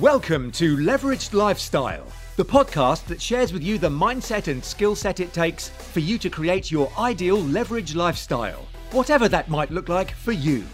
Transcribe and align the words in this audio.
Welcome 0.00 0.50
to 0.52 0.78
Leveraged 0.78 1.34
Lifestyle, 1.34 2.06
the 2.36 2.44
podcast 2.46 3.04
that 3.08 3.20
shares 3.20 3.52
with 3.52 3.62
you 3.62 3.76
the 3.76 3.90
mindset 3.90 4.48
and 4.48 4.64
skill 4.64 4.96
set 4.96 5.20
it 5.20 5.34
takes 5.34 5.68
for 5.68 6.00
you 6.00 6.16
to 6.16 6.30
create 6.30 6.70
your 6.70 6.90
ideal 6.98 7.36
leveraged 7.36 7.94
lifestyle, 7.94 8.66
whatever 8.92 9.28
that 9.28 9.50
might 9.50 9.70
look 9.70 9.90
like 9.90 10.12
for 10.12 10.32
you. 10.32 10.64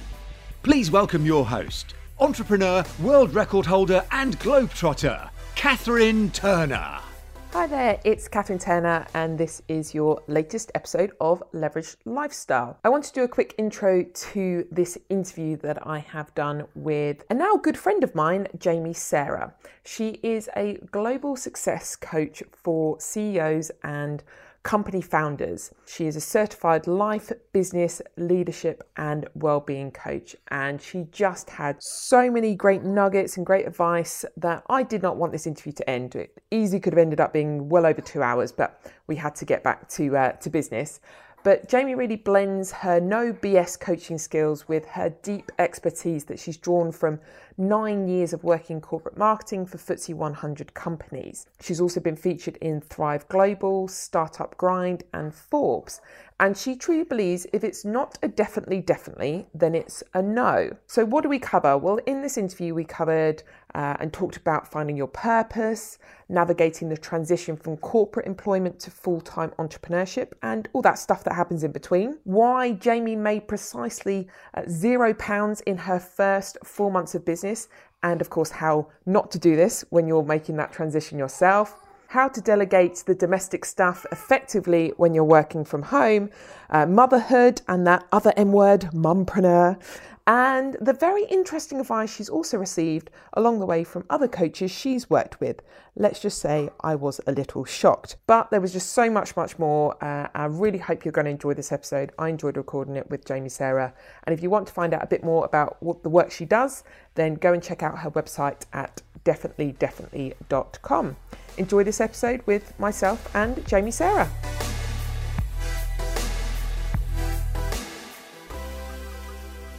Please 0.63 0.93
welcome 0.93 1.27
your 1.27 1.45
host, 1.45 1.95
entrepreneur, 2.21 2.85
world 3.03 3.35
record 3.35 3.67
holder, 3.67 4.05
and 4.13 4.39
globetrotter, 4.39 5.31
Catherine 5.57 6.31
Turner. 6.31 7.01
Hi 7.59 7.67
there, 7.67 7.99
it's 8.05 8.29
Catherine 8.29 8.61
Turner, 8.61 9.05
and 9.15 9.37
this 9.37 9.63
is 9.67 9.93
your 9.93 10.23
latest 10.29 10.71
episode 10.77 11.11
of 11.21 11.43
Leveraged 11.53 11.97
Lifestyle. 12.05 12.79
I 12.85 12.89
want 12.89 13.03
to 13.07 13.13
do 13.13 13.25
a 13.25 13.29
quick 13.29 13.57
intro 13.59 14.05
to 14.05 14.65
this 14.71 14.97
interview 15.09 15.57
that 15.57 15.85
I 15.85 15.99
have 15.99 16.33
done 16.37 16.69
with 16.77 17.25
a 17.29 17.35
now 17.35 17.57
good 17.57 17.77
friend 17.77 18.05
of 18.05 18.15
mine, 18.15 18.47
Jaimie 18.59 18.95
Sarah. 18.95 19.55
She 19.85 20.21
is 20.23 20.49
a 20.55 20.75
global 20.93 21.35
success 21.35 21.97
coach 21.97 22.45
for 22.53 23.01
CEOs 23.01 23.73
and 23.83 24.23
company 24.63 25.01
founders. 25.01 25.71
She 25.87 26.07
is 26.07 26.17
a 26.17 26.21
certified 26.21 26.87
life, 26.87 27.33
business, 27.53 28.03
leadership, 28.17 28.83
and 28.97 29.27
well-being 29.35 29.91
coach, 29.93 30.37
and 30.49 30.81
she 30.81 31.07
just 31.11 31.51
had 31.51 31.83
so 31.83 32.31
many 32.31 32.55
great 32.55 32.83
nuggets 32.83 33.37
and 33.37 33.47
great 33.47 33.67
advice 33.67 34.25
that 34.37 34.63
I 34.69 34.83
did 34.83 35.03
not 35.03 35.17
want 35.17 35.33
this 35.33 35.47
interview 35.47 35.73
to 35.73 35.89
end. 35.89 36.15
It 36.17 36.41
easily 36.51 36.81
could 36.81 36.93
have 36.93 36.99
ended 36.99 37.21
up 37.21 37.33
being 37.33 37.69
well 37.69 37.87
over 37.87 38.01
two 38.01 38.23
hours, 38.23 38.53
but 38.53 38.81
we 39.07 39.17
had 39.17 39.35
to 39.37 39.45
get 39.45 39.63
back 39.63 39.89
to 39.91 40.17
uh, 40.17 40.33
to 40.33 40.51
business. 40.51 41.01
But 41.45 41.69
Jaimie 41.69 41.97
really 41.97 42.17
blends 42.17 42.73
her 42.73 43.01
no 43.01 43.33
BS 43.33 43.79
coaching 43.79 44.19
skills 44.19 44.69
with 44.69 44.85
her 44.87 45.11
deep 45.23 45.53
expertise 45.59 46.25
that 46.25 46.39
she's 46.39 46.57
drawn 46.57 46.91
from 46.91 47.21
nine 47.57 48.09
years 48.09 48.33
of 48.33 48.45
working 48.45 48.77
in 48.77 48.81
corporate 48.81 49.17
marketing 49.17 49.67
for 49.67 49.79
FTSE 49.79 50.15
100 50.15 50.75
companies. 50.75 51.47
She's 51.61 51.81
also 51.81 52.01
been 52.01 52.17
featured 52.17 52.57
in 52.57 52.81
Thrive 52.81 53.29
Global, 53.29 53.89
Startup 53.89 54.57
Grind, 54.57 55.05
and 55.13 55.35
Forbes. 55.35 56.01
And 56.41 56.57
she 56.57 56.77
truly 56.77 57.05
believes 57.05 57.47
if 57.53 57.65
it's 57.65 57.85
not 57.85 58.19
a 58.23 58.29
definitely, 58.29 58.81
definitely, 58.81 59.49
then 59.55 59.75
it's 59.75 60.05
a 60.15 60.23
no. 60.23 60.77
So, 60.87 61.05
what 61.05 61.23
do 61.23 61.29
we 61.29 61.41
cover? 61.41 61.77
Well, 61.77 61.99
in 62.07 62.23
this 62.23 62.39
interview, 62.39 62.75
we 62.75 62.85
covered 62.85 63.43
uh, 63.75 63.97
and 64.01 64.13
talked 64.13 64.37
about 64.37 64.71
finding 64.71 64.97
your 64.97 65.09
purpose, 65.09 65.99
navigating 66.29 66.89
the 66.89 66.97
transition 66.97 67.57
from 67.57 67.77
corporate 67.77 68.27
employment 68.27 68.79
to 68.81 68.91
full 68.91 69.21
time 69.21 69.51
entrepreneurship, 69.59 70.33
and 70.43 70.69
all 70.73 70.83
that 70.83 70.99
stuff 70.99 71.25
that 71.25 71.35
happens 71.35 71.65
in 71.65 71.73
between. 71.73 72.19
Why 72.25 72.73
Jaimie 72.73 73.17
made 73.17 73.49
precisely 73.49 74.29
uh, 74.55 74.63
zero 74.69 75.15
pounds 75.15 75.61
in 75.63 75.77
her 75.77 75.99
first 75.99 76.59
four 76.65 76.91
months 76.91 77.15
of 77.15 77.25
business, 77.25 77.69
and 78.03 78.21
of 78.21 78.31
course, 78.31 78.51
how 78.51 78.89
not 79.07 79.31
to 79.33 79.39
do 79.39 79.57
this 79.57 79.85
when 79.91 80.07
you're 80.07 80.23
making 80.23 80.57
that 80.57 80.73
transition 80.73 81.19
yourself. 81.19 81.81
How 82.09 82.29
to 82.29 82.41
delegate 82.41 83.03
the 83.07 83.15
domestic 83.15 83.67
stuff 83.67 84.07
effectively 84.11 84.95
when 84.97 85.13
you're 85.13 85.25
working 85.25 85.63
from 85.63 85.83
home, 85.83 86.31
uh, 86.71 86.87
motherhood, 86.87 87.61
and 87.69 87.87
that 87.87 88.07
other 88.13 88.33
M 88.35 88.51
word, 88.51 88.89
mumpreneur, 88.95 89.79
and 90.29 90.77
the 90.79 90.93
very 90.93 91.25
interesting 91.25 91.81
advice 91.81 92.15
she's 92.15 92.29
also 92.29 92.59
received 92.59 93.09
along 93.33 93.61
the 93.61 93.67
way 93.67 93.83
from 93.83 94.05
other 94.11 94.29
coaches 94.29 94.71
she's 94.71 95.09
worked 95.09 95.41
with. 95.41 95.63
Let's 95.97 96.21
just 96.21 96.39
say 96.39 96.69
I 96.83 96.97
was 96.97 97.19
a 97.27 97.33
little 97.33 97.65
shocked, 97.65 98.17
but 98.27 98.51
there 98.51 98.61
was 98.61 98.75
just 98.75 98.91
so 98.91 99.09
much, 99.09 99.37
much 99.37 99.59
more. 99.59 99.97
Uh, 100.05 100.29
I 100.35 100.45
really 100.45 100.77
hope 100.77 101.07
you're 101.07 101.13
going 101.13 101.25
to 101.25 101.31
enjoy 101.31 101.55
this 101.55 101.73
episode. 101.73 102.13
I 102.19 102.29
enjoyed 102.29 102.59
recording 102.59 102.97
it 102.97 103.09
with 103.09 103.25
Jaimie 103.25 103.51
Sarah, 103.51 103.95
and 104.25 104.35
if 104.35 104.43
you 104.43 104.51
want 104.51 104.67
to 104.67 104.73
find 104.75 104.93
out 104.93 105.03
a 105.03 105.07
bit 105.07 105.25
more 105.25 105.47
about 105.47 105.83
what 105.83 106.03
the 106.03 106.11
work 106.11 106.31
she 106.31 106.45
does, 106.45 106.85
then 107.15 107.35
go 107.35 107.55
and 107.55 107.63
check 107.63 107.83
out 107.83 108.01
her 108.01 108.11
website 108.11 108.67
at 108.75 109.01
definitelydefinitely.com. 109.25 111.17
Enjoy 111.57 111.83
this 111.83 112.03
episode 112.03 112.43
with 112.45 112.79
myself 112.79 113.35
and 113.35 113.57
Jaimie 113.65 113.95
Sarah. 113.95 114.31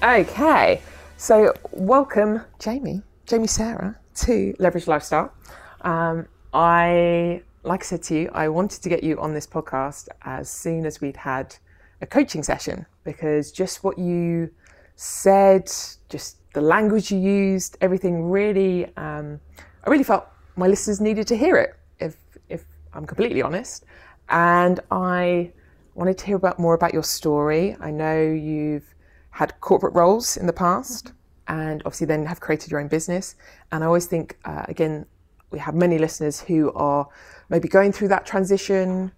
Okay, 0.02 0.82
so 1.18 1.54
welcome, 1.74 2.40
Jaimie, 2.58 3.04
Jaimie 3.28 3.50
Sarah, 3.50 3.98
to 4.16 4.56
Leverage 4.58 4.88
Lifestyle. 4.88 5.34
Um, 5.82 6.26
I, 6.54 7.42
like 7.64 7.82
I 7.82 7.86
said 7.86 8.04
to 8.04 8.16
you, 8.16 8.30
I 8.34 8.48
wanted 8.48 8.82
to 8.82 8.88
get 8.88 9.04
you 9.04 9.20
on 9.20 9.34
this 9.34 9.46
podcast 9.46 10.08
as 10.22 10.50
soon 10.50 10.86
as 10.86 11.02
we'd 11.02 11.18
had 11.18 11.54
a 12.00 12.08
coaching 12.08 12.44
session 12.44 12.86
because 13.04 13.52
just 13.52 13.84
what 13.84 14.00
you 14.00 14.50
said, 14.96 15.70
just 16.08 16.38
the 16.54 16.62
language 16.62 17.12
you 17.12 17.20
used, 17.20 17.78
everything 17.82 18.24
really, 18.24 18.86
um, 18.96 19.38
I 19.84 19.90
really 19.90 20.06
felt 20.06 20.30
my 20.56 20.68
listeners 20.68 21.02
needed 21.02 21.28
to 21.28 21.36
hear 21.36 21.58
it, 21.58 21.76
if, 22.00 22.16
if 22.48 22.64
I'm 22.94 23.06
completely 23.06 23.42
honest. 23.42 23.84
And 24.30 24.80
I 24.92 25.52
wanted 25.94 26.18
to 26.20 26.26
hear 26.26 26.38
about 26.38 26.58
more 26.58 26.74
about 26.74 26.94
your 26.94 27.04
story. 27.04 27.76
I 27.82 27.92
know 27.92 28.22
you've 28.22 28.96
had 29.40 29.58
corporate 29.62 29.94
roles 29.94 30.36
in 30.36 30.46
the 30.48 30.58
past 30.68 31.14
and 31.48 31.82
obviously 31.86 32.06
then 32.06 32.26
have 32.26 32.42
created 32.42 32.70
your 32.70 32.82
own 32.82 32.90
business. 32.90 33.36
And 33.72 33.86
I 33.86 33.88
always 33.88 34.06
think, 34.06 34.38
uh, 34.44 34.66
again, 34.68 35.06
we 35.50 35.60
have 35.60 35.76
many 35.76 35.98
listeners 35.98 36.42
who 36.42 36.74
are 36.74 37.08
maybe 37.48 37.70
going 37.70 37.94
through 37.94 38.10
that 38.10 38.26
transition, 38.26 39.14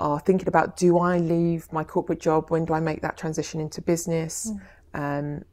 are 0.00 0.18
thinking 0.18 0.48
about 0.48 0.78
do 0.78 0.98
I 0.98 1.18
leave 1.18 1.70
my 1.74 1.84
corporate 1.84 2.20
job? 2.20 2.50
When 2.50 2.64
do 2.64 2.72
I 2.72 2.80
make 2.80 3.02
that 3.02 3.18
transition 3.18 3.60
into 3.60 3.82
business? 3.82 4.50
Mm. 4.50 4.58
Um, 4.94 5.44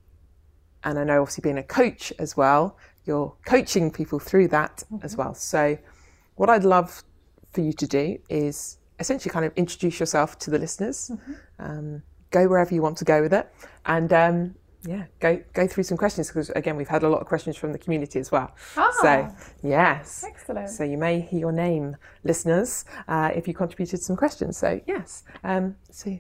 and 0.86 1.00
I 1.00 1.04
know 1.04 1.20
obviously 1.20 1.42
being 1.42 1.58
a 1.58 1.64
coach 1.82 2.14
as 2.18 2.38
well, 2.38 2.78
you're 3.04 3.36
coaching 3.46 3.92
people 3.92 4.20
through 4.20 4.48
that 4.50 4.86
mm-hmm. 4.86 5.04
as 5.04 5.18
well. 5.18 5.34
So, 5.34 5.78
what 6.36 6.50
I'd 6.50 6.64
love 6.64 7.04
for 7.52 7.60
you 7.60 7.74
to 7.74 7.88
do 7.88 8.18
is 8.30 8.78
essentially 9.00 9.34
kind 9.34 9.46
of 9.46 9.52
introduce 9.58 10.00
yourself 10.00 10.40
to 10.40 10.50
the 10.50 10.60
listeners, 10.60 11.12
mm-hmm. 11.12 11.34
um, 11.60 12.04
go 12.34 12.48
wherever 12.48 12.74
you 12.74 12.82
want 12.82 12.98
to 12.98 13.06
go 13.06 13.22
with 13.22 13.34
it, 13.34 13.50
and 13.86 14.12
um, 14.12 14.56
yeah, 14.86 15.06
go 15.22 15.42
go 15.54 15.66
through 15.66 15.84
some 15.84 15.98
questions 15.98 16.28
because 16.28 16.50
again 16.50 16.76
we've 16.76 16.90
had 16.90 17.04
a 17.04 17.10
lot 17.10 17.22
of 17.22 17.28
questions 17.28 17.56
from 17.56 17.72
the 17.72 17.80
community 17.80 18.20
as 18.20 18.32
well. 18.32 18.54
Ah, 18.76 18.92
so 19.02 19.36
yes, 19.64 20.26
excellent. 20.28 20.70
So 20.70 20.84
you 20.84 20.98
may 20.98 21.22
hear 21.22 21.40
your 21.40 21.52
name, 21.54 21.96
listeners, 22.26 22.84
uh, 23.08 23.32
if 23.34 23.48
you 23.48 23.54
contributed 23.54 24.02
some 24.02 24.18
questions. 24.18 24.58
So 24.58 24.82
yes, 24.86 25.24
um, 25.46 25.78
so 25.90 26.20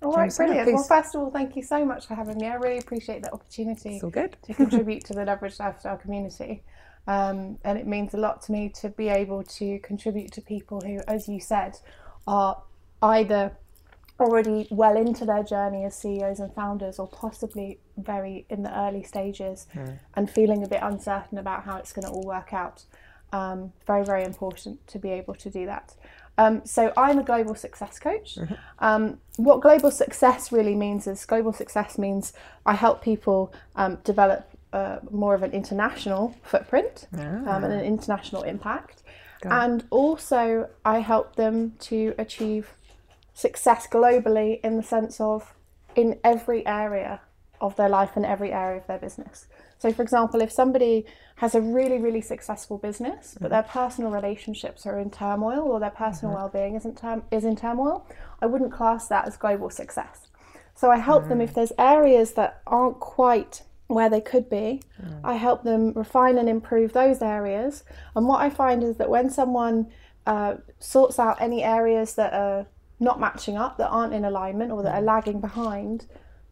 all 0.00 0.12
right, 0.12 0.32
brilliant. 0.36 0.72
Well, 0.72 0.84
first 0.84 1.16
of 1.16 1.22
all, 1.22 1.30
thank 1.30 1.56
you 1.56 1.62
so 1.62 1.84
much 1.84 2.06
for 2.06 2.14
having 2.14 2.38
me. 2.38 2.46
I 2.46 2.54
really 2.54 2.78
appreciate 2.78 3.22
the 3.22 3.32
opportunity 3.32 3.96
it's 3.96 4.04
all 4.04 4.10
good. 4.10 4.36
to 4.44 4.54
contribute 4.54 5.04
to 5.06 5.14
the 5.14 5.24
Leverage 5.24 5.58
Lifestyle 5.58 5.96
community. 5.96 6.62
Um, 7.08 7.58
and 7.64 7.78
it 7.78 7.86
means 7.86 8.14
a 8.14 8.18
lot 8.18 8.42
to 8.42 8.52
me 8.52 8.68
to 8.80 8.90
be 8.90 9.08
able 9.08 9.42
to 9.42 9.78
contribute 9.80 10.30
to 10.32 10.42
people 10.42 10.80
who, 10.82 11.00
as 11.08 11.26
you 11.26 11.40
said, 11.40 11.78
are 12.26 12.62
either 13.02 13.56
already 14.20 14.66
well 14.70 14.96
into 14.96 15.24
their 15.24 15.42
journey 15.42 15.84
as 15.84 15.96
CEOs 15.96 16.40
and 16.40 16.52
founders, 16.54 16.98
or 16.98 17.08
possibly 17.08 17.78
very 17.96 18.46
in 18.48 18.62
the 18.62 18.78
early 18.78 19.02
stages 19.02 19.66
mm. 19.74 19.98
and 20.14 20.30
feeling 20.30 20.62
a 20.64 20.68
bit 20.68 20.80
uncertain 20.82 21.38
about 21.38 21.64
how 21.64 21.76
it's 21.76 21.92
going 21.92 22.06
to 22.06 22.10
all 22.10 22.26
work 22.26 22.52
out. 22.52 22.84
Um, 23.32 23.72
very, 23.86 24.04
very 24.04 24.24
important 24.24 24.86
to 24.88 24.98
be 24.98 25.10
able 25.10 25.34
to 25.34 25.50
do 25.50 25.66
that. 25.66 25.94
Um, 26.38 26.62
so 26.64 26.92
I'm 26.96 27.18
a 27.18 27.24
global 27.24 27.56
success 27.56 27.98
coach. 27.98 28.36
Mm-hmm. 28.36 28.54
Um, 28.78 29.18
what 29.36 29.60
global 29.60 29.90
success 29.90 30.52
really 30.52 30.76
means 30.76 31.06
is 31.06 31.24
global 31.26 31.52
success 31.52 31.98
means 31.98 32.32
I 32.64 32.74
help 32.74 33.02
people 33.02 33.52
um, 33.74 33.98
develop 34.04 34.48
uh, 34.72 34.98
more 35.10 35.34
of 35.34 35.42
an 35.42 35.50
international 35.52 36.34
footprint 36.42 37.08
um, 37.12 37.20
and 37.20 37.64
an 37.64 37.80
ah. 37.80 37.82
international 37.82 38.42
impact, 38.42 39.02
and 39.42 39.84
also 39.90 40.68
I 40.84 40.98
help 41.00 41.36
them 41.36 41.74
to 41.80 42.14
achieve 42.18 42.74
success 43.38 43.86
globally 43.86 44.58
in 44.64 44.76
the 44.76 44.82
sense 44.82 45.20
of 45.20 45.54
in 45.94 46.18
every 46.24 46.66
area 46.66 47.20
of 47.60 47.76
their 47.76 47.88
life 47.88 48.16
and 48.16 48.26
every 48.26 48.52
area 48.52 48.80
of 48.80 48.86
their 48.88 48.98
business. 48.98 49.46
So, 49.78 49.92
for 49.92 50.02
example, 50.02 50.40
if 50.40 50.50
somebody 50.50 51.06
has 51.36 51.54
a 51.54 51.60
really, 51.60 51.98
really 51.98 52.20
successful 52.20 52.78
business, 52.78 53.38
but 53.40 53.50
their 53.50 53.62
personal 53.62 54.10
relationships 54.10 54.86
are 54.86 54.98
in 54.98 55.10
turmoil 55.10 55.60
or 55.60 55.78
their 55.78 55.90
personal 55.90 56.34
mm-hmm. 56.34 56.42
well-being 56.42 56.74
isn't 56.74 57.00
is 57.30 57.44
in 57.44 57.54
turmoil, 57.54 58.04
I 58.42 58.46
wouldn't 58.46 58.72
class 58.72 59.06
that 59.06 59.28
as 59.28 59.36
global 59.36 59.70
success. 59.70 60.26
So 60.74 60.90
I 60.90 60.98
help 60.98 61.24
mm. 61.24 61.28
them 61.28 61.40
if 61.40 61.54
there's 61.54 61.72
areas 61.78 62.32
that 62.32 62.60
aren't 62.66 62.98
quite 62.98 63.62
where 63.86 64.10
they 64.10 64.20
could 64.20 64.50
be. 64.50 64.82
Mm. 65.00 65.20
I 65.22 65.34
help 65.34 65.62
them 65.62 65.92
refine 65.92 66.38
and 66.38 66.48
improve 66.48 66.92
those 66.92 67.22
areas. 67.22 67.84
And 68.16 68.26
what 68.26 68.40
I 68.40 68.50
find 68.50 68.82
is 68.82 68.96
that 68.96 69.10
when 69.10 69.30
someone 69.30 69.86
uh, 70.26 70.56
sorts 70.80 71.20
out 71.20 71.40
any 71.40 71.62
areas 71.62 72.14
that 72.14 72.32
are 72.32 72.66
not 73.00 73.20
matching 73.20 73.56
up, 73.56 73.76
that 73.78 73.88
aren't 73.88 74.14
in 74.14 74.24
alignment, 74.24 74.72
or 74.72 74.82
that 74.82 74.94
mm. 74.94 74.98
are 74.98 75.02
lagging 75.02 75.40
behind, 75.40 76.06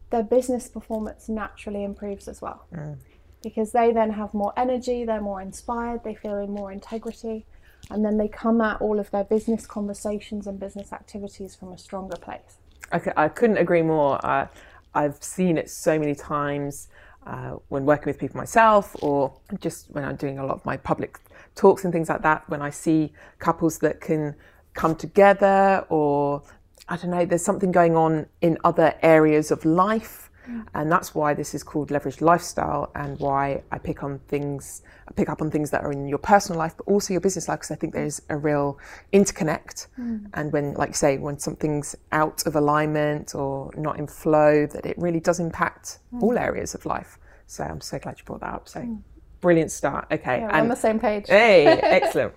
their 0.09 0.23
business 0.23 0.67
performance 0.67 1.27
naturally 1.27 1.83
improves 1.83 2.27
as 2.27 2.41
well. 2.41 2.65
Mm 2.73 2.97
because 3.43 3.71
they 3.71 3.91
then 3.91 4.11
have 4.11 4.33
more 4.33 4.53
energy, 4.57 5.05
they're 5.05 5.21
more 5.21 5.41
inspired, 5.41 6.03
they 6.03 6.15
feel 6.15 6.37
in 6.37 6.51
more 6.51 6.71
integrity, 6.71 7.45
and 7.89 8.03
then 8.03 8.17
they 8.17 8.27
come 8.27 8.59
at 8.61 8.81
all 8.81 8.99
of 8.99 9.09
their 9.11 9.23
business 9.23 9.65
conversations 9.65 10.47
and 10.47 10.59
business 10.59 10.91
activities 10.91 11.55
from 11.55 11.71
a 11.71 11.77
stronger 11.77 12.17
place. 12.17 12.57
I, 12.91 13.01
I 13.15 13.27
couldn't 13.29 13.57
agree 13.57 13.83
more. 13.83 14.19
Uh, 14.25 14.47
I've 14.93 15.21
seen 15.23 15.57
it 15.57 15.69
so 15.69 15.99
many 15.99 16.15
times. 16.15 16.89
uh, 17.27 17.57
when 17.67 17.85
working 17.85 18.05
with 18.05 18.17
people 18.17 18.37
myself, 18.37 18.95
or 19.01 19.33
just 19.59 19.91
when 19.91 20.03
I'm 20.03 20.15
doing 20.15 20.39
a 20.39 20.45
lot 20.45 20.55
of 20.55 20.65
my 20.65 20.77
public 20.77 21.19
talks 21.55 21.83
and 21.83 21.91
things 21.91 22.07
like 22.07 22.21
that, 22.21 22.47
when 22.49 22.61
I 22.61 22.69
see 22.69 23.11
couples 23.39 23.79
that 23.79 23.99
can 23.99 24.35
come 24.77 24.95
together, 24.95 25.85
or 25.89 26.43
I 26.87 26.95
don't 26.95 27.11
know, 27.11 27.25
there's 27.25 27.43
something 27.43 27.71
going 27.71 27.95
on 27.95 28.27
in 28.41 28.57
other 28.63 28.95
areas 29.01 29.51
of 29.51 29.65
life 29.65 30.27
and 30.73 30.91
that's 30.91 31.13
why 31.13 31.33
this 31.33 31.53
is 31.53 31.63
called 31.63 31.89
leveraged 31.89 32.21
lifestyle 32.21 32.91
and 32.95 33.19
why 33.19 33.63
I 33.71 33.77
pick 33.77 34.03
on 34.03 34.19
things, 34.27 34.81
I 35.07 35.13
pick 35.13 35.29
up 35.29 35.41
on 35.41 35.51
things 35.51 35.71
that 35.71 35.83
are 35.83 35.91
in 35.91 36.07
your 36.07 36.17
personal 36.17 36.57
life, 36.57 36.75
but 36.77 36.87
also 36.87 37.13
your 37.13 37.21
business 37.21 37.47
life, 37.47 37.59
because 37.59 37.71
I 37.71 37.75
think 37.75 37.93
there's 37.93 38.21
a 38.29 38.37
real 38.37 38.79
interconnect. 39.13 39.87
Mm. 39.99 40.29
And 40.33 40.51
when, 40.53 40.73
like 40.73 40.89
you 40.89 40.95
say, 40.95 41.17
when 41.17 41.39
something's 41.39 41.95
out 42.11 42.45
of 42.45 42.55
alignment 42.55 43.35
or 43.35 43.71
not 43.75 43.99
in 43.99 44.07
flow, 44.07 44.65
that 44.67 44.85
it 44.85 44.97
really 44.97 45.19
does 45.19 45.39
impact 45.39 45.99
mm. 46.13 46.21
all 46.21 46.37
areas 46.37 46.73
of 46.73 46.85
life. 46.85 47.17
So 47.47 47.63
I'm 47.63 47.81
so 47.81 47.99
glad 47.99 48.19
you 48.19 48.25
brought 48.25 48.41
that 48.41 48.53
up. 48.53 48.69
So 48.69 48.81
mm. 48.81 49.01
brilliant 49.41 49.71
start. 49.71 50.07
Okay. 50.11 50.39
Yeah, 50.39 50.49
and, 50.49 50.61
on 50.61 50.67
the 50.69 50.75
same 50.75 50.99
page. 50.99 51.25
hey, 51.27 51.65
excellent. 51.83 52.33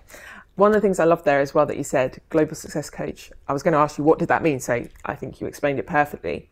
One 0.55 0.71
of 0.71 0.75
the 0.75 0.81
things 0.81 0.99
I 0.99 1.05
love 1.05 1.23
there 1.23 1.39
as 1.39 1.53
well 1.53 1.65
that 1.65 1.77
you 1.77 1.83
said, 1.83 2.19
global 2.29 2.55
success 2.55 2.89
coach. 2.89 3.31
I 3.47 3.53
was 3.53 3.63
going 3.63 3.73
to 3.73 3.79
ask 3.79 3.97
you, 3.97 4.03
what 4.03 4.19
did 4.19 4.27
that 4.27 4.43
mean? 4.43 4.59
So 4.59 4.85
I 5.05 5.15
think 5.15 5.41
you 5.41 5.47
explained 5.47 5.79
it 5.79 5.87
perfectly 5.87 6.49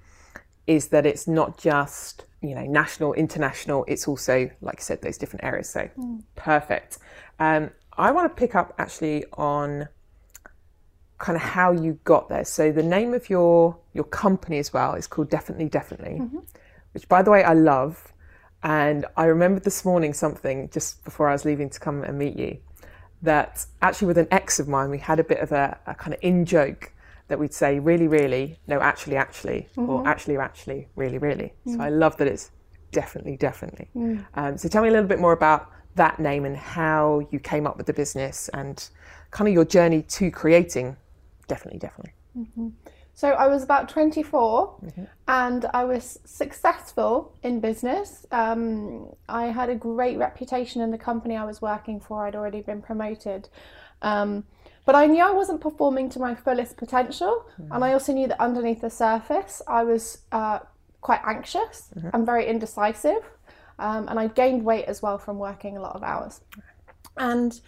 is 0.70 0.90
that 0.90 1.04
it's 1.04 1.28
not 1.28 1.58
just 1.58 2.26
you 2.42 2.54
know 2.54 2.64
national, 2.64 3.14
international. 3.14 3.84
It's 3.88 4.08
also, 4.08 4.50
like 4.62 4.80
I 4.80 4.82
said, 4.84 5.02
those 5.02 5.18
different 5.18 5.44
areas. 5.44 5.70
So 5.70 5.90
mm. 5.98 6.22
perfect. 6.36 7.00
Um, 7.40 7.72
I 7.98 8.12
want 8.12 8.34
to 8.34 8.40
pick 8.40 8.56
up 8.56 8.76
actually 8.78 9.26
on 9.34 9.90
kind 11.18 11.36
of 11.36 11.42
how 11.42 11.72
you 11.72 12.00
got 12.04 12.30
there. 12.30 12.46
So 12.46 12.72
the 12.72 12.84
name 12.84 13.14
of 13.14 13.30
your 13.30 13.78
your 13.94 14.06
company 14.06 14.60
as 14.60 14.72
well 14.72 14.94
is 14.94 15.08
called 15.08 15.30
Definitely 15.30 15.70
Definitely, 15.70 16.20
mm-hmm. 16.20 16.40
which 16.94 17.10
by 17.10 17.24
the 17.24 17.32
way 17.32 17.44
I 17.44 17.54
love. 17.54 18.14
And 18.62 19.06
I 19.16 19.26
remembered 19.26 19.64
this 19.64 19.86
morning 19.86 20.14
something 20.14 20.70
just 20.70 21.04
before 21.06 21.30
I 21.30 21.32
was 21.32 21.46
leaving 21.46 21.70
to 21.70 21.80
come 21.80 22.04
and 22.04 22.20
meet 22.20 22.38
you 22.38 22.58
that 23.22 23.66
actually 23.82 24.08
with 24.08 24.18
an 24.18 24.28
ex 24.32 24.60
of 24.60 24.68
mine 24.68 24.90
we 24.90 24.98
had 24.98 25.20
a 25.20 25.24
bit 25.24 25.40
of 25.40 25.52
a, 25.52 25.78
a 25.88 25.94
kind 25.94 26.14
of 26.14 26.20
in 26.22 26.46
joke 26.46 26.94
that 27.30 27.40
we'd 27.40 27.54
say 27.54 27.80
really, 27.80 28.08
really, 28.08 28.58
no, 28.68 28.80
actually, 28.82 29.16
actually, 29.16 29.68
mm-hmm. 29.78 29.90
or 29.90 30.08
actually, 30.08 30.36
actually, 30.38 30.88
really, 30.96 31.20
really. 31.20 31.54
Mm. 31.66 31.76
So 31.76 31.82
I 31.82 31.90
love 31.90 32.18
that 32.18 32.28
it's 32.28 32.52
definitely, 32.92 33.38
definitely. 33.38 33.88
Mm. 33.96 34.26
Um, 34.34 34.58
so 34.58 34.68
tell 34.68 34.82
me 34.82 34.90
a 34.90 34.92
little 34.92 35.08
bit 35.08 35.20
more 35.20 35.32
about 35.32 35.72
that 35.96 36.20
name 36.20 36.44
and 36.44 36.58
how 36.58 37.28
you 37.32 37.40
came 37.40 37.68
up 37.68 37.78
with 37.78 37.86
the 37.86 37.94
business 37.94 38.50
and 38.50 38.90
kind 39.32 39.48
of 39.48 39.54
your 39.54 39.64
journey 39.64 40.02
to 40.02 40.32
creating 40.32 40.98
definitely, 41.48 41.80
definitely. 41.80 42.14
Mm-hmm. 42.38 42.70
So 43.20 43.32
I 43.32 43.48
was 43.48 43.64
about 43.64 43.90
24 43.90 44.76
mm-hmm. 44.82 45.04
and 45.28 45.66
I 45.74 45.84
was 45.84 46.20
successful 46.24 47.34
in 47.44 47.60
business. 47.60 48.26
Um, 48.32 49.10
I 49.28 49.48
had 49.48 49.68
a 49.68 49.76
great 49.76 50.18
reputation 50.18 50.82
in 50.82 50.90
the 50.90 50.98
company 50.98 51.36
I 51.36 51.44
was 51.44 51.62
working 51.62 52.00
for. 52.00 52.26
I'd 52.26 52.38
already 52.38 52.62
been 52.62 52.82
promoted. 52.82 53.50
Um, 54.02 54.46
but 54.86 54.96
I 54.96 55.06
knew 55.06 55.22
I 55.22 55.32
wasn't 55.32 55.60
performing 55.60 56.08
to 56.12 56.20
my 56.20 56.34
fullest 56.34 56.78
potential, 56.78 57.46
mm. 57.62 57.68
and 57.70 57.84
I 57.84 57.92
also 57.92 58.14
knew 58.14 58.30
that 58.30 58.40
underneath 58.40 58.80
the 58.80 58.90
surface, 58.90 59.62
I 59.68 59.84
was 59.84 60.20
uh, 60.32 60.60
quite 61.02 61.20
anxious 61.26 61.90
mm-hmm. 61.94 62.12
and 62.14 62.26
very 62.26 62.48
indecisive, 62.48 63.24
um, 63.80 64.08
and 64.08 64.18
I'd 64.18 64.34
gained 64.34 64.64
weight 64.64 64.86
as 64.86 65.02
well 65.02 65.18
from 65.18 65.40
working 65.40 65.76
a 65.76 65.82
lot 65.82 65.94
of 65.94 66.04
hours. 66.04 66.40
And 67.18 67.60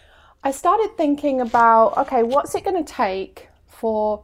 I 0.46 0.52
started 0.52 0.96
thinking 0.96 1.42
about 1.42 1.98
okay, 1.98 2.24
what's 2.24 2.56
it 2.56 2.64
going 2.64 2.82
to 2.82 2.90
take 2.90 3.50
for 3.68 4.24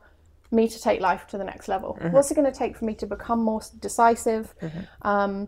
me 0.51 0.67
to 0.67 0.81
take 0.81 1.01
life 1.01 1.27
to 1.27 1.37
the 1.37 1.43
next 1.43 1.67
level? 1.67 1.97
Mm-hmm. 1.99 2.11
What's 2.11 2.31
it 2.31 2.35
going 2.35 2.51
to 2.51 2.57
take 2.57 2.77
for 2.77 2.85
me 2.85 2.93
to 2.95 3.05
become 3.05 3.43
more 3.43 3.61
decisive, 3.79 4.53
mm-hmm. 4.61 5.07
um, 5.07 5.47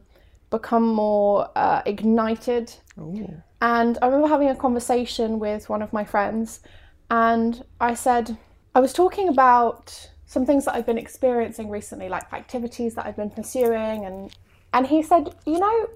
become 0.50 0.88
more 0.88 1.50
uh, 1.56 1.81
ignited? 1.86 2.74
Ooh. 2.98 3.42
And 3.62 3.98
I 4.01 4.06
remember 4.06 4.28
having 4.28 4.50
a 4.50 4.56
conversation 4.56 5.40
with 5.40 5.69
one 5.69 5.81
of 5.81 5.92
my 5.92 6.06
friends 6.06 6.62
and 7.10 7.63
I 7.80 7.94
said, 7.94 8.38
I 8.75 8.80
was 8.80 8.94
talking 8.94 9.30
about 9.30 10.10
some 10.25 10.46
things 10.46 10.66
that 10.66 10.75
I've 10.75 10.86
been 10.86 10.98
experiencing 10.98 11.69
recently, 11.69 12.07
like 12.07 12.31
activities 12.34 12.94
that 12.96 13.06
I've 13.06 13.16
been 13.16 13.31
pursuing, 13.31 14.06
and 14.06 14.36
and 14.74 14.86
he 14.86 15.01
said, 15.01 15.36
you 15.46 15.60
know, 15.60 15.88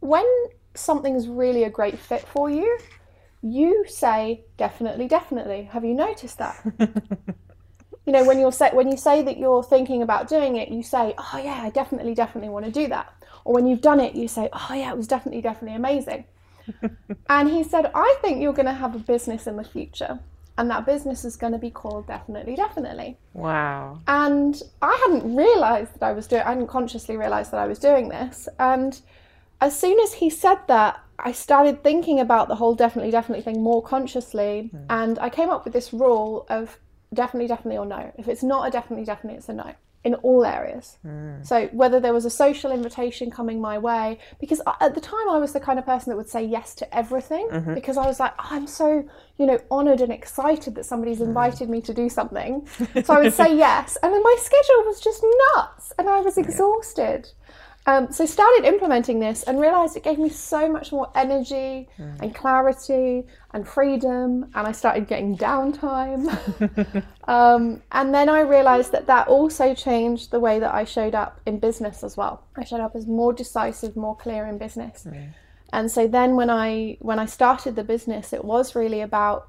when 0.00 0.26
something's 0.74 1.28
really 1.28 1.64
a 1.64 1.70
great 1.70 1.98
fit 1.98 2.26
for 2.26 2.50
you, 2.50 2.78
you 3.42 3.84
say 3.86 4.44
definitely, 4.56 5.06
definitely. 5.06 5.64
Have 5.72 5.84
you 5.84 5.94
noticed 5.94 6.38
that? 6.38 6.56
you 8.06 8.12
know, 8.12 8.24
when 8.24 8.38
you're 8.38 8.52
say, 8.52 8.70
when 8.72 8.90
you 8.90 8.96
say 8.96 9.22
that 9.22 9.38
you're 9.38 9.62
thinking 9.62 10.02
about 10.02 10.28
doing 10.28 10.56
it, 10.56 10.68
you 10.68 10.82
say, 10.82 11.14
oh 11.18 11.40
yeah, 11.42 11.62
I 11.62 11.70
definitely, 11.70 12.14
definitely 12.14 12.50
want 12.50 12.64
to 12.66 12.72
do 12.72 12.88
that. 12.88 13.12
Or 13.44 13.54
when 13.54 13.66
you've 13.66 13.80
done 13.80 14.00
it, 14.00 14.14
you 14.14 14.28
say, 14.28 14.48
oh 14.52 14.74
yeah, 14.74 14.90
it 14.90 14.96
was 14.96 15.06
definitely, 15.06 15.42
definitely 15.42 15.76
amazing. 15.76 16.24
and 17.28 17.48
he 17.48 17.62
said, 17.62 17.90
I 17.94 18.16
think 18.20 18.42
you're 18.42 18.52
going 18.52 18.66
to 18.66 18.72
have 18.72 18.94
a 18.94 18.98
business 18.98 19.46
in 19.46 19.56
the 19.56 19.64
future 19.64 20.20
and 20.60 20.70
that 20.70 20.84
business 20.84 21.24
is 21.24 21.36
going 21.36 21.54
to 21.54 21.58
be 21.58 21.70
called 21.70 22.06
definitely 22.06 22.54
definitely 22.54 23.16
wow 23.32 23.98
and 24.06 24.62
i 24.82 24.94
hadn't 25.06 25.34
realized 25.34 25.94
that 25.94 26.02
i 26.02 26.12
was 26.12 26.26
doing 26.26 26.42
i 26.42 26.50
hadn't 26.50 26.66
consciously 26.66 27.16
realized 27.16 27.50
that 27.50 27.60
i 27.60 27.66
was 27.66 27.78
doing 27.78 28.10
this 28.10 28.46
and 28.58 29.00
as 29.62 29.78
soon 29.78 29.98
as 30.00 30.12
he 30.12 30.28
said 30.28 30.58
that 30.68 31.00
i 31.18 31.32
started 31.32 31.82
thinking 31.82 32.20
about 32.20 32.46
the 32.48 32.54
whole 32.54 32.74
definitely 32.74 33.10
definitely 33.10 33.42
thing 33.42 33.62
more 33.62 33.82
consciously 33.82 34.70
mm. 34.74 34.84
and 34.90 35.18
i 35.20 35.30
came 35.30 35.48
up 35.48 35.64
with 35.64 35.72
this 35.72 35.94
rule 35.94 36.44
of 36.50 36.78
definitely 37.12 37.48
definitely 37.48 37.76
or 37.76 37.86
no 37.86 38.12
if 38.16 38.28
it's 38.28 38.42
not 38.42 38.68
a 38.68 38.70
definitely 38.70 39.04
definitely 39.04 39.36
it's 39.38 39.48
a 39.48 39.52
no 39.52 39.74
in 40.02 40.14
all 40.16 40.46
areas. 40.46 40.96
Mm. 41.06 41.46
So 41.46 41.66
whether 41.68 42.00
there 42.00 42.14
was 42.14 42.24
a 42.24 42.30
social 42.30 42.72
invitation 42.72 43.30
coming 43.30 43.60
my 43.60 43.76
way, 43.76 44.18
because 44.40 44.62
at 44.80 44.94
the 44.94 45.00
time 45.00 45.28
I 45.28 45.36
was 45.36 45.52
the 45.52 45.60
kind 45.60 45.78
of 45.78 45.84
person 45.84 46.10
that 46.10 46.16
would 46.16 46.28
say 46.28 46.42
yes 46.42 46.74
to 46.76 46.96
everything, 46.96 47.48
mm-hmm. 47.50 47.74
because 47.74 47.98
I 47.98 48.06
was 48.06 48.18
like, 48.18 48.32
oh, 48.38 48.48
I'm 48.50 48.66
so 48.66 49.06
you 49.36 49.46
know 49.46 49.58
honoured 49.70 50.00
and 50.00 50.12
excited 50.12 50.74
that 50.76 50.86
somebody's 50.86 51.18
mm. 51.18 51.26
invited 51.26 51.68
mm. 51.68 51.72
me 51.72 51.80
to 51.82 51.94
do 51.94 52.08
something. 52.08 52.66
So 53.04 53.14
I 53.14 53.20
would 53.20 53.32
say 53.32 53.56
yes, 53.56 53.96
and 54.02 54.12
then 54.12 54.22
my 54.22 54.36
schedule 54.38 54.84
was 54.84 55.00
just 55.00 55.24
nuts, 55.54 55.92
and 55.98 56.08
I 56.08 56.20
was 56.20 56.36
exhausted. 56.38 57.28
Um, 57.86 58.12
so 58.12 58.26
started 58.26 58.66
implementing 58.66 59.20
this 59.20 59.42
and 59.44 59.58
realized 59.58 59.96
it 59.96 60.04
gave 60.04 60.18
me 60.18 60.28
so 60.28 60.70
much 60.70 60.92
more 60.92 61.10
energy 61.14 61.88
mm. 61.98 62.20
and 62.20 62.34
clarity 62.34 63.24
and 63.52 63.66
freedom 63.66 64.50
and 64.54 64.66
I 64.66 64.72
started 64.72 65.08
getting 65.08 65.36
downtime. 65.36 66.28
um, 67.24 67.82
and 67.90 68.14
then 68.14 68.28
I 68.28 68.40
realized 68.40 68.92
that 68.92 69.06
that 69.06 69.28
also 69.28 69.74
changed 69.74 70.30
the 70.30 70.40
way 70.40 70.58
that 70.60 70.74
I 70.74 70.84
showed 70.84 71.14
up 71.14 71.40
in 71.46 71.58
business 71.58 72.04
as 72.04 72.18
well. 72.18 72.44
I 72.54 72.64
showed 72.64 72.80
up 72.80 72.94
as 72.94 73.06
more 73.06 73.32
decisive, 73.32 73.96
more 73.96 74.16
clear 74.16 74.46
in 74.46 74.58
business. 74.58 75.06
Mm. 75.08 75.32
And 75.72 75.90
so 75.90 76.06
then 76.06 76.36
when 76.36 76.50
I 76.50 76.98
when 77.00 77.18
I 77.18 77.26
started 77.26 77.76
the 77.76 77.84
business 77.84 78.34
it 78.34 78.44
was 78.44 78.74
really 78.74 79.00
about 79.00 79.48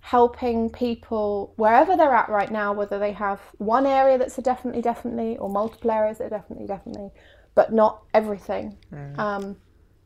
helping 0.00 0.68
people 0.68 1.54
wherever 1.56 1.96
they're 1.96 2.12
at 2.12 2.28
right 2.28 2.50
now 2.50 2.72
whether 2.72 2.98
they 2.98 3.12
have 3.12 3.40
one 3.58 3.86
area 3.86 4.18
that's 4.18 4.36
a 4.36 4.42
definitely 4.42 4.82
definitely 4.82 5.38
or 5.38 5.48
multiple 5.48 5.92
areas 5.92 6.18
that 6.18 6.24
are 6.24 6.30
definitely 6.38 6.66
definitely 6.66 7.10
but 7.54 7.72
not 7.72 8.02
everything. 8.14 8.78
Mm. 8.92 9.18
Um, 9.18 9.56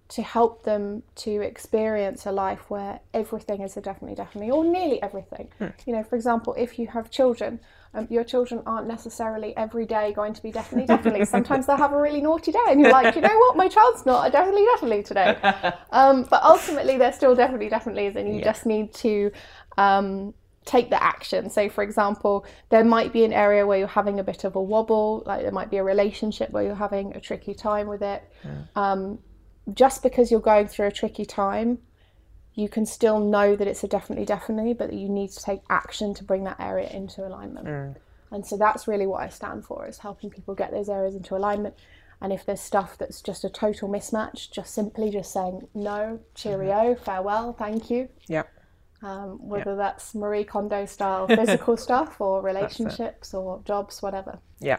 to 0.09 0.23
help 0.23 0.63
them 0.63 1.03
to 1.17 1.41
experience 1.41 2.27
a 2.27 2.33
life 2.33 2.71
where 2.71 3.01
everything 3.13 3.61
is 3.63 3.77
a 3.77 3.81
definitely, 3.81 4.15
definitely, 4.15 4.51
or 4.53 4.65
nearly 4.65 5.03
everything. 5.03 5.49
Mm. 5.61 5.73
You 5.85 5.95
know, 5.95 6.05
for 6.05 6.15
example, 6.15 6.55
if 6.57 6.79
you 6.79 6.87
have 6.87 7.11
children, 7.11 7.59
um, 7.93 8.07
your 8.09 8.23
children 8.23 8.63
aren't 8.67 8.87
necessarily 8.87 9.57
every 9.57 9.85
day 9.85 10.13
going 10.13 10.33
to 10.35 10.43
be 10.43 10.53
definitely, 10.53 10.87
definitely. 10.87 11.25
Sometimes 11.37 11.67
they'll 11.67 11.77
have 11.77 11.93
a 11.93 12.01
really 12.01 12.21
naughty 12.21 12.53
day, 12.53 12.65
and 12.69 12.81
you're 12.81 12.93
like, 12.93 13.17
you 13.17 13.21
know 13.21 13.37
what, 13.37 13.57
my 13.57 13.67
child's 13.67 14.07
not 14.07 14.29
a 14.29 14.31
definitely, 14.31 14.65
definitely 14.75 15.03
today. 15.03 15.37
Um, 15.91 16.27
but 16.29 16.43
ultimately, 16.43 16.99
they're 16.99 17.13
still 17.13 17.35
definitely, 17.35 17.69
definitely, 17.69 18.07
and 18.09 18.29
you 18.29 18.41
yeah. 18.41 18.45
just 18.45 18.67
need 18.67 18.93
to 18.95 19.31
um, 19.79 20.35
take 20.67 20.91
the 20.91 21.03
action. 21.03 21.49
So, 21.49 21.71
for 21.71 21.83
example, 21.83 22.45
there 22.69 22.85
might 22.85 23.13
be 23.13 23.25
an 23.25 23.33
area 23.33 23.67
where 23.67 23.79
you're 23.79 23.87
having 23.87 24.19
a 24.19 24.25
bit 24.25 24.45
of 24.45 24.57
a 24.57 24.63
wobble, 24.63 25.23
like 25.25 25.43
there 25.43 25.53
might 25.53 25.71
be 25.71 25.79
a 25.79 25.85
relationship 25.85 26.51
where 26.51 26.65
you're 26.65 26.75
having 26.75 27.15
a 27.17 27.21
tricky 27.21 27.55
time 27.55 27.87
with 27.87 28.03
it. 28.03 28.23
Yeah. 28.45 28.65
Um, 28.75 29.21
just 29.73 30.03
because 30.03 30.31
you're 30.31 30.41
going 30.41 30.69
through 30.69 30.89
a 30.89 30.93
tricky 30.93 31.25
time, 31.25 31.79
you 32.55 32.69
can 32.69 32.85
still 32.85 33.21
know 33.21 33.57
that 33.57 33.67
it's 33.67 33.85
a 33.85 33.89
definitely, 33.89 34.25
definitely, 34.25 34.75
but 34.75 34.93
you 34.93 35.09
need 35.09 35.31
to 35.31 35.43
take 35.43 35.61
action 35.71 36.15
to 36.15 36.25
bring 36.25 36.45
that 36.45 36.59
area 36.59 36.89
into 36.91 37.27
alignment. 37.27 37.67
Mm. 37.67 37.97
And 38.33 38.45
so 38.45 38.57
that's 38.57 38.89
really 38.89 39.07
what 39.07 39.23
I 39.23 39.29
stand 39.29 39.65
for 39.65 39.87
is 39.87 39.99
helping 39.99 40.31
people 40.31 40.55
get 40.55 40.73
those 40.73 40.89
areas 40.89 41.15
into 41.15 41.37
alignment. 41.37 41.75
And 42.21 42.33
if 42.33 42.45
there's 42.45 42.61
stuff 42.61 42.99
that's 42.99 43.21
just 43.21 43.45
a 43.45 43.51
total 43.51 43.89
mismatch, 43.89 44.51
just 44.51 44.75
simply 44.75 45.11
just 45.11 45.33
saying 45.33 45.69
no, 45.75 46.19
cheerio, 46.35 46.95
mm-hmm. 46.95 47.05
farewell, 47.05 47.53
thank 47.53 47.89
you. 47.89 48.09
Yep 48.27 48.49
um, 49.07 49.39
whether 49.49 49.77
that's 49.77 50.15
Marie 50.15 50.43
Kondo 50.43 50.85
style 50.85 51.27
physical 51.29 51.77
stuff 51.77 52.21
or 52.21 52.43
relationships 52.43 53.33
or 53.35 53.61
jobs, 53.65 54.03
whatever. 54.03 54.39
Yeah. 54.59 54.79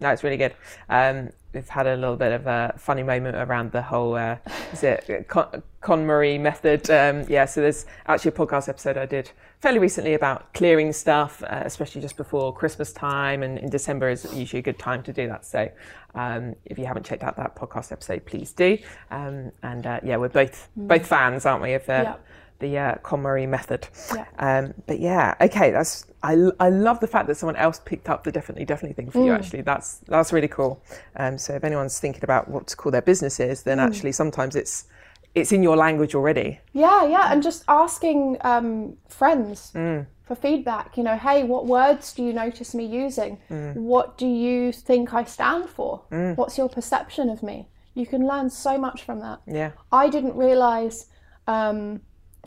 no, 0.00 0.10
it's 0.10 0.22
really 0.22 0.36
good. 0.36 0.54
Um, 0.88 1.30
we've 1.52 1.68
had 1.68 1.86
a 1.88 1.96
little 1.96 2.16
bit 2.16 2.32
of 2.32 2.46
a 2.46 2.74
funny 2.78 3.02
moment 3.02 3.36
around 3.36 3.72
the 3.72 3.82
whole 3.82 4.14
uh, 4.14 4.36
is 4.72 4.84
it 4.84 5.26
Con, 5.28 5.62
KonMari 5.82 6.40
method. 6.40 6.88
Um, 6.88 7.24
yeah, 7.28 7.46
so 7.46 7.62
there's 7.62 7.86
actually 8.06 8.28
a 8.28 8.34
podcast 8.34 8.68
episode 8.68 8.96
I 8.96 9.06
did 9.06 9.32
fairly 9.58 9.80
recently 9.80 10.14
about 10.14 10.52
clearing 10.54 10.92
stuff, 10.92 11.42
uh, 11.42 11.62
especially 11.64 12.00
just 12.00 12.16
before 12.16 12.54
Christmas 12.54 12.92
time, 12.92 13.42
and 13.42 13.58
in 13.58 13.70
December 13.70 14.08
is 14.08 14.32
usually 14.34 14.60
a 14.60 14.62
good 14.62 14.78
time 14.78 15.02
to 15.02 15.12
do 15.12 15.26
that. 15.26 15.44
So 15.44 15.68
um, 16.14 16.54
if 16.64 16.78
you 16.78 16.86
haven't 16.86 17.06
checked 17.06 17.24
out 17.24 17.36
that 17.38 17.56
podcast 17.56 17.90
episode, 17.90 18.24
please 18.24 18.52
do. 18.52 18.78
Um, 19.10 19.50
and 19.64 19.84
uh, 19.84 20.00
yeah, 20.04 20.16
we're 20.16 20.28
both 20.28 20.68
mm. 20.78 20.86
both 20.86 21.06
fans, 21.06 21.44
aren't 21.44 21.62
we, 21.62 21.72
of 21.72 21.86
the 21.86 22.16
the 22.58 22.78
uh, 22.78 22.94
KonMari 22.96 23.48
method. 23.48 23.88
Yeah. 24.14 24.26
Um, 24.38 24.74
but 24.86 25.00
yeah, 25.00 25.34
okay, 25.40 25.70
that's 25.70 26.06
I, 26.22 26.36
I 26.58 26.70
love 26.70 27.00
the 27.00 27.06
fact 27.06 27.26
that 27.28 27.36
someone 27.36 27.56
else 27.56 27.80
picked 27.84 28.08
up 28.08 28.24
the 28.24 28.32
definitely 28.32 28.64
definitely 28.64 28.94
thing 28.94 29.10
for 29.10 29.18
mm. 29.18 29.26
you. 29.26 29.32
Actually, 29.32 29.60
that's 29.60 29.98
that's 30.08 30.32
really 30.32 30.48
cool. 30.48 30.82
Um, 31.16 31.36
so 31.36 31.54
if 31.54 31.64
anyone's 31.64 31.98
thinking 32.00 32.24
about 32.24 32.48
what 32.48 32.66
to 32.68 32.76
call 32.76 32.90
their 32.90 33.02
business 33.02 33.38
is, 33.40 33.62
then 33.62 33.78
mm. 33.78 33.86
actually 33.86 34.12
sometimes 34.12 34.56
it's 34.56 34.86
it's 35.34 35.52
in 35.52 35.62
your 35.62 35.76
language 35.76 36.14
already. 36.14 36.60
Yeah, 36.72 37.06
yeah, 37.06 37.32
and 37.32 37.42
just 37.42 37.64
asking 37.68 38.38
um, 38.40 38.96
friends 39.08 39.72
mm. 39.74 40.06
for 40.22 40.34
feedback. 40.34 40.96
You 40.96 41.02
know, 41.02 41.18
hey, 41.18 41.42
what 41.42 41.66
words 41.66 42.14
do 42.14 42.24
you 42.24 42.32
notice 42.32 42.74
me 42.74 42.86
using? 42.86 43.38
Mm. 43.50 43.74
What 43.74 44.16
do 44.16 44.26
you 44.26 44.72
think 44.72 45.12
I 45.12 45.24
stand 45.24 45.68
for? 45.68 46.02
Mm. 46.10 46.36
What's 46.36 46.56
your 46.56 46.68
perception 46.68 47.28
of 47.28 47.42
me? 47.42 47.68
You 47.94 48.06
can 48.06 48.26
learn 48.26 48.48
so 48.48 48.78
much 48.78 49.02
from 49.02 49.20
that. 49.20 49.40
Yeah, 49.46 49.72
I 49.92 50.08
didn't 50.08 50.36
realize. 50.36 51.06
Um, 51.46 52.00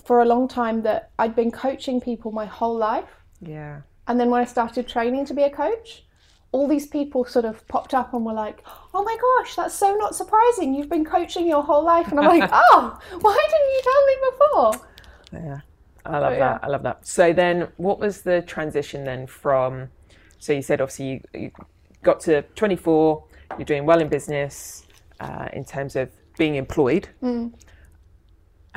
for 0.07 0.21
a 0.21 0.25
long 0.25 0.47
time 0.47 0.83
that 0.83 1.11
I'd 1.19 1.35
been 1.35 1.51
coaching 1.51 1.99
people 1.99 2.31
my 2.31 2.45
whole 2.45 2.77
life. 2.77 3.09
Yeah. 3.41 3.81
And 4.07 4.17
then 4.17 4.29
when 4.29 4.39
I 4.39 4.45
started 4.45 4.87
training 4.87 5.25
to 5.25 5.33
be 5.33 5.43
a 5.43 5.49
coach, 5.49 6.05
all 6.53 6.65
these 6.65 6.87
people 6.87 7.25
sort 7.25 7.43
of 7.43 7.67
popped 7.67 7.93
up 7.93 8.13
and 8.13 8.25
were 8.25 8.33
like, 8.33 8.63
"Oh 8.93 9.03
my 9.03 9.17
gosh, 9.25 9.55
that's 9.57 9.75
so 9.75 9.95
not 9.95 10.15
surprising. 10.15 10.73
You've 10.73 10.89
been 10.89 11.03
coaching 11.03 11.45
your 11.45 11.61
whole 11.61 11.83
life." 11.83 12.07
And 12.07 12.21
I'm 12.21 12.39
like, 12.39 12.49
"Oh, 12.53 12.97
why 13.19 13.47
didn't 13.51 13.71
you 13.75 13.81
tell 13.89 14.03
me 14.09 14.15
before?" 14.31 14.71
Yeah. 15.33 15.61
I 16.05 16.19
love 16.19 16.37
that. 16.39 16.63
I 16.63 16.67
love 16.67 16.83
that. 16.83 17.05
So 17.05 17.33
then 17.33 17.67
what 17.75 17.99
was 17.99 18.21
the 18.21 18.41
transition 18.43 19.03
then 19.03 19.27
from 19.27 19.89
so 20.39 20.53
you 20.53 20.61
said 20.61 20.79
obviously 20.79 21.05
you, 21.33 21.41
you 21.41 21.51
got 22.01 22.21
to 22.21 22.43
24, 22.55 23.25
you're 23.57 23.65
doing 23.65 23.85
well 23.85 23.99
in 23.99 24.07
business 24.07 24.87
uh, 25.19 25.49
in 25.51 25.65
terms 25.65 25.97
of 25.97 26.09
being 26.37 26.55
employed. 26.55 27.09
Mm 27.21 27.51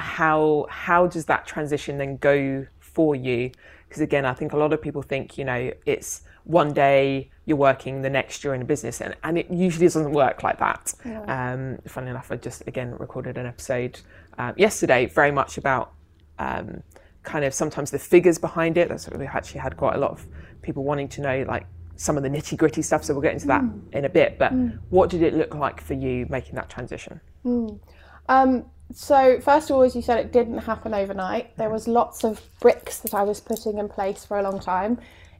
how 0.01 0.67
how 0.71 1.07
does 1.07 1.27
that 1.27 1.47
transition 1.47 1.99
then 1.99 2.17
go 2.17 2.67
for 2.79 3.15
you? 3.15 3.51
Because 3.89 4.01
again, 4.01 4.25
I 4.25 4.35
think 4.35 4.53
a 4.53 4.57
lot 4.57 4.73
of 4.73 4.81
people 4.81 5.03
think 5.03 5.37
you 5.37 5.45
know 5.45 5.73
it's 5.87 6.23
one 6.45 6.73
day 6.73 7.31
you're 7.45 7.57
working, 7.57 8.03
the 8.03 8.11
next 8.11 8.43
you're 8.43 8.55
in 8.55 8.63
a 8.63 8.65
business, 8.65 9.01
and, 9.01 9.15
and 9.23 9.39
it 9.39 9.51
usually 9.51 9.87
doesn't 9.87 10.13
work 10.13 10.43
like 10.43 10.59
that. 10.59 10.95
Yeah. 11.05 11.23
Um, 11.53 11.79
funny 11.87 12.11
enough, 12.11 12.33
I 12.33 12.37
just 12.37 12.67
again 12.67 12.97
recorded 12.99 13.37
an 13.37 13.47
episode 13.47 14.01
uh, 14.39 14.53
yesterday, 14.57 15.07
very 15.07 15.31
much 15.31 15.59
about 15.59 15.93
um, 16.39 16.83
kind 17.23 17.45
of 17.45 17.53
sometimes 17.53 17.91
the 17.91 17.99
figures 17.99 18.39
behind 18.39 18.79
it. 18.79 18.89
That's 18.89 19.07
what 19.07 19.19
we 19.19 19.27
actually 19.27 19.61
had 19.61 19.77
quite 19.77 19.97
a 19.97 19.99
lot 19.99 20.13
of 20.13 20.27
people 20.63 20.83
wanting 20.83 21.09
to 21.09 21.21
know 21.21 21.45
like 21.47 21.67
some 21.97 22.17
of 22.17 22.23
the 22.23 22.31
nitty 22.31 22.57
gritty 22.57 22.81
stuff. 22.81 23.05
So 23.05 23.13
we'll 23.13 23.23
get 23.23 23.35
into 23.35 23.49
that 23.49 23.63
mm. 23.63 23.83
in 23.93 24.07
a 24.07 24.09
bit. 24.09 24.39
But 24.39 24.55
mm. 24.55 24.79
what 24.89 25.11
did 25.11 25.23
it 25.23 25.35
look 25.35 25.55
like 25.55 25.83
for 25.83 25.93
you 25.93 26.27
making 26.31 26.55
that 26.55 26.71
transition? 26.71 27.21
Mm. 27.45 27.79
Um, 28.29 28.65
so 28.93 29.41
first 29.41 29.71
of 29.71 29.77
all, 29.77 29.83
as 29.83 29.95
you 29.95 30.03
said, 30.03 30.19
it 30.19 30.33
didn't 30.33 30.59
happen 30.59 30.95
overnight. 30.95 31.57
There 31.57 31.71
was 31.71 31.87
lots 31.87 32.25
of 32.25 32.41
bricks 32.61 32.99
that 33.01 33.15
I 33.15 33.23
was 33.23 33.41
putting 33.41 33.79
in 33.79 33.89
place 33.89 34.25
for 34.25 34.39
a 34.39 34.43
long 34.43 34.61
time. 34.61 34.99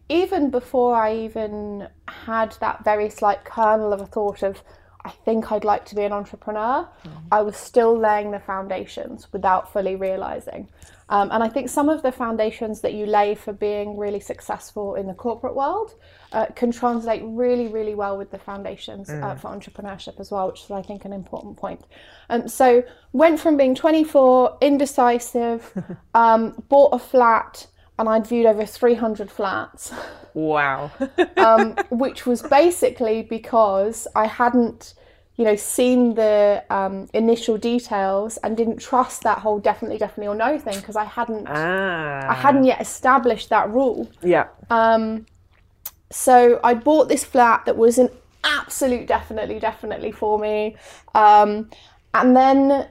Even 0.09 0.51
before 0.51 0.97
I 0.97 1.15
even 1.15 1.89
had 2.09 2.57
that 2.61 2.85
very 2.85 3.09
slight 3.11 3.45
kernel 3.45 3.93
of 3.93 4.01
a 4.01 4.07
thought 4.07 4.43
of, 4.43 4.63
I 5.05 5.11
think 5.11 5.51
I'd 5.51 5.65
like 5.65 5.85
to 5.87 5.95
be 5.95 6.03
an 6.03 6.13
entrepreneur, 6.13 6.87
mm. 7.05 7.11
I 7.33 7.43
was 7.43 7.57
still 7.57 7.97
laying 7.99 8.31
the 8.31 8.41
foundations 8.41 9.33
without 9.33 9.73
fully 9.73 9.97
realizing. 9.97 10.69
Um, 11.11 11.31
and 11.33 11.43
I 11.43 11.49
think 11.49 11.69
some 11.69 11.89
of 11.89 12.03
the 12.03 12.13
foundations 12.13 12.83
that 12.83 12.95
you 12.95 13.05
lay 13.05 13.35
for 13.35 13.53
being 13.53 13.99
really 13.99 14.21
successful 14.21 14.95
in 14.95 15.09
the 15.09 15.15
corporate 15.15 15.57
world 15.57 15.95
uh, 16.33 16.47
can 16.55 16.71
translate 16.71 17.23
really, 17.25 17.67
really 17.67 17.97
well 17.97 18.17
with 18.17 18.31
the 18.31 18.39
foundations 18.39 19.11
uh, 19.11 19.15
mm. 19.15 19.23
uh, 19.25 19.35
for 19.35 19.49
entrepreneurship 19.49 20.21
as 20.21 20.31
well, 20.31 20.47
which 20.47 20.63
is, 20.63 20.71
I 20.71 20.83
think, 20.83 21.05
an 21.05 21.13
important 21.13 21.57
point. 21.57 21.85
Um, 22.29 22.47
so, 22.47 22.85
went 23.13 23.41
from 23.41 23.57
being 23.57 23.75
24, 23.75 24.59
indecisive, 24.61 25.73
um, 26.15 26.63
bought 26.69 26.95
a 26.95 26.99
flat, 27.01 27.67
and 28.01 28.09
I'd 28.09 28.27
viewed 28.27 28.47
over 28.47 28.65
300 28.65 29.31
flats. 29.31 29.93
Wow. 30.33 30.91
um, 31.37 31.77
which 31.91 32.25
was 32.25 32.43
basically 32.43 33.23
because 33.23 34.09
I 34.17 34.27
hadn't 34.27 34.95
you 35.37 35.45
know, 35.47 35.57
seen 35.57 36.15
the 36.15 36.63
um, 36.69 37.09
initial 37.15 37.57
details 37.57 38.37
and 38.39 38.59
didn't 38.59 38.79
trust 38.79 39.23
that 39.23 39.39
whole 39.39 39.59
definitely, 39.59 39.97
definitely 39.97 40.29
or 40.29 40.35
no 40.35 40.59
thing 40.59 40.79
because 40.79 40.97
I 40.97 41.05
hadn't, 41.05 41.47
ah. 41.49 42.31
I 42.31 42.35
hadn't 42.35 42.65
yet 42.65 42.79
established 42.79 43.49
that 43.49 43.71
rule. 43.71 44.11
Yeah. 44.23 44.49
Um, 44.69 45.25
so 46.11 46.61
I 46.63 46.75
bought 46.75 47.09
this 47.09 47.25
flat 47.25 47.65
that 47.65 47.77
was 47.79 47.97
an 47.97 48.11
absolute 48.45 49.07
definitely, 49.07 49.59
definitely 49.59 50.13
for 50.13 50.39
me, 50.39 50.77
um, 51.15 51.71
and 52.13 52.37
then 52.37 52.89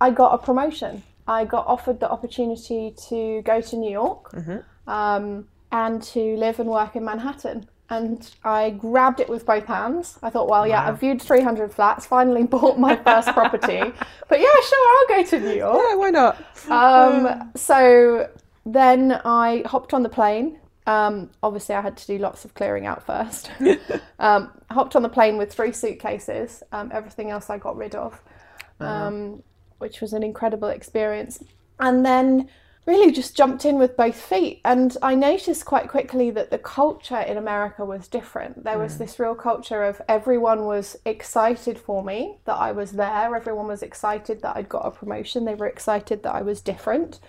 I 0.00 0.10
got 0.10 0.34
a 0.34 0.38
promotion. 0.38 1.02
I 1.26 1.44
got 1.44 1.66
offered 1.66 2.00
the 2.00 2.10
opportunity 2.10 2.94
to 3.08 3.42
go 3.42 3.60
to 3.60 3.76
New 3.76 3.90
York 3.90 4.32
mm-hmm. 4.32 4.90
um, 4.90 5.46
and 5.72 6.02
to 6.02 6.36
live 6.36 6.60
and 6.60 6.68
work 6.68 6.96
in 6.96 7.04
Manhattan 7.04 7.66
and 7.90 8.30
I 8.44 8.70
grabbed 8.70 9.18
it 9.18 9.28
with 9.28 9.44
both 9.44 9.66
hands. 9.66 10.18
I 10.22 10.30
thought, 10.30 10.48
well, 10.48 10.66
yeah, 10.66 10.84
wow. 10.84 10.92
I've 10.92 11.00
viewed 11.00 11.20
300 11.20 11.74
flats, 11.74 12.06
finally 12.06 12.44
bought 12.46 12.78
my 12.78 12.94
first 12.96 13.28
property. 13.30 13.80
But 14.28 14.40
yeah, 14.40 14.60
sure, 14.68 14.98
I'll 14.98 15.22
go 15.22 15.28
to 15.28 15.40
New 15.40 15.56
York. 15.56 15.76
Yeah, 15.76 15.94
why 15.96 16.10
not? 16.10 16.70
Um, 16.70 17.50
so 17.56 18.30
then 18.64 19.20
I 19.24 19.64
hopped 19.66 19.92
on 19.92 20.04
the 20.04 20.08
plane. 20.08 20.60
Um, 20.86 21.30
obviously, 21.42 21.74
I 21.74 21.80
had 21.80 21.96
to 21.96 22.06
do 22.06 22.18
lots 22.18 22.44
of 22.44 22.54
clearing 22.54 22.86
out 22.86 23.04
first. 23.04 23.50
um, 24.20 24.52
hopped 24.70 24.94
on 24.94 25.02
the 25.02 25.08
plane 25.08 25.36
with 25.36 25.52
three 25.52 25.72
suitcases. 25.72 26.62
Um, 26.70 26.90
everything 26.94 27.30
else 27.30 27.50
I 27.50 27.58
got 27.58 27.76
rid 27.76 27.96
of, 27.96 28.14
uh-huh. 28.78 29.42
Which 29.80 30.00
was 30.00 30.12
an 30.12 30.22
incredible 30.22 30.68
experience. 30.68 31.42
And 31.78 32.04
then 32.06 32.48
really 32.86 33.12
just 33.12 33.36
jumped 33.36 33.64
in 33.64 33.78
with 33.78 33.96
both 33.96 34.20
feet. 34.20 34.60
And 34.64 34.96
I 35.02 35.14
noticed 35.14 35.64
quite 35.64 35.88
quickly 35.88 36.30
that 36.30 36.50
the 36.50 36.58
culture 36.58 37.20
in 37.20 37.36
America 37.36 37.84
was 37.84 38.08
different. 38.08 38.64
There 38.64 38.78
was 38.78 38.94
mm. 38.94 38.98
this 38.98 39.18
real 39.18 39.34
culture 39.34 39.84
of 39.84 40.00
everyone 40.08 40.64
was 40.64 40.96
excited 41.04 41.78
for 41.78 42.02
me 42.02 42.38
that 42.46 42.56
I 42.56 42.72
was 42.72 42.92
there, 42.92 43.36
everyone 43.36 43.66
was 43.66 43.82
excited 43.82 44.42
that 44.42 44.56
I'd 44.56 44.68
got 44.68 44.86
a 44.86 44.90
promotion, 44.90 45.44
they 45.44 45.54
were 45.54 45.66
excited 45.66 46.22
that 46.22 46.34
I 46.34 46.42
was 46.42 46.60
different. 46.60 47.20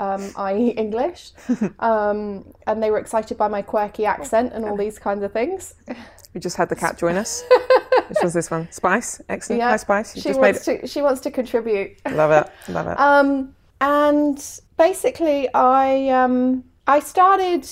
Um, 0.00 0.30
i.e., 0.36 0.68
English, 0.68 1.32
um, 1.80 2.54
and 2.68 2.80
they 2.80 2.92
were 2.92 3.00
excited 3.00 3.36
by 3.36 3.48
my 3.48 3.62
quirky 3.62 4.06
accent 4.06 4.52
and 4.52 4.64
all 4.64 4.76
these 4.76 4.96
kinds 4.96 5.24
of 5.24 5.32
things. 5.32 5.74
We 6.34 6.40
just 6.40 6.56
had 6.56 6.68
the 6.68 6.76
cat 6.76 6.98
join 6.98 7.16
us. 7.16 7.42
Which 8.08 8.18
was 8.22 8.34
this 8.34 8.50
one? 8.50 8.70
Spice, 8.70 9.20
excellent. 9.28 9.60
Yeah. 9.60 9.70
Hi, 9.70 9.76
Spice. 9.76 10.16
You 10.16 10.22
she 10.22 10.32
wants 10.32 10.64
to. 10.64 10.86
She 10.86 11.02
wants 11.02 11.20
to 11.22 11.30
contribute. 11.30 11.96
Love 12.10 12.30
it. 12.30 12.52
Love 12.72 12.86
it. 12.86 12.98
Um, 12.98 13.54
and 13.80 14.42
basically, 14.76 15.52
I 15.54 16.08
um, 16.08 16.64
I 16.86 17.00
started 17.00 17.68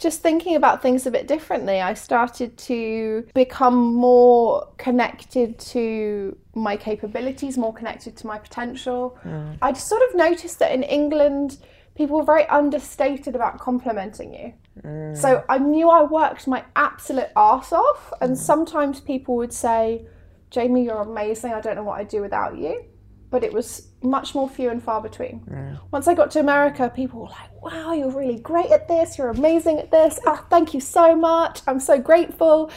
just 0.00 0.22
thinking 0.22 0.56
about 0.56 0.82
things 0.82 1.06
a 1.06 1.10
bit 1.10 1.28
differently. 1.28 1.80
I 1.80 1.94
started 1.94 2.56
to 2.58 3.26
become 3.34 3.94
more 3.94 4.66
connected 4.78 5.58
to 5.58 6.36
my 6.54 6.76
capabilities, 6.76 7.58
more 7.58 7.74
connected 7.74 8.16
to 8.16 8.26
my 8.26 8.38
potential. 8.38 9.18
Mm. 9.24 9.58
I 9.60 9.72
just 9.72 9.88
sort 9.88 10.02
of 10.08 10.14
noticed 10.14 10.58
that 10.60 10.72
in 10.72 10.82
England, 10.82 11.58
people 11.94 12.18
were 12.18 12.24
very 12.24 12.46
understated 12.46 13.36
about 13.36 13.58
complimenting 13.58 14.32
you. 14.32 14.54
Mm. 14.84 15.16
So 15.16 15.44
I 15.48 15.58
knew 15.58 15.88
I 15.88 16.02
worked 16.02 16.46
my 16.46 16.64
absolute 16.76 17.28
arse 17.36 17.72
off, 17.72 18.12
and 18.20 18.32
mm. 18.32 18.36
sometimes 18.36 19.00
people 19.00 19.36
would 19.36 19.52
say, 19.52 20.06
Jaimie, 20.50 20.84
you're 20.84 21.02
amazing. 21.02 21.52
I 21.52 21.60
don't 21.60 21.76
know 21.76 21.84
what 21.84 22.00
I'd 22.00 22.08
do 22.08 22.22
without 22.22 22.56
you 22.58 22.84
but 23.30 23.44
it 23.44 23.52
was 23.52 23.88
much 24.02 24.34
more 24.34 24.48
few 24.48 24.70
and 24.70 24.82
far 24.82 25.00
between. 25.00 25.78
Once 25.92 26.08
I 26.08 26.14
got 26.14 26.30
to 26.32 26.40
America, 26.40 26.92
people 26.94 27.20
were 27.20 27.28
like, 27.28 27.62
wow, 27.62 27.92
you're 27.92 28.10
really 28.10 28.40
great 28.40 28.70
at 28.70 28.88
this, 28.88 29.16
you're 29.16 29.30
amazing 29.30 29.78
at 29.78 29.90
this, 29.90 30.18
oh, 30.26 30.44
thank 30.50 30.74
you 30.74 30.80
so 30.80 31.14
much, 31.14 31.60
I'm 31.66 31.80
so 31.80 31.98
grateful. 31.98 32.70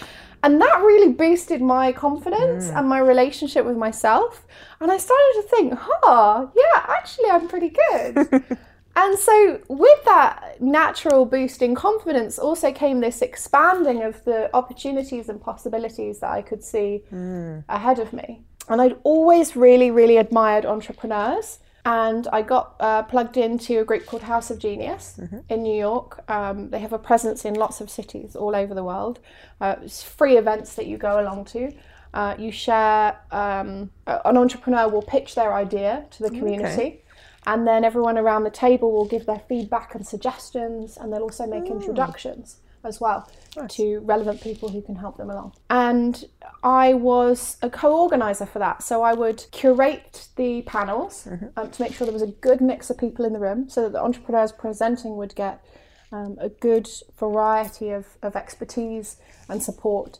And 0.43 0.62
that 0.62 0.81
really 0.81 1.13
boosted 1.13 1.62
my 1.62 1.91
confidence 1.91 2.65
mm. 2.65 2.77
and 2.77 2.88
my 2.88 3.00
relationship 3.00 3.65
with 3.65 3.77
myself. 3.77 4.45
And 4.79 4.91
I 4.91 4.97
started 4.97 5.33
to 5.35 5.47
think, 5.47 5.73
huh, 5.79 6.47
yeah, 6.55 6.85
actually, 6.89 7.29
I'm 7.29 7.47
pretty 7.47 7.69
good. 7.69 8.57
and 8.95 9.17
so, 9.17 9.59
with 9.67 10.03
that 10.05 10.62
natural 10.62 11.25
boost 11.25 11.62
in 11.62 11.73
confidence, 11.75 12.38
also 12.38 12.71
came 12.71 13.00
this 13.00 13.21
expanding 13.21 14.03
of 14.03 14.23
the 14.23 14.55
opportunities 14.55 15.29
and 15.29 15.41
possibilities 15.41 16.19
that 16.19 16.31
I 16.31 16.41
could 16.41 16.63
see 16.63 17.03
mm. 17.12 17.63
ahead 17.69 18.00
of 18.00 18.13
me. 18.13 18.41
And 18.69 18.81
I'd 18.81 18.97
always 19.03 19.55
really, 19.55 19.91
really 19.91 20.17
admired 20.17 20.65
entrepreneurs. 20.65 21.59
and 21.85 22.27
I 22.31 22.43
got 22.43 22.75
uh, 22.79 23.03
plugged 23.03 23.35
into 23.35 23.81
a 23.81 23.83
group 23.83 24.05
called 24.05 24.23
House 24.23 24.50
of 24.50 24.57
Genius 24.57 25.19
in 25.50 25.63
New 25.63 25.75
York. 25.75 26.23
Um, 26.31 26.69
they 26.69 26.79
have 26.79 26.93
a 26.93 27.00
presence 27.00 27.43
in 27.43 27.55
lots 27.55 27.81
of 27.81 27.89
cities 27.89 28.38
all 28.38 28.55
over 28.55 28.73
the 28.73 28.83
world. 28.83 29.19
Uh, 29.59 29.75
it's 29.81 30.01
free 30.01 30.38
events 30.38 30.75
that 30.75 30.88
you 30.88 30.97
go 30.97 31.19
along 31.19 31.45
to. 31.45 31.73
Uh, 32.13 32.35
you 32.38 32.51
share, 32.51 33.17
um, 33.31 33.89
an 34.05 34.38
entrepreneur 34.38 34.88
will 34.88 35.01
pitch 35.01 35.35
their 35.35 35.53
idea 35.53 36.05
to 36.12 36.23
the 36.23 36.29
community, 36.29 37.02
and 37.45 37.67
then 37.67 37.83
everyone 37.83 38.17
around 38.17 38.43
the 38.43 38.51
table 38.51 38.91
will 38.91 39.05
give 39.05 39.25
their 39.25 39.41
feedback 39.47 39.95
and 39.95 40.05
suggestions, 40.05 40.97
and 40.97 41.12
they'll 41.12 41.21
also 41.21 41.45
make 41.45 41.65
introductions 41.65 42.57
as 42.83 43.00
well 43.00 43.29
to 43.69 44.00
relevant 44.00 44.41
people 44.41 44.69
who 44.69 44.81
can 44.81 44.95
help 44.95 45.17
them 45.17 45.29
along. 45.29 45.53
And 45.69 46.25
I 46.63 46.93
was 46.93 47.57
a 47.62 47.69
co 47.69 48.01
organizer 48.01 48.45
for 48.45 48.59
that. 48.59 48.83
So 48.83 49.03
I 49.03 49.13
would 49.13 49.45
curate 49.51 50.27
the 50.35 50.63
panels 50.63 51.27
um, 51.55 51.71
to 51.71 51.81
make 51.81 51.93
sure 51.93 52.05
there 52.05 52.13
was 52.13 52.21
a 52.21 52.27
good 52.27 52.62
mix 52.62 52.89
of 52.89 52.97
people 52.97 53.25
in 53.25 53.33
the 53.33 53.39
room 53.39 53.69
so 53.69 53.81
that 53.83 53.91
the 53.91 54.01
entrepreneurs 54.01 54.51
presenting 54.51 55.17
would 55.17 55.35
get 55.35 55.63
um, 56.12 56.38
a 56.39 56.50
good 56.50 56.89
variety 57.17 57.89
of, 57.89 58.05
of 58.21 58.35
expertise 58.35 59.17
and 59.50 59.62
support. 59.62 60.19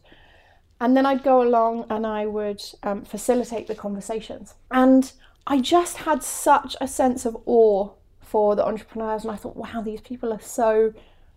And 0.82 0.98
then 0.98 1.06
I'd 1.06 1.24
go 1.24 1.42
along 1.42 1.86
and 1.90 2.06
I 2.06 2.26
would 2.26 2.62
um, 2.82 3.06
facilitate 3.06 3.68
the 3.68 3.76
conversations. 3.76 4.56
And 4.72 5.12
I 5.46 5.60
just 5.60 5.98
had 5.98 6.24
such 6.24 6.76
a 6.80 6.88
sense 6.88 7.26
of 7.26 7.38
awe 7.46 7.92
for 8.22 8.56
the 8.56 8.66
entrepreneurs. 8.66 9.24
And 9.24 9.32
I 9.32 9.36
thought, 9.36 9.56
wow, 9.58 9.82
these 9.82 10.02
people 10.02 10.32
are 10.32 10.42
so 10.42 10.94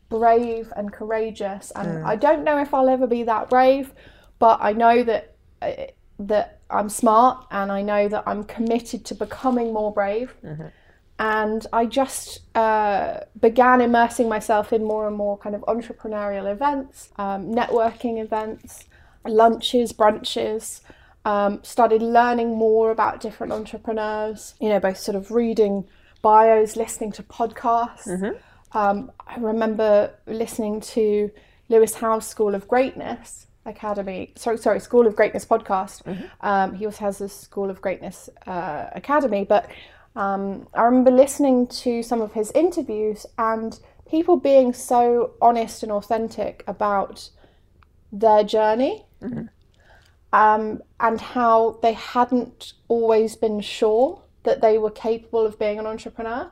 brave 0.08 0.72
and 0.76 0.92
courageous. 0.92 1.72
And 1.74 2.04
I 2.04 2.16
don't 2.16 2.44
know 2.44 2.58
if 2.58 2.72
I'll 2.72 2.88
ever 2.88 3.06
be 3.06 3.24
that 3.24 3.50
brave, 3.50 3.92
but 4.38 4.58
I 4.60 4.72
know 4.72 5.02
that. 5.04 5.34
Uh, 5.60 5.72
that 6.18 6.60
I'm 6.70 6.88
smart 6.88 7.46
and 7.50 7.70
I 7.70 7.82
know 7.82 8.08
that 8.08 8.24
I'm 8.26 8.44
committed 8.44 9.04
to 9.04 9.14
becoming 9.14 9.74
more 9.74 9.92
brave. 9.92 10.34
And 11.18 11.66
I 11.72 11.86
just 11.86 12.40
uh, 12.56 13.20
began 13.40 13.80
immersing 13.80 14.28
myself 14.28 14.72
in 14.72 14.82
more 14.84 15.06
and 15.08 15.16
more 15.16 15.36
kind 15.38 15.54
of 15.54 15.62
entrepreneurial 15.62 16.50
events, 16.50 17.10
um, 17.16 17.52
networking 17.52 18.22
events, 18.22 18.84
lunches, 19.26 19.92
brunches. 19.92 20.80
Um, 21.26 21.58
started 21.64 22.02
learning 22.02 22.56
more 22.56 22.92
about 22.92 23.20
different 23.20 23.52
entrepreneurs, 23.52 24.54
you 24.60 24.68
know, 24.68 24.78
both 24.78 24.96
sort 24.96 25.16
of 25.16 25.32
reading 25.32 25.84
bios, 26.22 26.76
listening 26.76 27.10
to 27.12 27.22
podcasts. 27.24 28.06
Um, 28.72 29.10
I 29.26 29.36
remember 29.38 30.12
listening 30.26 30.80
to 30.94 31.30
Lewis 31.68 31.94
Howes 31.94 32.26
School 32.28 32.54
of 32.54 32.68
Greatness 32.68 33.46
Academy, 33.64 34.32
sorry, 34.36 34.58
sorry, 34.58 34.78
School 34.78 35.06
of 35.06 35.16
Greatness 35.16 35.44
podcast. 35.44 36.02
Um, 36.42 36.74
he 36.74 36.86
also 36.86 37.04
has 37.04 37.20
a 37.20 37.28
School 37.28 37.70
of 37.70 37.80
Greatness 37.80 38.30
uh, 38.46 38.90
Academy, 38.92 39.44
but 39.44 39.68
um, 40.14 40.68
I 40.74 40.82
remember 40.82 41.10
listening 41.10 41.66
to 41.84 42.02
some 42.04 42.20
of 42.20 42.32
his 42.34 42.52
interviews 42.52 43.26
and 43.36 43.78
people 44.08 44.36
being 44.36 44.72
so 44.72 45.32
honest 45.42 45.82
and 45.82 45.90
authentic 45.90 46.62
about 46.68 47.30
their 48.12 48.44
journey 48.44 49.04
um, 50.32 50.82
and 51.00 51.20
how 51.20 51.78
they 51.82 51.92
hadn't 51.92 52.74
always 52.88 53.36
been 53.36 53.60
sure 53.60 54.22
that 54.44 54.60
they 54.60 54.78
were 54.78 54.90
capable 54.90 55.44
of 55.44 55.58
being 55.58 55.78
an 55.78 55.86
entrepreneur. 55.86 56.50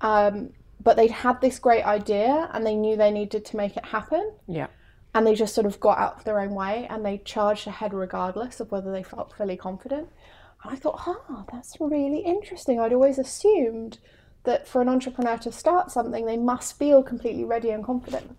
Um, 0.00 0.50
but 0.82 0.96
they'd 0.96 1.10
had 1.10 1.40
this 1.40 1.58
great 1.58 1.84
idea 1.84 2.48
and 2.52 2.64
they 2.64 2.76
knew 2.76 2.96
they 2.96 3.10
needed 3.10 3.44
to 3.46 3.56
make 3.56 3.76
it 3.76 3.84
happen. 3.84 4.32
Yeah. 4.46 4.68
And 5.14 5.26
they 5.26 5.34
just 5.34 5.54
sort 5.54 5.66
of 5.66 5.80
got 5.80 5.98
out 5.98 6.18
of 6.18 6.24
their 6.24 6.38
own 6.38 6.54
way 6.54 6.86
and 6.88 7.04
they 7.04 7.18
charged 7.18 7.66
ahead 7.66 7.92
regardless 7.92 8.60
of 8.60 8.70
whether 8.70 8.92
they 8.92 9.02
felt 9.02 9.32
fully 9.36 9.56
confident. 9.56 10.08
And 10.62 10.72
I 10.72 10.76
thought, 10.76 11.00
ah, 11.06 11.44
that's 11.52 11.76
really 11.80 12.20
interesting. 12.20 12.78
I'd 12.78 12.92
always 12.92 13.18
assumed 13.18 13.98
that 14.44 14.66
for 14.66 14.80
an 14.80 14.88
entrepreneur 14.88 15.36
to 15.38 15.52
start 15.52 15.90
something, 15.90 16.24
they 16.24 16.36
must 16.36 16.78
feel 16.78 17.02
completely 17.02 17.44
ready 17.44 17.70
and 17.70 17.84
confident. 17.84 18.36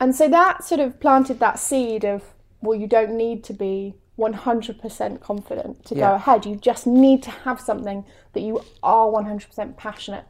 And 0.00 0.14
so 0.14 0.28
that 0.28 0.64
sort 0.64 0.80
of 0.80 1.00
planted 1.00 1.38
that 1.40 1.58
seed 1.58 2.04
of, 2.04 2.33
well, 2.64 2.78
you 2.78 2.86
don't 2.86 3.12
need 3.12 3.44
to 3.44 3.52
be 3.52 3.94
100% 4.18 5.20
confident 5.20 5.84
to 5.86 5.94
go 5.94 6.14
ahead. 6.14 6.46
You 6.46 6.56
just 6.56 6.86
need 6.86 7.22
to 7.24 7.30
have 7.30 7.60
something 7.60 8.04
that 8.32 8.40
you 8.40 8.62
are 8.82 9.06
100% 9.06 9.76
passionate 9.76 10.24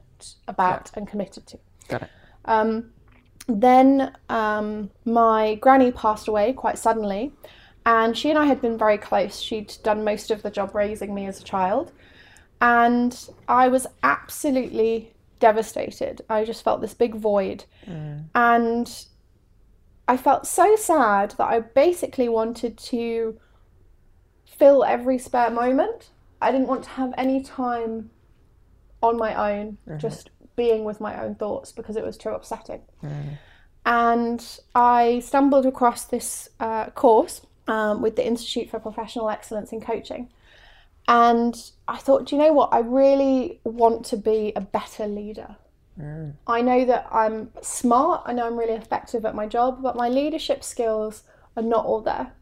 about 0.48 0.90
and 0.94 1.06
committed 1.06 1.46
to. 1.48 1.58
Got 1.88 2.02
it. 2.02 2.10
Um, 2.46 2.90
then 3.46 4.14
um, 4.28 4.90
my 5.04 5.56
granny 5.56 5.92
passed 5.92 6.28
away 6.28 6.52
quite 6.54 6.78
suddenly, 6.78 7.32
and 7.84 8.16
she 8.16 8.30
and 8.30 8.38
I 8.38 8.46
had 8.46 8.62
been 8.62 8.78
very 8.78 8.96
close. 8.96 9.38
She'd 9.40 9.74
done 9.82 10.02
most 10.02 10.30
of 10.30 10.42
the 10.42 10.50
job 10.50 10.74
raising 10.74 11.14
me 11.14 11.26
as 11.26 11.40
a 11.40 11.44
child, 11.44 11.92
and 12.62 13.28
I 13.46 13.68
was 13.68 13.86
absolutely 14.02 15.12
devastated. 15.40 16.22
I 16.30 16.44
just 16.44 16.64
felt 16.64 16.80
this 16.80 16.94
big 16.94 17.14
void, 17.16 17.64
and 18.34 19.06
I 20.06 20.16
felt 20.16 20.46
so 20.46 20.76
sad 20.76 21.32
that 21.38 21.48
I 21.48 21.60
basically 21.60 22.28
wanted 22.28 22.76
to 22.78 23.38
fill 24.46 24.84
every 24.84 25.18
spare 25.18 25.50
moment. 25.50 26.10
I 26.40 26.52
didn't 26.52 26.68
want 26.68 26.84
to 26.84 26.90
have 26.90 27.14
any 27.16 27.42
time 27.42 28.10
on 29.02 29.16
my 29.16 29.52
own, 29.52 29.78
just 29.98 30.30
being 30.56 30.84
with 30.84 31.00
my 31.00 31.22
own 31.22 31.34
thoughts 31.34 31.72
because 31.72 31.96
it 31.96 32.04
was 32.04 32.16
too 32.16 32.30
upsetting. 32.30 32.82
And 33.86 34.60
I 34.74 35.20
stumbled 35.20 35.66
across 35.66 36.04
this 36.04 36.48
uh, 36.60 36.90
course 36.90 37.42
um, 37.66 38.00
with 38.02 38.16
the 38.16 38.26
Institute 38.26 38.70
for 38.70 38.78
Professional 38.78 39.28
Excellence 39.30 39.72
in 39.72 39.80
Coaching. 39.80 40.30
And 41.06 41.54
I 41.86 41.98
thought, 41.98 42.26
do 42.26 42.36
you 42.36 42.42
know 42.42 42.52
what? 42.52 42.72
I 42.72 42.78
really 42.78 43.60
want 43.64 44.06
to 44.06 44.16
be 44.16 44.52
a 44.56 44.60
better 44.60 45.06
leader. 45.06 45.56
I 46.46 46.60
know 46.62 46.84
that 46.84 47.06
I'm 47.12 47.50
smart, 47.62 48.22
I 48.26 48.32
know 48.32 48.46
I'm 48.46 48.56
really 48.56 48.74
effective 48.74 49.24
at 49.24 49.34
my 49.34 49.46
job, 49.46 49.82
but 49.82 49.96
my 49.96 50.08
leadership 50.08 50.64
skills 50.64 51.22
are 51.56 51.62
not 51.62 51.84
all 51.86 52.00
there. 52.00 52.32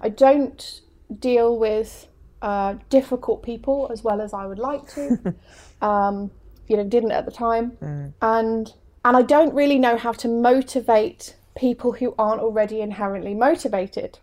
I 0.00 0.08
don't 0.08 0.80
deal 1.20 1.56
with 1.58 2.06
uh, 2.42 2.74
difficult 2.90 3.42
people 3.42 3.88
as 3.92 4.02
well 4.04 4.20
as 4.20 4.32
I 4.34 4.46
would 4.46 4.58
like 4.58 4.86
to. 4.94 5.34
um, 5.82 6.30
you 6.68 6.76
know, 6.76 6.84
didn't 6.84 7.12
at 7.12 7.24
the 7.24 7.32
time, 7.32 7.76
and 8.20 8.72
and 9.04 9.16
I 9.16 9.22
don't 9.22 9.54
really 9.54 9.78
know 9.78 9.96
how 9.96 10.12
to 10.12 10.28
motivate 10.28 11.36
people 11.56 11.92
who 11.92 12.14
aren't 12.18 12.40
already 12.42 12.80
inherently 12.80 13.34
motivated, 13.34 14.18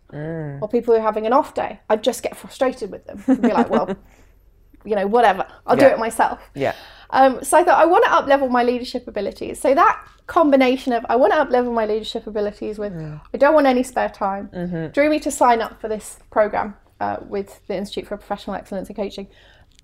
or 0.61 0.67
people 0.67 0.93
who 0.93 0.99
are 0.99 1.03
having 1.03 1.25
an 1.25 1.33
off 1.33 1.53
day. 1.53 1.79
I'd 1.89 2.03
just 2.03 2.21
get 2.21 2.35
frustrated 2.35 2.91
with 2.91 3.05
them 3.05 3.23
and 3.27 3.41
be 3.41 3.47
like, 3.53 3.69
well, 3.69 3.95
you 4.85 4.95
know, 4.95 5.07
whatever, 5.07 5.47
I'll 5.65 5.75
do 5.77 5.85
it 5.93 5.99
myself. 5.99 6.39
Yeah. 6.53 6.75
Um, 7.13 7.43
so 7.43 7.57
I 7.57 7.63
thought 7.63 7.79
I 7.79 7.85
want 7.85 8.03
to 8.05 8.11
up 8.11 8.27
level 8.27 8.49
my 8.49 8.63
leadership 8.63 9.07
abilities. 9.07 9.61
So 9.61 9.73
that 9.73 10.05
combination 10.27 10.93
of 10.93 11.05
I 11.07 11.15
want 11.15 11.31
to 11.33 11.39
up 11.39 11.49
level 11.49 11.71
my 11.71 11.85
leadership 11.85 12.27
abilities 12.27 12.77
with 12.77 12.93
I 13.33 13.37
don't 13.37 13.53
want 13.53 13.67
any 13.67 13.83
spare 13.83 14.09
time 14.09 14.49
drew 14.93 15.09
me 15.09 15.19
to 15.21 15.31
sign 15.31 15.61
up 15.61 15.79
for 15.79 15.87
this 15.87 16.19
program 16.31 16.75
uh, 16.99 17.17
with 17.21 17.65
the 17.67 17.75
Institute 17.75 18.07
for 18.07 18.17
Professional 18.17 18.55
Excellence 18.55 18.89
in 18.89 18.95
Coaching. 18.95 19.27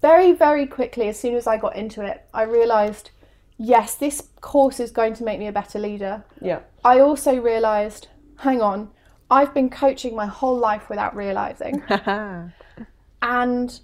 Very, 0.01 0.31
very 0.31 0.65
quickly, 0.65 1.07
as 1.09 1.19
soon 1.19 1.35
as 1.35 1.45
I 1.45 1.57
got 1.57 1.75
into 1.75 2.03
it, 2.05 2.25
I 2.33 2.43
realised 2.43 3.11
yes, 3.59 3.95
this 3.95 4.29
course 4.41 4.79
is 4.79 4.89
going 4.89 5.13
to 5.13 5.23
make 5.23 5.37
me 5.37 5.47
a 5.47 5.51
better 5.51 5.77
leader. 5.77 6.23
Yeah. 6.41 6.61
I 6.83 6.99
also 6.99 7.39
realised, 7.39 8.07
hang 8.37 8.61
on, 8.61 8.89
I've 9.29 9.53
been 9.53 9.69
coaching 9.69 10.15
my 10.15 10.25
whole 10.25 10.57
life 10.57 10.89
without 10.89 11.15
realising. 11.15 11.83
and 13.21 13.79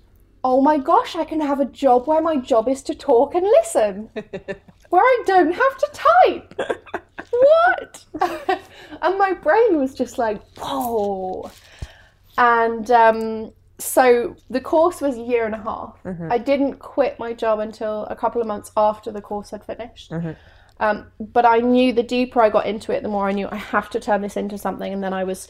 oh 0.45 0.62
my 0.62 0.77
gosh, 0.77 1.15
I 1.15 1.25
can 1.25 1.41
have 1.41 1.60
a 1.60 1.65
job 1.65 2.08
where 2.08 2.21
my 2.21 2.38
job 2.38 2.69
is 2.69 2.84
to 2.84 2.93
talk 2.93 3.34
and 3.34 3.43
listen, 3.43 4.12
where 4.89 5.01
I 5.01 5.23
don't 5.25 5.51
have 5.51 5.77
to 5.79 5.89
type. 5.91 6.62
what? 7.31 8.05
and 9.01 9.17
my 9.17 9.34
brain 9.34 9.79
was 9.79 9.95
just 9.95 10.19
like, 10.19 10.39
whoa. 10.60 11.49
And 12.38 12.91
um, 12.91 13.53
so 13.79 14.36
the 14.51 14.62
course 14.62 15.01
was 15.01 15.17
a 15.17 15.21
year 15.21 15.47
and 15.47 15.55
a 15.55 15.63
half. 15.63 15.97
I 16.29 16.38
didn't 16.38 16.75
quit 16.75 17.17
my 17.17 17.34
job 17.34 17.58
until 17.58 18.05
a 18.05 18.15
couple 18.15 18.39
of 18.39 18.45
months 18.45 18.71
after 18.77 19.12
the 19.12 19.21
course 19.21 19.49
had 19.49 19.65
finished. 19.65 20.12
Um, 20.79 21.08
but 21.19 21.45
I 21.47 21.58
knew 21.58 21.91
the 21.91 22.03
deeper 22.03 22.39
I 22.39 22.51
got 22.51 22.67
into 22.67 22.91
it, 22.91 23.01
the 23.01 23.10
more 23.10 23.27
I 23.27 23.31
knew 23.31 23.47
I 23.51 23.55
have 23.55 23.89
to 23.89 23.99
turn 23.99 24.21
this 24.21 24.38
into 24.38 24.60
something. 24.60 24.93
And 24.93 25.03
then 25.03 25.13
I 25.13 25.23
was 25.23 25.47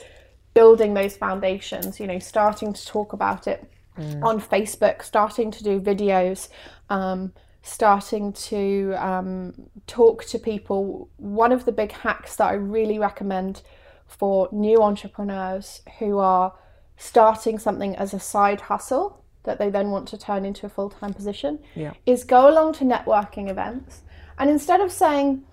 building 0.54 0.94
those 0.94 1.18
foundations, 1.18 2.00
you 2.00 2.08
know, 2.08 2.20
starting 2.20 2.72
to 2.72 2.86
talk 2.86 3.12
about 3.12 3.46
it 3.46 3.70
on 3.98 4.42
Facebook, 4.42 5.04
starting 5.04 5.52
to 5.52 5.64
do 5.64 5.80
videos, 5.80 6.50
um, 6.90 7.34
starting 7.62 8.34
to 8.34 8.94
um, 8.98 9.54
talk 9.88 10.24
to 10.26 10.40
people. 10.40 11.10
One 11.18 11.52
of 11.52 11.66
the 11.66 11.72
big 11.72 11.92
hacks 11.92 12.36
that 12.36 12.46
I 12.48 12.54
really 12.54 13.00
recommend 13.00 13.62
for 14.08 14.50
new 14.52 14.82
entrepreneurs 14.84 15.82
who 16.00 16.20
are 16.20 16.54
starting 16.98 17.58
something 17.60 17.96
as 17.96 18.14
a 18.14 18.20
side 18.20 18.62
hustle 18.62 19.24
that 19.44 19.58
they 19.60 19.70
then 19.70 19.92
want 19.92 20.08
to 20.10 20.18
turn 20.18 20.46
into 20.46 20.66
a 20.66 20.70
full 20.70 20.90
time 20.90 21.14
position 21.14 21.60
Yeah. 21.76 21.94
is 22.06 22.24
go 22.24 22.50
along 22.50 22.74
to 22.74 22.84
networking 22.84 23.50
events 23.50 24.02
and 24.38 24.50
instead 24.50 24.82
of 24.82 24.92
saying, 24.92 25.44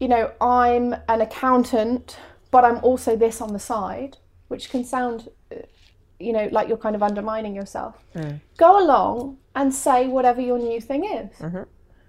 you 0.00 0.08
know, 0.08 0.32
I'm 0.40 0.94
an 1.08 1.20
accountant, 1.20 2.18
but 2.50 2.64
I'm 2.64 2.78
also 2.82 3.14
this 3.16 3.40
on 3.40 3.52
the 3.52 3.58
side, 3.58 4.16
which 4.48 4.70
can 4.70 4.84
sound, 4.84 5.28
you 6.22 6.32
know, 6.32 6.48
like 6.52 6.68
you're 6.68 6.76
kind 6.86 6.96
of 6.96 7.02
undermining 7.02 7.54
yourself. 7.54 7.94
Go 8.56 8.70
along 8.84 9.38
and 9.54 9.74
say 9.74 10.06
whatever 10.08 10.40
your 10.40 10.58
new 10.58 10.80
thing 10.80 11.04
is. 11.04 11.30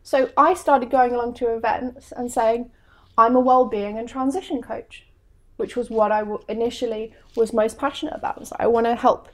So 0.04 0.30
I 0.38 0.54
started 0.54 0.90
going 0.90 1.14
along 1.14 1.34
to 1.36 1.46
events 1.56 2.12
and 2.18 2.32
saying, 2.32 2.72
I'm 3.18 3.36
a 3.36 3.40
well-being 3.40 3.98
and 3.98 4.08
transition 4.10 4.62
coach, 4.62 5.06
which 5.58 5.76
was 5.76 5.90
what 5.90 6.12
I 6.12 6.20
w- 6.20 6.44
initially 6.50 7.14
was 7.36 7.54
most 7.54 7.78
passionate 7.78 8.16
about. 8.16 8.40
Was 8.40 8.52
I 8.60 8.68
want 8.68 8.86
to 8.86 8.96
help 8.96 9.30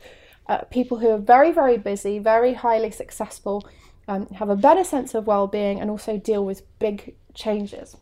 uh, 0.48 0.60
people 0.78 0.98
who 1.00 1.10
are 1.10 1.18
very, 1.18 1.52
very 1.52 1.78
busy, 1.78 2.20
very 2.20 2.54
highly 2.54 2.92
successful, 2.92 3.68
um, 4.08 4.28
have 4.42 4.50
a 4.50 4.56
better 4.56 4.84
sense 4.84 5.14
of 5.14 5.28
well-being, 5.28 5.80
and 5.80 5.90
also 5.90 6.18
deal 6.18 6.44
with 6.46 6.64
big 6.80 7.16
changes. 7.34 7.96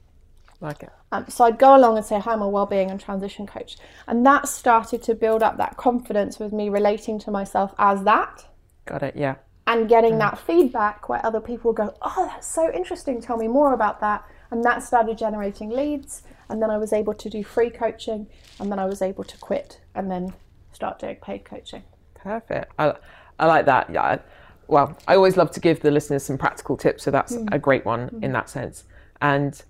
Like 0.60 0.84
it. 0.84 0.89
Um, 1.12 1.26
so 1.30 1.46
I'd 1.46 1.60
go 1.60 1.76
along 1.76 1.98
and 1.98 2.06
say, 2.06 2.20
Hi, 2.20 2.34
I'm 2.34 2.41
a 2.41 2.50
wellbeing 2.50 2.89
and 2.89 3.00
transition 3.00 3.46
coach. 3.46 3.78
And 4.08 4.26
that 4.26 4.48
started 4.48 5.04
to 5.04 5.13
build 5.13 5.43
up 5.43 5.58
that 5.58 5.78
confidence 5.78 6.39
with 6.39 6.52
me 6.52 6.70
relating 6.70 7.20
to 7.20 7.32
myself 7.32 7.74
as 7.78 8.04
that 8.04 8.46
Got 8.86 9.04
it. 9.04 9.15
Yeah. 9.15 9.36
and 9.67 9.88
getting 9.88 10.13
mm. 10.13 10.20
that 10.20 10.39
feedback 10.39 11.10
where 11.10 11.24
other 11.26 11.41
people 11.41 11.74
go, 11.74 11.96
Oh, 12.02 12.26
that's 12.32 12.48
so 12.48 12.72
interesting. 12.74 13.22
Tell 13.22 13.38
me 13.38 13.48
more 13.48 13.74
about 13.74 14.00
that. 14.00 14.26
And 14.50 14.63
that 14.63 14.82
started 14.82 15.17
generating 15.17 15.70
leads. 15.70 16.24
And 16.50 16.62
then 16.62 16.72
I 16.72 16.78
was 16.78 16.91
able 16.91 17.13
to 17.13 17.30
do 17.30 17.43
free 17.43 17.70
coaching. 17.70 18.28
And 18.60 18.72
then 18.72 18.80
I 18.80 18.86
was 18.86 19.02
able 19.02 19.26
to 19.26 19.38
quit 19.38 19.80
and 19.93 20.10
then 20.10 20.34
start 20.72 21.00
doing 21.00 21.17
paid 21.17 21.46
coaching. 21.46 21.84
Perfect. 22.15 22.72
I, 22.80 22.96
I 23.38 23.46
like 23.46 23.65
that. 23.67 23.89
Yeah. 23.91 24.20
Well, 24.67 24.98
I 25.08 25.15
always 25.15 25.38
love 25.38 25.52
to 25.52 25.60
give 25.60 25.82
the 25.82 25.91
listeners 25.91 26.24
some 26.24 26.38
practical 26.38 26.76
tips, 26.76 27.04
so 27.04 27.12
that's 27.12 27.34
mm. 27.34 27.48
a 27.54 27.60
great 27.60 27.86
one 27.86 28.10
in 28.22 28.32
mm. 28.32 28.34
that 28.34 28.50
sense. 28.50 28.84
And 29.22 29.62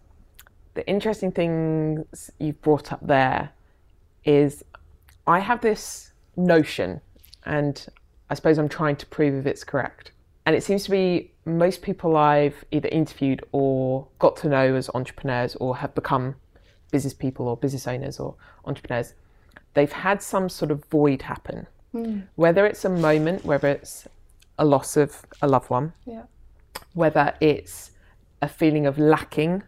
the 0.77 0.87
interesting 0.87 1.31
things 1.31 2.29
you've 2.37 2.61
brought 2.61 2.93
up 2.93 2.99
there 3.01 3.49
is 4.23 4.63
I 5.25 5.39
have 5.39 5.59
this 5.61 6.11
notion, 6.35 7.01
and 7.47 7.83
I 8.29 8.35
suppose 8.35 8.59
I'm 8.59 8.69
trying 8.69 8.95
to 8.97 9.07
prove 9.07 9.33
if 9.33 9.47
it's 9.47 9.63
correct. 9.63 10.11
And 10.45 10.55
it 10.55 10.63
seems 10.63 10.83
to 10.83 10.91
be 10.91 11.31
most 11.45 11.81
people 11.81 12.15
I've 12.15 12.63
either 12.71 12.89
interviewed 12.89 13.43
or 13.53 14.07
got 14.19 14.37
to 14.37 14.49
know 14.49 14.75
as 14.75 14.87
entrepreneurs 14.93 15.55
or 15.55 15.77
have 15.77 15.95
become 15.95 16.35
business 16.91 17.13
people 17.13 17.47
or 17.47 17.57
business 17.57 17.87
owners 17.87 18.19
or 18.19 18.35
entrepreneurs, 18.65 19.15
they've 19.73 19.91
had 19.91 20.21
some 20.21 20.47
sort 20.47 20.69
of 20.69 20.85
void 20.85 21.23
happen. 21.23 21.65
Hmm. 21.91 22.19
Whether 22.35 22.67
it's 22.67 22.85
a 22.85 22.89
moment, 22.89 23.43
whether 23.45 23.67
it's 23.67 24.07
a 24.59 24.63
loss 24.63 24.95
of 24.95 25.25
a 25.41 25.47
loved 25.47 25.71
one, 25.71 25.93
Yeah. 26.05 26.23
whether 26.93 27.33
it's 27.41 27.91
a 28.43 28.47
feeling 28.47 28.85
of 28.85 28.99
lacking 28.99 29.63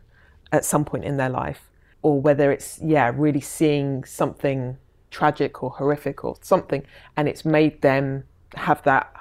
at 0.52 0.66
some 0.66 0.86
point 0.86 1.04
in 1.06 1.18
their 1.18 1.30
life, 1.30 1.70
or 2.02 2.20
whether 2.22 2.52
it's, 2.52 2.80
yeah, 2.82 3.12
really 3.16 3.42
seeing 3.42 4.04
something 4.04 4.78
tragic 5.12 5.64
or 5.64 5.72
horrific 5.72 6.24
or 6.24 6.36
something, 6.42 6.84
and 7.18 7.28
it's 7.28 7.44
made 7.46 7.82
them 7.82 8.24
have 8.56 8.82
that, 8.84 9.14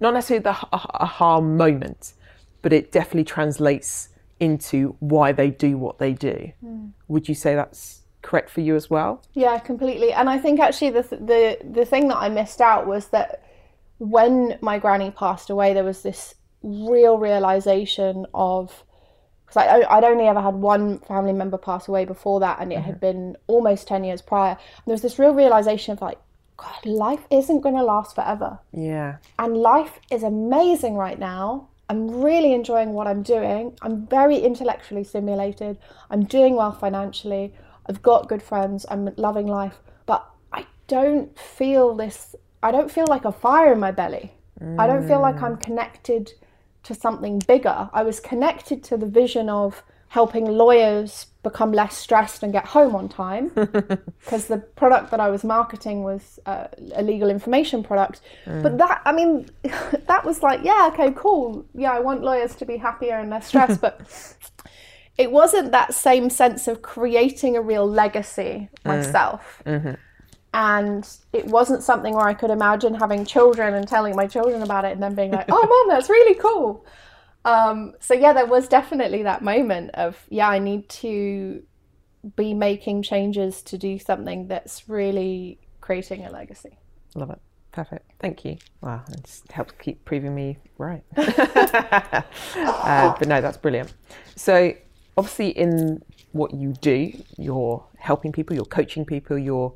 not 0.00 0.14
necessarily 0.14 0.42
the 0.42 0.56
ah- 0.72 0.90
aha 1.00 1.40
moment, 1.40 2.14
but 2.62 2.72
it 2.72 2.92
definitely 2.92 3.24
translates 3.24 4.08
into 4.38 4.96
why 5.00 5.32
they 5.32 5.50
do 5.50 5.76
what 5.76 5.98
they 5.98 6.12
do. 6.14 6.52
Would 7.08 7.28
you 7.28 7.34
say 7.34 7.54
that's 7.54 8.02
correct 8.22 8.50
for 8.50 8.60
you 8.60 8.74
as 8.74 8.88
well? 8.88 9.22
Yeah, 9.34 9.58
completely. 9.58 10.12
And 10.12 10.28
I 10.30 10.38
think 10.38 10.60
actually 10.60 10.90
the 10.90 11.02
the 11.02 11.58
the 11.70 11.84
thing 11.84 12.08
that 12.08 12.16
I 12.16 12.28
missed 12.28 12.60
out 12.60 12.86
was 12.86 13.08
that 13.08 13.42
when 13.98 14.58
my 14.62 14.78
granny 14.78 15.10
passed 15.10 15.50
away, 15.50 15.74
there 15.74 15.84
was 15.84 16.02
this 16.02 16.34
real 16.62 17.18
realization 17.18 18.26
of 18.32 18.84
because 19.50 19.68
I 19.68 19.96
I'd 19.96 20.04
only 20.04 20.26
ever 20.26 20.40
had 20.40 20.54
one 20.54 20.98
family 21.00 21.32
member 21.32 21.58
pass 21.58 21.88
away 21.88 22.04
before 22.04 22.40
that, 22.40 22.58
and 22.60 22.72
it 22.72 22.80
had 22.80 23.00
mm-hmm. 23.00 23.06
been 23.06 23.36
almost 23.46 23.88
ten 23.88 24.04
years 24.04 24.22
prior. 24.22 24.52
And 24.52 24.84
there 24.86 24.94
was 24.94 25.02
this 25.02 25.18
real 25.18 25.34
realization 25.34 25.92
of 25.92 26.00
like, 26.00 26.18
God, 26.56 26.86
life 26.86 27.26
isn't 27.30 27.60
going 27.60 27.74
to 27.74 27.82
last 27.82 28.14
forever 28.14 28.58
Yeah. 28.72 29.16
and 29.38 29.56
life 29.56 29.98
is 30.10 30.22
amazing 30.22 30.94
right 30.94 31.18
now. 31.18 31.68
I'm 31.88 32.22
really 32.22 32.52
enjoying 32.52 32.92
what 32.92 33.06
I'm 33.08 33.22
doing. 33.22 33.76
I'm 33.82 34.06
very 34.06 34.38
intellectually 34.38 35.02
stimulated. 35.02 35.78
I'm 36.08 36.24
doing 36.24 36.54
well 36.54 36.70
financially. 36.70 37.54
I've 37.86 38.02
got 38.02 38.28
good 38.28 38.42
friends. 38.42 38.86
I'm 38.88 39.12
loving 39.16 39.48
life. 39.48 39.78
But 40.06 40.24
I 40.52 40.66
don't 40.86 41.36
feel 41.36 41.94
this, 41.96 42.36
I 42.62 42.70
don't 42.70 42.92
feel 42.92 43.06
like 43.08 43.24
a 43.24 43.32
fire 43.32 43.72
in 43.72 43.80
my 43.80 43.90
belly. 43.90 44.32
I 44.78 44.86
don't 44.86 45.08
feel 45.08 45.22
like 45.22 45.40
I'm 45.42 45.56
mm. 45.56 45.62
connected 45.62 46.34
to 46.84 46.94
something 46.94 47.40
bigger. 47.40 47.90
I 47.92 48.02
was 48.02 48.20
connected 48.20 48.82
to 48.84 48.96
the 48.96 49.06
vision 49.06 49.48
of 49.48 49.82
helping 50.10 50.44
lawyers 50.44 51.26
become 51.44 51.72
less 51.72 51.96
stressed 51.96 52.42
and 52.42 52.52
get 52.52 52.66
home 52.66 52.96
on 52.96 53.08
time 53.08 53.48
because 53.54 54.46
the 54.48 54.58
product 54.58 55.12
that 55.12 55.20
I 55.20 55.30
was 55.30 55.44
marketing 55.44 56.02
was 56.02 56.40
uh, 56.46 56.66
a 56.94 57.02
legal 57.02 57.30
information 57.30 57.84
product. 57.84 58.20
Mm. 58.44 58.62
But 58.62 58.78
that, 58.78 59.02
I 59.04 59.12
mean, 59.12 59.48
that 59.62 60.24
was 60.24 60.42
like, 60.42 60.62
yeah, 60.64 60.90
okay, 60.92 61.12
cool. 61.16 61.64
Yeah, 61.74 61.92
I 61.92 62.00
want 62.00 62.22
lawyers 62.22 62.56
to 62.56 62.66
be 62.66 62.76
happier 62.76 63.18
and 63.18 63.30
less 63.30 63.46
stressed. 63.46 63.80
but 63.86 64.00
it 65.16 65.30
wasn't 65.30 65.70
that 65.70 65.94
same 65.94 66.28
sense 66.28 66.66
of 66.66 66.82
creating 66.82 67.56
a 67.56 67.62
real 67.62 67.86
legacy 67.86 68.68
mm. 68.84 68.88
myself. 68.88 69.62
Mm-hmm. 69.64 69.94
And 70.52 71.08
it 71.32 71.46
wasn't 71.46 71.82
something 71.82 72.14
where 72.14 72.26
I 72.26 72.34
could 72.34 72.50
imagine 72.50 72.94
having 72.94 73.24
children 73.24 73.74
and 73.74 73.86
telling 73.86 74.16
my 74.16 74.26
children 74.26 74.62
about 74.62 74.84
it 74.84 74.92
and 74.92 75.02
then 75.02 75.14
being 75.14 75.30
like, 75.30 75.46
oh, 75.48 75.66
mom, 75.66 75.94
that's 75.96 76.10
really 76.10 76.34
cool. 76.34 76.84
Um, 77.44 77.94
so 78.00 78.14
yeah, 78.14 78.32
there 78.32 78.46
was 78.46 78.68
definitely 78.68 79.22
that 79.22 79.42
moment 79.42 79.90
of 79.94 80.18
yeah, 80.28 80.48
I 80.48 80.58
need 80.58 80.88
to 80.88 81.62
be 82.36 82.52
making 82.52 83.02
changes 83.02 83.62
to 83.62 83.78
do 83.78 83.98
something 83.98 84.48
that's 84.48 84.88
really 84.88 85.58
creating 85.80 86.26
a 86.26 86.30
legacy. 86.30 86.78
Love 87.14 87.30
it. 87.30 87.40
Perfect. 87.72 88.10
Thank 88.18 88.44
you. 88.44 88.58
Wow, 88.80 89.02
it 89.10 89.24
just 89.24 89.50
helps 89.52 89.72
keep 89.78 90.04
proving 90.04 90.34
me 90.34 90.58
right. 90.76 91.02
uh, 91.16 92.22
but 93.18 93.28
no, 93.28 93.40
that's 93.40 93.56
brilliant. 93.56 93.94
So, 94.34 94.74
obviously, 95.16 95.50
in 95.50 96.02
what 96.32 96.52
you 96.52 96.72
do, 96.80 97.12
you're 97.38 97.84
helping 97.96 98.32
people, 98.32 98.56
you're 98.56 98.64
coaching 98.64 99.04
people, 99.04 99.38
you're 99.38 99.72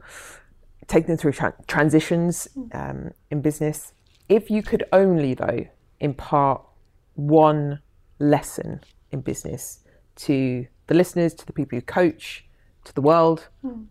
taking 0.87 1.09
them 1.09 1.16
through 1.16 1.33
tra- 1.33 1.55
transitions 1.66 2.49
um, 2.73 3.11
in 3.31 3.40
business. 3.40 3.92
If 4.29 4.51
you 4.51 4.62
could 4.62 4.85
only, 4.92 5.35
though, 5.35 5.66
impart 6.01 6.62
one 7.14 7.81
lesson 8.18 8.81
in 9.11 9.20
business 9.20 9.81
to 10.16 10.66
the 10.87 10.94
listeners, 10.94 11.35
to 11.35 11.47
the 11.47 11.53
people 11.53 11.77
you 11.77 11.83
coach, 11.83 12.44
to 12.85 12.94
the 12.94 13.01
world, 13.01 13.49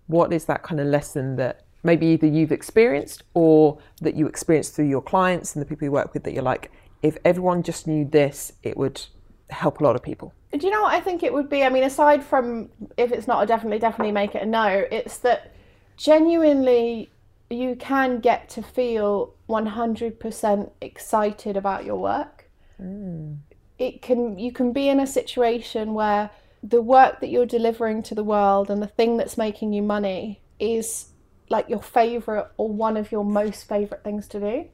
what 0.07 0.31
is 0.31 0.45
that 0.45 0.63
kind 0.63 0.79
of 0.79 0.87
lesson 0.87 1.35
that 1.37 1.65
maybe 1.83 2.07
either 2.07 2.27
you've 2.27 2.51
experienced 2.51 3.23
or 3.33 3.79
that 4.01 4.15
you 4.15 4.27
experienced 4.27 4.75
through 4.75 4.87
your 4.87 5.01
clients 5.01 5.55
and 5.55 5.61
the 5.61 5.65
people 5.67 5.85
you 5.85 5.91
work 5.91 6.13
with 6.13 6.23
that 6.23 6.33
you're 6.33 6.43
like, 6.43 6.71
if 7.01 7.17
everyone 7.25 7.63
just 7.63 7.87
knew 7.87 8.05
this, 8.05 8.53
it 8.63 8.77
would 8.77 9.01
help 9.49 9.81
a 9.81 9.83
lot 9.83 9.95
of 9.95 10.01
people? 10.01 10.33
Do 10.51 10.65
you 10.65 10.71
know 10.71 10.83
what 10.83 10.93
I 10.93 11.01
think 11.01 11.23
it 11.23 11.33
would 11.33 11.49
be? 11.49 11.63
I 11.63 11.69
mean, 11.69 11.83
aside 11.83 12.23
from 12.23 12.69
if 12.97 13.11
it's 13.11 13.27
not 13.27 13.43
a 13.43 13.47
definitely, 13.47 13.79
definitely 13.79 14.11
make 14.11 14.35
it 14.35 14.43
a 14.43 14.45
no, 14.45 14.85
it's 14.91 15.17
that 15.19 15.53
genuinely 15.97 17.11
you 17.49 17.75
can 17.75 18.19
get 18.19 18.49
to 18.49 18.61
feel 18.61 19.33
100% 19.49 20.71
excited 20.81 21.57
about 21.57 21.85
your 21.85 21.97
work. 21.97 22.49
Mm. 22.81 23.37
It 23.77 24.01
can 24.01 24.39
you 24.39 24.51
can 24.51 24.71
be 24.71 24.89
in 24.89 24.99
a 24.99 25.07
situation 25.07 25.93
where 25.93 26.29
the 26.61 26.81
work 26.81 27.19
that 27.19 27.29
you're 27.29 27.45
delivering 27.45 28.01
to 28.03 28.15
the 28.15 28.23
world 28.23 28.69
and 28.69 28.81
the 28.81 28.87
thing 28.87 29.17
that's 29.17 29.37
making 29.37 29.73
you 29.73 29.81
money 29.81 30.41
is 30.59 31.09
like 31.49 31.67
your 31.69 31.81
favorite 31.81 32.49
or 32.57 32.69
one 32.69 32.95
of 32.95 33.11
your 33.11 33.25
most 33.25 33.67
favorite 33.67 34.03
things 34.03 34.27
to 34.29 34.39
do. 34.39 34.65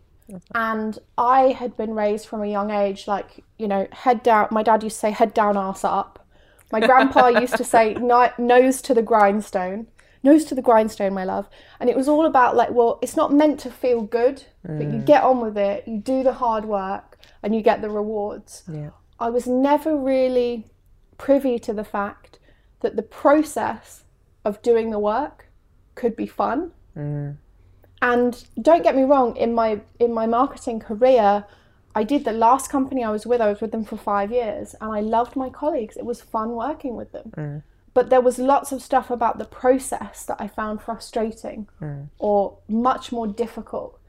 And 0.54 1.00
I 1.18 1.48
had 1.48 1.76
been 1.76 1.96
raised 1.96 2.28
from 2.28 2.44
a 2.44 2.48
young 2.48 2.70
age, 2.70 3.08
like, 3.08 3.44
you 3.58 3.68
know, 3.68 3.88
head 3.92 4.22
down. 4.22 4.48
My 4.52 4.62
dad 4.62 4.84
used 4.84 4.98
to 4.98 5.00
say, 5.00 5.12
head 5.12 5.34
down, 5.34 5.58
arse 5.58 5.84
up. 5.84 6.28
My 6.72 6.80
grandpa 6.80 7.28
used 7.30 7.58
to 7.58 7.64
say, 7.64 7.94
"No- 8.00 8.32
nose 8.38 8.82
to 8.84 8.94
the 8.94 9.02
grindstone. 9.02 9.88
Nose 10.22 10.44
to 10.46 10.56
the 10.56 10.62
grindstone, 10.62 11.14
my 11.14 11.24
love. 11.24 11.48
And 11.80 11.90
it 11.90 11.96
was 11.96 12.08
all 12.08 12.26
about, 12.26 12.56
like, 12.56 12.72
well, 12.72 13.00
it's 13.02 13.16
not 13.16 13.34
meant 13.34 13.60
to 13.62 13.72
feel 13.72 14.02
good, 14.02 14.44
but 14.64 14.82
you 14.82 15.00
mm. 15.00 15.06
get 15.06 15.24
on 15.24 15.40
with 15.42 15.58
it, 15.58 15.88
you 15.88 15.98
do 15.98 16.24
the 16.24 16.34
hard 16.34 16.66
work, 16.66 17.18
and 17.42 17.56
you 17.56 17.62
get 17.62 17.82
the 17.82 17.90
rewards. 17.90 18.64
Yeah. 18.72 18.90
I 19.20 19.30
was 19.30 19.48
never 19.48 19.96
really 19.98 20.66
privy 21.18 21.60
to 21.60 21.74
the 21.74 21.84
fact 21.84 22.40
that 22.82 22.96
the 22.96 23.02
process 23.04 24.04
of 24.46 24.62
doing 24.62 24.92
the 24.92 25.00
work 25.00 25.48
could 25.96 26.16
be 26.16 26.28
fun. 26.28 26.72
Mm. 26.98 27.38
And 28.02 28.46
don't 28.62 28.84
get 28.84 28.96
me 28.96 29.04
wrong, 29.04 29.36
in 29.36 29.54
my 29.54 29.82
in 30.00 30.14
my 30.14 30.26
marketing 30.26 30.80
career, 30.80 31.46
I 31.96 32.04
did 32.04 32.24
the 32.24 32.32
last 32.32 32.70
company 32.70 33.04
I 33.04 33.10
was 33.10 33.26
with, 33.26 33.42
I 33.42 33.50
was 33.50 33.60
with 33.60 33.72
them 33.72 33.84
for 33.84 33.98
five 33.98 34.32
years 34.32 34.76
and 34.80 34.92
I 34.94 35.02
loved 35.02 35.36
my 35.36 35.50
colleagues. 35.50 35.98
It 35.98 36.06
was 36.06 36.22
fun 36.22 36.52
working 36.52 36.96
with 36.96 37.12
them. 37.12 37.34
Mm. 37.36 37.64
But 37.94 38.10
there 38.10 38.22
was 38.22 38.38
lots 38.38 38.72
of 38.72 38.82
stuff 38.82 39.10
about 39.10 39.40
the 39.40 39.46
process 39.46 40.26
that 40.26 40.38
I 40.40 40.48
found 40.48 40.82
frustrating 40.82 41.68
mm. 41.82 42.10
or 42.18 42.58
much 42.68 43.12
more 43.12 43.28
difficult. 43.28 44.00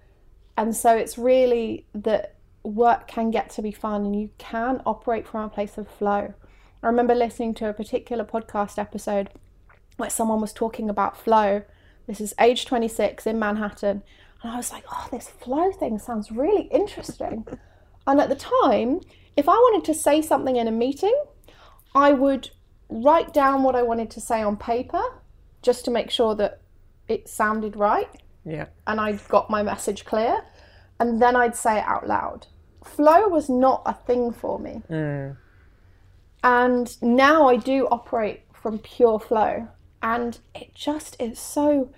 And 0.56 0.76
so 0.76 0.94
it's 0.96 1.16
really 1.16 1.86
that 1.94 2.36
work 2.62 3.08
can 3.08 3.30
get 3.30 3.48
to 3.50 3.62
be 3.62 3.72
fun 3.72 4.04
and 4.04 4.20
you 4.20 4.30
can 4.38 4.82
operate 4.84 5.26
from 5.26 5.44
a 5.44 5.48
place 5.48 5.78
of 5.78 5.88
flow. 5.88 6.34
I 6.82 6.86
remember 6.86 7.14
listening 7.14 7.54
to 7.54 7.68
a 7.68 7.72
particular 7.72 8.24
podcast 8.24 8.78
episode 8.78 9.30
where 9.96 10.10
someone 10.10 10.40
was 10.40 10.52
talking 10.52 10.90
about 10.90 11.16
flow. 11.16 11.62
This 12.06 12.20
is 12.20 12.34
age 12.40 12.66
26 12.66 13.26
in 13.26 13.38
Manhattan. 13.38 14.02
And 14.42 14.52
I 14.52 14.56
was 14.56 14.72
like, 14.72 14.84
oh, 14.90 15.08
this 15.10 15.28
flow 15.28 15.70
thing 15.72 15.98
sounds 15.98 16.30
really 16.30 16.62
interesting. 16.72 17.46
and 18.06 18.20
at 18.20 18.28
the 18.28 18.34
time, 18.34 19.00
if 19.36 19.48
I 19.48 19.52
wanted 19.52 19.84
to 19.92 19.98
say 19.98 20.22
something 20.22 20.56
in 20.56 20.68
a 20.68 20.72
meeting, 20.72 21.14
I 21.94 22.12
would 22.12 22.50
write 22.90 23.32
down 23.32 23.62
what 23.62 23.74
I 23.76 23.82
wanted 23.82 24.10
to 24.12 24.20
say 24.20 24.42
on 24.42 24.56
paper 24.56 25.02
just 25.62 25.84
to 25.84 25.90
make 25.90 26.10
sure 26.10 26.34
that 26.36 26.60
it 27.08 27.28
sounded 27.28 27.76
right 27.76 28.08
Yeah. 28.44 28.66
and 28.86 29.00
I'd 29.00 29.26
got 29.28 29.50
my 29.50 29.62
message 29.62 30.04
clear. 30.04 30.44
And 30.98 31.20
then 31.20 31.34
I'd 31.34 31.56
say 31.56 31.78
it 31.78 31.84
out 31.86 32.06
loud. 32.06 32.46
Flow 32.84 33.26
was 33.28 33.48
not 33.48 33.82
a 33.86 33.94
thing 33.94 34.32
for 34.32 34.58
me. 34.58 34.82
Mm. 34.90 35.36
And 36.44 37.02
now 37.02 37.48
I 37.48 37.56
do 37.56 37.88
operate 37.90 38.42
from 38.52 38.78
pure 38.78 39.18
flow. 39.18 39.68
And 40.02 40.38
it 40.54 40.74
just 40.74 41.16
is 41.20 41.38
so 41.38 41.90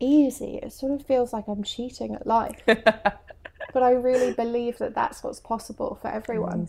easy. 0.00 0.58
It 0.62 0.72
sort 0.72 0.92
of 0.92 1.06
feels 1.06 1.32
like 1.32 1.44
I'm 1.48 1.62
cheating 1.62 2.14
at 2.14 2.26
life. 2.26 2.60
but 2.66 3.82
I 3.82 3.92
really 3.92 4.32
believe 4.34 4.78
that 4.78 4.94
that's 4.94 5.22
what's 5.22 5.40
possible 5.40 5.98
for 6.00 6.08
everyone 6.08 6.68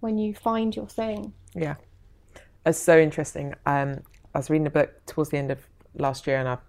when 0.00 0.18
you 0.18 0.34
find 0.34 0.74
your 0.74 0.86
thing. 0.88 1.32
Yeah, 1.54 1.76
it's 2.68 2.78
so 2.78 2.98
interesting. 2.98 3.54
Um, 3.66 4.02
I 4.34 4.38
was 4.38 4.50
reading 4.50 4.66
a 4.66 4.70
book 4.70 5.04
towards 5.06 5.30
the 5.30 5.38
end 5.38 5.50
of 5.50 5.66
last 5.94 6.26
year, 6.26 6.38
and 6.38 6.48
I've, 6.48 6.60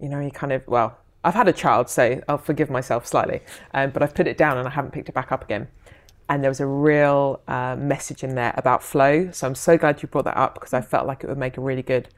you 0.00 0.08
know, 0.08 0.20
you 0.20 0.30
kind 0.30 0.52
of 0.52 0.66
well, 0.66 0.98
I've 1.24 1.34
had 1.34 1.48
a 1.48 1.52
child, 1.52 1.88
so 1.88 2.22
I'll 2.28 2.38
forgive 2.38 2.70
myself 2.70 3.06
slightly, 3.06 3.40
um, 3.72 3.90
but 3.90 4.02
I've 4.02 4.14
put 4.14 4.26
it 4.26 4.36
down 4.36 4.58
and 4.58 4.68
I 4.68 4.70
haven't 4.70 4.92
picked 4.92 5.08
it 5.08 5.14
back 5.14 5.32
up 5.32 5.42
again. 5.42 5.68
And 6.28 6.42
there 6.42 6.50
was 6.50 6.60
a 6.60 6.66
real 6.66 7.40
uh, 7.48 7.76
message 7.76 8.24
in 8.24 8.34
there 8.34 8.54
about 8.56 8.82
flow. 8.82 9.30
So 9.30 9.46
I'm 9.46 9.54
so 9.54 9.76
glad 9.76 10.02
you 10.02 10.08
brought 10.08 10.24
that 10.24 10.38
up 10.38 10.54
because 10.54 10.72
I 10.72 10.80
felt 10.80 11.06
like 11.06 11.22
it 11.22 11.28
would 11.28 11.38
make 11.38 11.58
a 11.58 11.60
really 11.60 11.82
good 11.82 12.08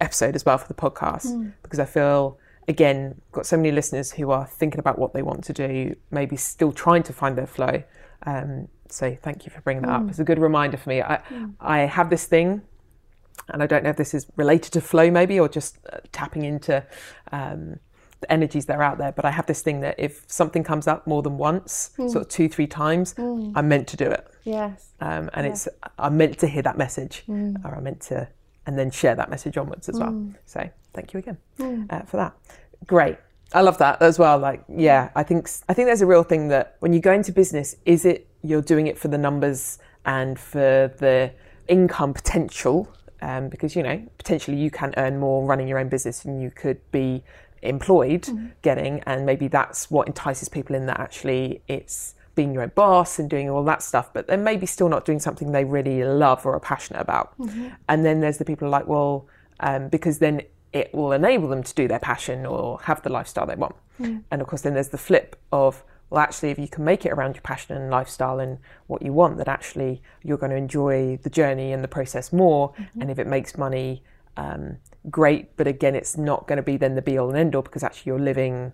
episode 0.00 0.36
as 0.36 0.44
well 0.44 0.58
for 0.58 0.68
the 0.68 0.74
podcast 0.74 1.52
because 1.62 1.78
I 1.78 1.84
feel 1.84 2.38
again 2.68 3.20
got 3.32 3.46
so 3.46 3.56
many 3.56 3.72
listeners 3.72 4.12
who 4.12 4.30
are 4.30 4.46
thinking 4.46 4.78
about 4.78 4.98
what 4.98 5.14
they 5.14 5.22
want 5.22 5.44
to 5.44 5.52
do, 5.52 5.96
maybe 6.10 6.36
still 6.36 6.72
trying 6.72 7.02
to 7.04 7.12
find 7.12 7.36
their 7.36 7.46
flow. 7.46 7.82
Um, 8.24 8.68
so 8.88 9.16
thank 9.22 9.44
you 9.44 9.50
for 9.50 9.60
bringing 9.62 9.82
that 9.82 9.90
up. 9.90 10.08
It's 10.08 10.18
a 10.18 10.24
good 10.24 10.38
reminder 10.38 10.76
for 10.76 10.88
me. 10.88 11.02
I 11.02 11.20
I 11.60 11.78
have 11.80 12.08
this 12.10 12.24
thing, 12.26 12.62
and 13.48 13.62
I 13.62 13.66
don't 13.66 13.82
know 13.84 13.90
if 13.90 13.96
this 13.96 14.14
is 14.14 14.26
related 14.36 14.72
to 14.72 14.80
flow 14.80 15.10
maybe 15.10 15.38
or 15.40 15.48
just 15.48 15.78
uh, 15.92 15.98
tapping 16.12 16.44
into 16.44 16.84
um, 17.32 17.78
the 18.20 18.32
energies 18.32 18.66
that 18.66 18.76
are 18.78 18.82
out 18.82 18.98
there. 18.98 19.12
But 19.12 19.24
I 19.24 19.30
have 19.30 19.46
this 19.46 19.60
thing 19.62 19.80
that 19.80 19.96
if 19.98 20.24
something 20.28 20.64
comes 20.64 20.86
up 20.86 21.06
more 21.06 21.22
than 21.22 21.36
once, 21.36 21.90
sort 21.96 22.16
of 22.16 22.28
two 22.28 22.48
three 22.48 22.66
times, 22.68 23.14
I'm 23.18 23.68
meant 23.68 23.88
to 23.88 23.96
do 23.96 24.06
it 24.10 24.26
Yes. 24.44 24.92
um, 25.00 25.28
and 25.34 25.46
it's 25.46 25.68
I'm 25.98 26.16
meant 26.16 26.38
to 26.38 26.46
hear 26.46 26.62
that 26.62 26.78
message, 26.78 27.24
or 27.64 27.74
I'm 27.76 27.82
meant 27.84 28.00
to, 28.02 28.28
and 28.66 28.78
then 28.78 28.90
share 28.90 29.14
that 29.16 29.28
message 29.30 29.56
onwards 29.58 29.88
as 29.88 29.98
well. 29.98 30.12
So 30.46 30.70
thank 30.94 31.12
you 31.12 31.18
again 31.18 31.38
uh, 31.90 32.02
for 32.02 32.16
that. 32.18 32.32
Great, 32.86 33.16
I 33.52 33.60
love 33.60 33.78
that 33.78 34.02
as 34.02 34.18
well. 34.18 34.38
Like, 34.38 34.64
yeah, 34.68 35.10
I 35.14 35.22
think 35.22 35.48
I 35.68 35.74
think 35.74 35.86
there's 35.86 36.02
a 36.02 36.06
real 36.06 36.24
thing 36.24 36.48
that 36.48 36.76
when 36.80 36.92
you 36.92 37.00
go 37.00 37.12
into 37.12 37.32
business, 37.32 37.76
is 37.84 38.04
it 38.04 38.26
you're 38.42 38.62
doing 38.62 38.86
it 38.86 38.98
for 38.98 39.08
the 39.08 39.18
numbers 39.18 39.78
and 40.04 40.38
for 40.38 40.92
the 40.98 41.32
income 41.68 42.12
potential, 42.12 42.88
um, 43.22 43.48
because 43.48 43.76
you 43.76 43.82
know 43.82 44.02
potentially 44.18 44.56
you 44.56 44.70
can 44.70 44.94
earn 44.96 45.18
more 45.18 45.44
running 45.46 45.68
your 45.68 45.78
own 45.78 45.88
business 45.88 46.20
than 46.20 46.40
you 46.40 46.50
could 46.50 46.78
be 46.90 47.22
employed 47.62 48.28
getting, 48.62 49.00
and 49.06 49.24
maybe 49.24 49.48
that's 49.48 49.90
what 49.90 50.06
entices 50.08 50.48
people 50.48 50.76
in 50.76 50.86
that 50.86 51.00
actually 51.00 51.62
it's 51.68 52.14
being 52.34 52.52
your 52.52 52.62
own 52.62 52.72
boss 52.74 53.18
and 53.18 53.30
doing 53.30 53.48
all 53.48 53.64
that 53.64 53.82
stuff, 53.82 54.12
but 54.12 54.26
they're 54.26 54.36
maybe 54.36 54.66
still 54.66 54.88
not 54.88 55.04
doing 55.06 55.18
something 55.18 55.52
they 55.52 55.64
really 55.64 56.04
love 56.04 56.44
or 56.44 56.52
are 56.54 56.60
passionate 56.60 57.00
about. 57.00 57.32
And 57.88 58.04
then 58.04 58.20
there's 58.20 58.36
the 58.38 58.44
people 58.44 58.68
like, 58.68 58.86
well, 58.86 59.26
um, 59.60 59.88
because 59.88 60.18
then 60.18 60.42
it 60.72 60.92
will 60.94 61.12
enable 61.12 61.48
them 61.48 61.62
to 61.62 61.74
do 61.74 61.88
their 61.88 61.98
passion 61.98 62.44
or 62.46 62.80
have 62.82 63.02
the 63.02 63.10
lifestyle 63.10 63.46
they 63.46 63.54
want. 63.54 63.76
And 64.30 64.42
of 64.42 64.46
course, 64.48 64.62
then 64.62 64.74
there's 64.74 64.88
the 64.88 64.98
flip 64.98 65.36
of, 65.52 65.82
well, 66.10 66.20
actually, 66.20 66.50
if 66.50 66.58
you 66.58 66.68
can 66.68 66.84
make 66.84 67.06
it 67.06 67.10
around 67.10 67.34
your 67.34 67.42
passion 67.42 67.76
and 67.76 67.90
lifestyle 67.90 68.38
and 68.40 68.58
what 68.86 69.02
you 69.02 69.12
want, 69.12 69.38
that 69.38 69.48
actually 69.48 70.02
you're 70.22 70.36
going 70.38 70.50
to 70.50 70.56
enjoy 70.56 71.18
the 71.22 71.30
journey 71.30 71.72
and 71.72 71.82
the 71.82 71.88
process 71.88 72.32
more. 72.32 72.74
And 73.00 73.10
if 73.10 73.18
it 73.18 73.26
makes 73.26 73.56
money, 73.56 74.02
um, 74.36 74.76
great. 75.10 75.56
But 75.56 75.66
again, 75.66 75.94
it's 75.94 76.16
not 76.18 76.46
going 76.46 76.58
to 76.58 76.62
be 76.62 76.76
then 76.76 76.94
the 76.94 77.02
be 77.02 77.18
all 77.18 77.28
and 77.30 77.38
end 77.38 77.54
all 77.54 77.62
because 77.62 77.82
actually 77.82 78.10
you're 78.10 78.20
living 78.20 78.72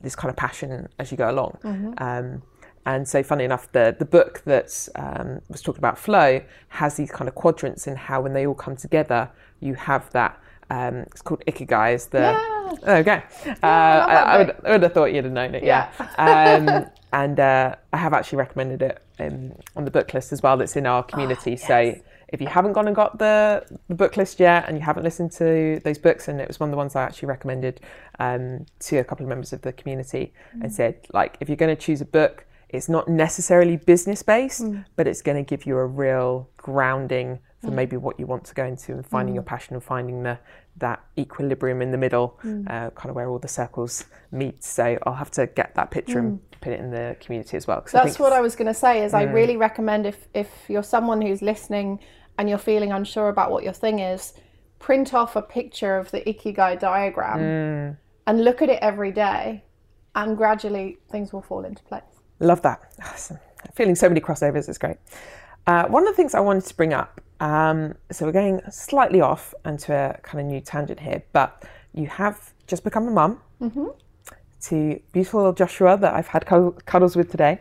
this 0.00 0.14
kind 0.14 0.30
of 0.30 0.36
passion 0.36 0.88
as 0.98 1.10
you 1.10 1.16
go 1.16 1.30
along. 1.30 1.58
Um, 1.98 2.42
and 2.84 3.06
so, 3.08 3.22
funny 3.22 3.44
enough, 3.44 3.70
the 3.72 3.94
the 3.96 4.04
book 4.04 4.42
that 4.44 4.88
um, 4.96 5.40
was 5.48 5.62
talking 5.62 5.78
about 5.78 5.98
flow 5.98 6.40
has 6.68 6.96
these 6.96 7.10
kind 7.12 7.28
of 7.28 7.34
quadrants 7.36 7.86
in 7.86 7.94
how 7.96 8.20
when 8.22 8.32
they 8.32 8.44
all 8.46 8.54
come 8.54 8.76
together, 8.76 9.30
you 9.60 9.74
have 9.74 10.10
that. 10.12 10.38
Um, 10.72 10.96
it's 11.12 11.20
called 11.20 11.42
Ikigai. 11.46 11.94
Is 11.94 12.06
the 12.06 12.20
Yeah. 12.20 13.00
okay? 13.00 13.22
Uh, 13.62 13.66
I, 13.66 14.14
I, 14.14 14.38
would. 14.38 14.56
I 14.64 14.70
would 14.72 14.82
have 14.82 14.94
thought 14.94 15.12
you'd 15.12 15.24
have 15.24 15.32
known 15.32 15.54
it. 15.54 15.64
Yeah. 15.64 15.90
um, 16.18 16.86
and 17.12 17.38
uh, 17.38 17.76
I 17.92 17.96
have 17.98 18.14
actually 18.14 18.38
recommended 18.38 18.80
it 18.80 19.02
um, 19.20 19.52
on 19.76 19.84
the 19.84 19.90
book 19.90 20.14
list 20.14 20.32
as 20.32 20.42
well. 20.42 20.56
That's 20.56 20.76
in 20.76 20.86
our 20.86 21.02
community. 21.02 21.56
So 21.56 21.94
if 22.28 22.40
you 22.40 22.46
haven't 22.46 22.72
gone 22.72 22.86
and 22.86 22.96
got 22.96 23.18
the, 23.18 23.66
the 23.88 23.94
book 23.94 24.16
list 24.16 24.40
yet, 24.40 24.64
and 24.66 24.78
you 24.78 24.82
haven't 24.82 25.02
listened 25.02 25.32
to 25.32 25.78
those 25.84 25.98
books, 25.98 26.28
and 26.28 26.40
it 26.40 26.48
was 26.48 26.58
one 26.58 26.70
of 26.70 26.72
the 26.72 26.78
ones 26.78 26.96
I 26.96 27.02
actually 27.02 27.28
recommended 27.28 27.80
um, 28.18 28.64
to 28.80 28.96
a 28.96 29.04
couple 29.04 29.24
of 29.24 29.28
members 29.28 29.52
of 29.52 29.60
the 29.60 29.72
community, 29.74 30.32
and 30.62 30.72
said 30.72 31.06
like, 31.12 31.36
if 31.40 31.50
you're 31.50 31.56
going 31.56 31.76
to 31.76 31.80
choose 31.80 32.00
a 32.00 32.06
book, 32.06 32.46
it's 32.70 32.88
not 32.88 33.06
necessarily 33.06 33.76
business 33.76 34.22
based, 34.22 34.64
but 34.96 35.06
it's 35.06 35.20
going 35.20 35.36
to 35.36 35.46
give 35.46 35.66
you 35.66 35.76
a 35.76 35.84
real 35.86 36.48
grounding 36.56 37.40
for 37.62 37.70
maybe 37.70 37.96
what 37.96 38.18
you 38.18 38.26
want 38.26 38.44
to 38.44 38.54
go 38.54 38.64
into 38.64 38.92
and 38.92 39.06
finding 39.06 39.34
your 39.34 39.44
passion 39.44 39.74
and 39.74 39.84
finding 39.84 40.22
the 40.24 40.38
that 40.76 41.04
equilibrium 41.18 41.82
in 41.82 41.90
the 41.90 41.98
middle, 41.98 42.38
mm. 42.42 42.66
uh, 42.68 42.90
kind 42.90 43.10
of 43.10 43.16
where 43.16 43.28
all 43.28 43.38
the 43.38 43.48
circles 43.48 44.04
meet. 44.30 44.64
So 44.64 44.98
I'll 45.04 45.14
have 45.14 45.30
to 45.32 45.46
get 45.46 45.74
that 45.74 45.90
picture 45.90 46.18
and 46.18 46.38
mm. 46.38 46.60
put 46.60 46.72
it 46.72 46.80
in 46.80 46.90
the 46.90 47.16
community 47.20 47.56
as 47.56 47.66
well. 47.66 47.78
I 47.78 47.90
That's 47.90 48.04
think 48.04 48.18
what 48.18 48.32
I 48.32 48.40
was 48.40 48.56
going 48.56 48.68
to 48.68 48.74
say. 48.74 49.04
Is 49.04 49.14
I 49.14 49.22
really 49.22 49.56
recommend 49.56 50.06
if 50.06 50.28
if 50.34 50.48
you're 50.68 50.82
someone 50.82 51.20
who's 51.20 51.42
listening 51.42 52.00
and 52.38 52.48
you're 52.48 52.58
feeling 52.58 52.92
unsure 52.92 53.28
about 53.28 53.50
what 53.50 53.62
your 53.62 53.74
thing 53.74 53.98
is, 53.98 54.32
print 54.78 55.14
off 55.14 55.36
a 55.36 55.42
picture 55.42 55.96
of 55.98 56.10
the 56.10 56.20
ikigai 56.22 56.80
diagram 56.80 57.38
mm. 57.38 57.96
and 58.26 58.44
look 58.44 58.62
at 58.62 58.68
it 58.68 58.78
every 58.80 59.12
day, 59.12 59.64
and 60.14 60.36
gradually 60.36 60.98
things 61.10 61.32
will 61.32 61.42
fall 61.42 61.64
into 61.64 61.82
place. 61.84 62.02
Love 62.40 62.62
that. 62.62 62.80
Awesome. 63.04 63.38
Feeling 63.74 63.94
so 63.94 64.08
many 64.08 64.20
crossovers, 64.20 64.68
it's 64.68 64.78
great. 64.78 64.96
Uh, 65.66 65.86
one 65.86 66.02
of 66.02 66.12
the 66.12 66.16
things 66.16 66.34
I 66.34 66.40
wanted 66.40 66.64
to 66.64 66.74
bring 66.74 66.92
up, 66.92 67.20
um, 67.40 67.94
so 68.10 68.26
we're 68.26 68.32
going 68.32 68.60
slightly 68.70 69.20
off 69.20 69.54
onto 69.64 69.92
a 69.92 70.18
kind 70.22 70.40
of 70.40 70.46
new 70.46 70.60
tangent 70.60 71.00
here, 71.00 71.22
but 71.32 71.64
you 71.94 72.06
have 72.06 72.52
just 72.66 72.84
become 72.84 73.06
a 73.06 73.10
mum 73.10 73.40
to 74.62 75.00
beautiful 75.12 75.40
little 75.40 75.52
Joshua 75.52 75.96
that 75.98 76.14
I've 76.14 76.28
had 76.28 76.46
cuddles 76.46 77.16
with 77.16 77.30
today. 77.30 77.60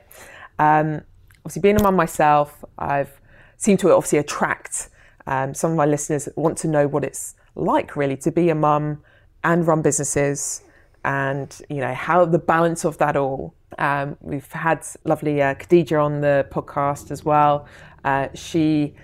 Um, 0.59 1.01
obviously, 1.43 1.61
being 1.61 1.79
a 1.79 1.83
mum 1.83 1.95
myself, 1.95 2.63
I've 2.77 3.19
seemed 3.57 3.79
to 3.79 3.91
obviously 3.91 4.19
attract 4.19 4.89
um, 5.27 5.53
some 5.53 5.71
of 5.71 5.77
my 5.77 5.85
listeners 5.85 6.25
that 6.25 6.37
want 6.37 6.57
to 6.59 6.67
know 6.67 6.87
what 6.87 7.03
it's 7.03 7.35
like 7.55 7.95
really 7.95 8.17
to 8.17 8.31
be 8.31 8.49
a 8.49 8.55
mum 8.55 9.03
and 9.43 9.67
run 9.67 9.81
businesses 9.81 10.63
and 11.03 11.61
you 11.69 11.77
know 11.77 11.93
how 11.93 12.25
the 12.25 12.39
balance 12.39 12.85
of 12.85 12.97
that 12.99 13.15
all. 13.15 13.53
Um, 13.79 14.17
we've 14.21 14.51
had 14.51 14.85
lovely 15.05 15.41
uh, 15.41 15.55
Khadija 15.55 16.03
on 16.03 16.21
the 16.21 16.45
podcast 16.51 17.09
as 17.09 17.23
well 17.23 17.65
uh, 18.03 18.27
she 18.33 18.95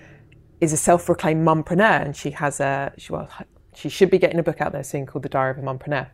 is 0.60 0.74
a 0.74 0.78
self-proclaimed 0.78 1.46
mumpreneur 1.46 2.04
and 2.04 2.16
she 2.16 2.32
has 2.32 2.60
a 2.60 2.92
she, 2.98 3.14
well 3.14 3.30
she 3.76 3.90
should 3.90 4.10
be 4.10 4.18
getting 4.18 4.40
a 4.40 4.44
book 4.44 4.60
out 4.60 4.72
there 4.72 4.84
soon 4.84 5.06
called 5.06 5.24
the 5.24 5.30
diary 5.30 5.52
of 5.52 5.58
a 5.60 5.62
mumpreneur. 5.62 6.10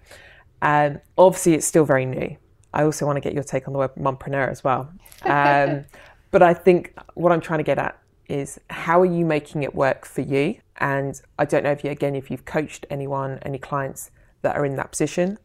Um, 0.61 0.99
obviously 1.17 1.53
it's 1.53 1.65
still 1.65 1.85
very 1.85 2.05
new. 2.05 2.35
I 2.73 2.83
also 2.83 3.05
want 3.05 3.15
to 3.17 3.21
get 3.21 3.33
your 3.33 3.43
take 3.43 3.67
on 3.67 3.73
the 3.73 3.79
word 3.79 3.95
mumpreneur 3.95 4.49
as 4.49 4.63
well. 4.63 4.91
Um, 5.23 5.85
but 6.31 6.43
I 6.43 6.53
think 6.53 6.93
what 7.13 7.31
I'm 7.31 7.39
trying 7.39 7.59
to 7.59 7.63
get 7.63 7.77
at 7.77 7.97
is 8.27 8.59
how 8.69 8.99
are 9.01 9.05
you 9.05 9.25
making 9.25 9.63
it 9.63 9.73
work 9.73 10.05
for 10.05 10.21
you? 10.21 10.57
And 10.77 11.21
I 11.39 11.45
don't 11.45 11.63
know 11.63 11.71
if 11.71 11.83
you 11.83 11.91
again 11.91 12.15
if 12.15 12.29
you've 12.29 12.45
coached 12.45 12.85
anyone 12.89 13.39
any 13.43 13.59
clients 13.59 14.11
that 14.41 14.55
are 14.57 14.65
in 14.65 14.75
that 14.75 14.91
position. 14.91 15.37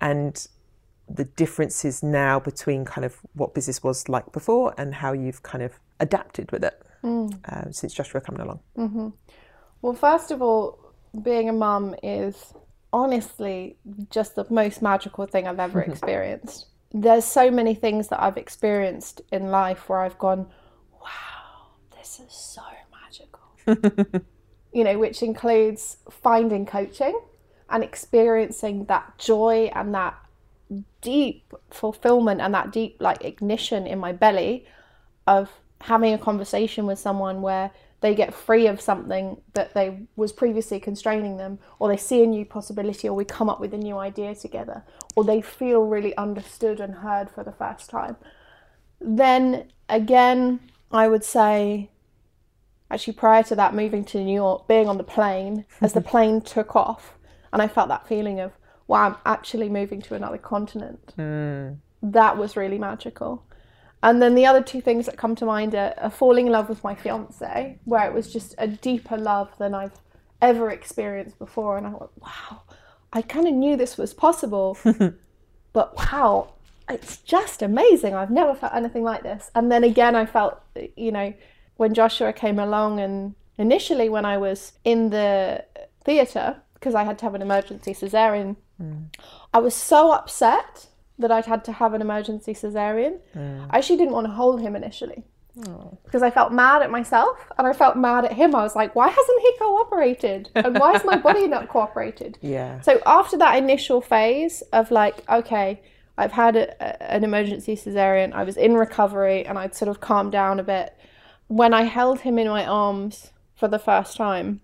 And 0.00 0.46
the 1.08 1.24
differences 1.24 2.02
now 2.02 2.38
between 2.38 2.84
kind 2.84 3.04
of 3.04 3.16
what 3.34 3.54
business 3.54 3.82
was 3.82 4.08
like 4.08 4.30
before 4.32 4.74
and 4.76 4.94
how 4.94 5.12
you've 5.12 5.42
kind 5.42 5.62
of 5.62 5.78
adapted 6.00 6.50
with 6.52 6.64
it 6.64 6.82
mm. 7.02 7.38
um, 7.52 7.72
since 7.72 7.92
Joshua 7.92 8.20
coming 8.20 8.40
along. 8.40 8.60
Mm-hmm. 8.76 9.08
Well, 9.82 9.94
first 9.94 10.30
of 10.30 10.42
all, 10.42 10.92
being 11.22 11.48
a 11.48 11.52
mum 11.52 11.94
is 12.02 12.52
honestly 12.92 13.76
just 14.10 14.34
the 14.34 14.46
most 14.50 14.82
magical 14.82 15.26
thing 15.26 15.46
I've 15.46 15.60
ever 15.60 15.82
mm-hmm. 15.82 15.92
experienced. 15.92 16.66
There's 16.92 17.24
so 17.24 17.50
many 17.50 17.74
things 17.74 18.08
that 18.08 18.22
I've 18.22 18.38
experienced 18.38 19.20
in 19.30 19.50
life 19.50 19.88
where 19.88 20.00
I've 20.00 20.18
gone, 20.18 20.48
wow, 21.00 21.68
this 21.96 22.20
is 22.20 22.32
so 22.32 22.62
magical. 23.02 24.22
you 24.72 24.84
know, 24.84 24.98
which 24.98 25.22
includes 25.22 25.98
finding 26.10 26.64
coaching 26.64 27.18
and 27.68 27.84
experiencing 27.84 28.86
that 28.86 29.18
joy 29.18 29.70
and 29.74 29.94
that 29.94 30.16
deep 31.00 31.52
fulfillment 31.70 32.40
and 32.40 32.54
that 32.54 32.72
deep 32.72 32.96
like 33.00 33.24
ignition 33.24 33.86
in 33.86 33.98
my 33.98 34.12
belly 34.12 34.66
of 35.26 35.50
having 35.82 36.12
a 36.12 36.18
conversation 36.18 36.86
with 36.86 36.98
someone 36.98 37.42
where 37.42 37.70
they 38.00 38.14
get 38.14 38.32
free 38.32 38.66
of 38.66 38.80
something 38.80 39.40
that 39.54 39.74
they 39.74 40.06
was 40.14 40.32
previously 40.32 40.78
constraining 40.78 41.36
them 41.36 41.58
or 41.78 41.88
they 41.88 41.96
see 41.96 42.22
a 42.22 42.26
new 42.26 42.44
possibility 42.44 43.08
or 43.08 43.14
we 43.14 43.24
come 43.24 43.48
up 43.48 43.60
with 43.60 43.74
a 43.74 43.78
new 43.78 43.96
idea 43.98 44.34
together 44.34 44.84
or 45.16 45.24
they 45.24 45.40
feel 45.40 45.82
really 45.82 46.16
understood 46.16 46.80
and 46.80 46.96
heard 46.96 47.28
for 47.28 47.42
the 47.42 47.52
first 47.52 47.90
time. 47.90 48.16
Then 49.00 49.68
again 49.88 50.60
i 50.90 51.08
would 51.08 51.24
say 51.24 51.90
actually 52.90 53.12
prior 53.12 53.42
to 53.42 53.54
that 53.54 53.74
moving 53.74 54.04
to 54.04 54.22
new 54.22 54.34
york 54.34 54.68
being 54.68 54.88
on 54.88 54.98
the 54.98 55.04
plane 55.04 55.64
as 55.80 55.92
the 55.92 56.00
plane 56.00 56.40
took 56.40 56.76
off 56.76 57.14
and 57.52 57.62
i 57.62 57.68
felt 57.68 57.88
that 57.88 58.06
feeling 58.06 58.40
of 58.40 58.52
wow 58.86 59.06
i'm 59.06 59.16
actually 59.24 59.68
moving 59.68 60.00
to 60.00 60.14
another 60.14 60.38
continent. 60.38 61.12
Hmm. 61.16 61.72
That 62.00 62.38
was 62.38 62.56
really 62.56 62.78
magical 62.78 63.44
and 64.02 64.22
then 64.22 64.34
the 64.34 64.46
other 64.46 64.62
two 64.62 64.80
things 64.80 65.06
that 65.06 65.16
come 65.16 65.34
to 65.36 65.44
mind 65.44 65.74
are, 65.74 65.94
are 65.98 66.10
falling 66.10 66.46
in 66.46 66.52
love 66.52 66.68
with 66.68 66.84
my 66.84 66.94
fiance, 66.94 67.78
where 67.84 68.06
it 68.08 68.14
was 68.14 68.32
just 68.32 68.54
a 68.58 68.68
deeper 68.68 69.16
love 69.16 69.50
than 69.58 69.74
I've 69.74 69.98
ever 70.40 70.70
experienced 70.70 71.38
before. 71.38 71.76
And 71.76 71.86
I 71.86 71.90
went, 71.90 72.10
wow, 72.20 72.62
I 73.12 73.22
kind 73.22 73.48
of 73.48 73.54
knew 73.54 73.76
this 73.76 73.98
was 73.98 74.14
possible, 74.14 74.78
but 75.72 75.96
wow, 75.96 76.52
it's 76.88 77.18
just 77.18 77.60
amazing. 77.60 78.14
I've 78.14 78.30
never 78.30 78.54
felt 78.54 78.74
anything 78.74 79.02
like 79.02 79.22
this. 79.22 79.50
And 79.54 79.70
then 79.70 79.82
again, 79.82 80.14
I 80.14 80.26
felt, 80.26 80.60
you 80.96 81.10
know, 81.10 81.34
when 81.76 81.94
Joshua 81.94 82.32
came 82.32 82.58
along, 82.58 83.00
and 83.00 83.34
initially 83.56 84.08
when 84.08 84.24
I 84.24 84.38
was 84.38 84.72
in 84.84 85.10
the 85.10 85.64
theatre, 86.04 86.56
because 86.74 86.94
I 86.94 87.02
had 87.02 87.18
to 87.18 87.24
have 87.24 87.34
an 87.34 87.42
emergency 87.42 87.92
cesarean, 87.92 88.56
hmm. 88.76 89.04
I 89.52 89.58
was 89.58 89.74
so 89.74 90.12
upset 90.12 90.87
that 91.18 91.30
I'd 91.30 91.46
had 91.46 91.64
to 91.64 91.72
have 91.72 91.94
an 91.94 92.00
emergency 92.00 92.54
cesarean. 92.54 93.18
Mm. 93.34 93.66
I 93.70 93.78
actually 93.78 93.96
didn't 93.96 94.12
want 94.12 94.26
to 94.26 94.32
hold 94.32 94.60
him 94.60 94.76
initially 94.76 95.24
oh. 95.66 95.98
because 96.04 96.22
I 96.22 96.30
felt 96.30 96.52
mad 96.52 96.82
at 96.82 96.90
myself 96.90 97.38
and 97.58 97.66
I 97.66 97.72
felt 97.72 97.96
mad 97.96 98.24
at 98.24 98.32
him. 98.32 98.54
I 98.54 98.62
was 98.62 98.76
like, 98.76 98.94
why 98.94 99.08
hasn't 99.08 99.40
he 99.40 99.58
cooperated? 99.58 100.50
And 100.54 100.78
why 100.78 100.92
is 100.94 101.04
my 101.04 101.16
body 101.28 101.46
not 101.48 101.68
cooperated? 101.68 102.38
Yeah. 102.40 102.80
So 102.80 103.00
after 103.06 103.36
that 103.38 103.58
initial 103.58 104.00
phase 104.00 104.62
of 104.72 104.90
like, 104.90 105.28
okay, 105.28 105.82
I've 106.16 106.32
had 106.32 106.56
a, 106.56 106.70
a- 106.80 107.12
an 107.12 107.24
emergency 107.24 107.74
cesarean, 107.76 108.32
I 108.32 108.44
was 108.44 108.56
in 108.56 108.74
recovery 108.74 109.44
and 109.44 109.58
I'd 109.58 109.74
sort 109.74 109.88
of 109.88 110.00
calmed 110.00 110.32
down 110.32 110.60
a 110.60 110.64
bit. 110.64 110.94
When 111.48 111.72
I 111.72 111.82
held 111.84 112.20
him 112.20 112.38
in 112.38 112.48
my 112.48 112.66
arms 112.66 113.30
for 113.56 113.68
the 113.68 113.78
first 113.78 114.16
time, 114.16 114.60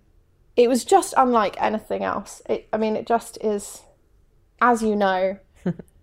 it 0.57 0.69
was 0.69 0.85
just 0.85 1.15
unlike 1.17 1.61
anything 1.61 2.05
else. 2.05 2.43
It, 2.49 2.69
I 2.73 2.77
mean, 2.77 2.95
it 2.95 3.07
just 3.07 3.39
is, 3.43 3.83
as 4.61 4.83
you 4.83 4.95
know, 4.95 5.39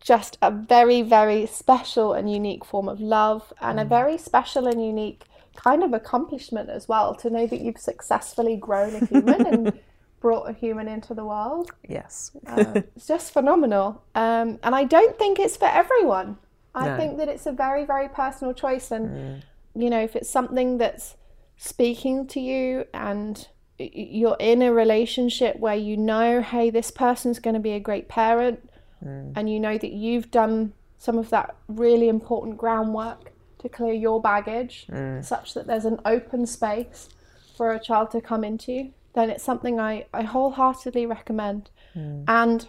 just 0.00 0.38
a 0.40 0.50
very, 0.50 1.02
very 1.02 1.46
special 1.46 2.12
and 2.12 2.30
unique 2.32 2.64
form 2.64 2.88
of 2.88 3.00
love 3.00 3.52
and 3.60 3.80
a 3.80 3.84
very 3.84 4.16
special 4.18 4.66
and 4.66 4.84
unique 4.84 5.24
kind 5.56 5.82
of 5.82 5.92
accomplishment 5.92 6.70
as 6.70 6.86
well 6.88 7.14
to 7.16 7.28
know 7.30 7.46
that 7.46 7.60
you've 7.60 7.78
successfully 7.78 8.56
grown 8.56 8.94
a 8.94 9.04
human 9.06 9.44
and 9.46 9.80
brought 10.20 10.48
a 10.48 10.52
human 10.52 10.86
into 10.88 11.14
the 11.14 11.24
world. 11.24 11.70
Yes. 11.88 12.30
Uh, 12.46 12.82
it's 12.96 13.06
just 13.06 13.32
phenomenal. 13.32 14.02
Um, 14.14 14.58
and 14.62 14.74
I 14.74 14.84
don't 14.84 15.18
think 15.18 15.38
it's 15.38 15.56
for 15.56 15.66
everyone. 15.66 16.38
I 16.74 16.88
No. 16.88 16.96
think 16.96 17.18
that 17.18 17.28
it's 17.28 17.46
a 17.46 17.52
very, 17.52 17.84
very 17.84 18.08
personal 18.08 18.54
choice. 18.54 18.90
And, 18.90 19.44
you 19.74 19.90
know, 19.90 20.00
if 20.00 20.14
it's 20.14 20.30
something 20.30 20.78
that's 20.78 21.16
speaking 21.56 22.26
to 22.28 22.40
you 22.40 22.84
and 22.94 23.48
you're 23.78 24.36
in 24.38 24.62
a 24.62 24.72
relationship 24.72 25.58
where 25.58 25.74
you 25.76 25.96
know, 25.96 26.40
hey, 26.42 26.70
this 26.70 26.90
person's 26.90 27.38
going 27.38 27.54
to 27.54 27.60
be 27.60 27.72
a 27.72 27.80
great 27.80 28.08
parent, 28.08 28.68
Mm. 29.04 29.32
and 29.36 29.48
you 29.48 29.60
know 29.60 29.78
that 29.78 29.92
you've 29.92 30.30
done 30.30 30.72
some 30.98 31.18
of 31.18 31.30
that 31.30 31.54
really 31.68 32.08
important 32.08 32.58
groundwork 32.58 33.32
to 33.58 33.68
clear 33.68 33.92
your 33.92 34.20
baggage 34.20 34.86
mm. 34.90 35.24
such 35.24 35.54
that 35.54 35.66
there's 35.66 35.84
an 35.84 36.00
open 36.04 36.46
space 36.46 37.08
for 37.56 37.72
a 37.72 37.80
child 37.80 38.10
to 38.12 38.20
come 38.20 38.44
into, 38.44 38.90
then 39.14 39.28
it's 39.30 39.42
something 39.42 39.80
I, 39.80 40.06
I 40.14 40.22
wholeheartedly 40.22 41.06
recommend. 41.06 41.70
Mm. 41.94 42.24
And 42.28 42.68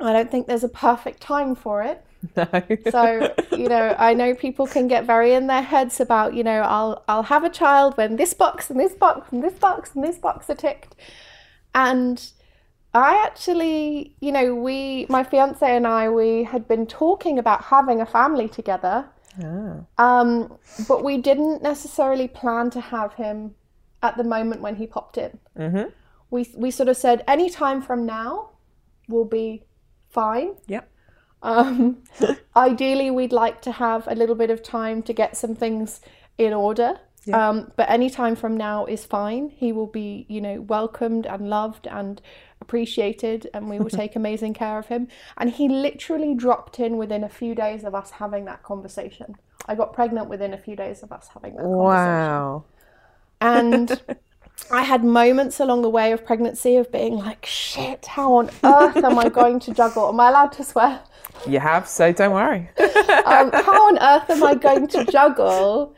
I 0.00 0.12
don't 0.12 0.30
think 0.30 0.46
there's 0.46 0.64
a 0.64 0.68
perfect 0.68 1.20
time 1.20 1.54
for 1.54 1.82
it. 1.82 2.04
No. 2.36 2.46
So, 2.90 3.34
you 3.52 3.70
know, 3.70 3.96
I 3.98 4.12
know 4.12 4.34
people 4.34 4.66
can 4.66 4.88
get 4.88 5.06
very 5.06 5.32
in 5.32 5.46
their 5.46 5.62
heads 5.62 6.00
about, 6.00 6.34
you 6.34 6.44
know, 6.44 6.60
I'll 6.60 7.02
I'll 7.08 7.22
have 7.22 7.44
a 7.44 7.48
child 7.48 7.96
when 7.96 8.16
this 8.16 8.34
box 8.34 8.68
and 8.68 8.78
this 8.78 8.92
box 8.92 9.32
and 9.32 9.42
this 9.42 9.54
box 9.54 9.92
and 9.94 10.04
this 10.04 10.18
box 10.18 10.50
are 10.50 10.54
ticked. 10.54 10.96
And 11.74 12.30
I 12.92 13.22
actually, 13.24 14.16
you 14.20 14.32
know, 14.32 14.54
we 14.54 15.06
my 15.08 15.22
fiance 15.22 15.76
and 15.76 15.86
I 15.86 16.08
we 16.08 16.44
had 16.44 16.66
been 16.66 16.86
talking 16.86 17.38
about 17.38 17.64
having 17.64 18.00
a 18.00 18.06
family 18.06 18.48
together. 18.48 19.06
Ah. 19.42 19.76
Um, 19.98 20.58
but 20.88 21.04
we 21.04 21.18
didn't 21.18 21.62
necessarily 21.62 22.26
plan 22.26 22.70
to 22.70 22.80
have 22.80 23.14
him 23.14 23.54
at 24.02 24.16
the 24.16 24.24
moment 24.24 24.60
when 24.60 24.76
he 24.76 24.86
popped 24.86 25.18
in. 25.18 25.38
Mhm. 25.56 25.92
We 26.30 26.50
we 26.56 26.70
sort 26.70 26.88
of 26.88 26.96
said 26.96 27.24
any 27.28 27.48
time 27.48 27.80
from 27.80 28.06
now 28.06 28.50
will 29.08 29.24
be 29.24 29.64
fine. 30.08 30.56
Yep. 30.66 30.88
Um, 31.42 32.02
ideally, 32.56 33.10
we'd 33.10 33.32
like 33.32 33.62
to 33.62 33.72
have 33.72 34.06
a 34.08 34.14
little 34.14 34.34
bit 34.34 34.50
of 34.50 34.62
time 34.62 35.02
to 35.04 35.12
get 35.12 35.36
some 35.36 35.54
things 35.54 36.00
in 36.38 36.52
order. 36.52 36.98
Yeah. 37.24 37.48
Um, 37.48 37.72
but 37.76 37.90
any 37.90 38.08
time 38.08 38.34
from 38.34 38.56
now 38.56 38.86
is 38.86 39.04
fine. 39.04 39.50
He 39.50 39.72
will 39.72 39.86
be, 39.86 40.26
you 40.28 40.40
know, 40.40 40.60
welcomed 40.62 41.26
and 41.26 41.48
loved 41.50 41.86
and 41.86 42.20
appreciated, 42.60 43.48
and 43.52 43.68
we 43.68 43.78
will 43.78 43.90
take 44.02 44.16
amazing 44.16 44.54
care 44.54 44.78
of 44.78 44.86
him. 44.86 45.08
And 45.36 45.50
he 45.50 45.68
literally 45.68 46.34
dropped 46.34 46.78
in 46.78 46.96
within 46.96 47.24
a 47.24 47.28
few 47.28 47.54
days 47.54 47.84
of 47.84 47.94
us 47.94 48.12
having 48.12 48.44
that 48.46 48.62
conversation. 48.62 49.36
I 49.66 49.74
got 49.74 49.92
pregnant 49.92 50.28
within 50.28 50.54
a 50.54 50.58
few 50.58 50.76
days 50.76 51.02
of 51.02 51.12
us 51.12 51.28
having 51.32 51.56
that 51.56 51.62
conversation. 51.62 51.84
Wow. 51.84 52.64
And 53.40 54.00
I 54.70 54.82
had 54.82 55.04
moments 55.04 55.60
along 55.60 55.82
the 55.82 55.90
way 55.90 56.12
of 56.12 56.24
pregnancy 56.24 56.76
of 56.76 56.92
being 56.92 57.14
like, 57.14 57.46
shit, 57.46 58.06
how 58.06 58.34
on 58.34 58.50
earth 58.62 58.96
am 58.96 59.18
I 59.18 59.28
going 59.28 59.60
to 59.60 59.74
juggle? 59.74 60.08
Am 60.08 60.20
I 60.20 60.28
allowed 60.28 60.52
to 60.52 60.64
swear? 60.64 61.00
You 61.46 61.60
have, 61.60 61.88
so 61.88 62.12
don't 62.12 62.32
worry. 62.32 62.70
um, 62.78 63.50
how 63.52 63.88
on 63.88 63.98
earth 63.98 64.30
am 64.30 64.44
I 64.44 64.54
going 64.54 64.86
to 64.88 65.04
juggle 65.06 65.94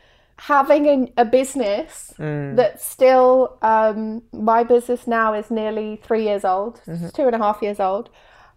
having 0.46 0.87
a, 1.16 1.22
a 1.22 1.24
business 1.24 2.12
that's 2.57 2.85
still 2.85 3.59
um, 3.62 4.22
my 4.33 4.64
business 4.64 5.07
now 5.07 5.35
is 5.35 5.50
nearly 5.50 6.00
three 6.02 6.24
years 6.24 6.44
old, 6.44 6.81
it's 6.87 7.12
two 7.12 7.26
and 7.26 7.35
a 7.37 7.38
half 7.38 7.62
years 7.62 7.78
old. 7.78 8.11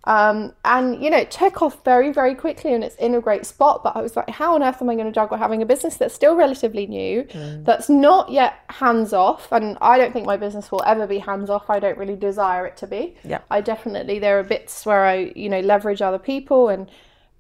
Um, 0.06 0.54
and 0.64 1.02
you 1.04 1.10
know, 1.10 1.18
it 1.18 1.32
took 1.32 1.62
off 1.64 1.84
very, 1.84 2.12
very 2.12 2.36
quickly 2.36 2.74
and 2.74 2.84
it's 2.84 2.96
in 2.96 3.14
a 3.16 3.22
great 3.22 3.46
spot. 3.46 3.84
But 3.84 3.96
I 3.96 4.02
was 4.02 4.16
like, 4.16 4.30
how 4.30 4.56
on 4.56 4.64
earth 4.64 4.82
am 4.82 4.90
I 4.90 4.96
going 4.96 5.08
to 5.08 5.12
juggle 5.12 5.38
having 5.38 5.62
a 5.62 5.66
business 5.66 5.98
that's 5.98 6.14
still 6.14 6.36
relatively 6.36 6.86
new, 6.88 7.28
that's 7.64 7.88
not 7.90 8.32
yet 8.32 8.54
hands 8.70 9.14
off? 9.14 9.52
And 9.52 9.78
I 9.82 9.98
don't 9.98 10.12
think 10.14 10.26
my 10.26 10.38
business 10.38 10.72
will 10.72 10.84
ever 10.86 11.06
be 11.08 11.20
hands 11.20 11.50
off. 11.50 11.70
I 11.70 11.80
don't 11.80 11.98
really 11.98 12.16
desire 12.16 12.66
it 12.68 12.78
to 12.78 12.88
be. 12.88 13.16
Yeah. 13.24 13.40
I 13.52 13.62
definitely 13.62 14.18
there 14.20 14.40
are 14.40 14.44
bits 14.44 14.86
where 14.86 15.06
I, 15.06 15.34
you 15.36 15.50
know, 15.50 15.60
leverage 15.60 16.02
other 16.02 16.20
people 16.20 16.70
and 16.70 16.90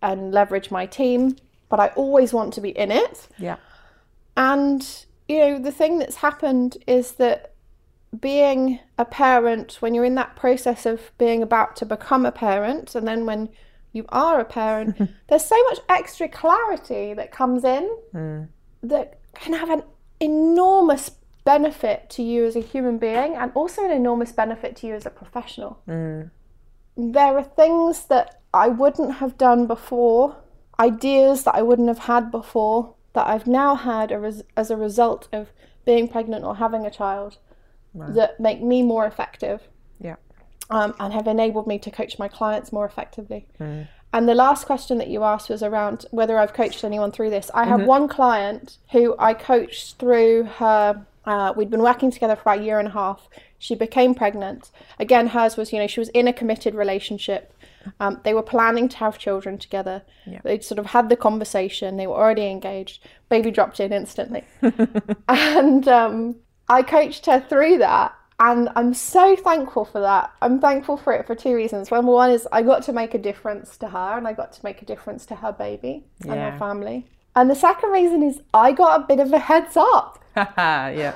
and 0.01 0.31
leverage 0.31 0.69
my 0.69 0.86
team, 0.86 1.36
but 1.69 1.79
I 1.79 1.88
always 1.89 2.31
want 2.31 2.53
to 2.55 2.62
be 2.62 2.69
in 2.69 2.91
it. 2.91 3.27
Yeah. 3.39 3.58
And, 4.38 5.06
you 5.28 5.39
know, 5.39 5.60
the 5.60 5.71
thing 5.71 6.00
that's 6.00 6.17
happened 6.17 6.78
is 6.88 7.13
that 7.13 7.54
being 8.19 8.80
a 8.98 9.06
parent, 9.06 9.78
when 9.82 9.93
you're 9.93 10.06
in 10.06 10.15
that 10.15 10.36
process 10.36 10.86
of 10.86 11.12
being 11.17 11.41
about 11.41 11.76
to 11.78 11.86
become 11.86 12.26
a 12.26 12.32
parent, 12.32 12.95
and 12.95 13.08
then 13.08 13.26
when 13.26 13.50
you 13.93 14.06
are 14.10 14.39
a 14.39 14.45
parent, 14.45 14.98
there's 15.28 15.45
so 15.45 15.62
much 15.63 15.80
extra 15.89 16.28
clarity 16.28 17.13
that 17.13 17.32
comes 17.32 17.63
in 17.63 17.84
hmm. 18.12 18.43
that 18.84 19.19
can 19.34 19.54
have 19.54 19.69
an 19.69 19.84
enormous 20.19 21.12
benefit 21.43 22.10
to 22.10 22.24
you 22.24 22.45
as 22.45 22.56
a 22.56 22.60
human 22.60 22.98
being 22.98 23.36
and 23.36 23.52
also 23.54 23.86
an 23.86 23.91
enormous 23.91 24.32
benefit 24.32 24.76
to 24.78 24.88
you 24.88 24.95
as 24.95 25.06
a 25.06 25.10
professional. 25.10 25.80
Hmm. 25.86 26.24
There 26.98 27.38
are 27.38 27.43
things 27.43 28.06
that 28.06 28.41
I 28.54 28.69
wouldn't 28.69 29.15
have 29.15 29.38
done 29.38 29.67
before, 29.67 30.38
ideas 30.80 31.43
that 31.43 31.56
I 31.56 31.62
wouldn't 31.62 31.89
have 31.89 32.00
had 32.00 32.32
before, 32.32 32.95
that 33.15 33.25
I've 33.28 33.47
now 33.47 33.75
had 33.75 34.12
a 34.12 34.19
res- 34.19 34.43
as 34.56 34.69
a 34.69 34.78
result 34.78 35.28
of 35.34 35.47
being 35.86 36.08
pregnant 36.08 36.43
or 36.45 36.56
having 36.58 36.86
a 36.86 36.91
child 36.91 37.38
that 38.13 38.39
make 38.41 38.62
me 38.62 38.84
more 38.84 39.06
effective 39.06 39.62
Yeah. 40.01 40.17
um, 40.69 40.93
and 40.99 41.13
have 41.13 41.28
enabled 41.28 41.65
me 41.65 41.80
to 41.80 41.89
coach 41.89 42.19
my 42.19 42.28
clients 42.28 42.71
more 42.73 42.86
effectively. 42.86 43.47
And 44.13 44.30
the 44.30 44.36
last 44.36 44.65
question 44.65 44.97
that 44.97 45.08
you 45.08 45.23
asked 45.23 45.49
was 45.49 45.63
around 45.63 46.06
whether 46.12 46.38
I've 46.38 46.54
coached 46.54 46.84
anyone 46.84 47.12
through 47.12 47.30
this. 47.30 47.49
I 47.54 47.63
have 47.65 47.86
one 47.86 48.08
client 48.08 48.78
who 48.91 49.15
I 49.17 49.34
coached 49.34 49.97
through 49.97 50.43
her. 50.58 51.06
Uh, 51.25 51.53
we'd 51.55 51.69
been 51.69 51.81
working 51.81 52.11
together 52.11 52.35
for 52.35 52.41
about 52.43 52.59
a 52.59 52.63
year 52.63 52.79
and 52.79 52.88
a 52.88 52.91
half. 52.91 53.27
She 53.57 53.75
became 53.75 54.13
pregnant. 54.13 54.71
Again, 54.99 55.27
hers 55.27 55.57
was, 55.57 55.73
you 55.73 55.79
know, 55.79 55.88
she 55.88 55.99
was 55.99 56.09
in 56.09 56.27
a 56.27 56.33
committed 56.33 56.75
relationship. 56.75 57.53
Um, 57.99 58.19
they 58.23 58.33
were 58.33 58.43
planning 58.43 58.89
to 58.89 58.97
have 58.97 59.17
children 59.17 59.57
together. 59.57 60.03
They'd 60.43 60.63
sort 60.63 60.79
of 60.79 60.88
had 60.88 61.09
the 61.09 61.15
conversation. 61.15 61.97
They 61.97 62.07
were 62.07 62.15
already 62.15 62.47
engaged. 62.47 63.05
Baby 63.29 63.51
dropped 63.51 63.79
in 63.79 63.93
instantly. 63.93 64.43
and 65.27 65.88
um, 65.88 66.35
I 66.69 66.81
coached 66.83 67.25
her 67.27 67.39
through 67.39 67.79
that. 67.79 68.13
And 68.39 68.69
I'm 68.75 68.93
so 68.93 69.35
thankful 69.35 69.85
for 69.85 70.01
that. 70.01 70.31
I'm 70.41 70.59
thankful 70.59 70.97
for 70.97 71.13
it 71.13 71.25
for 71.25 71.35
two 71.35 71.55
reasons. 71.55 71.89
Number 71.89 72.11
one 72.11 72.31
is 72.31 72.47
I 72.51 72.63
got 72.63 72.83
to 72.83 72.93
make 72.93 73.13
a 73.13 73.17
difference 73.17 73.78
to 73.78 73.88
her 73.88 74.17
and 74.17 74.28
I 74.28 74.34
got 74.34 74.51
to 74.53 74.59
make 74.63 74.82
a 74.82 74.86
difference 74.86 75.26
to 75.28 75.36
her 75.36 75.53
baby 75.53 76.03
and 76.23 76.36
Yeah. 76.36 76.51
her 76.51 76.59
family. 76.59 77.07
And 77.36 77.49
the 77.49 77.55
second 77.55 77.91
reason 77.91 78.23
is 78.23 78.41
I 78.53 78.73
got 78.73 79.01
a 79.01 79.05
bit 79.05 79.19
of 79.21 79.32
a 79.32 79.39
heads 79.39 79.78
up. 79.78 80.19
yeah. 80.57 81.15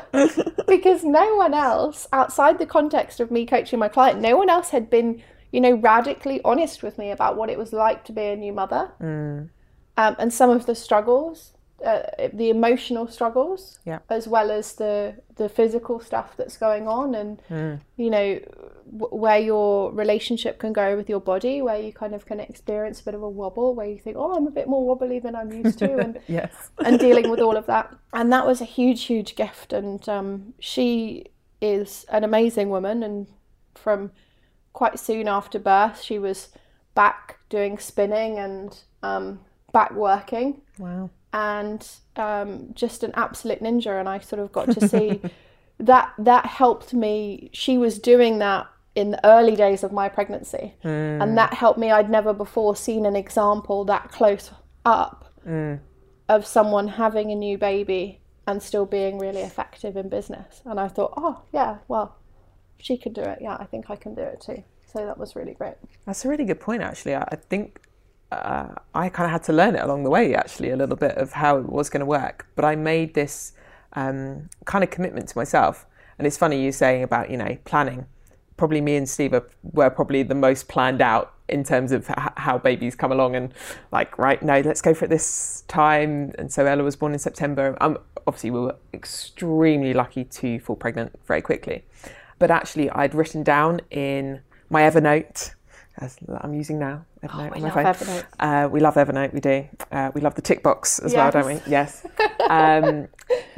because 0.68 1.04
no 1.04 1.36
one 1.36 1.54
else, 1.54 2.08
outside 2.14 2.58
the 2.60 2.66
context 2.66 3.20
of 3.20 3.32
me 3.32 3.46
coaching 3.46 3.80
my 3.80 3.90
client, 3.90 4.20
no 4.22 4.38
one 4.38 4.50
else 4.50 4.70
had 4.70 4.90
been, 4.90 5.22
you 5.52 5.60
know, 5.62 5.74
radically 5.76 6.42
honest 6.44 6.84
with 6.84 6.98
me 6.98 7.12
about 7.12 7.36
what 7.36 7.50
it 7.50 7.58
was 7.58 7.74
like 7.74 8.04
to 8.06 8.12
be 8.12 8.24
a 8.24 8.36
new 8.36 8.54
mother 8.54 8.92
Mm. 9.02 9.50
um, 9.98 10.16
and 10.20 10.34
some 10.34 10.50
of 10.50 10.66
the 10.66 10.76
struggles, 10.76 11.54
uh, 11.86 12.04
the 12.34 12.50
emotional 12.50 13.08
struggles, 13.08 13.80
Yeah. 13.86 14.00
as 14.10 14.28
well 14.28 14.52
as 14.52 14.76
the 14.76 15.16
the 15.36 15.50
physical 15.50 16.00
stuff 16.00 16.36
that's 16.38 16.58
going 16.58 16.88
on, 16.88 17.16
and 17.16 17.42
Mm. 17.50 17.80
you 17.98 18.10
know 18.10 18.40
w- 18.98 19.16
where 19.24 19.40
your 19.40 19.92
relationship 19.94 20.60
can 20.60 20.74
go 20.74 20.96
with 20.98 21.08
your 21.10 21.22
body, 21.22 21.62
where 21.62 21.80
you 21.80 21.94
kind 21.94 22.14
of 22.16 22.26
can 22.26 22.40
experience 22.40 23.00
a 23.02 23.06
bit 23.06 23.14
of 23.16 23.22
a 23.24 23.30
wobble, 23.30 23.74
where 23.76 23.88
you 23.88 24.00
think, 24.00 24.18
oh, 24.18 24.34
I'm 24.36 24.48
a 24.48 24.52
bit 24.52 24.68
more 24.68 24.84
wobbly 24.86 25.20
than 25.20 25.36
I'm 25.36 25.52
used 25.52 25.80
to, 25.80 25.98
and 25.98 26.20
Yes. 26.28 26.72
and 26.86 27.00
dealing 27.00 27.30
with 27.30 27.40
all 27.40 27.56
of 27.58 27.66
that. 27.68 27.94
And 28.14 28.32
that 28.34 28.46
was 28.46 28.62
a 28.62 28.66
huge, 28.66 29.04
huge 29.04 29.36
gift. 29.36 29.74
And 29.74 30.08
um, 30.10 30.54
she 30.60 31.26
is 31.62 32.06
an 32.10 32.24
amazing 32.24 32.70
woman. 32.70 33.04
And 33.04 33.28
from 33.76 34.12
quite 34.74 34.98
soon 35.00 35.28
after 35.28 35.60
birth, 35.60 36.02
she 36.02 36.18
was 36.20 36.50
back 36.96 37.38
doing 37.50 37.78
spinning 37.78 38.38
and 38.40 38.78
um, 39.04 39.40
back 39.72 39.92
working 39.94 40.62
Wow. 40.80 41.10
And 41.34 41.88
um, 42.16 42.72
just 42.74 43.04
an 43.04 43.12
absolute 43.16 43.62
ninja. 43.62 44.00
And 44.00 44.10
I 44.10 44.20
sort 44.20 44.42
of 44.42 44.52
got 44.52 44.72
to 44.72 44.88
see 44.88 45.22
that 45.80 46.14
that 46.18 46.46
helped 46.46 46.94
me. 46.94 47.50
She 47.54 47.78
was 47.78 48.00
doing 48.00 48.40
that 48.40 48.68
in 48.96 49.12
the 49.12 49.26
early 49.26 49.56
days 49.56 49.84
of 49.84 49.92
my 49.92 50.10
pregnancy, 50.10 50.74
and 51.22 51.38
that 51.38 51.54
helped 51.54 51.80
me. 51.80 51.92
I'd 51.92 52.10
never 52.10 52.34
before 52.34 52.76
seen 52.76 53.06
an 53.06 53.16
example 53.16 53.86
that 53.86 54.12
close 54.12 54.52
up 54.86 55.32
of 56.28 56.46
someone 56.46 56.88
having 56.88 57.32
a 57.32 57.36
new 57.36 57.58
baby 57.58 58.20
and 58.48 58.62
still 58.62 58.86
being 58.86 59.20
really 59.20 59.42
effective 59.42 59.96
in 59.96 60.10
business. 60.10 60.62
And 60.66 60.80
I 60.80 60.88
thought, 60.88 61.14
oh 61.18 61.42
yeah, 61.54 61.78
well, 61.88 62.16
she 62.80 62.98
could 62.98 63.14
do 63.14 63.22
it. 63.22 63.40
Yeah, 63.42 63.58
I 63.60 63.66
think 63.66 63.90
I 63.90 63.96
can 63.96 64.16
do 64.16 64.22
it 64.22 64.42
too. 64.42 64.64
So 64.92 65.06
that 65.06 65.18
was 65.18 65.36
really 65.36 65.54
great. 65.54 65.76
That's 66.06 66.26
a 66.26 66.30
really 66.30 66.46
good 66.46 66.60
point, 66.60 66.82
actually. 66.82 67.16
I 67.16 67.36
think 67.50 67.80
uh, 68.32 68.68
I 68.94 69.10
kind 69.10 69.26
of 69.26 69.32
had 69.32 69.44
to 69.44 69.54
learn 69.54 69.76
it 69.76 69.84
along 69.84 70.04
the 70.04 70.10
way, 70.10 70.36
actually, 70.36 70.70
a 70.70 70.76
little 70.76 70.96
bit 70.96 71.18
of 71.18 71.34
how 71.34 71.58
it 71.58 71.70
was 71.70 71.90
going 71.90 72.02
to 72.02 72.06
work. 72.06 72.48
But 72.56 72.66
I 72.66 72.76
made 72.76 73.14
this 73.14 73.54
um, 73.94 74.50
kind 74.66 74.84
of 74.84 74.90
commitment 74.90 75.30
to 75.30 75.38
myself. 75.38 75.86
And 76.18 76.28
it's 76.28 76.38
funny 76.38 76.62
you 76.62 76.72
saying 76.72 77.04
about, 77.04 77.30
you 77.30 77.38
know, 77.38 77.58
planning. 77.66 78.06
Probably 78.58 78.82
me 78.82 78.98
and 78.98 79.10
Steve 79.10 79.34
are, 79.34 79.48
were 79.64 79.90
probably 79.90 80.22
the 80.22 80.36
most 80.36 80.68
planned 80.68 81.02
out 81.02 81.34
in 81.48 81.64
terms 81.64 81.92
of 81.92 82.10
h- 82.10 82.34
how 82.36 82.58
babies 82.58 82.94
come 82.94 83.12
along 83.12 83.36
and 83.36 83.54
like, 83.92 84.18
right, 84.18 84.44
no, 84.44 84.60
let's 84.60 84.82
go 84.82 84.94
for 84.94 85.06
it 85.06 85.08
this 85.08 85.64
time. 85.68 86.34
And 86.38 86.52
so 86.52 86.66
Ella 86.66 86.84
was 86.84 86.96
born 86.96 87.14
in 87.14 87.20
September. 87.20 87.78
Um, 87.82 87.98
obviously, 88.28 88.52
we 88.52 88.60
were 88.60 88.76
extremely 88.94 89.94
lucky 89.94 90.26
to 90.26 90.60
fall 90.60 90.76
pregnant 90.76 91.18
very 91.26 91.42
quickly. 91.42 91.86
But 92.38 92.52
actually, 92.52 92.90
I'd 92.92 93.16
written 93.16 93.44
down 93.44 93.82
in 93.90 94.42
my 94.70 94.82
Evernote, 94.82 95.56
as 96.00 96.18
I'm 96.42 96.54
using 96.54 96.80
now, 96.80 97.06
Evernote 97.24 97.56
we 97.56 97.62
on 97.62 97.62
my 97.62 97.84
love. 97.84 97.98
Evernote. 97.98 98.26
Uh, 98.40 98.70
we 98.70 98.80
love 98.80 98.96
Evernote, 98.96 99.34
we 99.34 99.40
do. 99.40 99.68
Uh, 99.92 100.12
we 100.14 100.22
love 100.22 100.36
the 100.36 100.42
tick 100.42 100.64
box 100.64 101.00
as 101.00 101.14
well, 101.14 101.32
don't 101.32 101.46
we? 101.46 101.62
Yes. 101.68 102.06
Yes. 102.20 102.30
Um, 102.50 103.08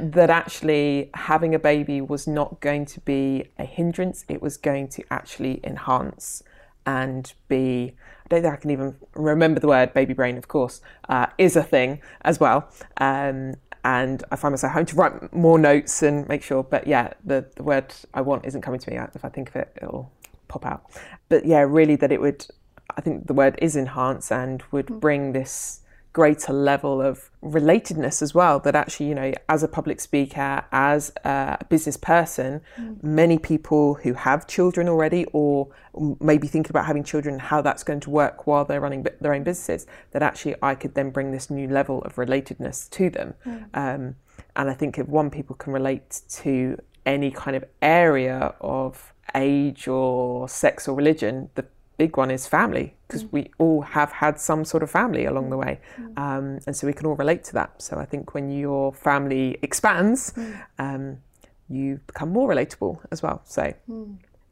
that 0.00 0.30
actually 0.30 1.10
having 1.14 1.54
a 1.54 1.58
baby 1.58 2.00
was 2.00 2.26
not 2.26 2.60
going 2.60 2.84
to 2.86 3.00
be 3.00 3.50
a 3.58 3.64
hindrance, 3.64 4.24
it 4.28 4.42
was 4.42 4.56
going 4.56 4.88
to 4.88 5.04
actually 5.10 5.60
enhance 5.64 6.42
and 6.84 7.32
be. 7.48 7.94
I 8.24 8.28
don't 8.28 8.42
think 8.42 8.54
I 8.54 8.56
can 8.56 8.70
even 8.70 8.96
remember 9.14 9.60
the 9.60 9.68
word 9.68 9.92
baby 9.92 10.14
brain, 10.14 10.38
of 10.38 10.48
course, 10.48 10.80
uh, 11.08 11.26
is 11.38 11.54
a 11.54 11.62
thing 11.62 12.00
as 12.22 12.40
well. 12.40 12.68
Um, 12.96 13.54
and 13.84 14.22
I 14.30 14.36
find 14.36 14.52
myself 14.52 14.72
having 14.72 14.86
to 14.86 14.96
write 14.96 15.32
more 15.32 15.58
notes 15.58 16.02
and 16.02 16.26
make 16.28 16.42
sure. 16.42 16.62
But 16.62 16.86
yeah, 16.86 17.12
the, 17.24 17.46
the 17.56 17.62
word 17.62 17.92
I 18.14 18.20
want 18.20 18.46
isn't 18.46 18.62
coming 18.62 18.80
to 18.80 18.90
me. 18.90 18.96
If 19.14 19.24
I 19.24 19.28
think 19.28 19.48
of 19.48 19.56
it, 19.56 19.76
it'll 19.82 20.10
pop 20.52 20.64
out. 20.72 20.82
But 21.28 21.46
yeah, 21.52 21.64
really, 21.78 21.96
that 21.96 22.12
it 22.12 22.20
would, 22.20 22.46
I 22.96 23.00
think 23.00 23.26
the 23.26 23.34
word 23.42 23.54
is 23.66 23.74
enhance 23.76 24.30
and 24.30 24.62
would 24.70 24.86
mm. 24.86 25.00
bring 25.00 25.32
this 25.32 25.80
greater 26.12 26.52
level 26.52 27.00
of 27.00 27.30
relatedness 27.42 28.20
as 28.20 28.34
well. 28.34 28.60
That 28.60 28.74
actually, 28.74 29.08
you 29.08 29.14
know, 29.14 29.32
as 29.48 29.62
a 29.62 29.68
public 29.68 29.98
speaker, 29.98 30.62
as 30.70 31.10
a 31.24 31.64
business 31.70 31.96
person, 31.96 32.60
mm. 32.76 33.02
many 33.02 33.38
people 33.38 33.94
who 34.02 34.12
have 34.12 34.46
children 34.46 34.88
already 34.88 35.24
or 35.32 35.68
maybe 36.20 36.46
thinking 36.48 36.70
about 36.70 36.84
having 36.84 37.04
children, 37.12 37.38
how 37.38 37.62
that's 37.62 37.82
going 37.82 38.00
to 38.00 38.10
work 38.10 38.46
while 38.46 38.64
they're 38.66 38.84
running 38.86 39.06
their 39.22 39.34
own 39.34 39.42
businesses, 39.42 39.86
that 40.10 40.22
actually 40.22 40.54
I 40.60 40.74
could 40.74 40.94
then 40.94 41.10
bring 41.10 41.32
this 41.32 41.48
new 41.48 41.68
level 41.68 42.02
of 42.02 42.16
relatedness 42.16 42.90
to 42.90 43.08
them. 43.08 43.34
Mm. 43.46 43.64
Um, 43.72 44.16
and 44.54 44.68
I 44.68 44.74
think 44.74 44.98
if 44.98 45.08
one, 45.08 45.30
people 45.30 45.56
can 45.56 45.72
relate 45.72 46.20
to 46.42 46.76
any 47.06 47.30
kind 47.30 47.56
of 47.56 47.64
area 47.80 48.54
of 48.60 49.14
age 49.34 49.88
or 49.88 50.48
sex 50.48 50.88
or 50.88 50.94
religion, 50.96 51.50
the 51.54 51.64
big 51.98 52.16
one 52.16 52.30
is 52.30 52.46
family 52.46 52.94
because 53.06 53.24
we 53.26 53.50
all 53.58 53.82
have 53.82 54.10
had 54.10 54.40
some 54.40 54.64
sort 54.64 54.82
of 54.82 54.90
family 54.90 55.24
along 55.24 55.50
the 55.50 55.56
way. 55.56 55.80
Um, 56.16 56.58
and 56.66 56.74
so 56.74 56.86
we 56.86 56.92
can 56.92 57.06
all 57.06 57.14
relate 57.14 57.44
to 57.44 57.52
that. 57.54 57.80
So 57.80 57.98
I 57.98 58.04
think 58.04 58.34
when 58.34 58.50
your 58.50 58.92
family 58.92 59.58
expands, 59.62 60.32
um, 60.78 61.18
you 61.68 62.00
become 62.06 62.30
more 62.30 62.48
relatable 62.48 62.98
as 63.10 63.22
well. 63.22 63.42
So 63.44 63.72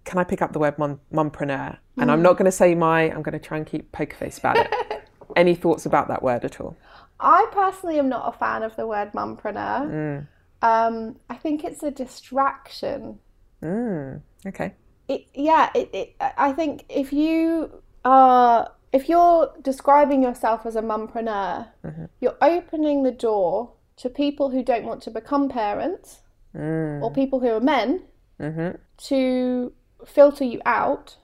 can 0.04 0.18
I 0.18 0.24
pick 0.24 0.42
up 0.42 0.52
the 0.52 0.58
word 0.58 0.78
mum, 0.78 1.00
mumpreneur? 1.12 1.78
And 1.96 2.10
I'm 2.10 2.22
not 2.22 2.34
going 2.34 2.46
to 2.46 2.52
say 2.52 2.74
my, 2.74 3.02
I'm 3.02 3.22
going 3.22 3.38
to 3.38 3.38
try 3.38 3.56
and 3.56 3.66
keep 3.66 3.92
poker 3.92 4.16
face 4.16 4.38
about 4.38 4.56
it. 4.56 4.72
Any 5.36 5.54
thoughts 5.54 5.86
about 5.86 6.08
that 6.08 6.22
word 6.22 6.44
at 6.44 6.60
all? 6.60 6.76
I 7.20 7.46
personally 7.52 7.98
am 7.98 8.08
not 8.08 8.34
a 8.34 8.38
fan 8.38 8.62
of 8.62 8.74
the 8.76 8.86
word 8.86 9.12
mumpreneur. 9.12 10.26
Um, 10.62 11.16
I 11.28 11.34
think 11.34 11.64
it's 11.64 11.82
a 11.82 11.90
distraction. 11.90 13.18
Mm, 13.62 14.20
okay. 14.46 14.74
It, 15.08 15.26
yeah, 15.34 15.70
it, 15.74 15.90
it, 15.92 16.16
I 16.20 16.52
think 16.52 16.84
if 16.88 17.12
you 17.12 17.82
are, 18.04 18.70
if 18.92 19.08
you're 19.08 19.52
describing 19.62 20.22
yourself 20.22 20.66
as 20.66 20.76
a 20.76 20.82
mumpreneur, 20.82 21.68
mm-hmm. 21.84 22.04
you're 22.20 22.36
opening 22.40 23.02
the 23.02 23.10
door 23.10 23.72
to 23.96 24.08
people 24.08 24.50
who 24.50 24.62
don't 24.62 24.84
want 24.84 25.02
to 25.02 25.10
become 25.10 25.48
parents 25.48 26.20
mm. 26.56 27.02
or 27.02 27.12
people 27.12 27.40
who 27.40 27.48
are 27.48 27.60
men 27.60 28.02
mm-hmm. 28.40 28.76
to 28.96 29.72
filter 30.06 30.44
you 30.44 30.60
out 30.64 31.16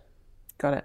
Got 0.59 0.75
it. 0.75 0.85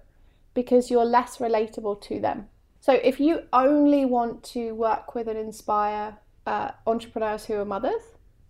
because 0.54 0.90
you're 0.90 1.06
less 1.06 1.38
relatable 1.38 2.02
to 2.04 2.20
them. 2.20 2.48
So 2.80 2.94
if 2.94 3.20
you 3.20 3.42
only 3.54 4.06
want 4.06 4.44
to 4.56 4.74
work 4.74 5.14
with 5.14 5.28
and 5.28 5.38
inspire 5.38 6.18
uh, 6.48 6.72
entrepreneurs 6.88 7.46
who 7.46 7.56
are 7.56 7.66
mothers, 7.66 8.02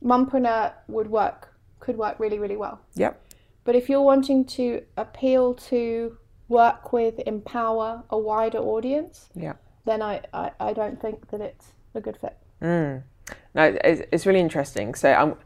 mumpreneur 0.04 0.74
would 0.88 1.10
work, 1.10 1.54
could 1.80 1.98
work 1.98 2.20
really, 2.20 2.40
really 2.40 2.58
well. 2.58 2.80
Yep. 2.96 3.20
But 3.64 3.76
if 3.76 3.90
you're 3.90 4.02
wanting 4.02 4.46
to 4.46 4.84
appeal 4.98 5.54
to, 5.56 6.18
work 6.52 6.92
with, 6.92 7.18
empower 7.26 8.04
a 8.10 8.18
wider 8.18 8.60
audience, 8.60 9.30
Yeah. 9.34 9.54
then 9.86 10.02
I, 10.02 10.22
I, 10.34 10.52
I 10.60 10.74
don't 10.74 11.02
think 11.02 11.30
that 11.32 11.42
it's 11.42 11.72
a 11.96 12.02
good 12.02 12.18
fit. 12.18 12.38
No, 12.62 13.78
it's, 13.84 14.02
it's 14.12 14.26
really 14.26 14.42
interesting. 14.42 14.94
So 14.94 15.14
um, 15.14 15.38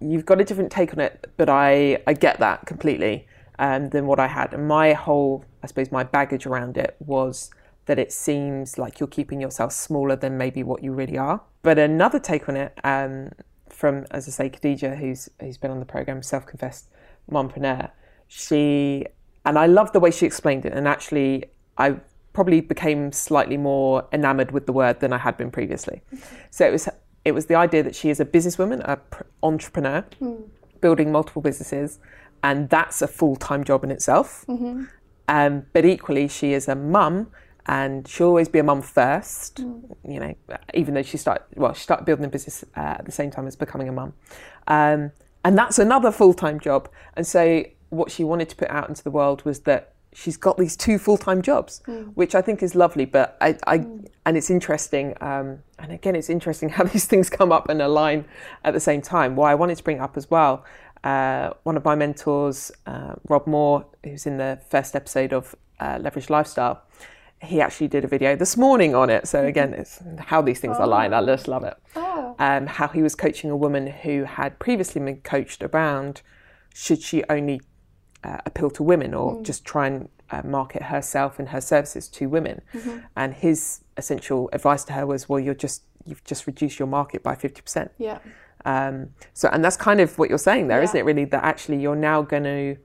you've 0.00 0.26
got 0.26 0.40
a 0.40 0.44
different 0.44 0.70
take 0.70 0.92
on 0.92 1.00
it, 1.00 1.32
but 1.36 1.48
I, 1.48 2.02
I 2.06 2.12
get 2.12 2.38
that 2.40 2.66
completely 2.66 3.26
um, 3.58 3.88
than 3.88 4.06
what 4.06 4.20
I 4.20 4.26
had. 4.26 4.52
And 4.54 4.68
my 4.68 4.92
whole, 4.92 5.44
I 5.62 5.66
suppose, 5.66 5.90
my 5.90 6.04
baggage 6.04 6.46
around 6.46 6.76
it 6.76 6.94
was 7.00 7.50
that 7.86 7.98
it 7.98 8.12
seems 8.12 8.76
like 8.76 9.00
you're 9.00 9.06
keeping 9.08 9.40
yourself 9.40 9.72
smaller 9.72 10.14
than 10.14 10.36
maybe 10.36 10.62
what 10.62 10.84
you 10.84 10.92
really 10.92 11.16
are. 11.16 11.40
But 11.62 11.78
another 11.78 12.18
take 12.18 12.48
on 12.48 12.56
it 12.56 12.78
um, 12.84 13.30
from, 13.70 14.06
as 14.10 14.28
I 14.28 14.30
say, 14.30 14.50
Khadija, 14.50 14.98
who's 14.98 15.30
who's 15.40 15.56
been 15.56 15.70
on 15.70 15.80
the 15.80 15.86
program, 15.86 16.22
self-confessed 16.22 16.90
mompreneur. 17.30 17.90
She 18.28 19.06
and 19.44 19.58
I 19.58 19.66
love 19.66 19.92
the 19.92 20.00
way 20.00 20.10
she 20.10 20.26
explained 20.26 20.66
it. 20.66 20.72
And 20.74 20.86
actually, 20.86 21.44
I 21.78 21.96
probably 22.34 22.60
became 22.60 23.12
slightly 23.12 23.56
more 23.56 24.06
enamored 24.12 24.50
with 24.50 24.66
the 24.66 24.72
word 24.72 25.00
than 25.00 25.12
I 25.12 25.18
had 25.18 25.36
been 25.36 25.50
previously. 25.50 26.02
So 26.50 26.66
it 26.66 26.72
was 26.72 26.88
it 27.24 27.32
was 27.32 27.46
the 27.46 27.54
idea 27.54 27.82
that 27.82 27.94
she 27.94 28.08
is 28.10 28.20
a 28.20 28.24
businesswoman, 28.24 28.80
a 28.84 28.96
pr- 28.96 29.22
entrepreneur, 29.42 30.04
building 30.80 31.12
multiple 31.12 31.42
businesses, 31.42 31.98
and 32.42 32.68
that's 32.70 33.02
a 33.02 33.08
full 33.08 33.36
time 33.36 33.64
job 33.64 33.84
in 33.84 33.90
itself. 33.90 34.44
Um, 35.28 35.66
but 35.74 35.84
equally, 35.84 36.26
she 36.28 36.52
is 36.54 36.68
a 36.68 36.74
mum, 36.74 37.28
and 37.66 38.08
she'll 38.08 38.28
always 38.28 38.48
be 38.48 38.58
a 38.60 38.62
mum 38.62 38.80
first. 38.82 39.58
You 40.08 40.20
know, 40.20 40.34
even 40.72 40.94
though 40.94 41.02
she 41.02 41.18
started 41.18 41.44
well, 41.56 41.74
she 41.74 41.82
started 41.82 42.04
building 42.06 42.24
a 42.24 42.28
business 42.28 42.64
uh, 42.76 42.96
at 42.98 43.04
the 43.04 43.12
same 43.12 43.30
time 43.30 43.46
as 43.46 43.56
becoming 43.56 43.88
a 43.88 43.92
mum, 43.92 44.14
um, 44.68 45.12
and 45.48 45.56
that's 45.56 45.78
another 45.78 46.12
full 46.12 46.34
time 46.34 46.60
job. 46.60 46.90
And 47.16 47.26
so, 47.26 47.64
what 47.88 48.10
she 48.10 48.22
wanted 48.22 48.50
to 48.50 48.56
put 48.56 48.68
out 48.68 48.86
into 48.90 49.02
the 49.02 49.10
world 49.10 49.46
was 49.46 49.60
that 49.60 49.94
she's 50.12 50.36
got 50.36 50.58
these 50.58 50.76
two 50.76 50.98
full 50.98 51.16
time 51.16 51.40
jobs, 51.40 51.80
which 52.14 52.34
I 52.34 52.42
think 52.42 52.62
is 52.62 52.74
lovely. 52.74 53.06
But 53.06 53.34
I, 53.40 53.56
I 53.66 53.76
and 54.26 54.36
it's 54.36 54.50
interesting. 54.50 55.14
Um, 55.22 55.60
and 55.78 55.90
again, 55.90 56.14
it's 56.16 56.28
interesting 56.28 56.68
how 56.76 56.84
these 56.84 57.06
things 57.06 57.30
come 57.30 57.50
up 57.50 57.70
and 57.70 57.80
align 57.80 58.26
at 58.62 58.74
the 58.74 58.80
same 58.80 59.00
time. 59.00 59.36
What 59.36 59.46
I 59.46 59.54
wanted 59.54 59.78
to 59.78 59.84
bring 59.84 60.00
up 60.00 60.18
as 60.18 60.30
well. 60.30 60.66
Uh, 61.02 61.54
one 61.62 61.78
of 61.78 61.84
my 61.84 61.94
mentors, 61.94 62.70
uh, 62.84 63.14
Rob 63.26 63.46
Moore, 63.46 63.86
who's 64.04 64.26
in 64.26 64.36
the 64.36 64.60
first 64.68 64.94
episode 64.94 65.32
of 65.32 65.54
uh, 65.80 65.98
Leverage 65.98 66.28
Lifestyle, 66.28 66.82
he 67.40 67.60
actually 67.60 67.88
did 67.88 68.04
a 68.04 68.08
video 68.08 68.34
this 68.34 68.56
morning 68.56 68.94
on 68.94 69.10
it. 69.10 69.28
So 69.28 69.44
again, 69.44 69.74
it's 69.74 70.02
how 70.18 70.42
these 70.42 70.58
things 70.60 70.76
align. 70.78 71.14
I 71.14 71.24
just 71.24 71.46
love 71.46 71.64
it. 71.64 71.76
Oh. 71.94 72.34
Um, 72.38 72.66
how 72.66 72.88
he 72.88 73.02
was 73.02 73.14
coaching 73.14 73.50
a 73.50 73.56
woman 73.56 73.86
who 73.86 74.24
had 74.24 74.58
previously 74.58 75.00
been 75.00 75.20
coached 75.20 75.62
around 75.62 76.22
should 76.74 77.00
she 77.00 77.22
only 77.28 77.60
uh, 78.24 78.38
appeal 78.44 78.70
to 78.70 78.82
women 78.82 79.14
or 79.14 79.42
just 79.42 79.64
try 79.64 79.86
and 79.86 80.08
uh, 80.30 80.42
market 80.44 80.82
herself 80.82 81.38
and 81.38 81.48
her 81.50 81.60
services 81.60 82.08
to 82.08 82.26
women. 82.28 82.60
And 83.16 83.34
his 83.34 83.80
essential 83.96 84.50
advice 84.52 84.84
to 84.84 84.92
her 84.94 85.06
was, 85.06 85.28
well, 85.28 85.40
you're 85.40 85.54
just 85.54 85.82
you've 86.04 86.24
just 86.24 86.46
reduced 86.46 86.78
your 86.78 86.88
market 86.88 87.22
by 87.22 87.34
fifty 87.34 87.62
percent. 87.62 87.92
Yeah. 87.98 88.18
Um, 88.64 89.10
so, 89.34 89.48
and 89.52 89.64
that's 89.64 89.76
kind 89.76 90.00
of 90.00 90.18
what 90.18 90.28
you're 90.28 90.38
saying 90.38 90.68
there, 90.68 90.78
Yeah. 90.78 90.84
not 90.84 90.98
it? 90.98 91.04
Really, 91.04 91.24
that 91.26 91.44
actually 91.44 91.80
you're 91.80 91.96
now 91.96 92.22
going 92.22 92.44
to 92.44 92.76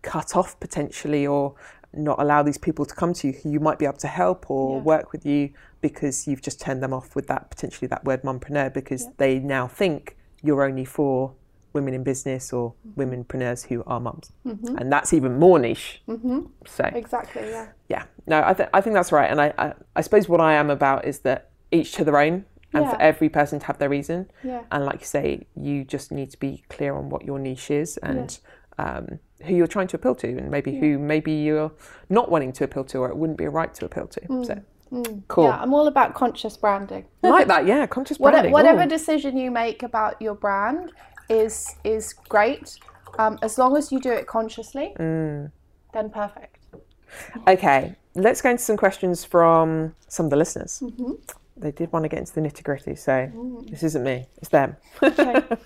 cut 0.00 0.34
off 0.34 0.58
potentially 0.58 1.26
or 1.26 1.54
not 1.94 2.20
allow 2.20 2.42
these 2.42 2.58
people 2.58 2.84
to 2.86 2.94
come 2.94 3.12
to 3.14 3.28
you 3.28 3.32
who 3.34 3.50
you 3.50 3.60
might 3.60 3.78
be 3.78 3.84
able 3.84 3.98
to 3.98 4.06
help 4.08 4.50
or 4.50 4.76
Yeah. 4.78 4.82
work 4.82 5.12
with 5.12 5.26
you 5.26 5.50
because 5.80 6.26
you've 6.26 6.42
just 6.42 6.60
turned 6.60 6.82
them 6.82 6.92
off 6.92 7.14
with 7.14 7.26
that 7.26 7.50
potentially 7.50 7.86
that 7.88 8.04
word 8.04 8.22
mumpreneur 8.22 8.72
because 8.72 9.08
they 9.18 9.38
now 9.38 9.66
think 9.66 10.16
you're 10.42 10.62
only 10.64 10.84
for 10.84 11.32
women 11.72 11.94
in 11.94 12.02
business 12.02 12.52
or 12.52 12.74
Mm-hmm. 12.86 13.00
womenpreneurs 13.00 13.66
who 13.66 13.82
are 13.86 13.98
mums, 14.00 14.30
and 14.44 14.92
that's 14.92 15.12
even 15.14 15.38
more 15.38 15.58
niche. 15.58 16.02
Mm-hmm. 16.08 16.40
So, 16.66 16.84
Exactly. 16.84 17.48
Yeah. 17.48 17.68
yeah, 17.88 18.04
no, 18.26 18.42
I, 18.44 18.52
th- 18.52 18.68
I 18.74 18.80
think 18.82 18.94
that's 18.94 19.10
right. 19.12 19.30
And 19.30 19.40
I, 19.40 19.54
I, 19.58 19.72
I 19.96 20.00
suppose 20.02 20.28
what 20.28 20.40
I 20.40 20.52
am 20.54 20.68
about 20.68 21.06
is 21.06 21.20
that 21.20 21.50
each 21.70 21.92
to 21.92 22.04
their 22.04 22.18
own 22.18 22.44
and 22.74 22.88
for 22.88 23.00
every 23.00 23.28
person 23.28 23.58
to 23.60 23.66
have 23.66 23.78
their 23.78 23.88
reason. 23.90 24.30
Yeah. 24.42 24.62
And 24.70 24.84
like 24.86 25.00
you 25.00 25.06
say, 25.06 25.46
you 25.56 25.84
just 25.84 26.10
need 26.12 26.30
to 26.30 26.38
be 26.40 26.64
clear 26.70 26.94
on 26.94 27.08
what 27.10 27.22
your 27.24 27.38
niche 27.38 27.70
is 27.70 27.96
and 27.98 28.38
um, 28.78 29.18
who 29.44 29.54
you're 29.54 29.66
trying 29.66 29.88
to 29.88 29.96
appeal 29.96 30.14
to 30.16 30.28
and 30.28 30.50
maybe 30.50 30.78
who 30.78 30.98
maybe 30.98 31.32
you're 31.32 31.72
not 32.08 32.30
wanting 32.30 32.52
to 32.52 32.64
appeal 32.64 32.84
to 32.84 32.98
or 32.98 33.08
it 33.08 33.16
wouldn't 33.16 33.38
be 33.38 33.44
a 33.44 33.50
right 33.50 33.72
to 33.74 33.84
appeal 33.84 34.06
to. 34.06 34.20
So, 34.44 34.62
cool. 35.28 35.44
Yeah. 35.44 35.60
I'm 35.60 35.72
all 35.74 35.86
about 35.86 36.14
conscious 36.14 36.56
branding. 36.56 37.06
Like 37.22 37.48
that, 37.48 37.66
yeah, 37.72 37.86
conscious 37.86 38.18
branding. 38.18 38.52
whatever 38.52 38.86
decision 38.86 39.36
you 39.36 39.50
make 39.50 39.82
about 39.82 40.20
your 40.20 40.34
brand 40.34 40.92
is 41.28 41.76
is 41.84 42.12
great 42.28 42.78
um, 43.18 43.38
as 43.42 43.58
long 43.58 43.76
as 43.76 43.92
you 43.92 44.00
do 44.00 44.10
it 44.10 44.26
consciously 44.26 44.92
Mm. 44.98 45.50
then 45.92 46.10
perfect 46.10 46.58
Okay, 47.46 47.94
let's 48.14 48.40
go 48.40 48.50
into 48.50 48.62
some 48.62 48.76
questions 48.76 49.24
from 49.24 49.94
some 50.08 50.26
of 50.26 50.30
the 50.30 50.36
listeners. 50.36 50.80
Mm-hmm. 50.82 51.12
They 51.56 51.70
did 51.72 51.92
want 51.92 52.04
to 52.04 52.08
get 52.08 52.18
into 52.20 52.32
the 52.34 52.40
nitty 52.40 52.62
gritty, 52.62 52.94
so 52.94 53.30
this 53.70 53.82
isn't 53.82 54.02
me, 54.02 54.26
it's 54.38 54.48
them. 54.48 54.76
Okay. 55.02 55.42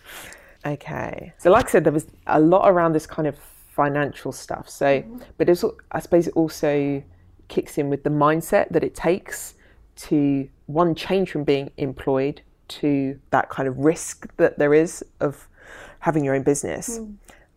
Okay. 0.66 1.32
So, 1.38 1.50
like 1.50 1.68
I 1.68 1.70
said, 1.70 1.84
there 1.84 1.92
was 1.92 2.06
a 2.26 2.40
lot 2.40 2.68
around 2.68 2.92
this 2.92 3.06
kind 3.06 3.28
of 3.28 3.36
financial 3.68 4.32
stuff. 4.32 4.68
So, 4.68 5.04
but 5.38 5.48
it's, 5.48 5.64
I 5.92 6.00
suppose 6.00 6.26
it 6.26 6.34
also 6.34 7.02
kicks 7.48 7.78
in 7.78 7.88
with 7.88 8.02
the 8.02 8.10
mindset 8.10 8.70
that 8.70 8.82
it 8.82 8.94
takes 8.94 9.54
to 9.96 10.48
one 10.66 10.94
change 10.94 11.30
from 11.30 11.44
being 11.44 11.70
employed 11.76 12.42
to 12.68 13.18
that 13.30 13.48
kind 13.48 13.68
of 13.68 13.78
risk 13.78 14.26
that 14.38 14.58
there 14.58 14.74
is 14.74 15.04
of 15.20 15.46
having 16.00 16.24
your 16.24 16.34
own 16.34 16.42
business. 16.42 16.98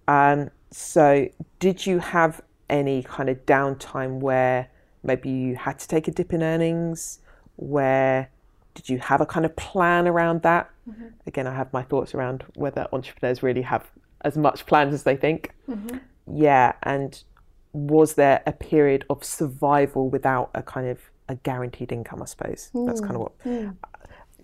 Um, 0.07 0.51
so, 0.71 1.27
did 1.59 1.85
you 1.85 1.99
have 1.99 2.41
any 2.69 3.01
kind 3.01 3.29
of 3.29 3.43
downtime 3.47 4.19
where 4.19 4.67
maybe 5.01 5.29
you 5.29 5.55
had 5.55 5.79
to 5.79 5.87
take 5.87 6.07
a 6.07 6.11
dip 6.11 6.33
in 6.33 6.43
earnings? 6.43 7.19
Where 7.55 8.29
did 8.73 8.89
you 8.89 8.99
have 8.99 9.21
a 9.21 9.25
kind 9.25 9.45
of 9.45 9.55
plan 9.55 10.07
around 10.07 10.41
that? 10.43 10.69
Mm-hmm. 10.89 11.07
Again, 11.27 11.47
I 11.47 11.53
have 11.53 11.71
my 11.73 11.83
thoughts 11.83 12.13
around 12.13 12.43
whether 12.55 12.87
entrepreneurs 12.93 13.43
really 13.43 13.61
have 13.63 13.89
as 14.21 14.37
much 14.37 14.65
plans 14.65 14.93
as 14.93 15.03
they 15.03 15.15
think. 15.15 15.51
Mm-hmm. 15.69 15.97
Yeah, 16.31 16.73
and 16.83 17.21
was 17.73 18.13
there 18.15 18.41
a 18.45 18.51
period 18.51 19.05
of 19.09 19.23
survival 19.23 20.09
without 20.09 20.49
a 20.53 20.61
kind 20.61 20.87
of 20.87 20.99
a 21.27 21.35
guaranteed 21.35 21.91
income? 21.91 22.21
I 22.21 22.25
suppose 22.25 22.69
that's 22.73 23.01
kind 23.01 23.15
of 23.15 23.17
mm, 23.17 23.19
what 23.19 23.39
mm. 23.43 23.75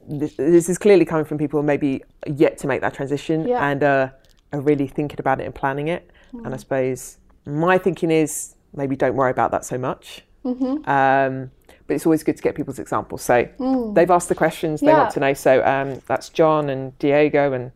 this, 0.08 0.36
this 0.36 0.70
is 0.70 0.78
clearly 0.78 1.06
coming 1.06 1.26
from 1.26 1.38
people 1.38 1.62
maybe 1.64 2.04
yet 2.28 2.58
to 2.60 2.68
make 2.68 2.82
that 2.82 2.94
transition 2.94 3.48
Yeah. 3.48 3.68
and 3.68 3.84
uh, 3.84 4.10
are 4.54 4.62
really 4.62 4.88
thinking 4.88 5.20
about 5.20 5.42
it 5.42 5.46
and 5.46 5.56
planning 5.56 5.88
it. 5.88 6.10
And 6.34 6.48
I 6.48 6.58
mm. 6.58 6.60
suppose 6.60 7.18
my 7.46 7.78
thinking 7.78 8.12
is 8.12 8.56
maybe 8.74 8.96
don't 8.96 9.16
worry 9.16 9.32
about 9.32 9.52
that 9.52 9.66
so 9.66 9.78
much. 9.78 10.24
Mm-hmm. 10.44 10.90
Um, 10.90 11.52
but 11.88 11.94
it's 11.96 12.06
always 12.06 12.24
good 12.24 12.38
to 12.38 12.44
get 12.44 12.56
people's 12.56 12.80
examples. 12.80 13.22
So 13.22 13.48
they've 13.94 14.10
asked 14.12 14.30
the 14.30 14.36
questions 14.36 14.82
they 14.82 14.88
Yeah. 14.88 14.98
want 15.00 15.12
to 15.12 15.20
know. 15.20 15.34
So 15.34 15.64
um, 15.66 16.02
that's 16.08 16.30
John 16.30 16.70
and 16.70 16.98
Diego 17.00 17.54
and 17.54 17.72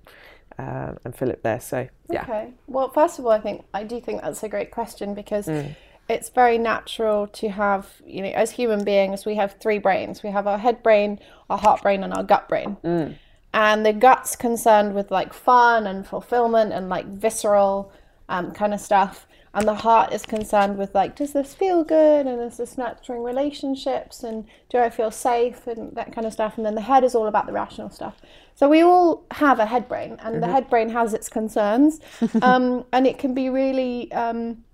um 0.57 0.97
and 1.05 1.16
Philip 1.16 1.41
there. 1.43 1.60
So 1.60 1.88
yeah, 2.10 2.24
Okay. 2.24 2.49
Well, 2.68 2.89
first 2.89 3.20
of 3.20 3.26
all, 3.26 3.32
I 3.32 3.39
think 3.39 3.66
I 3.74 3.84
do 3.84 3.99
think 4.01 4.22
that's 4.22 4.43
a 4.43 4.49
great 4.49 4.72
question 4.72 5.14
because 5.14 5.47
Mm. 5.47 5.76
it's 6.10 6.30
very 6.30 6.57
natural 6.57 7.28
to 7.28 7.49
have, 7.49 7.88
you 8.05 8.22
know, 8.24 8.30
as 8.30 8.51
human 8.51 8.84
beings, 8.84 9.26
we 9.26 9.36
have 9.36 9.55
three 9.62 9.78
brains. 9.80 10.24
We 10.24 10.32
have 10.32 10.47
our 10.47 10.57
head 10.57 10.82
brain, 10.84 11.20
our 11.49 11.57
heart 11.57 11.82
brain, 11.84 12.03
and 12.03 12.14
our 12.14 12.24
gut 12.24 12.49
brain. 12.49 12.78
Mm. 12.84 13.16
And 13.53 13.86
the 13.86 13.93
gut's 13.93 14.36
concerned 14.36 14.95
with 14.95 15.12
like 15.12 15.34
fun 15.34 15.88
and 15.88 16.05
fulfillment 16.05 16.74
and 16.74 16.89
like 16.89 17.05
visceral 17.05 17.91
um, 18.28 18.51
kind 18.51 18.74
of 18.74 18.80
stuff. 18.82 19.28
And 19.54 19.68
the 19.68 19.76
heart 19.76 20.14
is 20.14 20.24
concerned 20.26 20.78
with 20.78 20.93
like, 20.93 21.16
does 21.16 21.34
this 21.34 21.56
feel 21.56 21.84
good? 21.84 22.28
And 22.28 22.41
is 22.41 22.58
this 22.58 22.78
nurturing 22.78 23.24
relationships? 23.24 24.24
And 24.24 24.45
do 24.70 24.78
I 24.78 24.89
feel 24.89 25.10
safe? 25.10 25.66
And 25.66 25.95
that 25.95 26.14
kind 26.14 26.28
of 26.28 26.34
stuff. 26.34 26.58
And 26.58 26.66
then 26.66 26.76
the 26.76 26.82
head 26.82 27.04
is 27.04 27.16
all 27.16 27.28
about 27.28 27.47
the 27.47 27.54
rational 27.54 27.89
stuff. 27.89 28.16
So 28.56 28.70
we 28.70 28.84
all 28.84 29.26
have 29.32 29.60
a 29.60 29.66
head 29.66 29.88
brain, 29.88 30.18
and 30.20 30.43
the 30.43 30.47
head 30.47 30.70
brain 30.70 30.89
has 30.89 31.14
its 31.14 31.30
concerns. 31.30 32.02
um, 32.41 32.86
and 32.91 33.08
it 33.08 33.18
can 33.18 33.34
be 33.34 33.50
really, 33.50 34.12
um, 34.12 34.66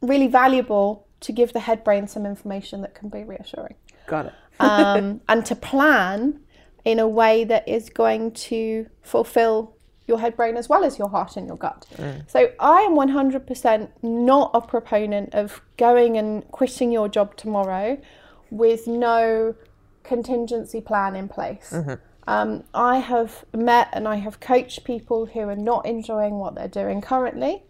really 0.00 0.26
valuable 0.26 1.06
to 1.20 1.32
give 1.32 1.52
the 1.52 1.60
head 1.60 1.84
brain 1.84 2.08
some 2.08 2.26
information 2.26 2.80
that 2.82 2.94
can 2.94 3.08
be 3.08 3.22
reassuring 3.22 3.76
got 4.06 4.26
it. 4.26 4.32
um, 4.60 5.20
and 5.28 5.44
to 5.46 5.56
plan 5.56 6.40
in 6.84 6.98
a 6.98 7.08
way 7.08 7.44
that 7.44 7.66
is 7.68 7.88
going 7.88 8.32
to 8.32 8.86
fulfill 9.02 9.76
your 10.06 10.18
head 10.18 10.36
brain 10.36 10.56
as 10.56 10.68
well 10.68 10.84
as 10.84 10.98
your 10.98 11.08
heart 11.08 11.36
and 11.36 11.46
your 11.46 11.56
gut. 11.56 11.86
So 12.26 12.50
I 12.58 12.80
am 12.82 12.92
100% 12.92 13.88
not 14.02 14.50
a 14.54 14.60
proponent 14.60 15.34
of 15.34 15.60
going 15.76 16.18
and 16.18 16.46
quitting 16.50 16.90
your 16.92 17.08
job 17.08 17.36
tomorrow 17.36 17.98
with 18.50 18.86
no 18.86 19.54
contingency 20.02 20.80
plan 20.80 21.14
in 21.16 21.28
place. 21.28 21.72
Um, 22.26 22.64
I 22.74 22.98
have 22.98 23.44
met 23.54 23.88
and 23.92 24.06
I 24.06 24.16
have 24.16 24.38
coached 24.40 24.84
people 24.84 25.26
who 25.26 25.40
are 25.40 25.56
not 25.56 25.86
enjoying 25.86 26.34
what 26.38 26.54
they're 26.54 26.68
doing 26.68 27.00
currently 27.00 27.62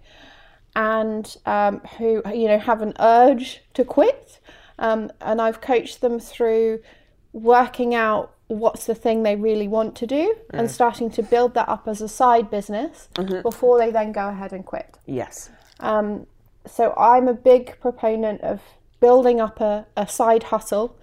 and 0.75 1.37
um, 1.47 1.81
who 1.99 2.23
you 2.35 2.49
know 2.49 2.59
have 2.59 2.83
an 2.83 2.95
urge 2.99 3.61
to 3.75 3.85
quit 3.85 4.41
um, 4.79 5.11
and 5.21 5.41
i've 5.41 5.61
coached 5.61 6.01
them 6.01 6.19
through 6.19 6.81
working 7.33 7.95
out 7.95 8.35
what's 8.49 8.87
the 8.87 8.95
thing 8.95 9.23
they 9.23 9.37
really 9.37 9.69
want 9.69 9.97
to 9.97 10.07
do 10.07 10.35
and 10.51 10.69
mm. 10.69 10.71
starting 10.71 11.11
to 11.11 11.23
build 11.23 11.55
that 11.55 11.69
up 11.69 11.89
as 11.89 12.03
a 12.03 12.09
side 12.09 12.51
business 12.51 13.09
mm-hmm. 13.15 13.41
before 13.43 13.79
they 13.79 13.91
then 13.91 14.13
go 14.13 14.29
ahead 14.29 14.53
and 14.53 14.67
quit. 14.67 14.99
Yes. 15.07 15.51
um, 15.81 16.27
so 16.67 16.95
I'm 16.97 17.29
a 17.29 17.35
big 17.35 17.79
proponent 17.81 18.41
of 18.43 18.61
building 19.01 19.41
up 19.41 19.61
a, 19.61 19.87
a 19.97 20.07
side 20.07 20.45
hustle 20.45 20.97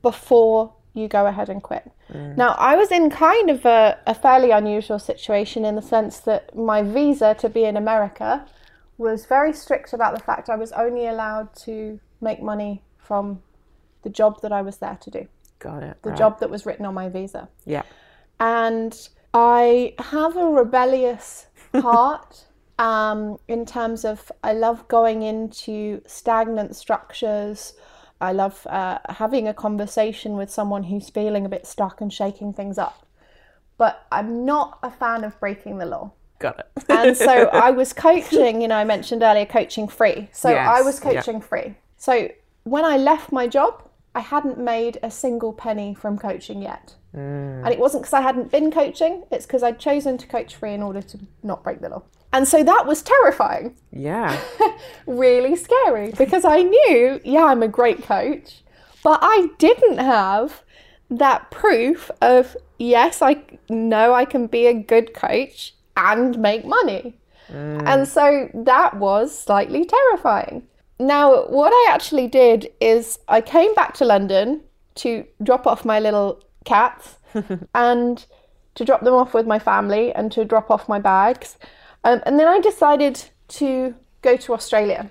before 0.00 0.72
you 0.94 1.08
go 1.08 1.26
ahead 1.26 1.48
and 1.48 1.62
quit. 1.62 1.90
Mm. 2.10 2.36
Now, 2.36 2.54
I 2.58 2.76
was 2.76 2.90
in 2.90 3.10
kind 3.10 3.50
of 3.50 3.64
a, 3.64 3.98
a 4.06 4.14
fairly 4.14 4.50
unusual 4.50 4.98
situation 4.98 5.64
in 5.64 5.74
the 5.74 5.82
sense 5.82 6.20
that 6.20 6.56
my 6.56 6.82
visa 6.82 7.34
to 7.40 7.48
be 7.48 7.64
in 7.64 7.76
America 7.76 8.46
was 8.98 9.26
very 9.26 9.52
strict 9.52 9.92
about 9.92 10.14
the 10.16 10.22
fact 10.22 10.48
I 10.48 10.56
was 10.56 10.72
only 10.72 11.06
allowed 11.06 11.54
to 11.64 11.98
make 12.20 12.42
money 12.42 12.82
from 12.98 13.42
the 14.02 14.10
job 14.10 14.40
that 14.42 14.52
I 14.52 14.62
was 14.62 14.78
there 14.78 14.98
to 15.00 15.10
do, 15.10 15.28
Got 15.62 15.82
it. 15.82 15.96
the 16.02 16.10
right. 16.10 16.18
job 16.18 16.40
that 16.40 16.50
was 16.50 16.66
written 16.66 16.84
on 16.86 16.94
my 16.94 17.08
visa 17.08 17.48
Yeah. 17.64 17.82
and 18.40 18.92
I 19.32 19.94
have 19.98 20.36
a 20.36 20.46
rebellious 20.46 21.46
heart 21.74 22.46
um, 22.78 23.38
in 23.48 23.64
terms 23.64 24.04
of 24.04 24.30
I 24.42 24.52
love 24.52 24.86
going 24.88 25.22
into 25.22 26.02
stagnant 26.06 26.74
structures. 26.76 27.74
I 28.20 28.32
love 28.32 28.66
uh, 28.68 28.98
having 29.08 29.48
a 29.48 29.54
conversation 29.54 30.36
with 30.36 30.50
someone 30.50 30.84
who's 30.84 31.08
feeling 31.10 31.44
a 31.46 31.48
bit 31.48 31.66
stuck 31.66 32.00
and 32.00 32.12
shaking 32.12 32.52
things 32.52 32.78
up. 32.78 33.06
But 33.78 34.04
I'm 34.12 34.44
not 34.44 34.78
a 34.82 34.90
fan 34.90 35.24
of 35.24 35.38
breaking 35.40 35.78
the 35.78 35.86
law. 35.86 36.12
Got 36.38 36.58
it. 36.60 36.84
And 36.88 37.16
so 37.16 37.48
I 37.52 37.70
was 37.70 37.92
coaching, 37.92 38.60
you 38.62 38.68
know, 38.68 38.76
I 38.76 38.84
mentioned 38.84 39.22
earlier 39.22 39.46
coaching 39.46 39.88
free. 39.88 40.28
So 40.32 40.50
I 40.50 40.52
Yes, 40.78 40.84
was 40.84 41.04
yeah. 41.04 41.14
coaching 41.14 41.40
free. 41.40 41.74
So 41.96 42.28
when 42.64 42.84
I 42.84 42.96
left 42.96 43.32
my 43.32 43.46
job, 43.46 43.82
I 44.14 44.20
hadn't 44.20 44.58
made 44.58 44.98
a 45.02 45.10
single 45.10 45.52
penny 45.52 45.94
from 45.94 46.18
coaching 46.18 46.62
yet. 46.62 46.94
Mm. 47.14 47.64
And 47.64 47.68
it 47.68 47.78
wasn't 47.78 48.02
because 48.02 48.14
I 48.14 48.20
hadn't 48.20 48.50
been 48.50 48.70
coaching, 48.70 49.24
it's 49.30 49.46
because 49.46 49.62
I'd 49.62 49.78
chosen 49.78 50.18
to 50.18 50.26
coach 50.26 50.54
free 50.54 50.72
in 50.72 50.82
order 50.82 51.02
to 51.02 51.18
not 51.42 51.62
break 51.62 51.80
the 51.80 51.88
law. 51.88 52.02
And 52.32 52.48
so 52.48 52.64
that 52.64 52.86
was 52.86 53.02
terrifying, 53.02 53.76
yeah. 53.90 54.40
really 55.06 55.54
scary, 55.56 56.12
because 56.16 56.46
I 56.46 56.62
knew, 56.62 57.20
yeah, 57.24 57.44
I'm 57.44 57.62
a 57.62 57.68
great 57.68 58.02
coach, 58.02 58.62
but 59.04 59.18
I 59.22 59.50
didn't 59.58 59.98
have 59.98 60.62
that 61.10 61.50
proof 61.50 62.10
of, 62.22 62.56
yes, 62.78 63.20
I 63.20 63.42
know 63.68 64.14
I 64.14 64.24
can 64.24 64.46
be 64.46 64.66
a 64.66 64.72
good 64.72 65.12
coach 65.12 65.74
and 65.94 66.38
make 66.38 66.64
money. 66.64 67.18
And 67.54 68.08
so 68.08 68.48
that 68.54 68.96
was 68.96 69.38
slightly 69.38 69.84
terrifying. 69.84 70.66
Now, 70.98 71.46
what 71.46 71.72
I 71.72 71.92
actually 71.92 72.28
did 72.28 72.70
is 72.80 73.18
I 73.28 73.40
came 73.40 73.74
back 73.74 73.94
to 73.94 74.04
London 74.04 74.62
to 74.96 75.24
drop 75.42 75.66
off 75.66 75.84
my 75.84 75.98
little 75.98 76.42
cats 76.64 77.16
and 77.74 78.24
to 78.74 78.84
drop 78.84 79.02
them 79.02 79.14
off 79.14 79.34
with 79.34 79.46
my 79.46 79.58
family 79.58 80.12
and 80.12 80.30
to 80.32 80.44
drop 80.44 80.70
off 80.70 80.88
my 80.88 80.98
bags. 80.98 81.58
Um, 82.04 82.22
and 82.26 82.38
then 82.38 82.46
I 82.46 82.60
decided 82.60 83.24
to 83.48 83.94
go 84.22 84.36
to 84.36 84.54
Australia. 84.54 85.10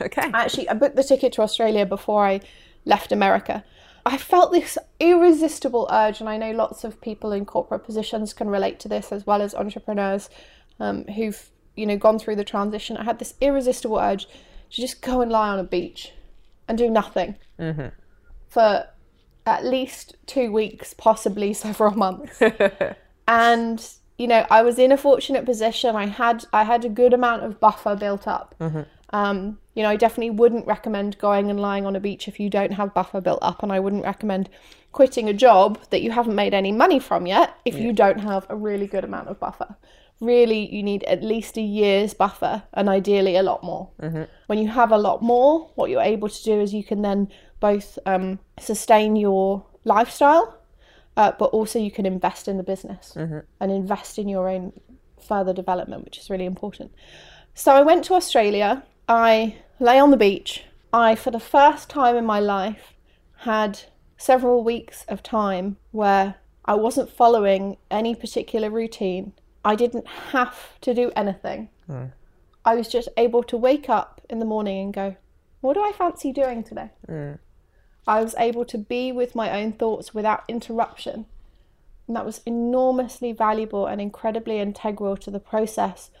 Okay. 0.00 0.30
Actually, 0.32 0.68
I 0.68 0.74
booked 0.74 0.96
the 0.96 1.04
ticket 1.04 1.32
to 1.34 1.42
Australia 1.42 1.86
before 1.86 2.26
I 2.26 2.40
left 2.84 3.12
America. 3.12 3.64
I 4.04 4.18
felt 4.18 4.52
this 4.52 4.78
irresistible 5.00 5.88
urge, 5.90 6.20
and 6.20 6.28
I 6.28 6.36
know 6.36 6.52
lots 6.52 6.84
of 6.84 7.00
people 7.00 7.32
in 7.32 7.44
corporate 7.44 7.84
positions 7.84 8.32
can 8.32 8.48
relate 8.48 8.78
to 8.80 8.88
this, 8.88 9.10
as 9.10 9.26
well 9.26 9.42
as 9.42 9.54
entrepreneurs 9.54 10.30
um, 10.78 11.04
who've 11.04 11.50
you 11.74 11.86
know 11.86 11.96
gone 11.96 12.18
through 12.18 12.36
the 12.36 12.44
transition. 12.44 12.96
I 12.96 13.04
had 13.04 13.18
this 13.18 13.34
irresistible 13.40 13.98
urge 13.98 14.28
to 14.70 14.80
just 14.80 15.02
go 15.02 15.20
and 15.20 15.30
lie 15.30 15.48
on 15.48 15.58
a 15.58 15.64
beach 15.64 16.12
and 16.68 16.76
do 16.76 16.90
nothing 16.90 17.36
for 18.48 18.86
at 19.46 19.64
least 19.64 20.16
two 20.26 20.50
weeks, 20.50 20.94
possibly 20.94 21.52
several 21.54 21.92
months. 21.92 22.40
and 23.28 23.88
you 24.18 24.26
know, 24.26 24.46
I 24.50 24.62
was 24.62 24.78
in 24.78 24.92
a 24.92 24.96
fortunate 24.96 25.44
position. 25.44 25.94
I 25.94 26.06
had 26.06 26.44
I 26.52 26.64
had 26.64 26.84
a 26.84 26.88
good 26.88 27.12
amount 27.12 27.44
of 27.44 27.60
buffer 27.60 27.94
built 27.96 28.26
up. 28.26 28.54
Um, 29.10 29.58
you 29.74 29.82
know, 29.82 29.90
I 29.90 29.96
definitely 29.96 30.30
wouldn't 30.30 30.66
recommend 30.66 31.18
going 31.18 31.50
and 31.50 31.60
lying 31.60 31.86
on 31.86 31.94
a 31.94 32.00
beach 32.00 32.26
if 32.26 32.40
you 32.40 32.50
don't 32.50 32.72
have 32.72 32.94
buffer 32.94 33.20
built 33.20 33.38
up, 33.42 33.62
and 33.62 33.72
I 33.72 33.78
wouldn't 33.78 34.04
recommend 34.04 34.48
quitting 34.92 35.28
a 35.28 35.34
job 35.34 35.78
that 35.90 36.00
you 36.02 36.10
haven't 36.10 36.34
made 36.34 36.54
any 36.54 36.72
money 36.72 36.98
from 36.98 37.26
yet 37.26 37.54
if 37.66 37.74
you 37.76 37.92
don't 37.92 38.18
have 38.18 38.46
a 38.48 38.56
really 38.56 38.86
good 38.86 39.04
amount 39.04 39.28
of 39.28 39.38
buffer. 39.38 39.76
Really, 40.20 40.74
you 40.74 40.82
need 40.82 41.04
at 41.04 41.22
least 41.22 41.58
a 41.58 41.60
year's 41.60 42.14
buffer, 42.14 42.62
and 42.72 42.88
ideally 42.88 43.36
a 43.36 43.42
lot 43.42 43.62
more. 43.62 43.90
When 44.46 44.58
you 44.58 44.68
have 44.68 44.90
a 44.90 44.98
lot 44.98 45.20
more, 45.22 45.70
what 45.74 45.90
you're 45.90 46.00
able 46.00 46.28
to 46.28 46.42
do 46.42 46.60
is 46.60 46.72
you 46.72 46.84
can 46.84 47.02
then 47.02 47.28
both 47.60 47.98
um, 48.06 48.38
sustain 48.58 49.16
your 49.16 49.64
lifestyle, 49.84 50.58
uh, 51.16 51.32
but 51.38 51.46
also 51.46 51.78
you 51.78 51.90
can 51.90 52.06
invest 52.06 52.48
in 52.48 52.56
the 52.56 52.62
business 52.62 53.12
and 53.60 53.70
invest 53.72 54.18
in 54.18 54.28
your 54.28 54.48
own 54.48 54.72
further 55.20 55.52
development, 55.52 56.04
which 56.04 56.18
is 56.18 56.30
really 56.30 56.46
important. 56.46 56.92
So 57.54 57.72
I 57.72 57.82
went 57.82 58.04
to 58.04 58.14
Australia. 58.14 58.82
I 59.08 59.56
lay 59.80 59.98
on 59.98 60.10
the 60.10 60.16
beach. 60.16 60.64
I, 60.92 61.14
for 61.14 61.30
the 61.30 61.40
first 61.40 61.90
time 61.90 62.16
in 62.16 62.24
my 62.24 62.40
life, 62.40 62.94
had 63.38 63.80
several 64.16 64.64
weeks 64.64 65.04
of 65.08 65.22
time 65.22 65.76
where 65.90 66.36
I 66.64 66.74
wasn't 66.74 67.10
following 67.10 67.76
any 67.90 68.14
particular 68.14 68.70
routine. 68.70 69.32
I 69.66 69.74
didn't 69.74 70.06
have 70.06 70.80
to 70.82 70.94
do 70.94 71.10
anything. 71.16 71.70
Hmm. 71.88 72.04
I 72.64 72.76
was 72.76 72.86
just 72.86 73.08
able 73.16 73.42
to 73.42 73.56
wake 73.56 73.90
up 73.90 74.20
in 74.30 74.38
the 74.38 74.44
morning 74.44 74.78
and 74.78 74.94
go, 74.94 75.16
What 75.60 75.74
do 75.74 75.80
I 75.80 75.90
fancy 75.90 76.32
doing 76.32 76.62
today? 76.62 76.90
Hmm. 77.04 77.32
I 78.06 78.22
was 78.22 78.36
able 78.38 78.64
to 78.66 78.78
be 78.78 79.10
with 79.10 79.34
my 79.34 79.60
own 79.60 79.72
thoughts 79.72 80.14
without 80.14 80.44
interruption. 80.46 81.26
And 82.06 82.14
that 82.14 82.24
was 82.24 82.42
enormously 82.46 83.32
valuable 83.32 83.86
and 83.86 84.00
incredibly 84.00 84.60
integral 84.60 85.16
to 85.16 85.32
the 85.32 85.40
process 85.40 86.12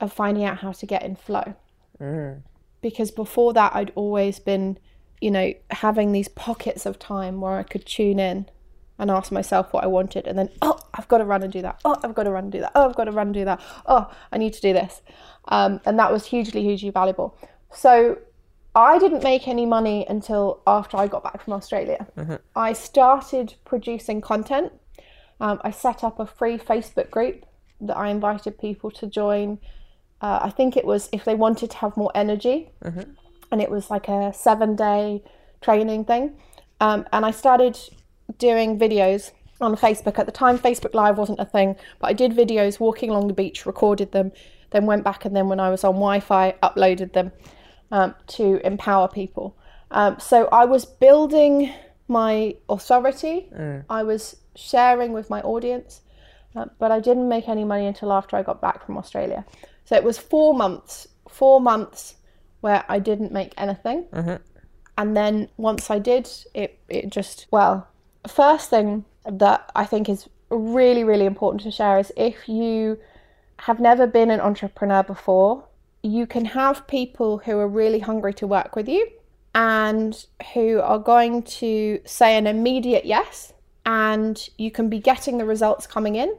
of 0.00 0.12
finding 0.12 0.44
out 0.44 0.58
how 0.58 0.72
to 0.72 0.84
get 0.84 1.04
in 1.04 1.14
flow. 1.14 1.54
Hmm. 1.98 2.32
Because 2.80 3.12
before 3.12 3.52
that, 3.52 3.76
I'd 3.76 3.92
always 3.94 4.40
been, 4.40 4.76
you 5.20 5.30
know, 5.30 5.54
having 5.70 6.10
these 6.10 6.26
pockets 6.26 6.84
of 6.84 6.98
time 6.98 7.40
where 7.40 7.58
I 7.58 7.62
could 7.62 7.86
tune 7.86 8.18
in 8.18 8.48
and 8.98 9.10
ask 9.10 9.32
myself 9.32 9.72
what 9.72 9.84
I 9.84 9.86
wanted, 9.86 10.26
and 10.26 10.38
then, 10.38 10.48
oh, 10.60 10.78
I've 10.94 11.08
got 11.08 11.18
to 11.18 11.24
run 11.24 11.42
and 11.42 11.52
do 11.52 11.62
that. 11.62 11.80
Oh, 11.84 11.98
I've 12.02 12.14
got 12.14 12.24
to 12.24 12.30
run 12.30 12.44
and 12.44 12.52
do 12.52 12.60
that. 12.60 12.72
Oh, 12.74 12.88
I've 12.88 12.94
got 12.94 13.04
to 13.04 13.12
run 13.12 13.28
and 13.28 13.34
do 13.34 13.44
that. 13.44 13.60
Oh, 13.86 14.10
I 14.30 14.38
need 14.38 14.52
to 14.52 14.60
do 14.60 14.72
this. 14.72 15.02
Um, 15.46 15.80
and 15.84 15.98
that 15.98 16.12
was 16.12 16.26
hugely, 16.26 16.62
hugely 16.62 16.90
valuable. 16.90 17.36
So 17.72 18.18
I 18.74 18.98
didn't 18.98 19.22
make 19.22 19.48
any 19.48 19.66
money 19.66 20.06
until 20.08 20.62
after 20.66 20.96
I 20.96 21.06
got 21.06 21.24
back 21.24 21.42
from 21.42 21.54
Australia. 21.54 22.06
I 22.54 22.72
started 22.74 23.54
producing 23.64 24.20
content. 24.20 24.72
Um, 25.40 25.60
I 25.64 25.70
set 25.70 26.04
up 26.04 26.20
a 26.20 26.26
free 26.26 26.58
Facebook 26.58 27.10
group 27.10 27.44
that 27.80 27.96
I 27.96 28.08
invited 28.10 28.58
people 28.58 28.90
to 28.92 29.06
join. 29.06 29.58
Uh, 30.20 30.38
I 30.42 30.50
think 30.50 30.76
it 30.76 30.84
was 30.84 31.08
if 31.12 31.24
they 31.24 31.34
wanted 31.34 31.70
to 31.72 31.76
have 31.78 31.96
more 31.96 32.12
energy, 32.14 32.70
and 33.50 33.60
it 33.60 33.70
was 33.70 33.90
like 33.90 34.08
a 34.08 34.32
seven 34.32 34.76
day 34.76 35.24
training 35.60 36.04
thing. 36.04 36.38
Um, 36.80 37.06
and 37.12 37.26
I 37.26 37.32
started 37.32 37.78
doing 38.38 38.78
videos 38.78 39.32
on 39.60 39.76
Facebook. 39.76 40.18
At 40.18 40.26
the 40.26 40.32
time, 40.32 40.58
Facebook 40.58 40.94
Live 40.94 41.18
wasn't 41.18 41.40
a 41.40 41.44
thing, 41.44 41.76
but 42.00 42.08
I 42.08 42.12
did 42.12 42.32
videos 42.32 42.80
walking 42.80 43.10
along 43.10 43.28
the 43.28 43.34
beach, 43.34 43.66
recorded 43.66 44.12
them, 44.12 44.32
then 44.70 44.86
went 44.86 45.04
back, 45.04 45.24
and 45.24 45.34
then 45.36 45.48
when 45.48 45.60
I 45.60 45.70
was 45.70 45.84
on 45.84 45.94
Wi 45.94 46.20
Fi, 46.20 46.54
uploaded 46.62 47.12
them 47.12 47.32
um, 47.90 48.14
to 48.28 48.60
empower 48.66 49.08
people. 49.08 49.56
Um, 49.90 50.18
so 50.18 50.48
I 50.50 50.64
was 50.64 50.84
building 50.84 51.72
my 52.08 52.56
authority, 52.68 53.48
I 53.88 54.02
was 54.02 54.36
sharing 54.56 55.12
with 55.12 55.30
my 55.30 55.40
audience, 55.42 56.00
uh, 56.56 56.66
but 56.78 56.90
I 56.90 57.00
didn't 57.00 57.28
make 57.28 57.48
any 57.48 57.64
money 57.64 57.86
until 57.86 58.12
after 58.12 58.36
I 58.36 58.42
got 58.42 58.60
back 58.60 58.84
from 58.84 58.98
Australia. 58.98 59.44
So 59.84 59.96
it 59.96 60.04
was 60.04 60.18
four 60.18 60.54
months, 60.54 61.08
four 61.28 61.60
months 61.60 62.16
where 62.60 62.84
I 62.88 62.98
didn't 62.98 63.32
make 63.32 63.54
anything. 63.56 64.06
And 64.98 65.16
then 65.16 65.48
once 65.56 65.90
I 65.90 65.98
did, 65.98 66.28
it, 66.54 66.78
it 66.88 67.10
just, 67.10 67.46
well, 67.50 67.88
first 68.28 68.70
thing 68.70 69.04
that 69.24 69.70
I 69.74 69.84
think 69.84 70.08
is 70.08 70.28
really, 70.50 71.04
really 71.04 71.26
important 71.26 71.62
to 71.62 71.70
share 71.70 71.98
is 71.98 72.12
if 72.16 72.48
you 72.48 72.98
have 73.58 73.80
never 73.80 74.06
been 74.06 74.30
an 74.30 74.40
entrepreneur 74.40 75.02
before, 75.02 75.64
you 76.02 76.26
can 76.26 76.44
have 76.46 76.86
people 76.86 77.38
who 77.38 77.58
are 77.58 77.68
really 77.68 78.00
hungry 78.00 78.34
to 78.34 78.46
work 78.46 78.74
with 78.74 78.88
you 78.88 79.08
and 79.54 80.26
who 80.54 80.80
are 80.80 80.98
going 80.98 81.42
to 81.42 82.00
say 82.04 82.36
an 82.36 82.46
immediate 82.46 83.04
yes, 83.04 83.52
and 83.84 84.48
you 84.56 84.70
can 84.70 84.88
be 84.88 84.98
getting 84.98 85.38
the 85.38 85.44
results 85.44 85.86
coming 85.86 86.16
in, 86.16 86.34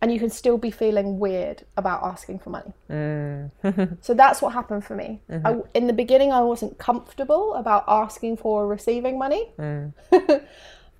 and 0.00 0.12
you 0.12 0.18
can 0.18 0.30
still 0.30 0.56
be 0.56 0.70
feeling 0.70 1.18
weird 1.18 1.64
about 1.76 2.02
asking 2.02 2.38
for 2.38 2.50
money. 2.50 2.72
Mm. 2.90 3.98
so 4.00 4.14
that's 4.14 4.40
what 4.40 4.54
happened 4.54 4.84
for 4.84 4.96
me. 4.96 5.20
Mm-hmm. 5.30 5.46
I, 5.46 5.60
in 5.74 5.86
the 5.86 5.92
beginning, 5.92 6.32
I 6.32 6.40
wasn't 6.40 6.78
comfortable 6.78 7.54
about 7.54 7.84
asking 7.86 8.38
for 8.38 8.62
or 8.62 8.66
receiving 8.66 9.18
money, 9.18 9.50
mm. 9.58 9.92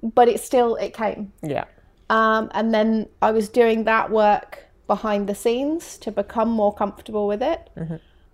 but 0.03 0.29
it 0.29 0.41
still 0.41 0.77
it 0.77 0.95
came. 0.95 1.33
Yeah. 1.43 1.65
Um, 2.09 2.51
and 2.55 2.75
then 2.75 3.09
I 3.23 3.31
was 3.31 3.49
doing 3.49 3.85
that 3.85 4.11
work 4.11 4.67
behind 4.87 5.29
the 5.29 5.35
scenes 5.35 5.97
to 5.99 6.11
become 6.11 6.51
more 6.51 6.75
comfortable 6.75 7.27
with 7.27 7.43
it. 7.43 7.71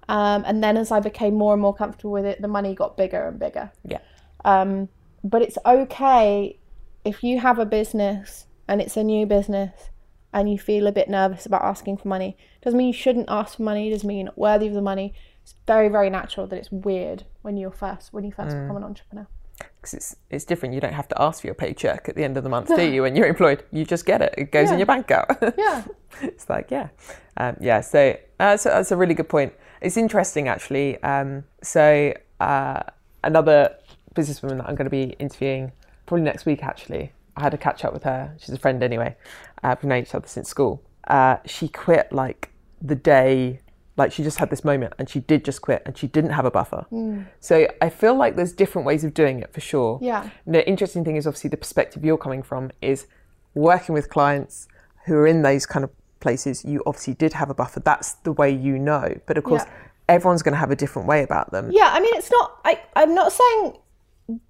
Um, 0.09 0.45
and 0.47 0.63
then 0.63 0.77
as 0.77 0.91
I 0.91 1.01
became 1.01 1.35
more 1.35 1.53
and 1.53 1.61
more 1.61 1.75
comfortable 1.75 2.13
with 2.13 2.25
it, 2.25 2.41
the 2.41 2.49
money 2.49 2.75
got 2.75 2.97
bigger 2.97 3.29
and 3.29 3.39
bigger. 3.39 3.71
Yeah. 3.85 3.99
Um, 4.45 4.89
but 5.25 5.43
it's 5.43 5.59
okay 5.67 6.59
if 7.05 7.23
you 7.23 7.41
have 7.41 7.59
a 7.59 7.67
business 7.67 8.47
and 8.69 8.81
it's 8.81 8.97
a 8.97 9.05
new 9.05 9.27
business 9.27 9.91
and 10.33 10.51
you 10.51 10.59
feel 10.59 10.87
a 10.87 10.93
bit 10.93 11.09
nervous 11.09 11.47
about 11.47 11.63
asking 11.63 11.99
for 11.99 12.09
money. 12.09 12.37
Doesn't 12.63 12.79
mean 12.79 12.89
you 12.89 12.93
shouldn't 12.93 13.29
ask 13.29 13.57
for 13.57 13.63
money. 13.63 13.91
Doesn't 13.91 14.07
mean 14.07 14.19
you're 14.19 14.27
not 14.27 14.39
worthy 14.39 14.67
of 14.69 14.75
the 14.75 14.83
money. 14.83 15.15
It's 15.43 15.55
very, 15.67 15.89
very 15.89 16.11
natural 16.11 16.47
that 16.47 16.57
it's 16.57 16.71
weird 16.71 17.25
when 17.43 17.57
you're 17.57 17.71
first 17.71 18.13
when 18.13 18.25
you 18.25 18.33
first 18.33 18.57
become 18.57 18.77
an 18.77 18.85
entrepreneur. 18.85 19.27
Because 19.59 19.95
it's 19.95 20.17
it's 20.31 20.45
different. 20.45 20.75
You 20.75 20.81
don't 20.81 20.93
have 20.93 21.09
to 21.09 21.23
ask 21.23 21.41
for 21.41 21.47
your 21.47 21.55
paycheck 21.55 22.09
at 22.09 22.15
the 22.17 22.25
end 22.25 22.37
of 22.37 22.45
the 22.45 22.51
month, 22.51 22.69
do 22.75 22.83
you? 22.83 23.03
When 23.03 23.17
you're 23.17 23.27
employed, 23.27 23.65
you 23.73 23.85
just 23.85 24.05
get 24.07 24.23
it. 24.23 24.35
It 24.37 24.53
goes 24.53 24.71
in 24.71 24.79
your 24.79 24.87
bank 24.87 25.11
account. 25.11 25.55
Yeah. 25.59 25.85
it's 26.23 26.49
like 26.49 26.71
yeah, 26.71 26.89
um, 27.37 27.57
yeah. 27.61 27.81
So 27.81 28.17
uh, 28.41 28.57
so 28.57 28.71
that's 28.71 28.91
a 28.93 28.97
really 28.97 29.15
good 29.15 29.29
point. 29.29 29.53
It's 29.81 29.97
interesting 29.97 30.49
actually. 30.49 31.03
Um, 31.03 31.45
so 31.63 32.13
uh, 32.41 32.83
another 33.25 33.77
businesswoman 34.15 34.59
that 34.59 34.69
I'm 34.69 34.75
going 34.75 34.87
to 34.87 34.91
be 34.91 35.15
interviewing 35.19 35.73
probably 36.07 36.25
next 36.25 36.47
week. 36.47 36.63
Actually, 36.63 37.13
I 37.37 37.43
had 37.43 37.55
a 37.55 37.59
catch 37.59 37.85
up 37.85 37.93
with 37.93 38.03
her. 38.05 38.35
She's 38.39 38.55
a 38.55 38.59
friend 38.59 38.83
anyway. 38.83 39.17
Uh, 39.63 39.77
we've 39.81 39.89
known 39.89 40.03
each 40.03 40.15
other 40.15 40.29
since 40.29 40.49
school. 40.49 40.83
Uh, 41.07 41.37
she 41.45 41.69
quit 41.69 42.13
like 42.13 42.51
the 42.83 42.95
day. 42.97 43.61
Like 43.97 44.13
she 44.13 44.23
just 44.23 44.39
had 44.39 44.51
this 44.51 44.63
moment 44.65 44.93
and 44.99 45.09
she 45.09 45.21
did 45.21 45.45
just 45.45 45.63
quit 45.63 45.83
and 45.87 45.97
she 45.97 46.07
didn't 46.07 46.31
have 46.31 46.45
a 46.45 46.51
buffer. 46.51 46.85
Hmm. 46.91 47.23
So 47.41 47.67
I 47.81 47.89
feel 47.89 48.15
like 48.15 48.37
there's 48.37 48.53
different 48.53 48.87
ways 48.87 49.05
of 49.05 49.15
doing 49.15 49.41
it 49.41 49.53
for 49.53 49.61
sure. 49.61 49.99
Yeah. 50.03 50.29
The 50.47 50.67
interesting 50.69 51.05
thing 51.05 51.17
is 51.17 51.27
obviously 51.27 51.49
the 51.51 51.57
perspective 51.57 52.05
you're 52.05 52.19
coming 52.19 52.43
from 52.43 52.71
is 52.83 53.07
working 53.55 53.95
with 53.95 54.11
clients 54.11 54.69
who 55.07 55.15
are 55.15 55.27
in 55.27 55.41
those 55.43 55.65
kind 55.65 55.83
of 55.85 55.91
places. 56.21 56.65
You 56.65 56.83
obviously 56.85 57.15
did 57.15 57.33
have 57.35 57.49
a 57.49 57.55
buffer. 57.55 57.81
That's 57.81 58.13
the 58.25 58.33
way 58.33 58.51
you 58.51 58.79
know. 58.79 59.19
But 59.27 59.39
of 59.39 59.45
course, 59.45 59.63
Yeah. 59.65 59.73
everyone's 60.11 60.43
going 60.43 60.53
to 60.53 60.59
have 60.59 60.71
a 60.71 60.77
different 60.77 61.09
way 61.09 61.23
about 61.23 61.51
them. 61.53 61.71
Yeah, 61.73 61.91
I 61.93 62.01
mean, 62.01 62.15
it's 62.17 62.31
not. 62.31 62.59
I, 62.67 62.81
I'm 62.97 63.15
not 63.15 63.33
saying 63.33 63.79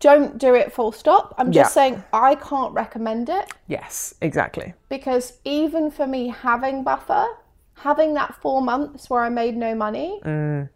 don't 0.00 0.38
do 0.38 0.54
it 0.54 0.72
full 0.72 0.90
stop. 0.90 1.34
I'm 1.38 1.52
just 1.52 1.70
Yeah. 1.70 1.82
saying 1.82 2.04
I 2.12 2.34
can't 2.36 2.72
recommend 2.72 3.28
it 3.28 3.52
Yes, 3.68 4.14
exactly. 4.22 4.72
because 4.88 5.34
even 5.44 5.90
for 5.90 6.06
me, 6.06 6.28
having 6.28 6.82
buffer, 6.82 7.26
having 7.76 8.14
that 8.14 8.34
four 8.40 8.62
months 8.62 9.08
where 9.10 9.22
I 9.22 9.28
made 9.28 9.56
no 9.56 9.74
money 9.74 10.20
mm. 10.24 10.68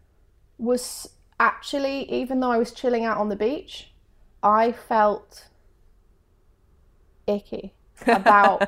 was 0.57 1.09
actually, 1.39 2.11
even 2.11 2.39
though 2.39 2.51
I 2.51 2.57
was 2.57 2.71
chilling 2.71 3.05
out 3.05 3.17
on 3.17 3.29
the 3.29 3.35
beach, 3.35 3.91
I 4.43 4.71
felt 4.71 5.47
icky. 7.27 7.73
about 8.07 8.67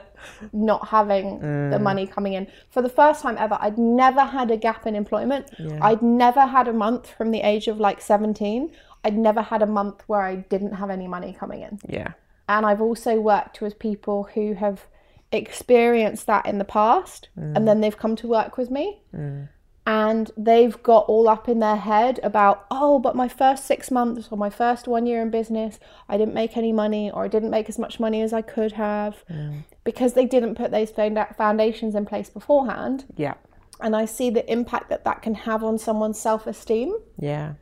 not 0.53 0.89
having 0.89 1.39
the 1.39 1.77
mm. 1.77 1.81
money 1.81 2.05
coming 2.05 2.34
in. 2.34 2.47
For 2.69 2.84
the 2.84 2.89
first 2.89 3.23
time 3.23 3.36
ever, 3.39 3.57
I'd 3.59 3.79
never 3.79 4.21
had 4.21 4.51
a 4.51 4.57
gap 4.57 4.86
in 4.86 4.95
employment. 4.95 5.49
I'd 5.81 6.03
never 6.03 6.41
had 6.41 6.67
a 6.67 6.73
month 6.73 7.09
from 7.09 7.31
the 7.31 7.41
age 7.41 7.67
of 7.67 7.79
like 7.79 7.99
17. 7.99 8.71
I'd 9.03 9.17
never 9.17 9.41
had 9.41 9.61
a 9.61 9.65
month 9.65 10.03
where 10.07 10.21
I 10.21 10.36
didn't 10.36 10.73
have 10.73 10.89
any 10.89 11.07
money 11.07 11.36
coming 11.38 11.61
in. 11.61 11.79
Yeah. 11.88 12.13
And 12.47 12.65
I've 12.65 12.81
also 12.81 13.19
worked 13.19 13.61
with 13.61 13.79
people 13.79 14.29
who 14.36 14.53
have 14.53 14.86
experienced 15.34 16.27
that 16.27 16.45
in 16.45 16.57
the 16.57 16.65
past 16.65 17.29
and 17.36 17.57
mm. 17.57 17.65
then 17.65 17.81
they've 17.81 17.97
come 17.97 18.15
to 18.15 18.27
work 18.27 18.57
with 18.57 18.69
me 18.69 19.01
mm. 19.15 19.47
and 19.86 20.31
they've 20.38 20.81
got 20.84 21.05
all 21.07 21.27
up 21.27 21.49
in 21.49 21.59
their 21.59 21.75
head 21.75 22.19
about, 22.23 22.65
oh, 22.69 22.99
but 22.99 23.15
my 23.15 23.27
first 23.27 23.65
six 23.65 23.89
months 23.89 24.27
or 24.31 24.38
my 24.38 24.49
first 24.49 24.88
one 24.88 25.05
year 25.05 25.21
in 25.21 25.31
business, 25.31 25.79
I 26.07 26.17
didn't 26.17 26.34
make 26.34 26.55
any 26.55 26.71
money 26.71 27.09
or 27.11 27.23
I 27.23 27.27
didn't 27.27 27.49
make 27.49 27.67
as 27.67 27.79
much 27.79 27.99
money 27.99 28.21
as 28.21 28.31
I 28.31 28.41
could 28.41 28.73
have 28.73 29.23
mm. 29.29 29.63
because 29.84 30.13
they 30.13 30.25
didn't 30.25 30.55
put 30.55 30.71
those 30.71 30.91
founda- 30.91 31.36
foundations 31.36 31.95
in 31.95 32.05
place 32.05 32.29
beforehand. 32.29 33.05
Yeah. 33.15 33.34
And 33.81 33.95
I 33.95 34.05
see 34.05 34.29
the 34.29 34.49
impact 34.51 34.89
that 34.89 35.03
that 35.03 35.21
can 35.21 35.36
have 35.36 35.63
on 35.63 35.77
someone's 35.77 36.19
self 36.19 36.47
esteem. 36.47 36.95
Yeah. 37.19 37.53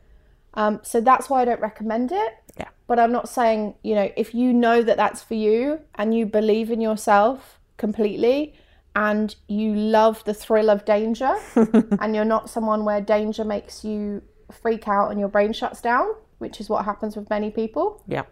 Um, 0.54 0.80
so 0.82 1.00
that's 1.00 1.30
why 1.30 1.42
I 1.42 1.44
don't 1.46 1.60
recommend 1.60 2.12
it. 2.12 2.34
Yeah. 2.58 2.68
But 2.86 2.98
I'm 2.98 3.12
not 3.12 3.28
saying, 3.28 3.74
you 3.82 3.94
know, 3.94 4.12
if 4.16 4.34
you 4.34 4.52
know 4.52 4.82
that 4.82 4.96
that's 4.96 5.22
for 5.22 5.34
you 5.34 5.80
and 5.94 6.14
you 6.14 6.26
believe 6.26 6.70
in 6.70 6.80
yourself 6.80 7.58
completely 7.86 8.54
and 8.94 9.34
you 9.48 9.74
love 9.74 10.22
the 10.24 10.34
thrill 10.34 10.68
of 10.70 10.84
danger 10.84 11.32
and 12.02 12.14
you're 12.14 12.30
not 12.36 12.48
someone 12.56 12.84
where 12.88 13.00
danger 13.00 13.44
makes 13.44 13.84
you 13.84 14.22
freak 14.62 14.86
out 14.86 15.06
and 15.10 15.18
your 15.18 15.28
brain 15.36 15.52
shuts 15.52 15.80
down, 15.80 16.06
which 16.38 16.60
is 16.60 16.68
what 16.68 16.84
happens 16.84 17.16
with 17.16 17.28
many 17.30 17.50
people, 17.50 17.86
Yeah. 18.06 18.24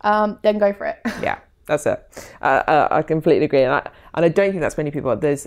um, 0.00 0.38
then 0.42 0.58
go 0.58 0.72
for 0.72 0.86
it. 0.86 0.98
Yeah, 1.22 1.38
that's 1.66 1.84
it. 1.86 1.98
Uh, 2.42 2.62
uh, 2.74 2.88
I 2.90 3.02
completely 3.02 3.44
agree, 3.50 3.62
and 3.68 3.74
I 3.80 3.82
and 4.14 4.24
I 4.24 4.30
don't 4.38 4.50
think 4.52 4.62
that's 4.62 4.78
many 4.82 4.90
people. 4.90 5.14
There's 5.16 5.46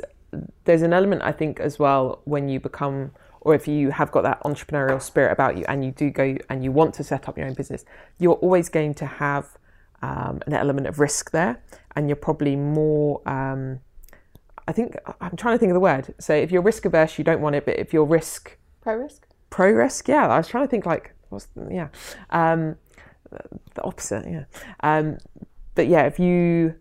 there's 0.66 0.84
an 0.90 0.94
element 1.00 1.22
I 1.32 1.34
think 1.42 1.60
as 1.60 1.74
well 1.84 2.04
when 2.34 2.44
you 2.52 2.60
become 2.70 3.12
or 3.46 3.54
if 3.60 3.68
you 3.68 3.92
have 4.00 4.10
got 4.16 4.24
that 4.30 4.40
entrepreneurial 4.50 5.02
spirit 5.02 5.32
about 5.38 5.58
you 5.58 5.66
and 5.68 5.84
you 5.86 5.92
do 6.04 6.08
go 6.10 6.28
and 6.50 6.64
you 6.64 6.72
want 6.80 6.92
to 7.00 7.04
set 7.04 7.28
up 7.28 7.38
your 7.38 7.48
own 7.50 7.56
business, 7.62 7.82
you're 8.22 8.40
always 8.46 8.70
going 8.70 8.94
to 9.02 9.06
have 9.06 9.46
um, 10.04 10.42
an 10.46 10.54
element 10.54 10.86
of 10.88 11.00
risk 11.00 11.32
there, 11.32 11.64
and 11.96 12.10
you're 12.10 12.16
probably 12.18 12.56
more. 12.56 13.22
Um, 13.28 13.80
I 14.68 14.72
think 14.72 14.96
I'm 15.20 15.36
trying 15.36 15.56
to 15.56 15.60
think 15.60 15.70
of 15.72 15.74
the 15.74 15.80
word. 15.80 16.14
So 16.20 16.34
if 16.34 16.52
you're 16.52 16.62
risk 16.62 16.86
averse, 16.86 17.18
you 17.18 17.24
don't 17.24 17.42
want 17.42 17.56
it, 17.56 17.66
but 17.66 17.80
if 17.80 17.94
you're 17.94 18.06
risk 18.06 18.58
Pro 18.82 18.96
risk. 18.96 19.28
pro 19.50 19.72
risk, 19.72 20.08
yeah, 20.08 20.28
I 20.28 20.38
was 20.38 20.48
trying 20.48 20.66
to 20.66 20.70
think 20.70 20.86
like 20.86 21.14
what's 21.30 21.48
yeah, 21.70 21.88
um, 22.30 22.76
the 23.76 23.84
opposite, 23.84 24.26
yeah. 24.30 24.46
Um, 24.82 25.18
but 25.76 25.88
yeah, 25.88 26.04
if 26.04 26.20
you 26.20 26.76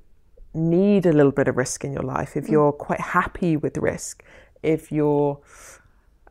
need 0.55 1.07
a 1.07 1.13
little 1.13 1.33
bit 1.33 1.49
of 1.49 1.57
risk 1.57 1.85
in 1.85 1.93
your 1.93 2.03
life, 2.03 2.37
if 2.37 2.49
you're 2.49 2.73
quite 2.73 3.01
happy 3.01 3.57
with 3.57 3.77
risk, 3.79 4.25
if 4.63 4.93
you're 4.93 5.41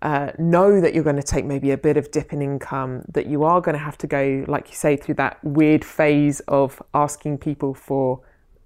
uh, 0.01 0.31
know 0.39 0.81
that 0.81 0.93
you're 0.93 1.03
going 1.03 1.15
to 1.15 1.23
take 1.23 1.45
maybe 1.45 1.71
a 1.71 1.77
bit 1.77 1.97
of 1.97 2.09
dip 2.11 2.33
in 2.33 2.41
income, 2.41 3.03
that 3.13 3.27
you 3.27 3.43
are 3.43 3.61
going 3.61 3.73
to 3.73 3.83
have 3.83 3.97
to 3.99 4.07
go, 4.07 4.43
like 4.47 4.69
you 4.69 4.75
say, 4.75 4.95
through 4.95 5.15
that 5.15 5.37
weird 5.43 5.85
phase 5.85 6.39
of 6.47 6.81
asking 6.93 7.37
people 7.37 7.73
for 7.73 8.19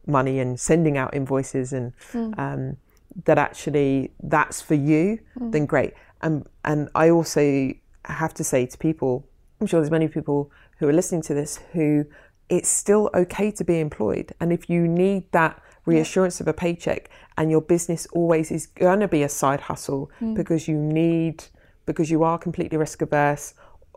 money 0.07 0.39
and 0.39 0.59
sending 0.59 0.97
out 0.97 1.13
invoices, 1.13 1.73
and 1.73 1.93
um, 2.37 2.77
that 3.25 3.37
actually 3.37 4.11
that's 4.23 4.61
for 4.61 4.75
you, 4.75 5.19
then 5.51 5.65
great. 5.65 5.93
And 6.21 6.45
and 6.63 6.89
I 6.95 7.09
also 7.09 7.73
have 8.05 8.33
to 8.35 8.43
say 8.43 8.65
to 8.65 8.77
people, 8.77 9.27
I'm 9.59 9.67
sure 9.67 9.81
there's 9.81 9.91
many 9.91 10.07
people 10.07 10.51
who 10.79 10.87
are 10.87 10.93
listening 10.93 11.21
to 11.23 11.33
this 11.33 11.59
who 11.73 12.05
it's 12.49 12.69
still 12.69 13.09
okay 13.13 13.51
to 13.51 13.63
be 13.63 13.79
employed, 13.79 14.31
and 14.39 14.53
if 14.53 14.69
you 14.69 14.87
need 14.87 15.31
that 15.31 15.61
reassurance 15.85 16.41
of 16.41 16.47
a 16.47 16.53
paycheck 16.53 17.09
and 17.37 17.51
your 17.51 17.61
business 17.61 18.07
always 18.13 18.51
is 18.51 18.67
going 18.67 18.99
to 18.99 19.07
be 19.07 19.23
a 19.23 19.29
side 19.29 19.61
hustle 19.61 20.11
hmm. 20.19 20.33
because 20.33 20.67
you 20.67 20.75
need 20.75 21.43
because 21.85 22.09
you 22.09 22.23
are 22.23 22.37
completely 22.37 22.77
risk 22.77 23.01
averse 23.01 23.53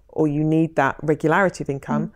or 0.09 0.28
you 0.28 0.45
need 0.45 0.76
that 0.76 0.97
regularity 1.03 1.64
of 1.64 1.70
income 1.70 2.09
hmm. 2.09 2.12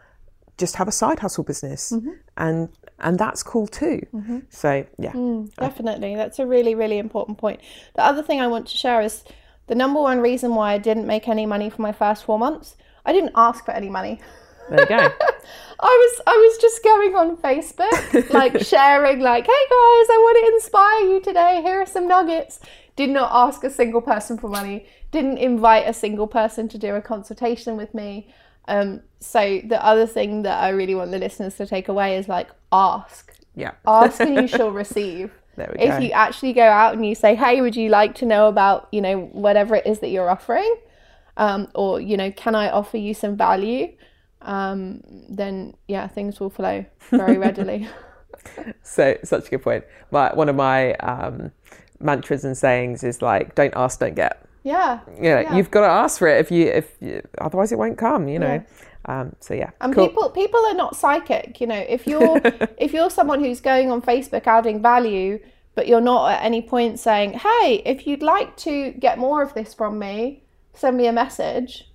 just 0.58 0.76
have 0.76 0.88
a 0.88 0.92
side 0.92 1.18
hustle 1.20 1.44
business 1.44 1.92
mm-hmm. 1.92 2.10
and 2.36 2.68
and 2.98 3.18
that's 3.18 3.42
cool 3.42 3.66
too 3.66 4.00
mm-hmm. 4.14 4.38
so 4.48 4.84
yeah 4.98 5.12
mm, 5.12 5.32
Definitely. 5.56 6.16
That's 6.16 6.38
a 6.38 6.46
really, 6.46 6.74
really 6.74 6.98
important 6.98 7.38
point. 7.38 7.60
The 7.94 8.04
other 8.04 8.22
thing 8.22 8.40
I 8.40 8.46
want 8.46 8.66
to 8.68 8.76
share 8.76 9.00
is 9.00 9.24
the 9.66 9.74
number 9.74 10.00
one 10.00 10.20
reason 10.20 10.54
why 10.54 10.72
I 10.72 10.78
didn't 10.78 11.06
make 11.06 11.28
any 11.28 11.46
money 11.46 11.70
for 11.70 11.82
my 11.82 11.92
first 11.92 12.24
four 12.24 12.38
months. 12.38 12.76
I 13.04 13.12
didn't 13.12 13.32
ask 13.34 13.64
for 13.64 13.72
any 13.72 13.88
money. 13.88 14.20
there 14.72 14.80
you 14.80 14.86
go 14.86 15.08
I 15.82 15.86
was 15.86 16.20
I 16.28 16.36
was 16.36 16.58
just 16.58 16.84
going 16.84 17.16
on 17.16 17.36
Facebook, 17.38 18.30
like 18.32 18.60
sharing, 18.64 19.18
like, 19.18 19.44
"Hey 19.46 19.50
guys, 19.50 20.08
I 20.10 20.16
want 20.20 20.46
to 20.46 20.54
inspire 20.54 21.00
you 21.00 21.20
today. 21.20 21.60
Here 21.62 21.80
are 21.80 21.86
some 21.86 22.06
nuggets." 22.06 22.60
Did 22.94 23.10
not 23.10 23.30
ask 23.32 23.64
a 23.64 23.70
single 23.70 24.00
person 24.00 24.38
for 24.38 24.48
money. 24.48 24.86
Didn't 25.10 25.38
invite 25.38 25.88
a 25.88 25.92
single 25.92 26.28
person 26.28 26.68
to 26.68 26.78
do 26.78 26.94
a 26.94 27.00
consultation 27.00 27.76
with 27.76 27.94
me. 27.94 28.32
Um, 28.68 29.00
so 29.18 29.60
the 29.64 29.84
other 29.84 30.06
thing 30.06 30.42
that 30.42 30.62
I 30.62 30.68
really 30.68 30.94
want 30.94 31.10
the 31.10 31.18
listeners 31.18 31.56
to 31.56 31.66
take 31.66 31.88
away 31.88 32.16
is 32.16 32.28
like, 32.28 32.50
ask, 32.70 33.34
yeah 33.56 33.72
ask, 33.86 34.20
and 34.20 34.36
you 34.36 34.46
shall 34.56 34.70
receive. 34.70 35.32
There 35.56 35.74
we 35.76 35.82
if 35.82 35.98
go. 35.98 35.98
you 35.98 36.10
actually 36.12 36.52
go 36.52 36.62
out 36.62 36.94
and 36.94 37.04
you 37.04 37.16
say, 37.16 37.34
"Hey, 37.34 37.60
would 37.60 37.74
you 37.74 37.88
like 37.88 38.14
to 38.16 38.24
know 38.24 38.46
about 38.46 38.88
you 38.92 39.00
know 39.00 39.22
whatever 39.32 39.74
it 39.74 39.86
is 39.86 39.98
that 39.98 40.10
you're 40.10 40.30
offering?" 40.30 40.76
Um, 41.36 41.68
or 41.74 42.00
you 42.00 42.16
know, 42.16 42.30
can 42.30 42.54
I 42.54 42.70
offer 42.70 42.98
you 42.98 43.14
some 43.14 43.36
value? 43.36 43.94
Um, 44.44 45.02
then 45.28 45.74
yeah, 45.88 46.08
things 46.08 46.40
will 46.40 46.50
flow 46.50 46.84
very 47.10 47.38
readily. 47.38 47.88
so 48.82 49.16
such 49.22 49.46
a 49.46 49.50
good 49.50 49.62
point 49.62 49.84
my 50.10 50.34
one 50.34 50.48
of 50.48 50.56
my 50.56 50.94
um, 50.94 51.52
mantras 52.00 52.44
and 52.44 52.56
sayings 52.58 53.04
is 53.04 53.22
like 53.22 53.54
don't 53.54 53.72
ask 53.76 54.00
don't 54.00 54.14
get 54.16 54.44
yeah, 54.64 55.00
you 55.16 55.22
know 55.22 55.40
Yeah. 55.40 55.56
you've 55.56 55.70
got 55.70 55.80
to 55.82 55.88
ask 55.88 56.18
for 56.18 56.28
it 56.28 56.40
if 56.40 56.50
you 56.50 56.66
if 56.66 56.96
you, 57.00 57.22
otherwise 57.38 57.72
it 57.72 57.78
won't 57.78 57.98
come 57.98 58.28
you 58.28 58.38
know 58.38 58.64
um, 59.06 59.34
so 59.40 59.54
yeah 59.54 59.70
and 59.80 59.94
cool. 59.94 60.08
people 60.08 60.30
people 60.30 60.60
are 60.66 60.74
not 60.74 60.96
psychic. 60.96 61.60
You 61.60 61.66
know, 61.66 61.84
if 61.88 62.06
you're 62.10 62.40
if 62.78 62.92
you're 62.92 63.10
someone 63.10 63.40
who's 63.40 63.60
going 63.60 63.90
on 63.90 64.00
Facebook 64.02 64.46
adding 64.46 64.80
value, 64.80 65.40
but 65.74 65.88
you're 65.88 66.00
not 66.00 66.32
at 66.32 66.44
any 66.44 66.62
point 66.62 67.00
saying, 67.00 67.32
"Hey, 67.32 67.82
if 67.84 68.06
you'd 68.06 68.22
like 68.22 68.56
to 68.58 68.92
get 68.92 69.18
more 69.18 69.42
of 69.42 69.54
this 69.54 69.74
from 69.74 69.98
me, 69.98 70.44
send 70.72 70.96
me 70.96 71.06
a 71.06 71.12
message." 71.12 71.90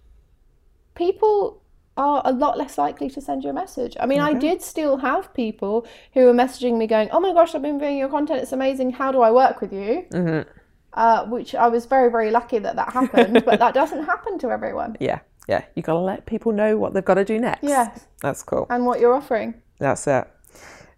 People 0.95 1.61
are 1.97 2.21
a 2.25 2.31
lot 2.31 2.57
less 2.57 2.77
likely 2.77 3.09
to 3.09 3.19
send 3.21 3.43
you 3.43 3.49
a 3.49 3.53
message. 3.53 3.97
I 3.99 4.05
mean, 4.05 4.19
I 4.19 4.33
did 4.33 4.61
still 4.61 4.97
have 4.97 5.33
people 5.33 5.85
who 6.13 6.25
were 6.25 6.33
messaging 6.33 6.77
me 6.77 6.87
going, 6.87 7.09
"Oh 7.11 7.19
my 7.19 7.33
gosh, 7.33 7.55
I've 7.55 7.61
been 7.61 7.79
viewing 7.79 7.97
your 7.97 8.09
content. 8.09 8.41
It's 8.41 8.51
amazing. 8.53 8.91
How 8.91 9.11
do 9.11 9.21
I 9.21 9.31
work 9.31 9.61
with 9.61 9.73
you?" 9.73 10.05
Mm-hmm. 10.11 10.49
Uh, 10.93 11.25
which 11.25 11.53
I 11.53 11.67
was 11.67 11.85
very, 11.85 12.09
very 12.09 12.31
lucky 12.31 12.57
that 12.59 12.75
that 12.75 12.91
happened, 12.91 13.43
but 13.45 13.59
that 13.59 13.73
doesn't 13.73 14.03
happen 14.05 14.39
to 14.39 14.49
everyone. 14.51 14.95
yeah 14.99 15.19
yeah 15.47 15.63
you 15.75 15.81
got 15.83 15.93
to 15.93 15.99
let 15.99 16.25
people 16.25 16.51
know 16.51 16.77
what 16.77 16.93
they've 16.93 17.05
got 17.05 17.13
to 17.13 17.23
do 17.23 17.39
next 17.39 17.63
Yes. 17.63 18.07
that's 18.21 18.43
cool 18.43 18.65
And 18.69 18.85
what 18.85 18.99
you're 18.99 19.13
offering. 19.13 19.53
That's 19.79 20.05
it. 20.07 20.27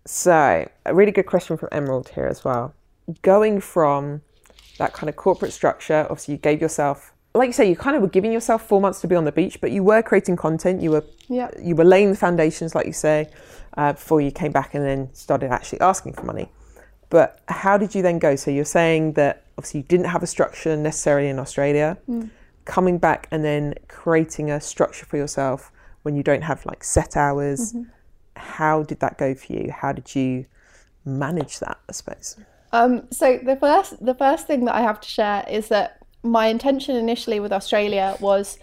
So, 0.05 0.67
a 0.85 0.93
really 0.95 1.11
good 1.11 1.25
question 1.27 1.57
from 1.57 1.69
Emerald 1.71 2.09
here 2.09 2.25
as 2.25 2.43
well. 2.43 2.73
Going 3.21 3.59
from 3.61 4.21
that 4.79 4.93
kind 4.93 5.09
of 5.09 5.15
corporate 5.17 5.51
structure, 5.53 6.07
obviously, 6.09 6.33
you 6.35 6.37
gave 6.39 6.61
yourself, 6.61 7.13
like 7.35 7.47
you 7.47 7.53
say, 7.53 7.69
you 7.69 7.75
kind 7.75 7.95
of 7.95 8.01
were 8.01 8.07
giving 8.09 8.31
yourself 8.31 8.67
four 8.67 8.81
months 8.81 9.01
to 9.01 9.07
be 9.07 9.15
on 9.15 9.25
the 9.25 9.31
beach, 9.31 9.61
but 9.61 9.71
you 9.71 9.83
were 9.83 10.01
creating 10.01 10.35
content. 10.35 10.81
You 10.81 10.91
were, 10.91 11.03
Yeah. 11.27 11.49
you 11.61 11.75
were 11.75 11.83
laying 11.83 12.09
the 12.09 12.17
foundations, 12.17 12.73
like 12.73 12.87
you 12.87 12.93
say, 12.93 13.29
uh, 13.77 13.93
before 13.93 14.19
you 14.21 14.31
came 14.31 14.51
back 14.51 14.73
and 14.73 14.83
then 14.83 15.09
started 15.13 15.51
actually 15.51 15.79
asking 15.81 16.13
for 16.13 16.23
money. 16.23 16.51
But 17.09 17.39
how 17.47 17.77
did 17.77 17.93
you 17.95 18.01
then 18.01 18.19
go? 18.19 18.35
So 18.35 18.51
you're 18.51 18.65
saying 18.65 19.13
that 19.13 19.43
obviously 19.57 19.81
you 19.81 19.85
didn't 19.85 20.07
have 20.07 20.23
a 20.23 20.27
structure 20.27 20.75
necessarily 20.75 21.27
in 21.29 21.39
Australia, 21.39 21.97
coming 22.65 22.97
back 22.99 23.27
and 23.31 23.43
then 23.43 23.73
creating 23.87 24.51
a 24.51 24.59
structure 24.61 25.05
for 25.05 25.17
yourself 25.17 25.71
when 26.03 26.15
you 26.15 26.23
don't 26.23 26.43
have 26.43 26.65
like 26.65 26.83
set 26.83 27.17
hours. 27.17 27.75
How 28.35 28.83
did 28.83 28.99
that 29.01 29.17
go 29.17 29.33
for 29.35 29.53
you? 29.53 29.71
How 29.71 29.91
did 29.91 30.15
you 30.15 30.45
manage 31.05 31.59
that? 31.59 31.77
I 31.87 31.91
suppose. 31.91 32.37
Um, 32.71 33.07
so 33.11 33.39
the 33.43 33.55
first 33.55 34.03
the 34.05 34.13
first 34.13 34.45
thing 34.45 34.65
that 34.65 34.75
I 34.75 34.81
have 34.81 35.01
to 35.01 35.07
share 35.09 35.43
is 35.49 35.69
that 35.69 35.98
my 36.23 36.47
intention 36.47 36.95
initially 36.95 37.39
with 37.39 37.51
Australia 37.51 38.17
was 38.19 38.57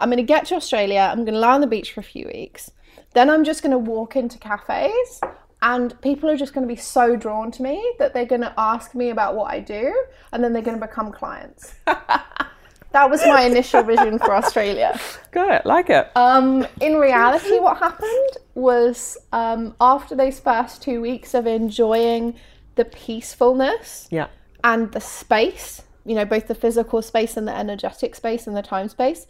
I'm 0.00 0.08
going 0.08 0.16
to 0.16 0.22
get 0.22 0.46
to 0.46 0.54
Australia, 0.56 1.08
I'm 1.10 1.24
going 1.24 1.34
to 1.34 1.40
lie 1.40 1.54
on 1.54 1.60
the 1.60 1.66
beach 1.66 1.92
for 1.92 2.00
a 2.00 2.04
few 2.04 2.26
weeks. 2.26 2.70
Then 3.14 3.30
I'm 3.30 3.44
just 3.44 3.62
going 3.62 3.72
to 3.72 3.78
walk 3.78 4.16
into 4.16 4.38
cafes 4.38 5.20
and 5.60 5.98
people 6.00 6.28
are 6.28 6.36
just 6.36 6.54
going 6.54 6.66
to 6.66 6.72
be 6.74 6.80
so 6.80 7.14
drawn 7.14 7.50
to 7.52 7.62
me 7.62 7.94
that 7.98 8.14
they're 8.14 8.26
going 8.26 8.40
to 8.40 8.52
ask 8.58 8.94
me 8.94 9.10
about 9.10 9.36
what 9.36 9.52
I 9.52 9.60
do 9.60 9.94
and 10.32 10.42
then 10.42 10.52
they're 10.52 10.62
going 10.62 10.78
to 10.78 10.86
become 10.86 11.12
clients. 11.12 11.74
that 11.84 13.08
was 13.08 13.24
my 13.26 13.42
initial 13.42 13.82
vision 13.82 14.18
for 14.18 14.34
Australia. 14.34 14.98
Got 15.30 15.50
it. 15.50 15.66
Like 15.66 15.88
it. 15.88 16.10
Um, 16.16 16.66
in 16.80 16.96
reality, 16.96 17.58
what 17.60 17.78
happened 17.78 18.38
was 18.54 19.16
um, 19.32 19.74
after 19.80 20.16
those 20.16 20.40
first 20.40 20.82
two 20.82 21.00
weeks 21.00 21.34
of 21.34 21.46
enjoying 21.46 22.34
the 22.74 22.84
peacefulness 22.84 24.08
yeah. 24.10 24.28
and 24.64 24.90
the 24.92 25.00
space, 25.00 25.82
you 26.04 26.14
know, 26.14 26.24
both 26.24 26.48
the 26.48 26.54
physical 26.54 27.02
space 27.02 27.36
and 27.36 27.46
the 27.46 27.56
energetic 27.56 28.14
space 28.14 28.46
and 28.46 28.56
the 28.56 28.62
time 28.62 28.88
space, 28.88 29.26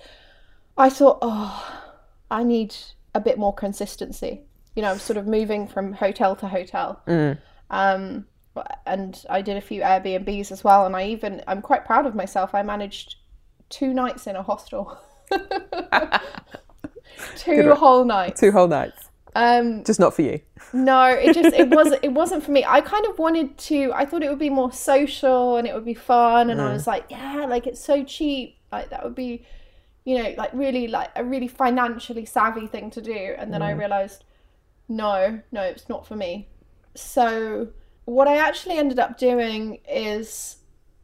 I 0.77 0.89
thought, 0.89 1.19
oh, 1.23 1.83
I 2.31 2.45
need 2.45 2.75
a 3.15 3.21
bit 3.21 3.39
more 3.39 3.55
consistency. 3.55 4.43
You 4.75 4.83
know, 4.83 4.91
I'm 4.91 4.99
sort 4.99 5.19
of 5.19 5.27
moving 5.27 5.69
from 5.69 5.93
hotel 5.93 6.35
to 6.37 6.49
hotel. 6.49 7.03
Um, 7.71 8.27
and 8.87 9.25
I 9.29 9.43
did 9.43 9.57
a 9.57 9.61
few 9.61 9.83
Airbnbs 9.83 10.51
as 10.51 10.65
well. 10.65 10.87
And 10.87 10.97
I 10.97 11.09
even, 11.09 11.43
I'm 11.47 11.63
quite 11.63 11.85
proud 11.85 12.07
of 12.07 12.15
myself. 12.15 12.55
I 12.55 12.63
managed 12.63 13.17
two 13.69 13.93
nights 13.93 14.27
in 14.27 14.37
a 14.37 14.43
hostel. 14.43 14.99
two 17.37 17.75
whole 17.75 18.05
nights. 18.05 18.41
Two 18.41 18.53
whole 18.53 18.69
nights. 18.69 19.11
Um, 19.35 19.83
Just 19.85 19.99
not 19.99 20.15
for 20.15 20.23
you. 20.23 20.41
no, 20.75 21.07
it 21.07 21.33
just 21.35 21.55
it 21.55 21.71
wasn't 21.75 22.05
it 22.05 22.13
wasn't 22.13 22.45
for 22.45 22.51
me. 22.51 22.65
I 22.67 22.81
kind 22.81 23.07
of 23.07 23.19
wanted 23.19 23.57
to. 23.59 23.93
I 23.95 24.05
thought 24.05 24.23
it 24.23 24.29
would 24.29 24.39
be 24.39 24.51
more 24.51 24.73
social 24.73 25.57
and 25.57 25.67
it 25.67 25.75
would 25.75 25.85
be 25.85 25.95
fun, 25.95 26.51
and 26.51 26.61
I 26.61 26.73
was 26.73 26.87
like, 26.87 27.07
yeah, 27.11 27.47
like 27.49 27.67
it's 27.67 27.83
so 27.83 28.05
cheap. 28.05 28.59
Like 28.71 28.91
that 28.91 29.03
would 29.05 29.15
be, 29.15 29.45
you 30.05 30.23
know, 30.23 30.35
like 30.37 30.51
really 30.53 30.87
like 30.89 31.11
a 31.17 31.25
really 31.25 31.49
financially 31.49 32.25
savvy 32.27 32.67
thing 32.67 32.91
to 32.91 33.01
do. 33.01 33.35
And 33.39 33.53
then 33.53 33.63
I 33.63 33.71
realized, 33.73 34.25
no, 34.89 35.41
no, 35.51 35.63
it's 35.63 35.89
not 35.89 36.07
for 36.07 36.17
me. 36.17 36.49
So 36.95 37.69
what 38.05 38.29
I 38.29 38.37
actually 38.37 38.77
ended 38.79 38.99
up 38.99 39.17
doing 39.19 39.79
is 39.89 40.57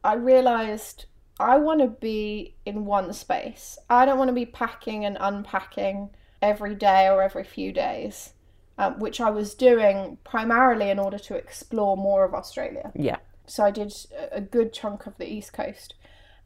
I 0.05 0.15
realized 0.15 1.07
I 1.41 1.57
want 1.59 1.81
to 1.81 1.87
be 1.89 2.57
in 2.67 2.85
one 2.85 3.13
space. 3.13 3.79
I 3.89 4.05
don't 4.05 4.19
want 4.19 4.29
to 4.29 4.35
be 4.35 4.47
packing 4.47 5.05
and 5.05 5.17
unpacking 5.21 6.11
every 6.43 6.75
day 6.75 7.09
or 7.09 7.23
every 7.23 7.45
few 7.45 7.73
days, 7.73 8.33
um, 8.79 8.99
which 8.99 9.21
I 9.21 9.31
was 9.31 9.55
doing 9.55 10.19
primarily 10.25 10.91
in 10.91 10.99
order 10.99 11.19
to 11.19 11.35
explore 11.35 11.97
more 11.97 12.25
of 12.25 12.35
Australia. 12.35 12.93
Yeah. 12.95 13.17
So 13.47 13.65
I 13.65 13.71
did 13.71 13.93
a- 14.33 14.41
good 14.41 14.73
chunk 14.73 15.07
of 15.07 15.17
the 15.19 15.27
East 15.27 15.53
Coast. 15.53 15.95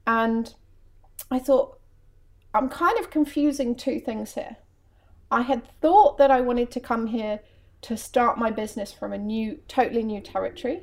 And 0.06 0.54
I 1.30 1.38
thought, 1.38 1.78
I'm 2.54 2.68
kind 2.68 2.98
of 2.98 3.10
confusing 3.10 3.74
two 3.74 4.00
things 4.00 4.34
here. 4.34 4.56
I 5.30 5.42
had 5.42 5.62
thought 5.80 6.18
that 6.18 6.30
I 6.30 6.40
wanted 6.40 6.70
to 6.72 6.80
come 6.80 7.06
here 7.06 7.40
to 7.82 7.96
start 7.96 8.38
my 8.38 8.50
business 8.50 8.92
from 8.92 9.12
a 9.12 9.18
new, 9.18 9.58
totally 9.66 10.02
new 10.02 10.20
territory 10.20 10.82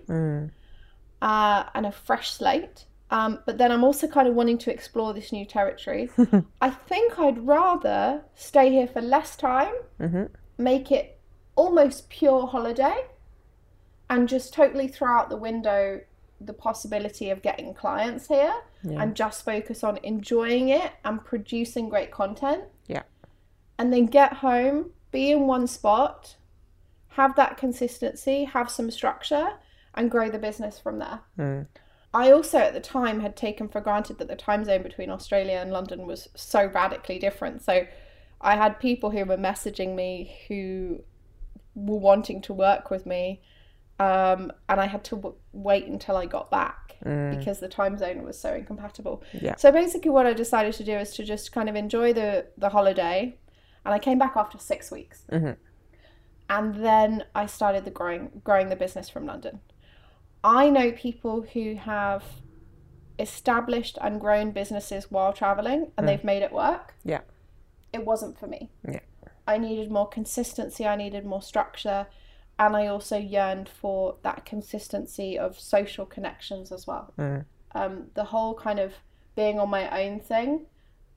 uh, 1.21 1.63
and 1.73 1.85
a 1.85 1.91
fresh 1.91 2.31
slate. 2.31 2.85
Um, 3.11 3.39
but 3.45 3.57
then 3.57 3.71
I'm 3.71 3.83
also 3.83 4.07
kind 4.07 4.27
of 4.27 4.35
wanting 4.35 4.57
to 4.59 4.71
explore 4.71 5.13
this 5.13 5.31
new 5.31 5.45
territory. 5.45 6.09
I 6.61 6.69
think 6.69 7.17
I'd 7.17 7.45
rather 7.45 8.21
stay 8.35 8.69
here 8.71 8.87
for 8.87 9.01
less 9.01 9.35
time, 9.35 9.73
make 10.57 10.91
it 10.91 11.19
almost 11.55 12.09
pure 12.09 12.45
holiday, 12.47 13.05
and 14.09 14.27
just 14.29 14.53
totally 14.53 14.87
throw 14.87 15.11
out 15.17 15.29
the 15.29 15.37
window 15.37 16.01
the 16.41 16.53
possibility 16.53 17.29
of 17.31 17.41
getting 17.41 17.73
clients 17.73 18.27
here 18.29 18.53
and 19.01 19.13
just 19.13 19.43
focus 19.43 19.83
on 19.83 19.97
enjoying 20.03 20.69
it 20.69 20.93
and 21.03 21.21
producing 21.25 21.89
great 21.89 22.11
content 22.11 22.63
Yeah. 22.87 23.01
and 23.77 23.91
then 23.91 24.05
get 24.05 24.31
home, 24.33 24.91
be 25.11 25.31
in 25.31 25.47
one 25.47 25.67
spot, 25.67 26.37
have 27.09 27.35
that 27.35 27.57
consistency, 27.57 28.45
have 28.45 28.69
some 28.71 28.89
structure, 28.89 29.49
and 29.95 30.09
grow 30.09 30.29
the 30.29 30.39
business 30.39 30.79
from 30.79 30.99
there. 30.99 31.19
I 32.13 32.31
also 32.31 32.57
at 32.57 32.73
the 32.73 32.79
time 32.79 33.19
had 33.19 33.35
taken 33.35 33.67
for 33.67 33.81
granted 33.81 34.17
that 34.17 34.27
the 34.27 34.35
time 34.35 34.65
zone 34.65 34.81
between 34.81 35.09
Australia 35.09 35.57
and 35.61 35.71
London 35.71 36.07
was 36.07 36.27
so 36.35 36.65
radically 36.65 37.19
different. 37.19 37.61
So 37.63 37.85
I 38.41 38.55
had 38.55 38.79
people 38.79 39.11
who 39.11 39.23
were 39.25 39.37
messaging 39.37 39.95
me 39.95 40.35
who 40.47 41.03
were 41.75 41.99
wanting 41.99 42.41
to 42.43 42.53
work 42.53 42.89
with 42.89 43.05
me, 43.05 43.41
um, 43.99 44.51
and 44.67 44.79
I 44.79 44.87
had 44.87 45.03
to 45.05 45.15
w- 45.15 45.35
wait 45.51 45.85
until 45.85 46.17
I 46.17 46.25
got 46.25 46.49
back 46.49 46.95
because 47.37 47.59
the 47.59 47.67
time 47.69 47.97
zone 47.97 48.23
was 48.23 48.39
so 48.39 48.53
incompatible. 48.53 49.23
Yeah. 49.33 49.55
So 49.55 49.71
basically, 49.71 50.11
what 50.11 50.25
I 50.25 50.33
decided 50.33 50.73
to 50.75 50.83
do 50.83 50.93
is 50.97 51.13
to 51.15 51.23
just 51.23 51.51
kind 51.51 51.69
of 51.69 51.75
enjoy 51.75 52.13
the 52.13 52.47
the 52.57 52.69
holiday, 52.69 53.37
and 53.85 53.93
I 53.93 53.99
came 53.99 54.17
back 54.17 54.33
after 54.35 54.57
six 54.57 54.89
weeks, 54.91 55.25
and 56.49 56.75
then 56.83 57.25
I 57.35 57.45
started 57.45 57.85
the 57.85 57.91
growing 57.91 58.41
growing 58.43 58.69
the 58.69 58.75
business 58.75 59.09
from 59.09 59.25
London. 59.25 59.59
I 60.43 60.69
know 60.69 60.91
people 60.91 61.41
who 61.53 61.75
have 61.75 62.23
established 63.17 63.97
and 64.01 64.21
grown 64.21 64.51
businesses 64.51 65.11
while 65.11 65.33
traveling, 65.33 65.91
and 65.97 66.07
they've 66.07 66.23
made 66.23 66.41
it 66.41 66.53
work. 66.53 66.95
Yeah. 67.03 67.21
It 67.91 68.05
wasn't 68.05 68.39
for 68.39 68.47
me. 68.47 68.69
Yeah. 68.87 68.99
I 69.47 69.57
needed 69.57 69.91
more 69.91 70.07
consistency, 70.07 70.85
I 70.85 70.95
needed 70.95 71.25
more 71.25 71.41
structure, 71.41 72.07
and 72.57 72.75
I 72.75 72.87
also 72.87 73.17
yearned 73.17 73.67
for 73.67 74.15
that 74.21 74.45
consistency 74.45 75.39
of 75.39 75.59
social 75.59 76.05
connections 76.05 76.71
as 76.71 76.85
well. 76.85 77.13
Um, 77.73 78.07
the 78.13 78.25
whole 78.25 78.53
kind 78.53 78.79
of 78.79 78.93
being 79.35 79.59
on 79.59 79.69
my 79.69 80.03
own 80.03 80.19
thing 80.19 80.65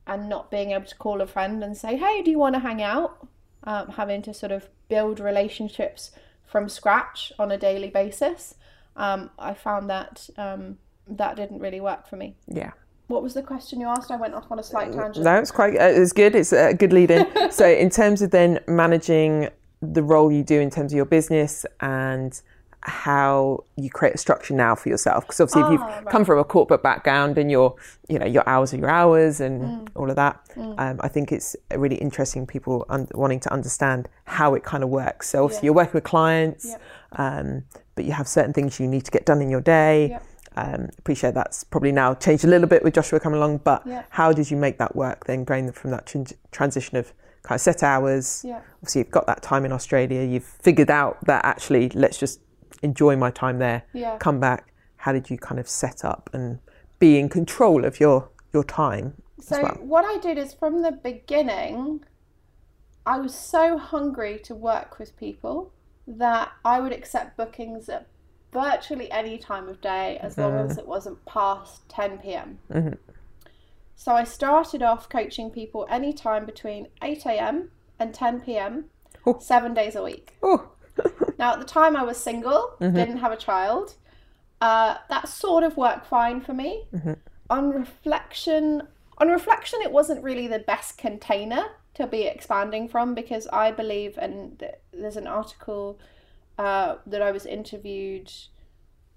and 0.07 0.29
not 0.29 0.51
being 0.51 0.71
able 0.73 0.87
to 0.87 0.97
call 0.97 1.21
a 1.21 1.27
friend 1.27 1.63
and 1.63 1.77
say, 1.77 1.97
hey, 1.97 2.23
do 2.23 2.31
you 2.31 2.39
want 2.39 2.55
to 2.55 2.61
hang 2.61 2.83
out? 2.83 3.27
Um, 3.65 3.89
having 3.89 4.23
to 4.23 4.35
sort 4.35 4.53
of 4.53 4.69
build 4.89 5.21
relationships 5.21 6.11
from 6.45 6.69
scratch 6.69 7.33
on 7.39 7.51
a 7.51 7.59
daily 7.59 7.89
basis. 7.89 8.55
Um, 8.97 9.31
I 9.39 9.55
found 9.55 9.89
that 9.91 10.29
um, 10.37 10.79
that 11.09 11.37
didn't 11.37 11.61
really 11.61 11.81
work 11.81 12.07
for 12.09 12.17
me. 12.17 12.37
Yeah. 12.47 12.73
What 13.09 13.23
was 13.23 13.35
the 13.35 13.43
question 13.43 13.81
you 13.81 13.89
asked? 13.89 14.11
I 14.11 14.17
went 14.17 14.35
off 14.35 14.51
on 14.51 14.59
a 14.59 14.63
slight 14.63 14.93
tangent. 14.93 15.25
No, 15.25 15.35
it's 15.37 15.51
quite. 15.51 15.75
Uh, 15.75 15.85
it's 15.85 16.13
good. 16.13 16.35
It's 16.35 16.53
a 16.53 16.73
good 16.73 16.93
lead 16.93 17.11
in. 17.11 17.27
so, 17.51 17.67
in 17.67 17.91
terms 17.91 18.23
of 18.23 18.31
then 18.31 18.61
managing 18.67 19.49
the 19.83 20.03
role 20.03 20.31
you 20.31 20.45
do 20.45 20.61
in 20.61 20.71
terms 20.71 20.93
of 20.93 20.97
your 20.97 21.05
business 21.05 21.67
and 21.81 22.41
how 22.85 23.63
you 23.77 23.91
create 23.91 24.15
a 24.15 24.19
structure 24.19 24.55
now 24.55 24.75
for 24.75 24.89
yourself, 24.89 25.25
because 25.25 25.41
obviously, 25.41 25.61
if 25.63 25.67
Ah, 25.67 25.73
you've 25.73 25.81
right. 26.05 26.07
come 26.13 26.25
from 26.25 26.39
a 26.39 26.45
corporate 26.45 26.83
background 26.83 27.39
and 27.39 27.51
your, 27.51 27.75
you 28.09 28.19
know, 28.19 28.27
your 28.27 28.49
hours 28.49 28.73
are 28.73 28.77
your 28.79 28.91
hours 28.91 29.41
and 29.41 29.63
Mm. 29.63 29.89
all 29.95 30.09
of 30.11 30.17
that, 30.17 30.41
um, 30.57 30.99
I 31.01 31.09
think 31.09 31.33
it's 31.33 31.55
really 31.77 31.97
interesting. 31.97 32.47
People 32.47 32.85
un- 32.89 33.09
wanting 33.15 33.41
to 33.41 33.53
understand 33.53 34.09
how 34.25 34.55
it 34.55 34.65
kind 34.65 34.83
of 34.83 34.89
works. 34.91 35.29
So, 35.29 35.45
obviously, 35.45 35.65
Yeah. 35.65 35.69
you're 35.69 35.75
working 35.75 35.93
with 35.95 36.05
clients, 36.05 36.75
um, 37.13 37.65
but 37.95 38.05
you 38.05 38.13
have 38.13 38.27
certain 38.29 38.53
things 38.53 38.79
you 38.81 38.87
need 38.87 39.05
to 39.05 39.11
get 39.11 39.27
done 39.27 39.41
in 39.43 39.51
your 39.51 39.61
day. 39.61 40.11
Yep. 40.11 40.27
Um, 40.55 40.89
appreciate 40.99 41.33
that's 41.35 41.65
probably 41.65 41.93
now 41.93 42.15
changed 42.15 42.45
a 42.45 42.49
little 42.49 42.69
bit 42.69 42.83
with 42.85 42.95
Joshua 42.95 43.19
coming 43.21 43.39
along, 43.39 43.59
but 43.59 43.87
Yeah. 43.87 44.03
how 44.11 44.33
did 44.33 44.51
you 44.51 44.57
make 44.57 44.79
that 44.79 44.95
work 44.95 45.25
then, 45.27 45.45
going 45.45 45.73
from 45.73 45.91
that 45.93 46.05
tran- 46.07 46.35
transition 46.51 46.99
of 46.99 47.13
kind 47.43 47.57
of 47.57 47.63
set 47.63 47.83
hours? 47.83 48.43
Yeah. 48.45 48.61
Obviously, 48.77 49.01
you've 49.01 49.11
got 49.11 49.27
that 49.27 49.43
time 49.43 49.65
in 49.65 49.73
Australia, 49.73 50.23
you've 50.23 50.45
figured 50.45 50.91
out 50.91 51.25
that 51.25 51.45
actually, 51.45 51.89
let's 51.91 52.19
just 52.19 52.41
enjoy 52.83 53.17
my 53.17 53.31
time 53.31 53.59
there, 53.59 53.85
Yeah. 53.95 54.19
come 54.19 54.41
back. 54.41 54.73
How 54.97 55.13
did 55.13 55.31
you 55.31 55.39
kind 55.39 55.59
of 55.59 55.69
set 55.69 56.05
up 56.05 56.29
and 56.35 56.59
be 56.99 57.19
in 57.19 57.29
control 57.29 57.85
of 57.85 57.99
your, 57.99 58.29
your 58.53 58.63
time 58.65 59.15
So 59.41 59.63
well? 59.63 59.77
what 59.81 60.05
I 60.05 60.19
did 60.19 60.37
is 60.39 60.53
from 60.53 60.83
the 60.83 60.93
beginning, 60.93 62.05
I 63.07 63.19
was 63.19 63.35
so 63.35 63.79
hungry 63.79 64.39
to 64.45 64.55
work 64.55 64.99
with 64.99 65.17
people 65.17 65.73
that 66.07 66.53
I 66.65 66.81
would 66.81 66.93
accept 66.93 67.37
bookings 67.37 67.89
at 67.89 68.07
virtually 68.53 69.11
any 69.11 69.39
time 69.39 69.69
of 69.69 69.81
day 69.81 70.19
as 70.21 70.37
long 70.37 70.55
as 70.55 70.73
uh-huh. 70.73 70.81
it 70.81 70.87
wasn't 70.87 71.25
past 71.25 71.89
10 71.89 72.19
p.m. 72.19 72.59
Mm-hmm. 72.71 72.95
So 73.97 74.13
I 74.13 74.25
started 74.25 74.83
off 74.83 75.09
coaching 75.09 75.51
people 75.51 75.87
anytime 75.89 76.45
between 76.45 76.89
8 77.03 77.25
a.m. 77.27 77.71
and 77.99 78.13
10 78.13 78.41
p.m. 78.41 78.87
Oh. 79.25 79.39
seven 79.39 79.75
days 79.75 79.95
a 79.95 80.03
week. 80.03 80.37
Now, 81.39 81.55
at 81.55 81.59
the 81.59 81.67
time, 81.67 81.97
I 81.97 82.05
was 82.05 82.19
single, 82.19 82.77
mm-hmm. 82.81 82.95
didn't 82.95 83.17
have 83.17 83.33
a 83.33 83.37
child. 83.37 83.95
Uh, 84.61 84.97
that 85.09 85.29
sort 85.29 85.65
of 85.65 85.77
worked 85.77 86.07
fine 86.07 86.41
for 86.41 86.55
me. 86.55 86.85
Mm-hmm. 86.95 87.15
On 87.51 87.71
reflection, 87.71 88.83
on 89.19 89.29
reflection, 89.29 89.81
it 89.83 89.91
wasn't 89.91 90.23
really 90.23 90.47
the 90.47 90.61
best 90.61 90.99
container 90.99 91.65
to 91.95 92.07
be 92.07 92.23
expanding 92.23 92.89
from 92.89 93.15
because 93.15 93.47
I 93.49 93.71
believe, 93.71 94.19
and 94.19 94.59
th- 94.59 94.75
there's 94.93 95.17
an 95.17 95.27
article 95.27 95.99
uh, 96.59 96.97
that 97.07 97.23
I 97.23 97.31
was 97.33 97.47
interviewed 97.47 98.33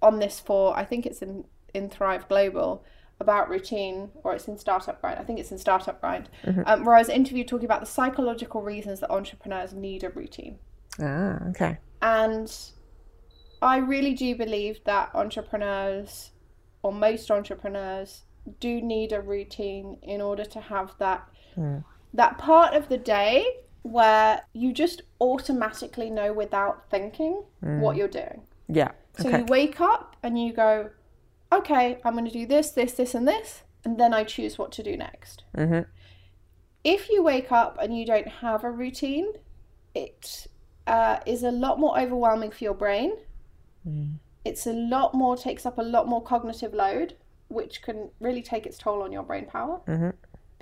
on 0.02 0.20
this 0.20 0.40
for. 0.40 0.78
I 0.78 0.86
think 0.86 1.06
it's 1.06 1.22
in 1.22 1.46
in 1.74 1.90
Thrive 1.90 2.28
Global 2.28 2.84
about 3.20 3.50
routine, 3.50 4.12
or 4.24 4.34
it's 4.34 4.48
in 4.48 4.58
Startup 4.58 5.00
Grind. 5.00 5.20
I 5.20 5.24
think 5.24 5.40
it's 5.40 5.52
in 5.52 5.58
Startup 5.58 6.00
Grind, 6.02 6.30
um, 6.66 6.84
where 6.84 6.96
I 6.96 7.00
was 7.00 7.10
interviewed 7.10 7.48
talking 7.48 7.66
about 7.66 7.80
the 7.80 7.86
psychological 7.86 8.62
reasons 8.62 9.00
that 9.00 9.10
entrepreneurs 9.10 9.74
need 9.74 10.04
a 10.04 10.10
routine. 10.10 10.60
ah, 11.00 11.38
okay. 11.50 11.78
And 12.02 12.54
I 13.62 13.78
really 13.78 14.14
do 14.14 14.36
believe 14.36 14.84
that 14.84 15.12
entrepreneurs, 15.16 16.32
or 16.84 16.92
most 16.92 17.32
entrepreneurs, 17.32 18.24
do 18.60 18.82
need 18.82 19.12
a 19.14 19.22
routine 19.22 19.98
in 20.04 20.22
order 20.22 20.46
to 20.46 20.60
have 20.60 20.94
that 21.00 21.28
that 22.16 22.38
part 22.38 22.74
of 22.74 22.90
the 22.90 22.98
day 22.98 23.46
where 23.84 24.42
you 24.54 24.74
just 24.74 25.04
automatically 25.22 26.10
know 26.10 26.34
without 26.34 26.90
thinking 26.90 27.44
what 27.62 27.96
you're 27.96 28.08
doing. 28.08 28.42
Yeah. 28.68 28.92
So 29.18 29.30
okay. 29.30 29.40
you 29.40 29.46
wake 29.46 29.80
up 29.80 30.16
and 30.24 30.42
you 30.42 30.54
go, 30.54 30.90
okay, 31.52 32.00
I'm 32.04 32.14
going 32.14 32.26
to 32.26 32.32
do 32.32 32.46
this, 32.48 32.72
this, 32.72 32.94
this, 32.94 33.14
and 33.14 33.28
this, 33.28 33.64
and 33.84 34.00
then 34.00 34.14
I 34.14 34.24
choose 34.24 34.58
what 34.58 34.72
to 34.74 34.84
do 34.84 34.98
next. 34.98 35.44
Mhm. 35.56 35.86
If 36.84 37.10
you 37.10 37.24
wake 37.24 37.52
up 37.52 37.78
and 37.82 37.98
you 37.98 38.06
don't 38.06 38.28
have 38.28 38.64
a 38.64 38.72
routine, 38.72 39.34
it 39.94 40.48
uh, 40.88 41.20
is 41.26 41.44
a 41.44 41.52
lot 41.52 41.80
more 41.80 42.00
overwhelming 42.00 42.52
for 42.52 42.64
your 42.64 42.74
brain. 42.74 43.18
It's 44.44 44.66
a 44.68 44.74
lot 44.74 45.14
more, 45.14 45.38
takes 45.38 45.66
up 45.66 45.78
a 45.78 45.84
lot 45.84 46.08
more 46.08 46.22
cognitive 46.22 46.74
load, 46.74 47.18
which 47.50 47.82
can 47.82 48.10
really 48.20 48.42
take 48.42 48.66
its 48.66 48.78
toll 48.78 49.02
on 49.04 49.12
your 49.12 49.24
brain 49.24 49.46
power. 49.46 49.82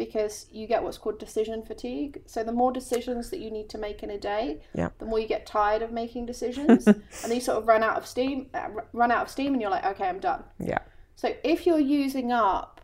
Because 0.06 0.48
you 0.52 0.68
get 0.68 0.84
what's 0.84 0.98
called 0.98 1.20
decision 1.20 1.64
fatigue. 1.64 2.22
So 2.26 2.44
the 2.44 2.52
more 2.52 2.72
decisions 2.72 3.30
that 3.30 3.40
you 3.40 3.50
need 3.52 3.70
to 3.70 3.78
make 3.78 4.04
in 4.04 4.10
a 4.10 4.18
day, 4.18 4.62
Yeah. 4.74 4.90
the 5.00 5.06
more 5.06 5.20
you 5.20 5.28
get 5.28 5.46
tired 5.46 5.82
of 5.82 5.92
making 5.92 6.26
decisions, 6.26 6.86
and 6.88 7.02
then 7.24 7.34
you 7.34 7.42
sort 7.42 7.58
of 7.58 7.68
run 7.68 7.84
out 7.84 7.98
of 7.98 8.06
steam. 8.06 8.48
Uh, 8.54 8.70
run 8.94 9.12
out 9.12 9.24
of 9.24 9.30
steam, 9.30 9.54
and 9.54 9.62
you're 9.62 9.72
like, 9.72 9.86
okay, 9.86 10.08
I'm 10.08 10.20
done. 10.20 10.44
Yeah. 10.60 10.80
So 11.16 11.34
if 11.44 11.66
you're 11.66 11.80
using 11.80 12.32
up 12.32 12.82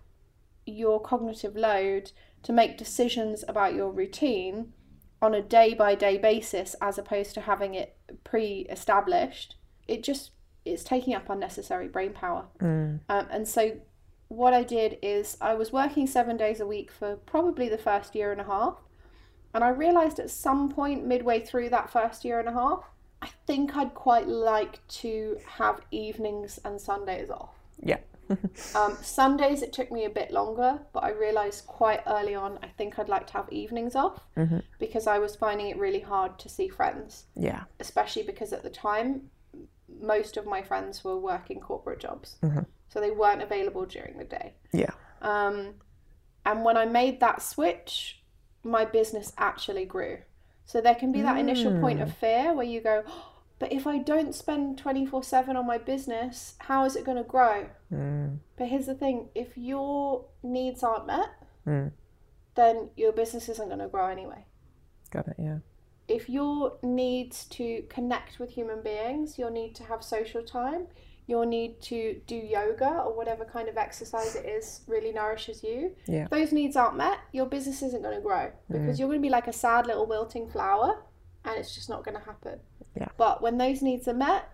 your 0.66 1.02
cognitive 1.02 1.56
load 1.56 2.12
to 2.44 2.54
make 2.54 2.78
decisions 2.78 3.44
about 3.48 3.74
your 3.74 3.92
routine 3.92 4.74
on 5.22 5.34
a 5.34 5.42
day 5.42 5.74
by 5.74 5.96
day 5.96 6.18
basis 6.18 6.76
as 6.82 6.98
opposed 6.98 7.34
to 7.34 7.42
having 7.42 7.74
it 7.76 7.98
pre 8.24 8.66
established, 8.70 9.56
it 9.88 10.04
just 10.04 10.32
it's 10.66 10.84
taking 10.84 11.14
up 11.16 11.30
unnecessary 11.30 11.88
brain 11.88 12.14
power. 12.14 12.46
Um, 12.62 13.00
and 13.10 13.48
so 13.48 13.78
what 14.30 14.54
I 14.54 14.64
did 14.64 14.98
is 15.02 15.38
I 15.42 15.56
was 15.56 15.74
working 15.74 16.08
seven 16.08 16.38
days 16.38 16.60
a 16.60 16.66
week 16.68 16.92
for 16.92 17.16
probably 17.18 17.68
the 17.68 17.78
first 17.78 18.16
year 18.16 18.32
and 18.32 18.40
a 18.40 18.46
half. 18.46 18.76
And 19.54 19.64
I 19.64 19.70
realized 19.70 20.20
at 20.20 20.30
some 20.30 20.70
point 20.72 21.06
midway 21.06 21.40
through 21.42 21.70
that 21.72 21.90
first 21.92 22.24
year 22.24 22.40
and 22.40 22.48
a 22.48 22.54
half, 22.54 22.84
I 23.22 23.30
think 23.48 23.76
I'd 23.76 23.96
quite 23.96 24.28
like 24.28 24.86
to 25.02 25.38
have 25.46 25.82
evenings 25.92 26.60
and 26.64 26.80
Sundays 26.80 27.30
off. 27.30 27.56
Yeah. 27.84 27.98
Um, 28.76 28.96
Sundays 29.02 29.64
it 29.64 29.74
took 29.74 29.92
me 29.92 30.06
a 30.06 30.10
bit 30.12 30.30
longer, 30.30 30.80
but 30.94 31.04
I 31.04 31.10
realised 31.10 31.66
quite 31.66 32.02
early 32.06 32.36
on 32.36 32.60
I 32.62 32.68
think 32.68 33.00
I'd 33.00 33.10
like 33.10 33.26
to 33.28 33.34
have 33.34 33.52
evenings 33.52 33.96
off 33.96 34.22
because 34.78 35.08
I 35.08 35.18
was 35.18 35.36
finding 35.36 35.70
it 35.70 35.78
really 35.80 36.00
hard 36.02 36.38
to 36.38 36.48
see 36.48 36.68
friends, 36.70 37.26
Yeah. 37.36 37.64
especially 37.80 38.22
because 38.22 38.54
at 38.54 38.62
the 38.62 38.70
time 38.70 39.32
most 40.00 40.38
of 40.38 40.46
my 40.46 40.62
friends 40.62 41.04
were 41.04 41.18
working 41.18 41.60
corporate 41.60 42.00
jobs, 42.00 42.38
so 42.90 43.00
they 43.00 43.12
weren't 43.12 43.42
available 43.42 43.86
during 43.86 44.18
the 44.18 44.26
day. 44.26 44.54
Yeah. 44.74 44.92
Um, 45.22 45.76
and 46.46 46.64
when 46.66 46.78
I 46.78 46.86
made 46.86 47.20
that 47.20 47.42
switch, 47.42 48.22
my 48.64 48.86
business 48.86 49.32
actually 49.38 49.86
grew. 49.86 50.20
So 50.66 50.82
there 50.82 50.96
can 50.96 51.12
be 51.12 51.22
that 51.22 51.38
initial 51.38 51.80
point 51.80 52.02
of 52.02 52.10
mm. 52.10 52.16
fear 52.16 52.54
where 52.54 52.66
you 52.66 52.80
go, 52.80 53.04
"Oh, 53.08 53.40
but 53.60 53.74
if 53.74 53.86
I 53.86 53.98
don't 53.98 54.34
spend 54.34 54.78
24 54.78 55.24
7 55.24 55.56
on 55.56 55.68
my 55.68 55.78
business, 55.78 56.56
how 56.60 56.86
is 56.86 56.96
it 56.96 57.06
going 57.06 57.18
to 57.18 57.24
grow? 57.24 57.68
Mm. 57.94 58.38
But 58.58 58.68
here's 58.68 58.86
the 58.86 58.96
thing 58.96 59.30
if 59.36 59.58
your 59.58 60.26
needs 60.42 60.82
aren't 60.82 61.08
met, 61.08 61.30
mm. 61.68 61.92
then 62.56 62.90
your 62.96 63.12
business 63.12 63.50
isn't 63.50 63.68
going 63.68 63.80
to 63.80 63.88
grow 63.88 64.08
anyway. 64.08 64.46
Got 65.12 65.28
it. 65.28 65.36
Yeah. 65.38 65.58
If 66.08 66.30
your 66.30 66.78
needs 66.82 67.46
to 67.46 67.84
connect 67.90 68.40
with 68.40 68.52
human 68.52 68.82
beings, 68.82 69.38
your 69.38 69.52
need 69.52 69.76
to 69.76 69.84
have 69.84 70.04
social 70.04 70.42
time, 70.42 70.88
your 71.30 71.46
need 71.46 71.80
to 71.80 72.20
do 72.26 72.36
yoga 72.36 72.90
or 72.90 73.16
whatever 73.16 73.46
kind 73.46 73.70
of 73.70 73.78
exercise 73.78 74.36
it 74.36 74.48
is 74.48 74.82
really 74.88 75.12
nourishes 75.12 75.64
you. 75.64 75.96
Yeah. 76.08 76.28
Those 76.32 76.52
needs 76.52 76.76
aren't 76.76 76.98
met, 76.98 77.20
your 77.32 77.46
business 77.46 77.84
isn't 77.84 78.02
going 78.02 78.16
to 78.16 78.22
grow 78.22 78.52
because 78.68 78.96
mm. 78.96 79.00
you're 79.00 79.08
going 79.08 79.20
to 79.20 79.26
be 79.26 79.30
like 79.30 79.48
a 79.48 79.54
sad 79.54 79.86
little 79.86 80.08
wilting 80.08 80.50
flower 80.50 81.04
and 81.46 81.56
it's 81.56 81.76
just 81.76 81.88
not 81.88 82.04
going 82.04 82.18
to 82.18 82.24
happen. 82.24 82.60
Yeah. 82.98 83.10
But 83.18 83.44
when 83.44 83.60
those 83.60 83.84
needs 83.84 84.08
are 84.08 84.14
met, 84.16 84.50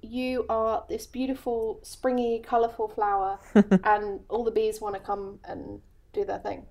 you 0.00 0.46
are 0.48 0.84
this 0.88 1.06
beautiful, 1.06 1.80
springy, 1.82 2.40
colourful 2.40 2.88
flower 2.88 3.38
and 3.84 4.20
all 4.30 4.42
the 4.42 4.50
bees 4.50 4.80
want 4.80 4.94
to 4.94 5.00
come 5.00 5.38
and 5.44 5.80
do 6.14 6.24
their 6.24 6.38
thing. 6.38 6.64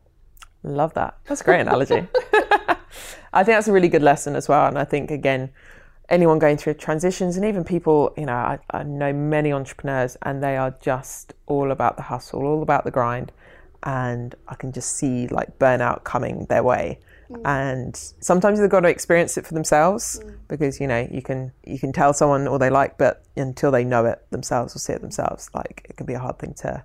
Love 0.64 0.96
that. 0.96 1.20
That's 1.26 1.42
a 1.42 1.44
great 1.44 1.62
analogy. 1.62 2.08
I 3.34 3.44
think 3.44 3.58
that's 3.58 3.68
a 3.68 3.74
really 3.74 3.90
good 3.90 4.02
lesson 4.02 4.36
as 4.36 4.50
well. 4.50 4.66
And 4.66 4.80
I 4.80 4.86
think, 4.86 5.12
again, 5.12 5.52
anyone 6.10 6.40
going 6.40 6.58
through 6.58 6.76
transitions 6.76 7.36
and 7.36 7.46
even 7.46 7.64
people, 7.64 8.14
you 8.18 8.26
know, 8.26 8.34
I, 8.34 8.60
I 8.72 8.84
know 8.84 9.12
many 9.14 9.52
entrepreneurs 9.52 10.18
and 10.22 10.44
they 10.44 10.58
are 10.58 10.76
just 10.82 11.34
all 11.48 11.72
about 11.72 11.98
the 11.98 12.04
hustle, 12.04 12.44
all 12.44 12.62
about 12.62 12.84
the 12.84 12.92
grind. 12.92 13.32
And 13.84 14.34
I 14.48 14.56
can 14.56 14.72
just 14.72 14.94
see 14.94 15.28
like 15.28 15.60
burnout 15.60 16.04
coming 16.04 16.46
their 16.46 16.64
way. 16.64 17.00
Mm. 17.30 17.42
And 17.46 17.96
sometimes 18.20 18.60
they've 18.60 18.70
got 18.70 18.82
to 18.82 18.90
experience 18.90 19.38
it 19.38 19.46
for 19.46 19.54
themselves 19.54 20.20
mm. 20.24 20.38
because 20.48 20.80
you 20.80 20.88
know 20.88 21.08
you 21.12 21.22
can 21.22 21.52
you 21.64 21.80
can 21.80 21.92
tell 21.92 22.14
someone 22.14 22.48
all 22.48 22.60
they 22.60 22.70
like, 22.70 22.98
but 22.98 23.24
until 23.36 23.72
they 23.72 23.84
know 23.84 24.06
it 24.06 24.24
themselves 24.32 24.76
or 24.76 24.80
see 24.80 24.94
it 24.94 25.02
themselves, 25.02 25.50
like 25.54 25.86
it 25.90 25.98
can 25.98 26.06
be 26.06 26.14
a 26.14 26.20
hard 26.20 26.40
thing 26.40 26.54
to 26.56 26.84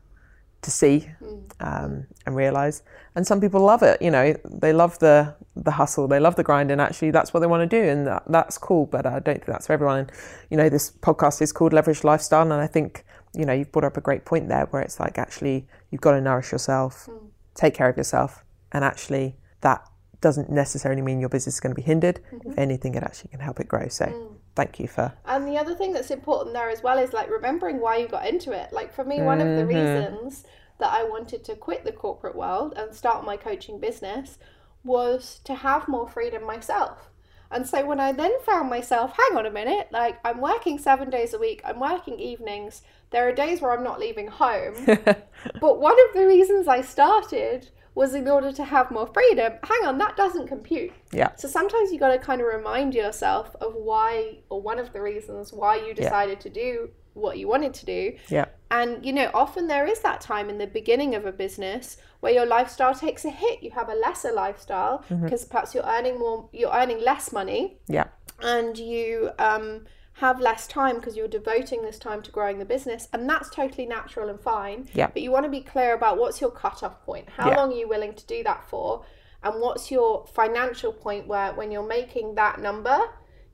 to 0.63 0.71
see 0.71 1.09
mm. 1.23 1.43
um, 1.61 2.07
and 2.27 2.37
realize. 2.37 2.83
And 3.15 3.27
some 3.27 3.41
people 3.41 3.61
love 3.61 3.83
it. 3.83 4.01
You 4.01 4.11
know, 4.11 4.35
they 4.45 4.73
love 4.73 4.99
the 4.99 5.35
the 5.57 5.73
hustle, 5.73 6.07
they 6.07 6.21
love 6.21 6.37
the 6.37 6.45
grind, 6.45 6.71
and 6.71 6.81
actually 6.81 7.11
that's 7.11 7.35
what 7.35 7.41
they 7.41 7.47
want 7.47 7.69
to 7.69 7.83
do, 7.83 7.89
and 7.89 8.07
that, 8.07 8.23
that's 8.29 8.57
cool. 8.57 8.87
But 8.87 9.07
I 9.07 9.19
don't 9.19 9.25
think 9.25 9.47
that's 9.47 9.67
for 9.67 9.73
everyone. 9.73 9.99
And 9.99 10.13
you 10.51 10.57
know, 10.57 10.69
this 10.69 10.91
podcast 10.91 11.43
is 11.43 11.53
called 11.53 11.73
Leverage 11.73 12.05
Lifestyle, 12.05 12.43
and 12.43 12.53
I 12.53 12.67
think 12.67 13.05
you 13.35 13.45
know 13.45 13.53
you've 13.53 13.73
brought 13.73 13.85
up 13.85 13.97
a 13.97 14.01
great 14.01 14.25
point 14.25 14.49
there, 14.49 14.67
where 14.67 14.83
it's 14.83 15.01
like 15.01 15.19
actually 15.19 15.67
you've 15.91 16.01
got 16.01 16.13
to 16.13 16.21
nourish 16.21 16.53
yourself, 16.53 17.07
mm. 17.11 17.19
take 17.55 17.75
care 17.75 17.89
of 17.89 17.97
yourself, 17.97 18.45
and 18.73 18.85
actually 18.85 19.37
that 19.63 19.87
doesn't 20.21 20.51
necessarily 20.51 21.03
mean 21.03 21.19
your 21.19 21.31
business 21.31 21.55
is 21.55 21.61
going 21.61 21.75
to 21.75 21.81
be 21.81 21.83
hindered. 21.83 22.21
Mm-hmm. 22.33 22.51
If 22.51 22.59
anything, 22.59 22.95
it 22.95 23.03
actually 23.03 23.31
can 23.31 23.41
help 23.41 23.59
it 23.61 23.69
grow. 23.69 23.89
So 23.89 24.07
mm. 24.07 24.37
Thank 24.55 24.79
you 24.79 24.89
for 24.89 25.13
And 25.27 25.47
the 25.47 25.57
other 25.57 25.75
thing 25.75 25.93
that's 25.93 26.11
important 26.11 26.55
there 26.55 26.71
as 26.71 26.83
well 26.83 26.99
is 26.99 27.13
like 27.13 27.31
remembering 27.31 27.81
why 27.81 27.97
you 27.97 28.09
got 28.09 28.27
into 28.27 28.53
it. 28.53 28.73
Like 28.73 28.93
for 28.93 29.05
me, 29.05 29.21
one 29.23 29.41
of 29.41 29.47
the 29.47 29.63
mm-hmm. 29.63 29.69
reasons 29.69 30.45
that 30.79 30.93
I 30.93 31.05
wanted 31.05 31.45
to 31.45 31.55
quit 31.55 31.85
the 31.85 31.93
corporate 31.93 32.35
world 32.37 32.75
and 32.77 32.95
start 32.95 33.25
my 33.25 33.37
coaching 33.37 33.79
business 33.79 34.39
was 34.83 35.41
to 35.45 35.55
have 35.55 35.89
more 35.89 36.09
freedom 36.09 36.45
myself. 36.45 37.11
And 37.51 37.67
so 37.67 37.85
when 37.85 37.99
I 37.99 38.13
then 38.13 38.41
found 38.43 38.71
myself, 38.71 39.13
hang 39.17 39.37
on 39.37 39.45
a 39.45 39.51
minute, 39.51 39.89
like 39.91 40.19
I'm 40.25 40.41
working 40.41 40.79
seven 40.79 41.11
days 41.11 41.35
a 41.35 41.39
week, 41.39 41.61
I'm 41.65 41.81
working 41.81 42.19
evenings, 42.21 42.83
there 43.11 43.29
are 43.29 43.33
days 43.33 43.61
where 43.61 43.73
I'm 43.73 43.83
not 43.83 43.99
leaving 43.99 44.29
home. 44.29 44.75
but 44.87 45.81
one 45.81 45.97
of 46.09 46.15
the 46.15 46.27
reasons 46.27 46.69
I 46.69 46.81
started 46.81 47.71
was 47.95 48.15
in 48.15 48.29
order 48.29 48.53
to 48.53 48.65
have 48.65 48.91
more 48.91 49.07
freedom. 49.07 49.53
Hang 49.65 49.85
on, 49.87 49.99
that 49.99 50.17
doesn't 50.17 50.47
compute. 50.47 50.93
yeah, 51.13 51.35
So 51.37 51.49
sometimes 51.49 51.93
you 51.93 51.99
got 51.99 52.13
to 52.13 52.19
kind 52.19 52.41
of 52.41 52.47
remind 52.47 52.95
yourself 52.95 53.55
of 53.61 53.75
why, 53.75 54.39
or 54.49 54.61
one 54.63 54.79
of 54.79 54.93
the 54.93 55.01
reasons 55.03 55.53
why 55.53 55.77
you 55.77 55.93
decided 55.95 56.41
to 56.41 56.51
do 56.51 56.91
what 57.15 57.39
you 57.39 57.49
wanted 57.49 57.75
to 57.75 57.87
do. 57.87 58.17
yeah, 58.29 58.47
And 58.71 59.05
you 59.05 59.13
know, 59.13 59.31
often 59.35 59.67
there 59.67 59.87
is 59.87 60.01
that 60.01 60.21
time 60.21 60.49
in 60.49 60.59
the 60.59 60.67
beginning 60.69 61.15
of 61.17 61.27
a 61.27 61.33
business 61.33 61.97
where 62.21 62.33
your 62.33 62.47
lifestyle 62.47 62.95
takes 62.95 63.25
a 63.25 63.31
hit. 63.31 63.63
You 63.63 63.73
have 63.73 63.89
a 63.89 63.95
lesser 63.95 64.31
lifestyle 64.33 65.05
because 65.09 65.45
perhaps 65.45 65.75
you're 65.75 65.85
earning 65.85 66.19
more, 66.19 66.49
you're 66.53 66.73
earning 66.73 67.01
less 67.01 67.33
money, 67.33 67.79
yeah, 67.89 68.07
and 68.41 68.79
you 68.79 69.31
um, 69.41 69.85
have 70.21 70.39
less 70.39 70.67
time 70.67 70.97
because 70.97 71.17
you're 71.17 71.29
devoting 71.29 71.81
this 71.83 71.99
time 71.99 72.21
to 72.23 72.31
growing 72.31 72.59
the 72.59 72.65
business, 72.65 73.09
and 73.13 73.29
that's 73.29 73.49
totally 73.51 73.87
natural 73.87 74.29
and 74.29 74.39
fine. 74.41 74.87
Yeah. 74.93 75.09
But 75.13 75.23
you 75.23 75.31
want 75.31 75.45
to 75.45 75.51
be 75.51 75.63
clear 75.63 75.95
about 75.95 76.19
what's 76.19 76.41
your 76.41 76.51
cutoff 76.51 77.03
point. 77.05 77.29
How 77.31 77.49
Yeah. 77.51 77.57
long 77.57 77.73
are 77.73 77.77
you 77.77 77.89
willing 77.89 78.15
to 78.15 78.27
do 78.27 78.43
that 78.45 78.65
for? 78.69 79.05
And 79.43 79.61
what's 79.63 79.91
your 79.91 80.27
financial 80.27 80.93
point 80.93 81.27
where 81.27 81.55
when 81.55 81.71
you're 81.71 81.87
making 81.87 82.35
that 82.35 82.61
number, 82.61 82.99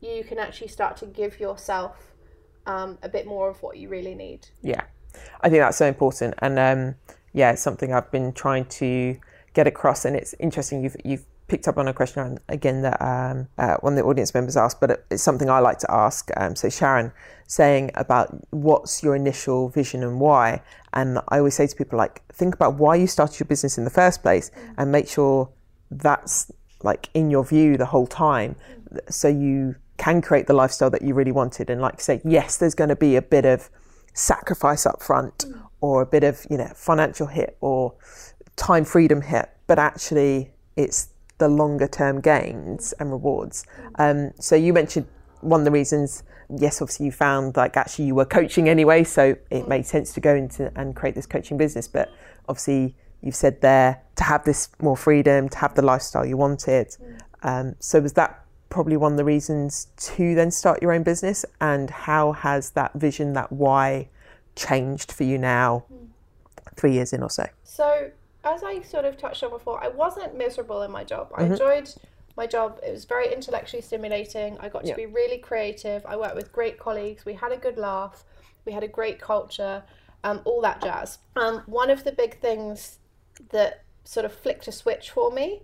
you 0.01 0.25
can 0.25 0.39
actually 0.41 0.69
start 0.69 0.97
to 0.99 1.07
give 1.07 1.39
yourself 1.41 2.13
um, 2.67 2.99
a 3.05 3.09
bit 3.09 3.27
more 3.29 3.49
of 3.49 3.63
what 3.63 3.77
you 3.77 3.89
really 3.89 4.15
need. 4.17 4.49
yeah. 4.61 4.83
I 5.41 5.49
think 5.49 5.61
that's 5.63 5.79
so 5.79 5.87
important, 5.87 6.35
and 6.39 6.59
um, 6.59 6.97
yeah, 7.33 7.53
it's 7.53 7.63
something 7.63 7.93
I've 7.95 8.11
been 8.11 8.33
trying 8.33 8.65
to 8.81 9.17
get 9.55 9.67
across. 9.69 10.05
And 10.05 10.15
it's 10.17 10.35
interesting 10.41 10.83
you've 10.83 10.97
you've 11.05 11.25
picked 11.49 11.69
up 11.69 11.79
on 11.79 11.87
a 11.87 11.95
question 11.95 12.39
again 12.49 12.83
that 12.83 13.01
um, 13.01 13.49
uh, 13.59 13.77
one 13.77 13.93
of 13.93 13.97
the 13.97 14.05
audience 14.05 14.35
members 14.35 14.57
asked, 14.57 14.81
but 14.81 15.05
it's 15.11 15.23
something 15.23 15.49
I 15.49 15.61
like 15.61 15.79
to 15.81 15.91
ask. 15.91 16.31
Um, 16.37 16.57
so 16.57 16.69
Sharon 16.69 17.13
saying 17.47 17.93
about 17.95 18.37
what's 18.51 19.03
your 19.03 19.15
initial 19.15 19.69
vision 19.69 20.03
and 20.03 20.19
why, 20.19 20.63
and 20.93 21.19
I 21.29 21.39
always 21.39 21.55
say 21.55 21.67
to 21.67 21.77
people 21.77 21.99
like 21.99 22.27
think 22.33 22.55
about 22.55 22.75
why 22.75 22.97
you 22.97 23.07
started 23.07 23.39
your 23.39 23.47
business 23.47 23.79
in 23.79 23.85
the 23.85 23.91
first 23.91 24.23
place, 24.23 24.51
and 24.77 24.91
make 24.91 25.09
sure 25.09 25.49
that's 25.91 26.51
like 26.83 27.09
in 27.15 27.31
your 27.31 27.45
view 27.45 27.77
the 27.77 27.87
whole 27.87 28.07
time, 28.07 28.57
so 29.09 29.29
you 29.29 29.77
can 29.99 30.21
create 30.21 30.47
the 30.47 30.53
lifestyle 30.53 30.91
that 30.91 31.03
you 31.03 31.15
really 31.15 31.33
wanted. 31.33 31.71
And 31.71 31.81
like 31.81 32.01
say, 32.01 32.21
yes, 32.25 32.57
there's 32.57 32.75
going 32.75 32.91
to 32.91 32.97
be 32.97 33.17
a 33.17 33.23
bit 33.23 33.45
of 33.45 33.71
sacrifice 34.15 34.87
up 34.87 35.03
front 35.03 35.45
or 35.81 36.03
a 36.03 36.07
bit 36.07 36.25
of 36.25 36.47
you 36.51 36.57
know 36.57 36.71
financial 36.75 37.27
hit 37.27 37.57
or 37.61 37.95
time 38.57 38.83
freedom 38.83 39.21
hit 39.21 39.51
but 39.67 39.79
actually 39.79 40.51
it's 40.75 41.11
the 41.39 41.49
longer 41.49 41.89
term 41.89 42.21
gains 42.21 42.93
and 42.99 43.11
rewards. 43.11 43.65
Um, 43.97 44.33
so 44.41 44.57
you 44.57 44.73
mentioned 44.73 45.07
one 45.41 45.61
of 45.61 45.65
the 45.65 45.71
reasons 45.71 46.23
yes 46.59 46.81
obviously 46.81 47.07
you 47.07 47.13
found 47.13 47.57
like 47.57 47.77
actually 47.77 48.05
you 48.05 48.15
were 48.15 48.25
coaching 48.25 48.69
anyway 48.69 49.03
so 49.03 49.37
it 49.51 49.69
made 49.69 49.85
sense 49.85 50.15
to 50.15 50.21
go 50.21 50.35
into 50.35 50.73
and 50.79 50.95
create 50.95 51.15
this 51.15 51.27
coaching 51.27 51.57
business 51.57 51.89
but 51.89 52.11
obviously 52.49 52.95
you've 53.21 53.35
said 53.35 53.61
there 53.61 54.03
to 54.17 54.25
have 54.25 54.45
this 54.45 54.69
more 54.81 54.97
freedom 54.97 55.49
to 55.49 55.59
have 55.59 55.75
the 55.75 55.83
lifestyle 55.83 56.25
you 56.25 56.37
wanted. 56.37 56.97
Um, 57.43 57.77
so 57.79 58.01
was 58.01 58.15
that 58.15 58.45
probably 58.69 58.97
one 58.97 59.13
of 59.13 59.19
the 59.19 59.25
reasons 59.25 59.89
to 59.97 60.35
then 60.35 60.51
start 60.51 60.83
your 60.83 60.93
own 60.93 61.03
business? 61.03 61.45
And 61.61 61.91
how 61.91 62.33
has 62.33 62.71
that 62.71 62.95
vision 62.95 63.33
that 63.35 63.53
why 63.53 64.09
changed 64.55 65.13
for 65.13 65.25
you 65.25 65.39
now 65.39 65.85
three 66.77 66.93
years 66.93 67.13
in 67.13 67.23
or 67.23 67.31
so? 67.31 67.47
So, 67.65 68.11
as 68.47 68.63
I 68.63 68.81
sort 68.83 69.05
of 69.05 69.17
touched 69.17 69.43
on 69.43 69.51
before, 69.51 69.83
I 69.83 69.89
wasn't 69.89 70.37
miserable 70.37 70.83
in 70.83 70.91
my 70.91 71.05
job. 71.05 71.31
I 71.35 71.45
enjoyed 71.45 71.93
my 72.37 72.47
job. 72.47 72.79
It 72.87 72.93
was 72.93 73.05
very 73.05 73.33
intellectually 73.33 73.83
stimulating. 73.83 74.57
I 74.61 74.69
got 74.69 74.83
to 74.83 74.89
Yeah. 74.89 74.95
be 74.95 75.07
really 75.07 75.39
creative. 75.39 76.05
I 76.07 76.17
worked 76.17 76.37
with 76.37 76.53
great 76.53 76.79
colleagues. 76.79 77.25
We 77.25 77.35
had 77.35 77.53
a 77.53 77.57
good 77.57 77.77
laugh. 77.77 78.25
We 78.65 78.73
had 78.73 78.85
a 78.85 78.89
great 78.89 79.21
culture. 79.21 79.83
Um, 80.25 80.41
all 80.45 80.61
that 80.63 80.81
jazz. 80.83 81.19
Um, 81.37 81.63
one 81.67 81.91
of 81.91 82.05
the 82.05 82.13
big 82.13 82.41
things 82.41 82.99
that 83.51 83.83
sort 84.05 84.25
of 84.25 84.33
flicked 84.33 84.67
a 84.69 84.73
switch 84.73 85.11
for 85.11 85.31
me 85.31 85.63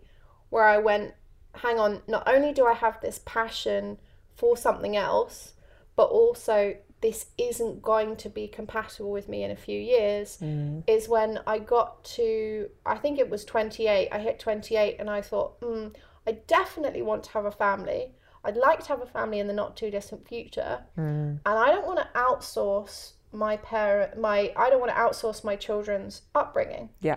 where 0.51 0.65
I 0.65 0.79
went, 0.79 1.15
hang 1.55 1.79
on, 1.79 2.03
not 2.07 2.25
only 2.27 2.53
do 2.53 2.67
I 2.67 2.75
have 2.75 3.01
this 3.01 3.21
passion 3.25 3.99
for 4.35 4.57
something 4.57 4.97
else, 4.97 5.55
but 5.97 6.05
also 6.05 6.77
this 7.03 7.27
isn't 7.37 7.83
going 7.83 8.17
to 8.17 8.29
be 8.29 8.47
compatible 8.47 9.11
with 9.11 9.29
me 9.29 9.43
in 9.43 9.51
a 9.51 9.57
few 9.57 9.79
years 9.79 10.39
mm. 10.41 10.83
is 10.87 11.09
when 11.09 11.41
I 11.47 11.59
got 11.59 12.03
to, 12.05 12.69
I 12.87 12.97
think 12.97 13.19
it 13.19 13.29
was 13.29 13.45
28. 13.45 14.09
I 14.11 14.19
hit 14.21 14.39
28 14.39 14.97
and 15.01 15.11
I 15.11 15.21
thought, 15.21 15.61
mm, 15.61 15.93
I 16.27 16.33
definitely 16.47 17.03
want 17.03 17.25
to 17.25 17.31
have 17.33 17.45
a 17.45 17.51
family. 17.51 18.13
I'd 18.45 18.57
like 18.57 18.81
to 18.85 18.89
have 18.89 19.03
a 19.03 19.07
family 19.07 19.41
in 19.41 19.49
the 19.49 19.53
not 19.53 19.77
too 19.77 19.91
distant 19.91 20.27
future. 20.27 20.85
Mm. 20.97 21.41
And 21.45 21.59
I 21.59 21.67
don't 21.67 21.87
want 21.87 21.99
to 21.99 22.09
outsource 22.19 23.13
my 23.33 23.57
parent, 23.57 24.19
my, 24.19 24.53
I 24.57 24.71
don't 24.71 24.81
want 24.81 24.93
to 24.93 24.99
outsource 24.99 25.43
my 25.43 25.57
children's 25.57 26.23
upbringing. 26.37 26.91
Yeah. 27.01 27.17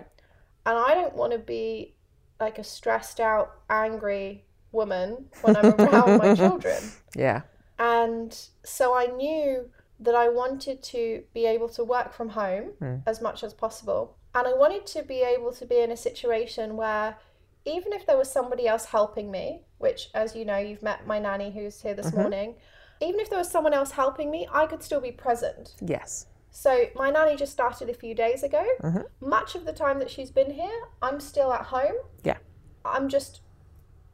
And 0.66 0.76
I 0.76 0.94
don't 0.94 1.14
want 1.14 1.32
to 1.32 1.38
be 1.38 1.94
like 2.40 2.58
a 2.58 2.64
stressed 2.64 3.20
out, 3.20 3.52
angry 3.70 4.44
woman 4.72 5.26
when 5.42 5.56
I'm 5.56 5.74
around 5.74 6.18
my 6.18 6.34
children. 6.36 6.82
Yeah. 7.14 7.42
And 7.78 8.36
so 8.64 8.96
I 8.96 9.06
knew 9.06 9.70
that 10.00 10.14
I 10.14 10.28
wanted 10.28 10.82
to 10.84 11.22
be 11.32 11.46
able 11.46 11.68
to 11.70 11.84
work 11.84 12.12
from 12.12 12.30
home 12.30 12.72
mm. 12.80 13.02
as 13.06 13.22
much 13.22 13.42
as 13.42 13.54
possible. 13.54 14.16
And 14.34 14.46
I 14.46 14.52
wanted 14.52 14.86
to 14.88 15.02
be 15.02 15.22
able 15.22 15.52
to 15.52 15.64
be 15.64 15.78
in 15.78 15.90
a 15.90 15.96
situation 15.96 16.76
where 16.76 17.16
even 17.64 17.92
if 17.92 18.06
there 18.06 18.16
was 18.16 18.30
somebody 18.30 18.68
else 18.68 18.84
helping 18.84 19.30
me, 19.30 19.62
which, 19.78 20.10
as 20.14 20.36
you 20.36 20.44
know, 20.44 20.58
you've 20.58 20.82
met 20.82 21.06
my 21.06 21.18
nanny 21.18 21.50
who's 21.50 21.80
here 21.80 21.94
this 21.94 22.06
mm-hmm. 22.06 22.20
morning, 22.20 22.54
even 23.00 23.20
if 23.20 23.28
there 23.28 23.38
was 23.38 23.50
someone 23.50 23.74
else 23.74 23.90
helping 23.90 24.30
me, 24.30 24.46
I 24.52 24.66
could 24.66 24.82
still 24.82 25.00
be 25.00 25.12
present. 25.12 25.74
Yes. 25.80 26.26
So 26.50 26.86
my 26.94 27.10
nanny 27.10 27.36
just 27.36 27.52
started 27.52 27.90
a 27.90 27.94
few 27.94 28.14
days 28.14 28.42
ago. 28.42 28.64
Mm-hmm. 28.82 29.28
Much 29.28 29.54
of 29.54 29.64
the 29.64 29.72
time 29.72 29.98
that 29.98 30.10
she's 30.10 30.30
been 30.30 30.50
here, 30.50 30.80
I'm 31.02 31.20
still 31.20 31.52
at 31.52 31.62
home. 31.62 31.96
Yeah. 32.24 32.38
I'm 32.84 33.08
just 33.08 33.40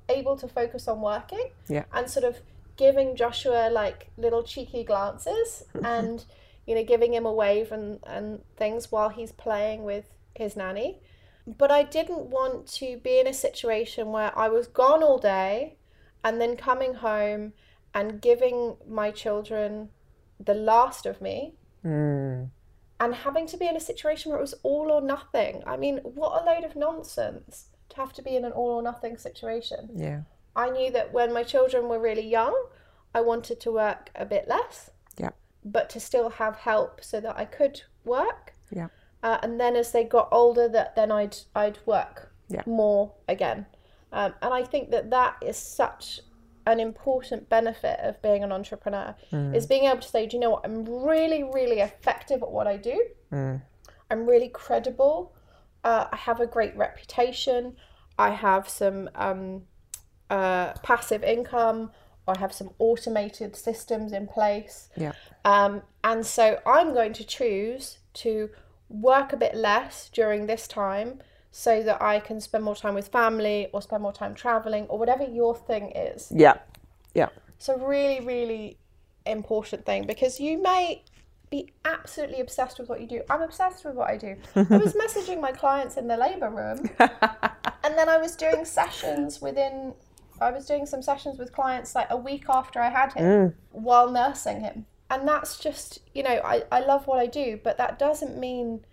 able 0.09 0.37
to 0.37 0.49
focus 0.49 0.89
on 0.89 1.01
working. 1.01 1.51
Yeah. 1.69 1.85
And 1.93 2.09
sort 2.09 2.25
of 2.25 2.41
giving 2.77 3.17
Joshua 3.17 3.71
like 3.71 4.11
little 4.17 4.43
cheeky 4.43 4.85
glances 4.85 5.65
and 5.85 6.25
you 6.67 6.75
know 6.75 6.85
giving 6.85 7.15
him 7.15 7.27
a 7.27 7.33
wave 7.33 7.73
and 7.73 8.01
and 8.07 8.41
things 8.57 8.91
while 8.91 9.09
he's 9.09 9.33
playing 9.33 9.85
with 9.85 10.07
his 10.35 10.57
nanny. 10.57 11.01
But 11.47 11.73
I 11.73 11.83
didn't 11.83 12.27
want 12.27 12.69
to 12.75 12.99
be 12.99 13.19
in 13.19 13.27
a 13.27 13.35
situation 13.35 14.13
where 14.13 14.37
I 14.39 14.49
was 14.49 14.69
gone 14.69 15.03
all 15.03 15.19
day 15.19 15.77
and 16.23 16.41
then 16.41 16.57
coming 16.57 16.95
home 16.95 17.53
and 17.95 18.21
giving 18.21 18.77
my 18.89 19.11
children 19.11 19.89
the 20.39 20.55
last 20.55 21.05
of 21.05 21.21
me. 21.21 21.55
Mm. 21.85 22.51
And 23.01 23.15
having 23.15 23.49
to 23.49 23.57
be 23.57 23.67
in 23.67 23.77
a 23.77 23.81
situation 23.81 24.31
where 24.31 24.39
it 24.39 24.43
was 24.43 24.55
all 24.63 24.93
or 24.93 25.01
nothing. 25.01 25.65
I 25.67 25.77
mean, 25.77 25.99
what 25.99 26.41
a 26.41 26.45
load 26.45 26.63
of 26.63 26.77
nonsense 26.77 27.67
to 27.89 27.97
have 27.97 28.13
to 28.15 28.23
be 28.23 28.37
in 28.37 28.45
an 28.45 28.53
all 28.53 28.71
or 28.71 28.83
nothing 28.83 29.17
situation. 29.17 29.91
Yeah. 29.95 30.21
I 30.55 30.71
knew 30.71 30.91
that 30.93 31.13
when 31.13 31.33
my 31.33 31.43
children 31.43 31.89
were 31.89 31.99
really 31.99 32.27
young, 32.27 32.55
I 33.15 33.21
wanted 33.21 33.61
to 33.61 33.73
work 33.73 34.11
a 34.15 34.25
bit 34.25 34.49
less. 34.49 34.91
Yeah. 35.19 35.31
But 35.65 35.91
to 35.91 36.01
still 36.01 36.31
have 36.31 36.57
help 36.57 37.05
so 37.05 37.21
that 37.21 37.39
I 37.39 37.45
could 37.45 37.83
work. 38.05 38.55
Yeah. 38.71 38.89
Uh, 39.23 39.39
and 39.43 39.61
then 39.61 39.77
as 39.77 39.93
they 39.93 40.05
got 40.05 40.29
older, 40.33 40.69
that 40.69 40.97
then 40.97 41.13
I'd 41.13 41.37
I'd 41.55 41.79
work 41.87 42.33
yeah. 42.49 42.63
more 42.67 43.13
again. 43.29 43.67
Um, 44.13 44.35
and 44.43 44.53
I 44.53 44.65
think 44.65 44.91
that 44.91 45.11
that 45.11 45.37
is 45.41 45.57
such 45.57 46.21
an 46.67 46.79
important 46.79 47.49
benefit 47.49 47.99
of 48.01 48.21
being 48.23 48.45
an 48.45 48.53
entrepreneur 48.53 49.15
mm. 49.33 49.55
is 49.55 49.67
being 49.67 49.85
able 49.85 50.01
to 50.01 50.09
say, 50.09 50.27
do 50.27 50.37
you 50.37 50.41
know 50.41 50.51
what? 50.51 50.65
I'm 50.65 50.85
really, 50.85 51.43
really 51.43 51.81
effective 51.81 52.43
at 52.43 52.51
what 52.51 52.67
I 52.67 52.77
do. 52.77 53.05
Mm. 53.33 53.63
I'm 54.11 54.27
really 54.27 54.49
credible. 54.49 55.35
Uh, 55.83 56.07
I 56.13 56.17
have 56.17 56.41
a 56.41 56.47
great 56.47 56.77
reputation. 56.77 57.77
I 58.19 58.31
have 58.31 58.69
some 58.69 59.11
um, 59.15 59.63
uh, 60.33 60.73
passive 60.83 61.23
income. 61.23 61.91
I 62.27 62.39
have 62.39 62.53
some 62.53 62.71
automated 62.79 63.55
systems 63.55 64.13
in 64.13 64.27
place. 64.27 64.89
Yeah. 64.97 65.13
Um, 65.45 65.83
and 66.03 66.25
so 66.25 66.59
I'm 66.65 66.95
going 66.95 67.13
to 67.15 67.25
choose 67.25 67.99
to 68.15 68.49
work 68.89 69.33
a 69.33 69.37
bit 69.37 69.55
less 69.55 70.09
during 70.09 70.47
this 70.47 70.67
time 70.67 71.21
so 71.51 71.83
that 71.83 72.01
I 72.01 72.19
can 72.21 72.41
spend 72.41 72.65
more 72.65 72.75
time 72.75 72.95
with 72.95 73.09
family 73.09 73.69
or 73.73 73.83
spend 73.83 74.03
more 74.03 74.13
time 74.13 74.35
traveling 74.35 74.87
or 74.87 74.99
whatever 74.99 75.25
your 75.25 75.55
thing 75.55 75.93
is. 75.95 76.33
Yeah. 76.35 76.55
Yeah. 77.15 77.29
So 77.59 77.77
really, 77.77 78.25
really 78.25 78.79
important 79.27 79.85
thing 79.85 80.07
because 80.07 80.41
you 80.41 80.63
may 80.63 81.03
be 81.51 81.71
absolutely 81.85 82.41
obsessed 82.41 82.79
with 82.79 82.89
what 82.89 83.03
you 83.03 83.07
do. 83.07 83.21
I'm 83.29 83.43
obsessed 83.43 83.85
with 83.85 83.95
what 83.95 84.09
I 84.09 84.17
do. 84.17 84.37
I 84.57 84.79
was 84.79 84.95
messaging 85.05 85.41
my 85.41 85.53
clients 85.53 85.99
in 85.99 86.09
the 86.09 86.17
labour 86.17 86.49
room 86.49 86.89
and 87.85 87.99
then 87.99 88.09
I 88.09 88.17
was 88.17 88.37
doing 88.37 88.65
sessions 88.65 89.41
within 89.41 89.93
I 90.43 90.51
was 90.51 90.67
doing 90.67 90.87
some 90.87 91.03
sessions 91.03 91.39
with 91.39 91.53
clients 91.53 91.95
like 91.95 92.09
a 92.11 92.17
week 92.17 92.45
after 92.49 92.81
I 92.81 92.91
had 92.91 93.13
him 93.13 93.25
mm. 93.25 93.55
while 93.71 94.11
nursing 94.11 94.61
him. 94.61 94.87
And 95.11 95.29
that's 95.29 95.59
just, 95.59 96.01
you 96.15 96.23
know, 96.23 96.41
I, 96.45 96.63
I 96.73 96.81
love 96.81 97.07
what 97.07 97.19
I 97.19 97.27
do, 97.27 97.61
but 97.63 97.77
that 97.79 97.99
doesn't 97.99 98.39
mean 98.39 98.85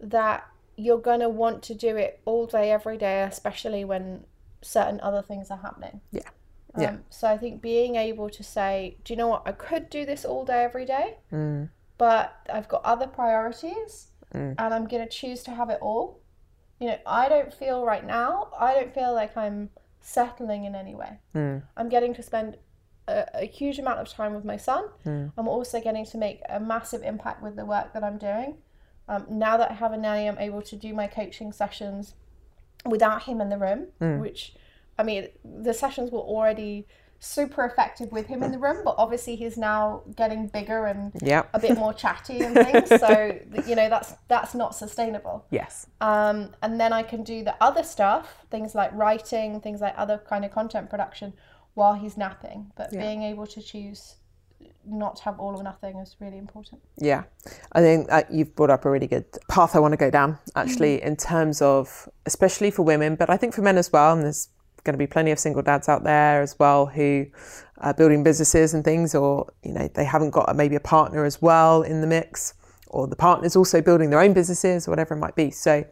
that 0.00 0.46
you're 0.76 0.98
going 0.98 1.20
to 1.20 1.28
want 1.28 1.62
to 1.64 1.74
do 1.74 1.96
it 1.96 2.20
all 2.24 2.46
day, 2.46 2.70
every 2.70 2.96
day, 2.96 3.22
especially 3.22 3.84
when 3.84 4.24
certain 4.62 5.00
other 5.00 5.22
things 5.22 5.50
are 5.50 5.58
happening. 5.58 6.00
Yeah. 6.12 6.28
Um, 6.74 6.82
yeah. 6.82 6.96
So 7.10 7.28
I 7.28 7.36
think 7.36 7.60
being 7.60 7.96
able 7.96 8.30
to 8.30 8.42
say, 8.42 8.96
do 9.04 9.12
you 9.12 9.16
know 9.16 9.28
what? 9.28 9.42
I 9.46 9.52
could 9.52 9.90
do 9.90 10.04
this 10.04 10.24
all 10.24 10.44
day, 10.44 10.64
every 10.64 10.84
day, 10.84 11.16
mm. 11.32 11.68
but 11.98 12.36
I've 12.52 12.68
got 12.68 12.84
other 12.84 13.06
priorities 13.06 14.08
mm. 14.32 14.54
and 14.58 14.74
I'm 14.74 14.86
going 14.86 15.02
to 15.02 15.08
choose 15.08 15.42
to 15.44 15.52
have 15.52 15.70
it 15.70 15.78
all. 15.80 16.20
You 16.80 16.88
know, 16.88 16.98
I 17.06 17.28
don't 17.28 17.54
feel 17.54 17.84
right 17.84 18.04
now, 18.04 18.48
I 18.58 18.74
don't 18.74 18.92
feel 18.92 19.14
like 19.14 19.36
I'm 19.36 19.70
settling 20.04 20.64
in 20.64 20.74
any 20.74 20.94
way. 20.94 21.18
Mm. 21.34 21.62
I'm 21.76 21.88
getting 21.88 22.14
to 22.14 22.22
spend 22.22 22.58
a, 23.08 23.24
a, 23.34 23.46
huge 23.46 23.78
amount 23.78 24.00
of 24.00 24.08
time 24.08 24.34
with 24.34 24.44
my 24.44 24.58
son. 24.58 24.84
Mm. 25.06 25.32
I'm 25.36 25.48
also 25.48 25.80
getting 25.80 26.04
to 26.06 26.18
make 26.18 26.40
a 26.48 26.60
massive 26.60 27.02
impact 27.02 27.42
with 27.42 27.56
the 27.56 27.64
work 27.64 27.94
that 27.94 28.04
I'm 28.04 28.18
doing. 28.18 28.58
Um, 29.08 29.26
now 29.28 29.56
that 29.56 29.70
I 29.70 29.74
have 29.74 29.92
a 29.92 29.96
nanny, 29.96 30.28
I'm 30.28 30.38
able 30.38 30.62
to 30.62 30.76
do 30.76 30.92
my 30.92 31.06
coaching 31.06 31.52
sessions 31.52 32.14
without 32.84 33.22
him 33.22 33.40
in 33.40 33.48
the 33.48 33.56
room, 33.58 33.86
mm. 34.00 34.20
which, 34.20 34.54
I 34.98 35.02
mean, 35.02 35.28
the 35.42 35.72
sessions 35.72 36.10
were 36.10 36.20
already 36.20 36.86
super 37.24 37.64
effective 37.64 38.12
with 38.12 38.26
him 38.26 38.42
in 38.42 38.52
the 38.52 38.58
room, 38.58 38.82
but 38.84 38.94
obviously 38.98 39.36
he's 39.36 39.56
now 39.56 40.02
getting 40.16 40.46
bigger 40.48 40.86
and 40.86 41.12
yep. 41.22 41.48
a 41.54 41.58
bit 41.58 41.76
more 41.76 41.94
chatty 41.94 42.40
and 42.40 42.54
things. 42.54 42.88
so 42.88 43.38
you 43.66 43.74
know 43.74 43.88
that's 43.88 44.14
that's 44.28 44.54
not 44.54 44.74
sustainable. 44.74 45.46
Yes. 45.50 45.86
Um, 46.00 46.50
and 46.62 46.80
then 46.80 46.92
I 46.92 47.02
can 47.02 47.22
do 47.22 47.42
the 47.42 47.56
other 47.60 47.82
stuff, 47.82 48.44
things 48.50 48.74
like 48.74 48.92
writing, 48.92 49.60
things 49.60 49.80
like 49.80 49.94
other 49.96 50.18
kind 50.28 50.44
of 50.44 50.50
content 50.50 50.90
production, 50.90 51.32
while 51.74 51.94
he's 51.94 52.16
napping. 52.16 52.72
But 52.76 52.92
yeah. 52.92 53.00
being 53.00 53.22
able 53.22 53.46
to 53.48 53.62
choose 53.62 54.16
not 54.86 55.20
have 55.20 55.40
all 55.40 55.56
or 55.56 55.62
nothing 55.62 55.96
is 55.96 56.16
really 56.20 56.38
important. 56.38 56.80
Yeah, 56.98 57.24
I 57.72 57.80
think 57.80 58.06
uh, 58.10 58.24
you've 58.30 58.54
brought 58.54 58.70
up 58.70 58.84
a 58.84 58.90
really 58.90 59.06
good 59.06 59.24
path 59.48 59.74
I 59.74 59.78
want 59.78 59.92
to 59.92 59.96
go 59.96 60.10
down 60.10 60.38
actually 60.54 60.98
mm-hmm. 60.98 61.08
in 61.08 61.16
terms 61.16 61.62
of 61.62 62.08
especially 62.26 62.70
for 62.70 62.82
women, 62.82 63.16
but 63.16 63.30
I 63.30 63.36
think 63.36 63.54
for 63.54 63.62
men 63.62 63.78
as 63.78 63.90
well. 63.92 64.12
And 64.12 64.24
there's 64.24 64.48
going 64.84 64.94
to 64.94 64.98
be 64.98 65.06
plenty 65.06 65.30
of 65.30 65.38
single 65.38 65.62
dads 65.62 65.88
out 65.88 66.04
there 66.04 66.42
as 66.42 66.58
well 66.58 66.86
who 66.86 67.26
are 67.78 67.94
building 67.94 68.22
businesses 68.22 68.74
and 68.74 68.84
things, 68.84 69.14
or 69.14 69.50
you 69.62 69.72
know 69.72 69.88
they 69.94 70.04
haven't 70.04 70.30
got 70.30 70.48
a, 70.48 70.54
maybe 70.54 70.76
a 70.76 70.80
partner 70.80 71.24
as 71.24 71.42
well 71.42 71.82
in 71.82 72.00
the 72.00 72.06
mix, 72.06 72.54
or 72.88 73.06
the 73.06 73.16
partner's 73.16 73.56
also 73.56 73.80
building 73.80 74.10
their 74.10 74.20
own 74.20 74.32
businesses, 74.32 74.86
or 74.86 74.92
whatever 74.92 75.14
it 75.14 75.18
might 75.18 75.34
be. 75.34 75.50
So 75.50 75.84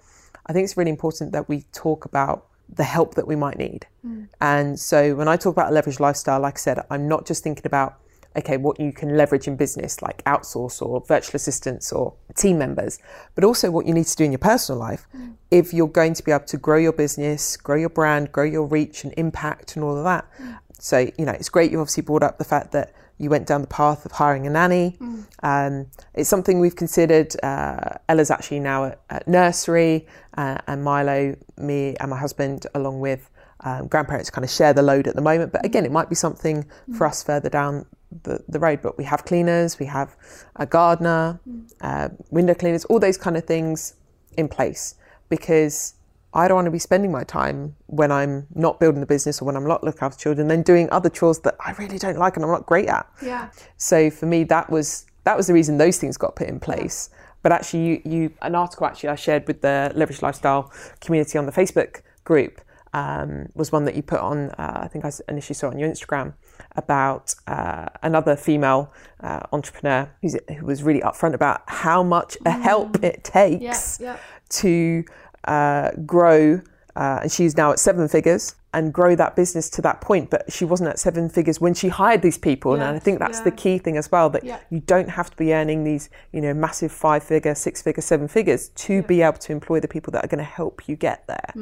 I 0.46 0.52
think 0.52 0.64
it's 0.64 0.76
really 0.76 0.90
important 0.90 1.32
that 1.32 1.48
we 1.48 1.62
talk 1.72 2.04
about 2.04 2.46
the 2.68 2.84
help 2.84 3.14
that 3.14 3.26
we 3.26 3.36
might 3.36 3.58
need. 3.58 3.86
Mm. 4.06 4.28
And 4.40 4.80
so 4.80 5.14
when 5.14 5.28
I 5.28 5.36
talk 5.36 5.52
about 5.54 5.72
a 5.72 5.74
leveraged 5.74 6.00
lifestyle, 6.00 6.40
like 6.40 6.54
I 6.54 6.58
said, 6.58 6.78
I'm 6.90 7.06
not 7.06 7.26
just 7.26 7.42
thinking 7.42 7.66
about 7.66 7.98
okay, 8.36 8.56
what 8.56 8.80
you 8.80 8.92
can 8.92 9.16
leverage 9.16 9.46
in 9.46 9.56
business, 9.56 10.02
like 10.02 10.22
outsource 10.24 10.80
or 10.82 11.00
virtual 11.06 11.36
assistants 11.36 11.92
or 11.92 12.14
team 12.36 12.58
members, 12.58 12.98
but 13.34 13.44
also 13.44 13.70
what 13.70 13.86
you 13.86 13.94
need 13.94 14.06
to 14.06 14.16
do 14.16 14.24
in 14.24 14.32
your 14.32 14.38
personal 14.38 14.78
life 14.78 15.06
mm. 15.14 15.34
if 15.50 15.72
you're 15.74 15.88
going 15.88 16.14
to 16.14 16.22
be 16.22 16.32
able 16.32 16.44
to 16.44 16.56
grow 16.56 16.78
your 16.78 16.92
business, 16.92 17.56
grow 17.56 17.76
your 17.76 17.90
brand, 17.90 18.32
grow 18.32 18.44
your 18.44 18.66
reach 18.66 19.04
and 19.04 19.12
impact 19.16 19.76
and 19.76 19.84
all 19.84 19.96
of 19.96 20.04
that. 20.04 20.26
Mm. 20.40 20.58
So, 20.78 20.98
you 21.16 21.24
know, 21.24 21.32
it's 21.32 21.48
great 21.48 21.70
you 21.70 21.78
obviously 21.78 22.02
brought 22.02 22.22
up 22.22 22.38
the 22.38 22.44
fact 22.44 22.72
that 22.72 22.92
you 23.18 23.30
went 23.30 23.46
down 23.46 23.60
the 23.60 23.68
path 23.68 24.04
of 24.04 24.10
hiring 24.10 24.48
a 24.48 24.50
nanny. 24.50 24.96
Mm. 24.98 25.24
Um, 25.42 25.86
it's 26.14 26.28
something 26.28 26.58
we've 26.58 26.74
considered. 26.74 27.36
Uh, 27.42 27.94
Ella's 28.08 28.32
actually 28.32 28.58
now 28.58 28.86
at, 28.86 29.00
at 29.10 29.28
nursery, 29.28 30.08
uh, 30.36 30.58
and 30.66 30.82
Milo, 30.82 31.36
me, 31.56 31.94
and 32.00 32.10
my 32.10 32.18
husband, 32.18 32.66
along 32.74 32.98
with 32.98 33.30
um, 33.60 33.86
grandparents, 33.86 34.28
kind 34.28 34.44
of 34.44 34.50
share 34.50 34.72
the 34.72 34.82
load 34.82 35.06
at 35.06 35.14
the 35.14 35.22
moment. 35.22 35.52
But 35.52 35.64
again, 35.64 35.84
it 35.84 35.92
might 35.92 36.08
be 36.08 36.16
something 36.16 36.64
mm. 36.64 36.96
for 36.96 37.06
us 37.06 37.22
further 37.22 37.48
down 37.48 37.86
the, 38.22 38.42
the 38.48 38.58
road, 38.58 38.80
but 38.82 38.98
we 38.98 39.04
have 39.04 39.24
cleaners, 39.24 39.78
we 39.78 39.86
have 39.86 40.16
a 40.56 40.66
gardener, 40.66 41.40
mm. 41.48 41.70
uh, 41.80 42.08
window 42.30 42.54
cleaners, 42.54 42.84
all 42.86 42.98
those 42.98 43.16
kind 43.16 43.36
of 43.36 43.44
things 43.44 43.94
in 44.36 44.48
place 44.48 44.94
because 45.28 45.94
I 46.34 46.48
don't 46.48 46.54
want 46.56 46.66
to 46.66 46.70
be 46.70 46.78
spending 46.78 47.12
my 47.12 47.24
time 47.24 47.76
when 47.86 48.10
I'm 48.10 48.46
not 48.54 48.80
building 48.80 49.00
the 49.00 49.06
business 49.06 49.42
or 49.42 49.44
when 49.44 49.56
I'm 49.56 49.66
not 49.66 49.84
looking 49.84 50.02
after 50.02 50.18
children, 50.18 50.48
then 50.48 50.62
doing 50.62 50.88
other 50.90 51.10
chores 51.10 51.40
that 51.40 51.56
I 51.60 51.72
really 51.72 51.98
don't 51.98 52.18
like 52.18 52.36
and 52.36 52.44
I'm 52.44 52.50
not 52.50 52.66
great 52.66 52.88
at. 52.88 53.06
Yeah. 53.22 53.50
So 53.76 54.10
for 54.10 54.26
me, 54.26 54.44
that 54.44 54.70
was 54.70 55.06
that 55.24 55.36
was 55.36 55.46
the 55.46 55.54
reason 55.54 55.78
those 55.78 55.98
things 55.98 56.16
got 56.16 56.34
put 56.34 56.48
in 56.48 56.58
place. 56.58 57.10
But 57.42 57.52
actually, 57.52 57.86
you, 57.86 58.02
you 58.04 58.32
an 58.40 58.54
article 58.54 58.86
actually 58.86 59.10
I 59.10 59.14
shared 59.14 59.46
with 59.46 59.60
the 59.60 59.92
Leverage 59.94 60.22
Lifestyle 60.22 60.72
community 61.00 61.38
on 61.38 61.46
the 61.46 61.52
Facebook 61.52 62.00
group 62.24 62.60
um, 62.94 63.48
was 63.54 63.72
one 63.72 63.84
that 63.84 63.94
you 63.94 64.02
put 64.02 64.20
on. 64.20 64.50
Uh, 64.50 64.80
I 64.84 64.88
think 64.88 65.04
I 65.04 65.12
initially 65.28 65.54
saw 65.54 65.68
it 65.68 65.74
on 65.74 65.78
your 65.78 65.88
Instagram 65.90 66.34
about 66.76 67.34
uh, 67.46 67.86
another 68.02 68.36
female 68.36 68.92
uh, 69.20 69.40
entrepreneur 69.52 70.08
who's, 70.20 70.36
who 70.58 70.66
was 70.66 70.82
really 70.82 71.00
upfront 71.00 71.34
about 71.34 71.62
how 71.66 72.02
much 72.02 72.36
a 72.46 72.50
help 72.50 73.02
it 73.04 73.22
takes 73.24 74.00
Yeah, 74.00 74.12
yeah. 74.14 74.16
to 74.60 75.04
uh, 75.44 75.90
grow. 76.06 76.60
Uh, 76.94 77.20
and 77.22 77.32
she's 77.32 77.56
now 77.56 77.72
at 77.72 77.78
seven 77.78 78.06
figures 78.06 78.54
and 78.74 78.92
grow 78.92 79.14
that 79.14 79.34
business 79.36 79.68
to 79.70 79.80
that 79.82 80.00
point. 80.02 80.28
But 80.30 80.50
she 80.52 80.64
wasn't 80.66 80.90
at 80.90 80.98
seven 80.98 81.28
figures 81.30 81.58
when 81.60 81.72
she 81.74 81.88
hired 81.88 82.20
these 82.22 82.36
people. 82.38 82.74
and 82.74 82.82
I 82.82 82.98
think 82.98 83.18
that's 83.18 83.40
the 83.40 83.50
key 83.50 83.78
thing 83.78 83.96
as 83.96 84.10
well 84.12 84.28
that 84.30 84.44
Yeah. 84.44 84.58
you 84.70 84.80
don't 84.80 85.08
have 85.08 85.30
to 85.30 85.36
be 85.36 85.54
earning 85.54 85.84
these, 85.84 86.10
you 86.32 86.40
know, 86.42 86.52
massive 86.54 86.92
five 86.92 87.22
figure, 87.22 87.54
six 87.54 87.80
figure, 87.82 88.02
seven 88.02 88.28
figures 88.28 88.68
to 88.68 89.02
be 89.02 89.22
able 89.22 89.38
to 89.38 89.52
employ 89.52 89.80
the 89.80 89.88
people 89.88 90.10
that 90.12 90.24
are 90.24 90.28
going 90.28 90.38
to 90.38 90.44
help 90.44 90.86
you 90.88 90.96
get 90.96 91.26
there. 91.26 91.52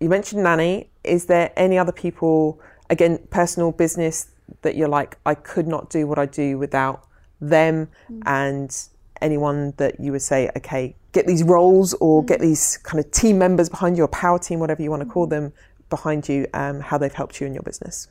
You 0.00 0.08
mentioned 0.08 0.42
nanny. 0.42 0.90
Is 1.02 1.26
there 1.26 1.50
any 1.56 1.78
other 1.78 1.92
people, 1.92 2.60
again, 2.90 3.18
personal 3.30 3.72
business 3.72 4.28
that 4.62 4.76
you're 4.76 4.88
like, 4.88 5.18
I 5.24 5.34
could 5.34 5.66
not 5.66 5.90
do 5.90 6.06
what 6.06 6.18
I 6.18 6.26
do 6.26 6.58
without 6.58 7.06
them 7.40 7.88
and 8.26 8.76
anyone 9.20 9.72
that 9.76 9.98
you 10.00 10.12
would 10.12 10.22
say, 10.22 10.50
okay, 10.56 10.94
get 11.12 11.26
these 11.26 11.42
roles 11.42 11.94
or 11.94 12.24
get 12.24 12.40
these 12.40 12.76
kind 12.78 13.02
of 13.02 13.10
team 13.10 13.38
members 13.38 13.68
behind 13.68 13.96
you 13.96 14.04
or 14.04 14.08
power 14.08 14.38
team, 14.38 14.58
whatever 14.58 14.82
you 14.82 14.90
want 14.90 15.02
to 15.02 15.08
call 15.08 15.26
them, 15.26 15.52
behind 15.90 16.28
you, 16.28 16.46
um, 16.54 16.80
how 16.80 16.98
they've 16.98 17.12
helped 17.12 17.40
you 17.40 17.46
in 17.46 17.54
your 17.54 17.62
business? 17.62 18.08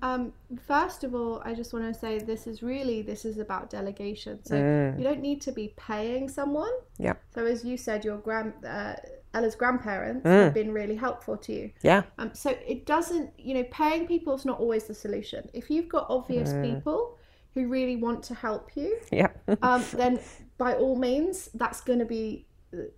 Um, 0.00 0.32
first 0.66 1.02
of 1.02 1.14
all, 1.14 1.42
I 1.44 1.54
just 1.54 1.72
want 1.72 1.92
to 1.92 1.98
say 1.98 2.18
this 2.18 2.46
is 2.46 2.62
really 2.62 3.02
this 3.02 3.24
is 3.24 3.38
about 3.38 3.68
delegation. 3.68 4.38
So 4.44 4.54
you 4.56 5.02
don't 5.02 5.20
need 5.20 5.40
to 5.42 5.52
be 5.52 5.74
paying 5.76 6.28
someone. 6.28 6.70
Yeah. 6.98 7.14
So 7.34 7.44
as 7.44 7.64
you 7.64 7.76
said, 7.76 8.04
your 8.04 8.18
grand 8.18 8.52
uh, 8.64 8.94
Ella's 9.34 9.54
grandparents 9.54 10.24
have 10.26 10.54
been 10.54 10.72
really 10.72 10.96
helpful 10.96 11.36
to 11.36 11.52
you. 11.52 11.70
Yeah. 11.82 12.02
Um, 12.18 12.30
so 12.34 12.50
it 12.66 12.86
doesn't, 12.86 13.30
you 13.38 13.54
know, 13.54 13.64
paying 13.70 14.06
people 14.06 14.34
is 14.34 14.44
not 14.44 14.58
always 14.58 14.84
the 14.84 14.94
solution. 14.94 15.48
If 15.52 15.70
you've 15.70 15.88
got 15.88 16.06
obvious 16.08 16.52
people 16.62 17.18
who 17.54 17.68
really 17.68 17.96
want 17.96 18.22
to 18.24 18.34
help 18.34 18.70
you, 18.74 18.98
Yeah. 19.12 19.28
um, 19.62 19.84
then 19.92 20.18
by 20.56 20.74
all 20.74 20.96
means, 20.96 21.50
that's 21.54 21.80
going 21.80 21.98
to 21.98 22.04
be 22.04 22.46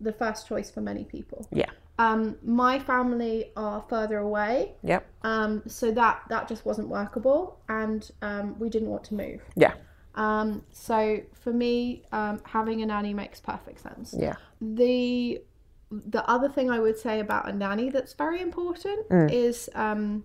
the 0.00 0.12
first 0.12 0.46
choice 0.48 0.70
for 0.70 0.80
many 0.80 1.04
people. 1.04 1.46
yeah. 1.52 1.70
Um, 1.98 2.36
my 2.42 2.78
family 2.78 3.52
are 3.56 3.84
further 3.90 4.16
away, 4.18 4.72
Yep. 4.82 5.06
um, 5.22 5.62
so 5.66 5.90
that 5.92 6.22
that 6.30 6.48
just 6.48 6.64
wasn't 6.64 6.88
workable, 6.88 7.60
and 7.68 8.10
um, 8.22 8.58
we 8.58 8.70
didn't 8.70 8.88
want 8.88 9.04
to 9.04 9.14
move. 9.14 9.42
Yeah. 9.54 9.74
Um, 10.14 10.64
so 10.72 11.20
for 11.34 11.52
me, 11.52 12.04
um, 12.10 12.40
having 12.44 12.80
a 12.80 12.86
nanny 12.86 13.12
makes 13.12 13.38
perfect 13.38 13.80
sense. 13.80 14.14
Yeah. 14.18 14.36
The 14.62 15.42
the 15.90 16.28
other 16.28 16.48
thing 16.48 16.70
I 16.70 16.78
would 16.78 16.98
say 16.98 17.20
about 17.20 17.48
a 17.48 17.52
nanny 17.52 17.90
that's 17.90 18.14
very 18.14 18.40
important 18.40 19.08
mm. 19.08 19.32
is 19.32 19.68
um, 19.74 20.24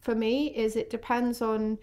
for 0.00 0.14
me 0.14 0.48
is 0.48 0.76
it 0.76 0.90
depends 0.90 1.42
on 1.42 1.78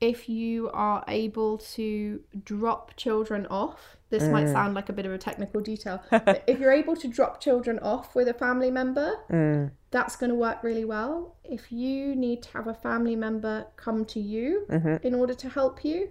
if 0.00 0.28
you 0.28 0.68
are 0.70 1.04
able 1.06 1.58
to 1.58 2.20
drop 2.42 2.96
children 2.96 3.46
off. 3.46 3.96
This 4.10 4.24
might 4.24 4.46
mm. 4.46 4.52
sound 4.52 4.74
like 4.74 4.88
a 4.88 4.92
bit 4.92 5.06
of 5.06 5.12
a 5.12 5.16
technical 5.16 5.60
detail, 5.60 6.02
but 6.10 6.42
if 6.46 6.58
you're 6.58 6.72
able 6.72 6.96
to 6.96 7.08
drop 7.08 7.40
children 7.40 7.78
off 7.78 8.14
with 8.14 8.28
a 8.28 8.34
family 8.34 8.70
member, 8.70 9.14
mm. 9.30 9.70
that's 9.90 10.16
going 10.16 10.30
to 10.30 10.34
work 10.34 10.62
really 10.64 10.84
well. 10.84 11.36
If 11.44 11.70
you 11.70 12.16
need 12.16 12.42
to 12.42 12.50
have 12.50 12.66
a 12.66 12.74
family 12.74 13.14
member 13.14 13.66
come 13.76 14.04
to 14.06 14.20
you 14.20 14.66
mm-hmm. 14.68 15.06
in 15.06 15.14
order 15.14 15.34
to 15.34 15.48
help 15.48 15.84
you, 15.84 16.10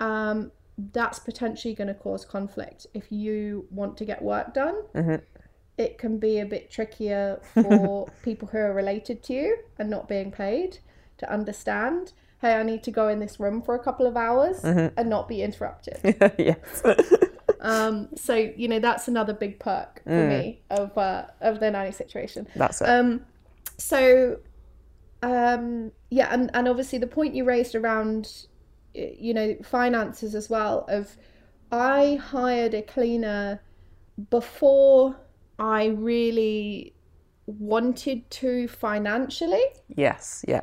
um, 0.00 0.52
that's 0.92 1.18
potentially 1.18 1.74
going 1.74 1.88
to 1.88 1.94
cause 1.94 2.24
conflict. 2.24 2.86
If 2.94 3.10
you 3.10 3.66
want 3.70 3.96
to 3.96 4.04
get 4.04 4.22
work 4.22 4.54
done, 4.54 4.82
mm-hmm. 4.94 5.16
It 5.78 5.96
can 5.96 6.18
be 6.18 6.40
a 6.40 6.44
bit 6.44 6.70
trickier 6.70 7.40
for 7.54 8.08
people 8.22 8.48
who 8.48 8.58
are 8.58 8.74
related 8.74 9.22
to 9.22 9.32
you 9.32 9.58
and 9.78 9.88
not 9.88 10.08
being 10.08 10.30
paid 10.30 10.78
to 11.18 11.32
understand. 11.32 12.12
Hey, 12.40 12.54
I 12.54 12.62
need 12.64 12.82
to 12.84 12.90
go 12.90 13.08
in 13.08 13.20
this 13.20 13.40
room 13.40 13.62
for 13.62 13.74
a 13.74 13.78
couple 13.78 14.06
of 14.06 14.16
hours 14.16 14.62
and 14.64 15.08
not 15.08 15.28
be 15.28 15.42
interrupted. 15.42 15.98
yes. 16.38 16.82
um, 17.60 18.08
so 18.14 18.34
you 18.34 18.68
know 18.68 18.78
that's 18.78 19.08
another 19.08 19.32
big 19.32 19.58
perk 19.58 20.02
for 20.04 20.28
me 20.28 20.60
of 20.70 20.96
uh, 20.98 21.26
of 21.40 21.60
the 21.60 21.70
nanny 21.70 21.92
situation. 21.92 22.46
That's 22.54 22.80
it. 22.80 22.88
Um, 22.88 23.24
so, 23.78 24.38
um, 25.22 25.92
yeah, 26.10 26.28
and, 26.32 26.50
and 26.54 26.68
obviously 26.68 26.98
the 26.98 27.06
point 27.06 27.34
you 27.34 27.44
raised 27.44 27.74
around, 27.74 28.46
you 28.94 29.32
know, 29.32 29.56
finances 29.62 30.34
as 30.34 30.50
well. 30.50 30.84
Of, 30.88 31.16
I 31.70 32.16
hired 32.16 32.74
a 32.74 32.82
cleaner 32.82 33.60
before 34.30 35.16
I 35.58 35.86
really 35.86 36.94
wanted 37.46 38.30
to 38.30 38.68
financially 38.68 39.64
yes. 39.96 40.44
Yeah. 40.46 40.60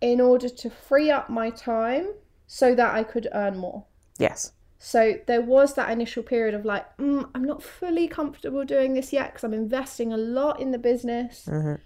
in 0.00 0.20
order 0.20 0.48
to 0.48 0.70
free 0.70 1.10
up 1.10 1.30
my 1.30 1.50
time 1.50 2.08
so 2.46 2.74
that 2.74 2.94
I 2.94 3.04
could 3.04 3.28
earn 3.32 3.56
more. 3.56 3.84
Yes. 4.18 4.52
So 4.78 5.14
there 5.26 5.40
was 5.40 5.74
that 5.74 5.90
initial 5.90 6.22
period 6.22 6.54
of 6.54 6.64
like, 6.64 6.84
mm, 6.98 7.26
I'm 7.34 7.44
not 7.44 7.62
fully 7.62 8.06
comfortable 8.06 8.64
doing 8.64 8.92
this 8.92 9.12
yet 9.12 9.32
because 9.32 9.44
I'm 9.44 9.54
investing 9.54 10.12
a 10.12 10.16
lot 10.16 10.60
in 10.60 10.72
the 10.72 10.78
business, 10.78 11.46
and, 11.46 11.78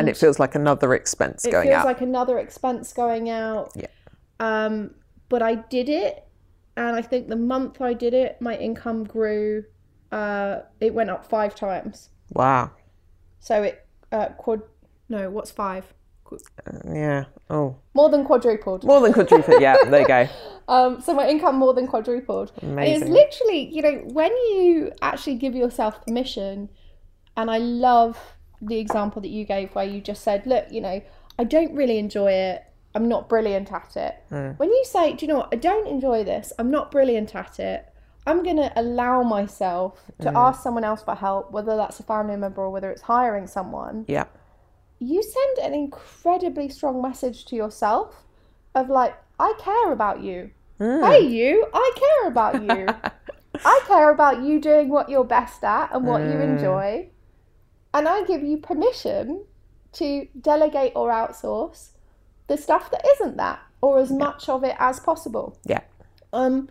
And 0.00 0.08
it 0.08 0.16
feels 0.16 0.38
like 0.38 0.54
another 0.54 0.94
expense 0.94 1.44
it 1.44 1.50
going 1.50 1.68
feels 1.68 1.80
out. 1.80 1.84
like 1.84 2.00
another 2.00 2.38
expense 2.38 2.92
going 2.94 3.28
out. 3.28 3.72
Yeah. 3.76 3.88
Um, 4.40 4.94
but 5.28 5.42
I 5.42 5.56
did 5.56 5.90
it, 5.90 6.26
and 6.76 6.96
I 6.96 7.02
think 7.02 7.28
the 7.28 7.36
month 7.36 7.82
I 7.82 7.92
did 7.92 8.14
it, 8.14 8.40
my 8.40 8.56
income 8.56 9.04
grew. 9.04 9.64
Uh, 10.10 10.60
it 10.80 10.94
went 10.94 11.10
up 11.10 11.26
five 11.28 11.54
times. 11.54 12.10
wow. 12.30 12.70
So 13.40 13.62
it 13.62 13.86
uh, 14.12 14.28
quad. 14.30 14.62
No, 15.08 15.30
what's 15.30 15.50
five? 15.50 15.84
Qu- 16.24 16.38
Yeah. 16.92 17.24
Oh, 17.48 17.76
More 17.94 18.10
than 18.10 18.24
quadrupled. 18.24 18.84
more 18.84 19.00
than 19.00 19.12
quadrupled. 19.12 19.60
yeah. 19.62 19.76
There 19.84 20.00
you 20.00 20.06
go. 20.06 20.28
Um, 20.68 21.00
so 21.00 21.14
my 21.14 21.26
income 21.26 21.56
more 21.56 21.72
than 21.72 21.86
quadrupled. 21.86 22.52
And 22.60 22.78
It's 22.80 23.02
literally, 23.08 23.74
you 23.74 23.80
know, 23.80 24.02
when 24.12 24.30
you 24.32 24.92
actually 25.00 25.36
give 25.36 25.54
yourself 25.54 26.04
permission, 26.04 26.68
and 27.38 27.50
I 27.50 27.56
love 27.56 28.18
the 28.60 28.78
example 28.78 29.22
that 29.22 29.30
you 29.30 29.46
gave 29.46 29.74
where 29.74 29.86
you 29.86 30.02
just 30.02 30.22
said, 30.22 30.46
look, 30.46 30.66
you 30.70 30.82
know, 30.82 31.00
I 31.38 31.44
don't 31.44 31.74
really 31.74 31.96
enjoy 31.98 32.32
it. 32.32 32.64
I'm 32.94 33.08
not 33.08 33.30
brilliant 33.30 33.72
at 33.72 33.96
it. 33.96 34.14
When 34.58 34.68
you 34.68 34.84
say, 34.84 35.14
do 35.14 35.24
you 35.24 35.32
know 35.32 35.38
what, 35.38 35.48
I 35.52 35.56
don't 35.56 35.86
enjoy 35.88 36.22
this, 36.22 36.52
I'm 36.58 36.70
not 36.70 36.90
brilliant 36.90 37.34
at 37.34 37.58
it, 37.58 37.87
I'm 38.28 38.42
going 38.42 38.56
to 38.56 38.70
allow 38.76 39.22
myself 39.22 40.04
to 40.20 40.28
mm. 40.28 40.36
ask 40.36 40.62
someone 40.62 40.84
else 40.84 41.02
for 41.02 41.14
help, 41.14 41.50
whether 41.50 41.76
that's 41.76 41.98
a 41.98 42.02
family 42.02 42.36
member 42.36 42.60
or 42.60 42.70
whether 42.70 42.90
it's 42.90 43.02
hiring 43.02 43.46
someone 43.46 44.04
Yeah. 44.06 44.26
you 44.98 45.22
send 45.22 45.58
an 45.66 45.72
incredibly 45.72 46.68
strong 46.68 47.00
message 47.00 47.46
to 47.46 47.56
yourself 47.56 48.26
of 48.74 48.90
like, 48.90 49.14
I 49.40 49.54
care 49.58 49.92
about 49.92 50.22
you. 50.22 50.50
Mm. 50.78 51.06
Hey, 51.06 51.26
you, 51.26 51.66
I 51.72 51.92
care 51.96 52.28
about 52.28 52.62
you. 52.62 52.86
I 53.64 53.80
care 53.86 54.10
about 54.10 54.42
you 54.42 54.60
doing 54.60 54.90
what 54.90 55.08
you're 55.08 55.24
best 55.24 55.64
at 55.64 55.94
and 55.94 56.04
what 56.06 56.20
you 56.20 56.36
mm. 56.36 56.48
enjoy. 56.48 57.08
And 57.94 58.06
I 58.06 58.24
give 58.24 58.42
you 58.42 58.58
permission 58.58 59.44
to 59.94 60.28
delegate 60.38 60.92
or 60.94 61.10
outsource 61.10 61.90
the 62.46 62.58
stuff 62.58 62.90
that 62.90 63.04
isn't 63.14 63.38
that 63.38 63.60
or 63.80 63.98
as 63.98 64.10
much 64.10 64.48
of 64.48 64.64
it 64.64 64.76
as 64.78 65.00
possible. 65.00 65.58
Yeah. 65.64 65.80
Um, 66.32 66.68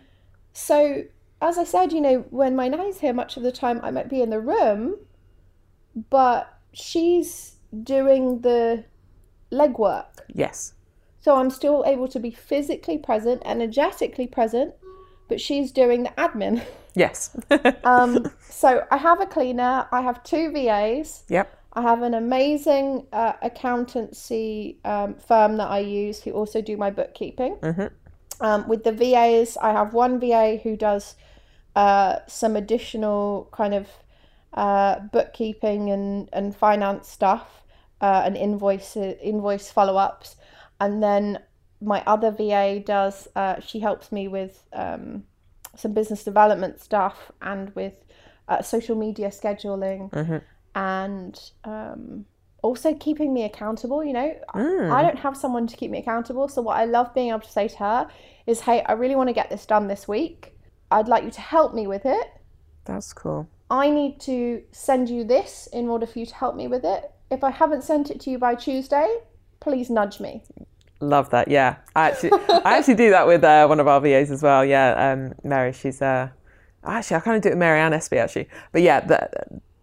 so 0.52 1.04
as 1.40 1.58
I 1.58 1.64
said, 1.64 1.92
you 1.92 2.00
know, 2.00 2.24
when 2.30 2.56
my 2.56 2.68
nanny's 2.68 3.00
here, 3.00 3.12
much 3.12 3.36
of 3.36 3.42
the 3.42 3.52
time 3.52 3.80
I 3.82 3.90
might 3.90 4.08
be 4.08 4.22
in 4.22 4.30
the 4.30 4.40
room, 4.40 4.96
but 6.10 6.58
she's 6.72 7.56
doing 7.82 8.40
the 8.40 8.84
legwork. 9.52 10.06
Yes. 10.32 10.74
So 11.20 11.36
I'm 11.36 11.50
still 11.50 11.84
able 11.86 12.08
to 12.08 12.20
be 12.20 12.30
physically 12.30 12.98
present, 12.98 13.42
energetically 13.44 14.26
present, 14.26 14.74
but 15.28 15.40
she's 15.40 15.70
doing 15.70 16.04
the 16.04 16.10
admin. 16.10 16.62
Yes. 16.94 17.36
Um, 17.84 18.30
so 18.40 18.84
I 18.90 18.96
have 18.96 19.20
a 19.20 19.26
cleaner, 19.26 19.86
I 19.92 20.00
have 20.00 20.22
two 20.24 20.50
VAs, 20.50 21.24
yep. 21.28 21.54
I 21.74 21.82
have 21.82 22.02
an 22.02 22.14
amazing 22.14 23.06
uh, 23.12 23.34
accountancy 23.42 24.78
um, 24.84 25.14
firm 25.14 25.58
that 25.58 25.68
I 25.68 25.78
use 25.78 26.20
who 26.22 26.32
also 26.32 26.60
do 26.60 26.76
my 26.76 26.90
bookkeeping. 26.90 27.58
Um, 28.40 28.68
with 28.68 28.84
the 28.84 28.92
VAs, 28.92 29.56
I 29.56 29.72
have 29.72 29.94
one 29.94 30.20
VA 30.20 30.58
who 30.62 30.76
does 30.76 31.16
uh, 31.78 32.18
some 32.26 32.56
additional 32.56 33.48
kind 33.52 33.72
of 33.72 33.86
uh, 34.54 34.98
bookkeeping 35.12 35.90
and, 35.90 36.28
and 36.32 36.56
finance 36.56 37.08
stuff 37.08 37.62
uh, 38.00 38.22
and 38.24 38.36
invoice 38.36 38.96
invoice 38.96 39.70
follow 39.70 39.96
ups, 39.96 40.34
and 40.80 41.00
then 41.00 41.38
my 41.80 42.02
other 42.04 42.32
VA 42.32 42.82
does. 42.84 43.28
Uh, 43.36 43.60
she 43.60 43.78
helps 43.78 44.10
me 44.10 44.26
with 44.26 44.66
um, 44.72 45.22
some 45.76 45.92
business 45.92 46.24
development 46.24 46.80
stuff 46.80 47.30
and 47.42 47.72
with 47.76 47.94
uh, 48.48 48.60
social 48.60 48.96
media 48.96 49.28
scheduling 49.28 50.10
and 50.74 51.52
um, 51.62 52.24
also 52.62 52.92
keeping 52.94 53.32
me 53.32 53.44
accountable. 53.44 54.02
You 54.02 54.14
know, 54.14 54.34
I 54.92 55.02
don't 55.02 55.18
have 55.18 55.36
someone 55.36 55.68
to 55.68 55.76
keep 55.76 55.92
me 55.92 55.98
accountable. 55.98 56.48
So, 56.48 56.60
what 56.60 56.76
I 56.76 56.86
love 56.86 57.14
being 57.14 57.28
able 57.28 57.40
to 57.40 57.52
say 57.52 57.68
to 57.68 57.76
her 57.76 58.08
is, 58.48 58.60
Hey, 58.62 58.82
I 58.82 58.92
really 58.94 59.14
want 59.14 59.28
to 59.28 59.32
get 59.32 59.48
this 59.48 59.64
done 59.64 59.86
this 59.86 60.08
week. 60.08 60.57
I'd 60.90 61.08
like 61.08 61.24
you 61.24 61.30
to 61.30 61.40
help 61.40 61.74
me 61.74 61.86
with 61.86 62.06
it. 62.06 62.32
That's 62.84 63.12
cool. 63.12 63.48
I 63.70 63.90
need 63.90 64.20
to 64.20 64.62
send 64.72 65.08
you 65.08 65.24
this 65.24 65.68
in 65.72 65.88
order 65.88 66.06
for 66.06 66.18
you 66.18 66.26
to 66.26 66.34
help 66.34 66.56
me 66.56 66.68
with 66.68 66.84
it. 66.84 67.10
If 67.30 67.44
I 67.44 67.50
haven't 67.50 67.84
sent 67.84 68.10
it 68.10 68.20
to 68.20 68.30
you 68.30 68.38
by 68.38 68.54
Tuesday, 68.54 69.18
please 69.60 69.90
nudge 69.90 70.20
me. 70.20 70.44
Love 71.00 71.30
that. 71.30 71.48
Yeah, 71.48 71.76
I 71.94 72.10
actually, 72.10 72.32
I 72.48 72.78
actually 72.78 72.94
do 72.94 73.10
that 73.10 73.26
with 73.26 73.44
uh, 73.44 73.66
one 73.66 73.78
of 73.78 73.86
our 73.86 74.00
VAs 74.00 74.30
as 74.30 74.42
well. 74.42 74.64
Yeah, 74.64 75.12
um, 75.12 75.34
Mary. 75.44 75.72
She's 75.72 76.00
uh, 76.00 76.30
actually 76.82 77.16
I 77.18 77.20
kind 77.20 77.36
of 77.36 77.42
do 77.42 77.50
it 77.50 77.52
with 77.52 77.58
Mary 77.58 77.78
Ann 77.78 77.92
Espy 77.92 78.18
actually. 78.18 78.48
But 78.72 78.82
yeah, 78.82 79.00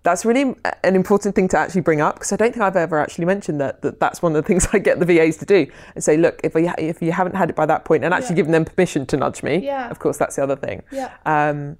that's 0.06 0.24
really 0.24 0.56
an 0.84 0.96
important 0.96 1.36
thing 1.36 1.48
to 1.50 1.58
actually 1.58 1.82
bring 1.82 2.00
up 2.00 2.16
because 2.16 2.32
I 2.32 2.38
don't 2.38 2.52
think 2.54 2.62
I've 2.64 2.76
ever 2.78 2.98
actually 3.00 3.26
mentioned 3.26 3.60
that, 3.60 3.82
that 3.82 4.00
that's 4.00 4.22
one 4.22 4.34
of 4.36 4.42
the 4.42 4.48
things 4.48 4.68
I 4.72 4.80
get 4.80 5.00
the 5.00 5.06
VAs 5.06 5.36
to 5.38 5.46
do 5.46 5.68
and 5.96 6.04
say, 6.04 6.16
look, 6.16 6.40
if 6.44 6.56
you 6.56 6.72
if 6.78 7.02
you 7.02 7.12
haven't 7.12 7.36
had 7.36 7.50
it 7.50 7.56
by 7.56 7.66
that 7.66 7.84
point, 7.84 8.04
and 8.06 8.14
actually 8.14 8.36
Yeah. 8.36 8.36
giving 8.38 8.52
them 8.54 8.66
permission 8.66 9.06
to 9.08 9.18
nudge 9.18 9.44
me. 9.44 9.58
Yeah. 9.58 9.90
Of 9.90 10.00
course, 10.00 10.18
that's 10.18 10.38
the 10.38 10.44
other 10.44 10.56
thing. 10.56 10.84
Yeah. 10.92 11.12
Um, 11.26 11.78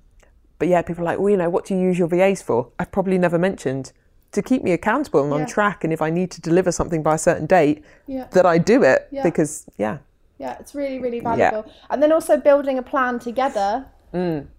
but 0.60 0.68
yeah, 0.68 0.82
people 0.82 1.04
are 1.04 1.06
like, 1.12 1.20
well, 1.20 1.30
you 1.30 1.38
know, 1.38 1.50
what 1.50 1.66
do 1.66 1.76
you 1.76 1.82
use 1.82 1.98
your 2.00 2.08
VAs 2.08 2.42
for? 2.42 2.72
I've 2.80 2.92
probably 2.92 3.18
never 3.18 3.38
mentioned 3.38 3.92
to 4.32 4.42
keep 4.42 4.64
me 4.64 4.72
accountable 4.72 5.22
and 5.24 5.30
Yeah. 5.34 5.42
on 5.42 5.46
track. 5.46 5.84
And 5.84 5.94
if 5.94 6.02
I 6.02 6.10
need 6.10 6.32
to 6.32 6.42
deliver 6.42 6.72
something 6.72 7.04
by 7.04 7.16
a 7.16 7.18
certain 7.18 7.46
date, 7.46 7.84
Yeah. 8.08 8.26
that 8.32 8.46
I 8.46 8.58
do 8.58 8.82
it 8.84 9.08
Yeah. 9.12 9.24
because 9.24 9.66
yeah, 9.78 9.98
Yeah, 10.38 10.58
it's 10.60 10.74
really, 10.76 11.00
really 11.00 11.20
valuable. 11.22 11.66
And 11.90 12.02
then 12.04 12.12
also 12.12 12.36
building 12.38 12.78
a 12.78 12.82
plan 12.84 13.20
together 13.20 13.86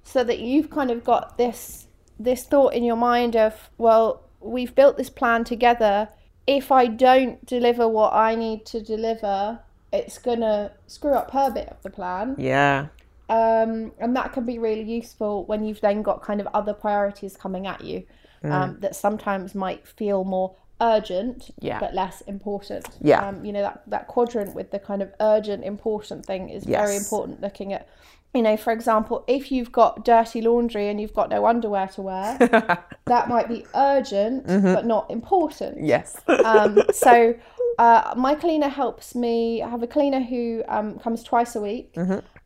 so 0.05 0.23
that 0.23 0.39
you've 0.39 0.69
kind 0.71 0.91
of 0.91 1.03
got 1.03 1.37
this 1.39 1.86
this 2.19 2.45
thought 2.45 2.73
in 2.75 2.85
your 2.85 2.97
mind 2.97 3.37
of, 3.37 3.71
well, 3.79 4.23
we've 4.41 4.75
built 4.75 4.97
this 4.97 5.11
plan 5.11 5.45
together. 5.45 6.09
If 6.47 6.71
I 6.71 6.87
don't 6.87 7.45
deliver 7.45 7.89
what 7.89 8.13
I 8.13 8.35
need 8.35 8.65
to 8.67 8.81
deliver, 8.81 9.61
it's 9.93 10.19
gonna 10.19 10.73
screw 10.87 11.13
up 11.15 11.31
her 11.33 11.51
bit 11.51 11.69
of 11.69 11.83
the 11.83 11.91
plan. 11.91 12.37
yeah, 12.39 12.87
um, 13.29 13.93
and 13.99 14.15
that 14.15 14.33
can 14.33 14.45
be 14.45 14.59
really 14.59 14.83
useful 14.85 15.45
when 15.47 15.65
you've 15.65 15.81
then 15.81 16.03
got 16.03 16.23
kind 16.23 16.41
of 16.41 16.47
other 16.55 16.73
priorities 16.73 17.37
coming 17.37 17.67
at 17.67 17.83
you 17.85 18.05
um, 18.45 18.77
that 18.81 18.95
sometimes 18.95 19.53
might 19.55 19.85
feel 19.89 20.23
more 20.23 20.55
urgent 20.81 21.51
Yeah. 21.61 21.81
but 21.81 21.95
less 21.95 22.21
important 22.23 22.87
Yeah. 23.01 23.27
um, 23.27 23.45
you 23.45 23.53
know 23.53 23.63
that, 23.63 23.83
that 23.89 24.07
quadrant 24.07 24.55
with 24.55 24.71
the 24.71 24.79
kind 24.79 25.03
of 25.03 25.13
urgent 25.21 25.65
important 25.65 26.25
thing 26.25 26.51
is 26.51 26.63
very 26.65 26.95
important 26.97 27.41
looking 27.41 27.73
at 27.73 27.89
you 28.35 28.43
know 28.43 28.57
for 28.57 28.73
example 28.73 29.24
if 29.27 29.51
you've 29.51 29.73
got 29.73 30.05
dirty 30.05 30.40
laundry 30.40 30.89
and 30.89 31.01
you've 31.01 31.15
got 31.15 31.31
no 31.31 31.47
underwear 31.47 31.89
to 31.89 32.03
wear 32.03 32.36
that 33.07 33.28
might 33.28 33.48
be 33.48 33.65
urgent 33.74 34.47
but 34.47 34.85
not 34.85 35.11
important 35.11 35.82
yes, 35.82 36.20
um, 36.44 36.78
so 36.93 37.35
uh, 37.78 38.15
my 38.16 38.35
cleaner 38.35 38.69
helps 38.69 39.15
me. 39.15 39.62
I 39.62 39.69
have 39.69 39.82
a 39.82 39.86
cleaner 39.86 40.20
who 40.20 40.62
um, 40.69 40.98
comes 40.98 41.23
twice 41.23 41.57
a 41.57 41.61
week. 41.61 41.94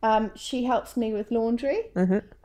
Um, 0.03 0.31
she 0.35 0.65
helps 0.65 0.97
me 0.97 1.13
with 1.13 1.31
laundry 1.31 1.83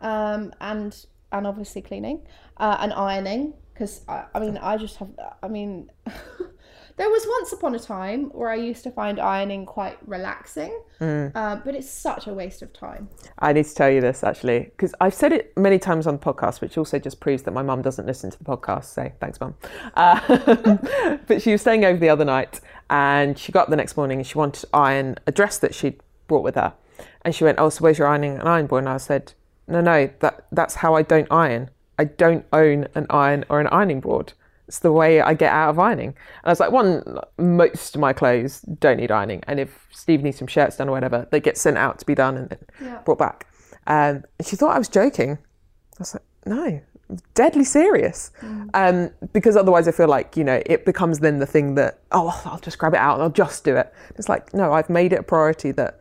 um, 0.00 0.52
and 0.60 1.06
and 1.32 1.46
obviously 1.46 1.82
cleaning 1.82 2.22
uh, 2.58 2.76
and 2.80 2.92
ironing 2.92 3.54
because 3.72 4.02
I, 4.08 4.26
I 4.34 4.40
mean 4.40 4.56
I 4.58 4.76
just 4.76 4.96
have. 4.96 5.10
I 5.42 5.48
mean. 5.48 5.90
There 6.97 7.10
was 7.10 7.27
once 7.28 7.52
upon 7.52 7.74
a 7.74 7.78
time 7.78 8.31
where 8.31 8.48
I 8.48 8.55
used 8.55 8.82
to 8.85 8.90
find 8.90 9.20
ironing 9.20 9.66
quite 9.66 9.98
relaxing, 10.06 10.81
uh, 10.98 11.56
but 11.56 11.74
it's 11.74 11.90
such 11.90 12.27
a 12.27 12.32
waste 12.32 12.62
of 12.62 12.73
time. 12.73 13.10
I 13.39 13.52
need 13.52 13.66
to 13.66 13.74
tell 13.74 13.90
you 13.90 14.01
this 14.01 14.24
actually 14.24 14.60
because 14.60 14.94
I've 14.98 15.12
said 15.12 15.31
it 15.32 15.55
many 15.59 15.78
times 15.78 16.06
on 16.06 16.14
the 16.14 16.20
podcast, 16.20 16.62
which 16.62 16.78
also 16.78 16.98
just 16.98 17.20
proves 17.20 17.43
that 17.43 17.51
my 17.51 17.62
mum 17.62 17.82
doesn't 17.82 18.06
listen 18.06 18.31
to 18.31 18.39
the 18.39 18.44
podcast. 18.44 18.86
So 18.86 19.12
thanks, 19.20 19.39
mum. 19.40 19.55
Uh, 19.94 21.18
but 21.27 21.43
she 21.43 21.52
was 21.52 21.60
staying 21.60 21.85
over 21.85 21.98
the 21.98 22.09
other 22.09 22.24
night, 22.24 22.60
and 22.89 23.39
she 23.39 23.52
got 23.52 23.64
up 23.64 23.68
the 23.68 23.77
next 23.77 23.98
morning 23.98 24.18
and 24.18 24.27
she 24.27 24.39
wanted 24.39 24.60
to 24.60 24.68
iron 24.73 25.16
a 25.27 25.32
dress 25.32 25.59
that 25.59 25.74
she'd 25.74 26.01
brought 26.28 26.43
with 26.44 26.55
her, 26.55 26.73
and 27.23 27.35
she 27.35 27.44
went, 27.44 27.59
"Oh, 27.60 27.68
so 27.68 27.82
where's 27.82 27.98
your 27.98 28.09
ironing 28.09 28.39
and 28.39 28.48
iron 28.48 28.68
board?" 28.68 28.85
And 28.85 28.89
I 28.89 28.97
said, 28.97 29.35
"No, 29.68 29.82
no, 29.82 30.09
that 30.20 30.47
that's 30.51 30.77
how 30.77 30.94
I 30.94 31.02
don't 31.02 31.28
iron. 31.31 31.68
I 31.98 32.05
don't 32.05 32.47
own 32.55 32.89
an 32.94 33.06
iron 33.10 33.44
or 33.51 33.60
an 33.60 33.66
ironing 33.66 34.01
board." 34.01 34.32
It's 34.68 34.80
the 34.80 34.90
way 34.93 35.20
I 35.20 35.34
get 35.34 35.52
out 35.52 35.70
of 35.70 35.78
ironing. 35.78 36.09
And 36.09 36.16
I 36.44 36.51
was 36.51 36.59
like, 36.60 36.72
one, 36.72 37.02
most 37.38 37.94
of 37.94 38.01
my 38.01 38.12
clothes 38.12 38.60
don't 38.62 38.97
need 38.97 39.10
ironing. 39.12 39.43
And 39.47 39.60
if 39.60 39.86
Steve 39.93 40.22
needs 40.22 40.38
some 40.38 40.48
shirts 40.48 40.76
done 40.76 40.88
or 40.88 40.93
whatever, 40.93 41.28
they 41.30 41.38
get 41.40 41.56
sent 41.56 41.78
out 41.78 41.98
to 42.01 42.06
be 42.06 42.14
done 42.14 42.36
and 42.36 42.48
then 42.51 42.59
Yeah. 42.80 42.98
brought 43.05 43.18
back. 43.18 43.47
Um, 43.86 44.24
and 44.38 44.47
she 44.47 44.56
thought 44.56 44.74
I 44.74 44.78
was 44.78 44.88
joking. 44.88 45.32
I 45.32 46.01
was 46.01 46.14
like, 46.14 46.24
no, 46.44 46.80
deadly 47.34 47.62
serious. 47.64 48.32
Um, 48.74 49.10
because 49.32 49.56
otherwise 49.56 49.86
I 49.86 49.93
feel 49.93 50.09
like, 50.09 50.36
you 50.36 50.43
know, 50.43 50.60
it 50.66 50.84
becomes 50.84 51.20
then 51.20 51.38
the 51.38 51.47
thing 51.47 51.76
that, 51.76 52.01
oh, 52.10 52.43
I'll 52.44 52.59
just 52.59 52.78
grab 52.78 52.94
it 52.94 52.98
out 52.98 53.14
and 53.14 53.22
I'll 53.22 53.30
just 53.30 53.62
do 53.64 53.76
it. 53.76 53.93
It's 54.16 54.28
like, 54.28 54.52
no, 54.52 54.72
I've 54.72 54.90
made 54.90 55.12
it 55.12 55.20
a 55.20 55.22
priority 55.22 55.70
that 55.72 56.01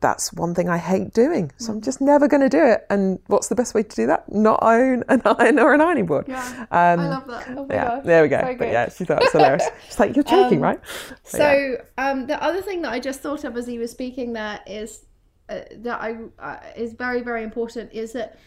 that's 0.00 0.32
one 0.32 0.54
thing 0.54 0.68
I 0.68 0.78
hate 0.78 1.12
doing. 1.12 1.50
So 1.56 1.72
I'm 1.72 1.80
just 1.80 2.00
never 2.00 2.28
going 2.28 2.40
to 2.42 2.48
do 2.48 2.64
it. 2.64 2.86
And 2.90 3.18
what's 3.26 3.48
the 3.48 3.54
best 3.54 3.74
way 3.74 3.82
to 3.82 3.96
do 3.96 4.06
that? 4.06 4.32
Not 4.32 4.60
own 4.62 5.02
an 5.08 5.22
iron 5.38 5.58
or 5.58 5.74
an 5.74 5.80
ironing 5.80 6.06
board. 6.06 6.26
Yeah, 6.28 6.66
Um, 6.70 7.00
I 7.00 7.08
love 7.08 7.26
that. 7.26 7.48
Oh 7.56 7.66
yeah, 7.68 7.84
gosh, 7.84 8.04
there 8.04 8.22
we 8.22 8.28
go. 8.28 8.40
so 8.40 8.56
but 8.58 8.68
yeah, 8.68 8.88
she 8.90 9.04
thought 9.04 9.18
it 9.22 9.24
was 9.24 9.32
hilarious. 9.32 9.68
She's 9.86 9.98
like, 10.00 10.14
you're 10.14 10.24
joking, 10.24 10.60
right? 10.60 10.80
But 11.08 11.38
yeah. 11.40 11.52
So 11.76 11.84
um, 11.98 12.26
the 12.26 12.42
other 12.42 12.62
thing 12.62 12.82
that 12.82 12.92
I 12.92 13.00
just 13.00 13.20
thought 13.20 13.44
of 13.44 13.56
as 13.56 13.66
he 13.66 13.78
was 13.78 13.90
speaking 13.90 14.32
there 14.34 14.60
is 14.66 15.04
uh, 15.48 15.60
that 15.78 16.00
I 16.00 16.16
uh, 16.38 16.58
is 16.76 16.92
very 16.92 17.22
very 17.22 17.42
important 17.42 17.92
is 17.92 18.12
that 18.12 18.38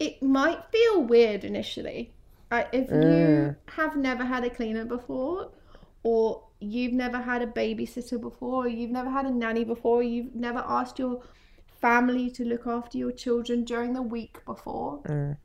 it 0.00 0.22
might 0.22 0.60
feel 0.72 1.02
weird 1.02 1.44
initially 1.44 2.12
uh, 2.50 2.64
if 2.72 2.88
Mm. 2.88 3.04
you 3.04 3.56
have 3.66 3.96
never 3.96 4.24
had 4.24 4.44
a 4.44 4.50
cleaner 4.50 4.84
before 4.84 5.50
or 6.02 6.42
you've 6.60 6.92
never 6.92 7.18
had 7.18 7.42
a 7.42 7.46
babysitter 7.46 8.20
before 8.20 8.64
or 8.64 8.68
you've 8.68 8.90
never 8.90 9.10
had 9.10 9.26
a 9.26 9.30
nanny 9.30 9.64
before 9.64 10.02
you've 10.02 10.34
never 10.34 10.58
asked 10.66 10.98
your 10.98 11.22
family 11.80 12.30
to 12.30 12.44
look 12.44 12.66
after 12.66 12.98
your 12.98 13.12
children 13.12 13.64
during 13.64 13.92
the 13.92 14.02
week 14.02 14.44
before 14.44 15.00
Mm. 15.06 15.36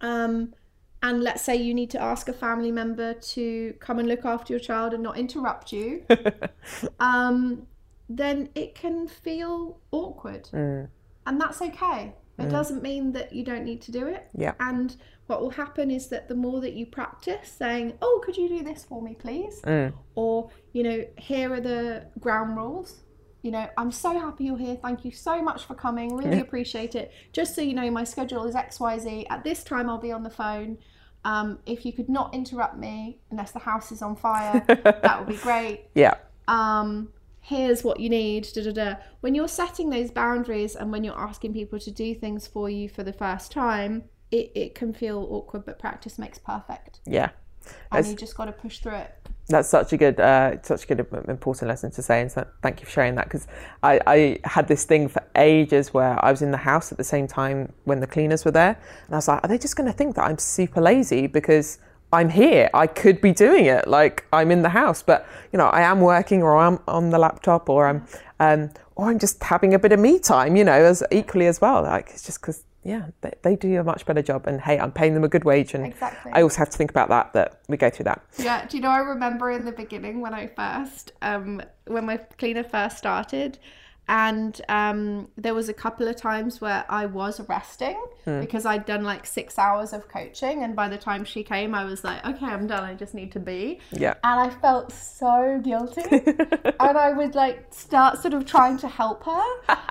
um, 0.00 0.54
and 1.02 1.22
let's 1.22 1.42
say 1.42 1.56
you 1.56 1.74
need 1.74 1.90
to 1.90 2.00
ask 2.00 2.28
a 2.28 2.32
family 2.32 2.70
member 2.70 3.14
to 3.14 3.74
come 3.80 3.98
and 3.98 4.08
look 4.08 4.24
after 4.24 4.52
your 4.52 4.60
child 4.60 4.94
and 4.94 5.02
not 5.02 5.18
interrupt 5.18 5.72
you, 5.72 6.04
um, 7.00 7.66
then 8.08 8.48
it 8.54 8.76
can 8.76 9.08
feel 9.08 9.80
awkward. 9.90 10.48
Mm. 10.52 10.88
And 11.26 11.40
that's 11.40 11.60
okay. 11.60 12.14
It 12.44 12.50
doesn't 12.50 12.82
mean 12.82 13.12
that 13.12 13.32
you 13.32 13.44
don't 13.44 13.64
need 13.64 13.80
to 13.82 13.92
do 13.92 14.06
it. 14.06 14.28
Yeah. 14.36 14.54
And 14.60 14.96
what 15.26 15.40
will 15.40 15.50
happen 15.50 15.90
is 15.90 16.08
that 16.08 16.28
the 16.28 16.34
more 16.34 16.60
that 16.60 16.72
you 16.74 16.86
practice 16.86 17.48
saying, 17.48 17.94
Oh, 18.02 18.20
could 18.24 18.36
you 18.36 18.48
do 18.48 18.62
this 18.62 18.84
for 18.84 19.00
me, 19.00 19.14
please? 19.14 19.60
Mm. 19.62 19.92
Or, 20.14 20.50
you 20.72 20.82
know, 20.82 21.04
here 21.16 21.52
are 21.52 21.60
the 21.60 22.06
ground 22.20 22.56
rules. 22.56 23.00
You 23.42 23.50
know, 23.50 23.68
I'm 23.76 23.90
so 23.90 24.10
happy 24.18 24.44
you're 24.44 24.58
here. 24.58 24.76
Thank 24.76 25.04
you 25.04 25.10
so 25.10 25.42
much 25.42 25.64
for 25.64 25.74
coming. 25.74 26.16
Really 26.22 26.40
appreciate 26.40 26.94
it. 26.94 27.12
Just 27.32 27.54
so 27.54 27.60
you 27.60 27.74
know, 27.74 27.90
my 27.90 28.04
schedule 28.04 28.44
is 28.44 28.54
XYZ. 28.54 29.26
At 29.30 29.42
this 29.42 29.64
time, 29.64 29.88
I'll 29.90 29.98
be 29.98 30.12
on 30.12 30.22
the 30.22 30.30
phone. 30.30 30.78
Um, 31.24 31.58
if 31.66 31.84
you 31.86 31.92
could 31.92 32.08
not 32.08 32.34
interrupt 32.34 32.76
me 32.78 33.20
unless 33.30 33.52
the 33.52 33.60
house 33.60 33.92
is 33.92 34.02
on 34.02 34.16
fire, 34.16 34.64
that 34.68 35.18
would 35.18 35.28
be 35.28 35.36
great. 35.42 35.86
yeah. 35.94 36.14
Um, 36.48 37.08
here's 37.42 37.84
what 37.84 38.00
you 38.00 38.08
need. 38.08 38.48
Da, 38.54 38.62
da, 38.62 38.72
da. 38.72 38.94
When 39.20 39.34
you're 39.34 39.48
setting 39.48 39.90
those 39.90 40.10
boundaries 40.10 40.74
and 40.74 40.90
when 40.90 41.04
you're 41.04 41.18
asking 41.18 41.52
people 41.52 41.78
to 41.80 41.90
do 41.90 42.14
things 42.14 42.46
for 42.46 42.70
you 42.70 42.88
for 42.88 43.02
the 43.02 43.12
first 43.12 43.52
time, 43.52 44.04
it, 44.30 44.50
it 44.54 44.74
can 44.74 44.94
feel 44.94 45.26
awkward, 45.30 45.66
but 45.66 45.78
practice 45.78 46.18
makes 46.18 46.38
perfect. 46.38 47.00
Yeah. 47.04 47.30
And 47.64 47.72
That's- 47.90 48.10
you 48.10 48.16
just 48.16 48.36
got 48.36 48.46
to 48.46 48.52
push 48.52 48.78
through 48.78 48.94
it. 48.94 49.14
That's 49.48 49.68
such 49.68 49.92
a 49.92 49.96
good, 49.96 50.20
uh, 50.20 50.62
such 50.62 50.84
a 50.84 50.86
good 50.86 51.00
important 51.28 51.68
lesson 51.68 51.90
to 51.90 52.00
say, 52.00 52.20
and 52.20 52.30
so 52.30 52.46
thank 52.62 52.80
you 52.80 52.86
for 52.86 52.92
sharing 52.92 53.16
that. 53.16 53.24
Because 53.24 53.48
I, 53.82 54.00
I 54.06 54.38
had 54.44 54.68
this 54.68 54.84
thing 54.84 55.08
for 55.08 55.22
ages 55.34 55.92
where 55.92 56.24
I 56.24 56.30
was 56.30 56.42
in 56.42 56.52
the 56.52 56.56
house 56.56 56.92
at 56.92 56.96
the 56.96 57.04
same 57.04 57.26
time 57.26 57.72
when 57.84 57.98
the 57.98 58.06
cleaners 58.06 58.44
were 58.44 58.52
there, 58.52 58.78
and 59.06 59.14
I 59.14 59.16
was 59.16 59.26
like, 59.26 59.44
are 59.44 59.48
they 59.48 59.58
just 59.58 59.74
going 59.74 59.90
to 59.90 59.92
think 59.92 60.14
that 60.14 60.22
I'm 60.22 60.38
super 60.38 60.80
lazy 60.80 61.26
because 61.26 61.78
I'm 62.12 62.28
here? 62.28 62.68
I 62.74 62.86
could 62.86 63.20
be 63.20 63.32
doing 63.32 63.64
it, 63.64 63.88
like 63.88 64.26
I'm 64.32 64.50
in 64.50 64.62
the 64.62 64.68
house, 64.68 65.02
but 65.02 65.26
you 65.52 65.56
know, 65.56 65.66
I 65.66 65.80
am 65.82 66.00
working, 66.00 66.42
or 66.42 66.56
I'm 66.56 66.78
on 66.86 67.10
the 67.10 67.18
laptop, 67.18 67.68
or 67.68 67.86
I'm, 67.86 68.06
um, 68.38 68.70
or 68.96 69.10
I'm 69.10 69.18
just 69.18 69.42
having 69.42 69.72
a 69.72 69.78
bit 69.78 69.92
of 69.92 70.00
me 70.00 70.18
time, 70.18 70.54
you 70.56 70.64
know, 70.64 70.72
as 70.72 71.02
equally 71.10 71.46
as 71.46 71.60
well. 71.60 71.82
Like 71.82 72.10
it's 72.10 72.22
just 72.22 72.40
because. 72.40 72.64
Yeah, 72.84 73.10
they, 73.20 73.32
they 73.42 73.54
do 73.54 73.78
a 73.78 73.84
much 73.84 74.04
better 74.06 74.22
job, 74.22 74.48
and 74.48 74.60
hey, 74.60 74.76
I'm 74.76 74.90
paying 74.90 75.14
them 75.14 75.22
a 75.22 75.28
good 75.28 75.44
wage, 75.44 75.72
and 75.72 75.86
Exactly. 75.86 76.32
I 76.34 76.42
also 76.42 76.58
have 76.58 76.70
to 76.70 76.76
think 76.76 76.90
about 76.90 77.10
that. 77.10 77.32
That 77.32 77.60
we 77.68 77.76
go 77.76 77.88
through 77.88 78.06
that. 78.06 78.24
Yeah, 78.36 78.66
do 78.66 78.76
you 78.76 78.82
know? 78.82 78.90
I 78.90 78.98
remember 78.98 79.52
in 79.52 79.64
the 79.64 79.70
beginning 79.70 80.20
when 80.20 80.34
I 80.34 80.48
first, 80.48 81.12
um, 81.22 81.62
when 81.86 82.04
my 82.06 82.16
cleaner 82.16 82.64
first 82.64 82.98
started, 82.98 83.60
and 84.08 84.60
um, 84.68 85.28
there 85.36 85.54
was 85.54 85.68
a 85.68 85.72
couple 85.72 86.08
of 86.08 86.16
times 86.16 86.60
where 86.60 86.84
I 86.88 87.06
was 87.06 87.40
resting 87.48 88.02
because 88.24 88.66
I'd 88.66 88.84
done 88.84 89.04
like 89.04 89.26
six 89.26 89.58
hours 89.58 89.92
of 89.92 90.08
coaching, 90.08 90.62
and 90.64 90.74
by 90.76 90.88
the 90.88 90.98
time 90.98 91.24
she 91.24 91.42
came, 91.42 91.74
I 91.74 91.84
was 91.84 92.04
like, 92.04 92.24
okay, 92.26 92.46
I'm 92.46 92.66
done. 92.66 92.84
I 92.84 92.94
just 92.94 93.14
need 93.14 93.32
to 93.32 93.40
be. 93.40 93.80
Yeah. 93.92 94.14
And 94.24 94.40
I 94.40 94.50
felt 94.50 94.92
so 94.92 95.60
guilty, 95.64 96.02
and 96.10 96.98
I 96.98 97.12
would 97.12 97.34
like 97.34 97.66
start 97.72 98.20
sort 98.20 98.34
of 98.34 98.44
trying 98.44 98.76
to 98.78 98.88
help 98.88 99.24
her, 99.24 99.42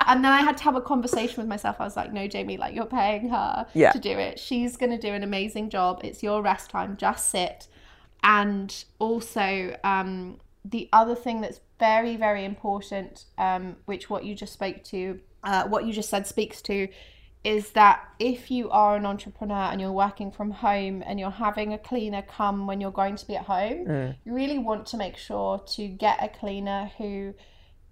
and 0.06 0.24
then 0.24 0.32
I 0.32 0.42
had 0.42 0.56
to 0.58 0.64
have 0.64 0.76
a 0.76 0.80
conversation 0.82 1.38
with 1.38 1.48
myself. 1.48 1.76
I 1.80 1.84
was 1.84 1.96
like, 1.96 2.12
no, 2.12 2.28
Jaimie, 2.28 2.58
like 2.58 2.74
you're 2.74 2.86
paying 2.86 3.28
her 3.30 3.66
Yeah. 3.74 3.92
to 3.92 3.98
do 3.98 4.10
it. 4.10 4.38
She's 4.38 4.76
gonna 4.76 4.98
do 4.98 5.08
an 5.08 5.22
amazing 5.22 5.70
job. 5.70 6.00
It's 6.04 6.22
your 6.22 6.42
rest 6.42 6.70
time. 6.70 6.96
Just 6.96 7.28
sit 7.30 7.66
and 8.24 8.84
also 8.98 9.76
um, 9.84 10.38
the 10.64 10.88
other 10.92 11.14
thing 11.14 11.40
that's 11.40 11.60
very 11.78 12.16
very 12.16 12.44
important 12.44 13.24
um, 13.38 13.76
which 13.86 14.08
what 14.08 14.24
you 14.24 14.34
just 14.34 14.52
spoke 14.52 14.82
to 14.84 15.18
uh, 15.44 15.64
what 15.66 15.84
you 15.84 15.92
just 15.92 16.08
said 16.08 16.26
speaks 16.26 16.62
to 16.62 16.88
is 17.44 17.70
that 17.70 18.08
if 18.20 18.50
you 18.50 18.70
are 18.70 18.96
an 18.96 19.04
entrepreneur 19.04 19.70
and 19.72 19.80
you're 19.80 19.92
working 19.92 20.30
from 20.30 20.50
home 20.50 21.02
and 21.04 21.18
you're 21.18 21.30
having 21.30 21.72
a 21.72 21.78
cleaner 21.78 22.22
come 22.22 22.66
when 22.66 22.80
you're 22.80 22.92
going 22.92 23.16
to 23.16 23.26
be 23.26 23.34
at 23.34 23.44
home, 23.44 23.84
you 24.24 24.32
really 24.32 24.58
want 24.58 24.86
to 24.86 24.96
make 24.96 25.16
sure 25.16 25.58
to 25.58 25.88
get 25.88 26.22
a 26.22 26.28
cleaner 26.28 26.90
who 26.98 27.34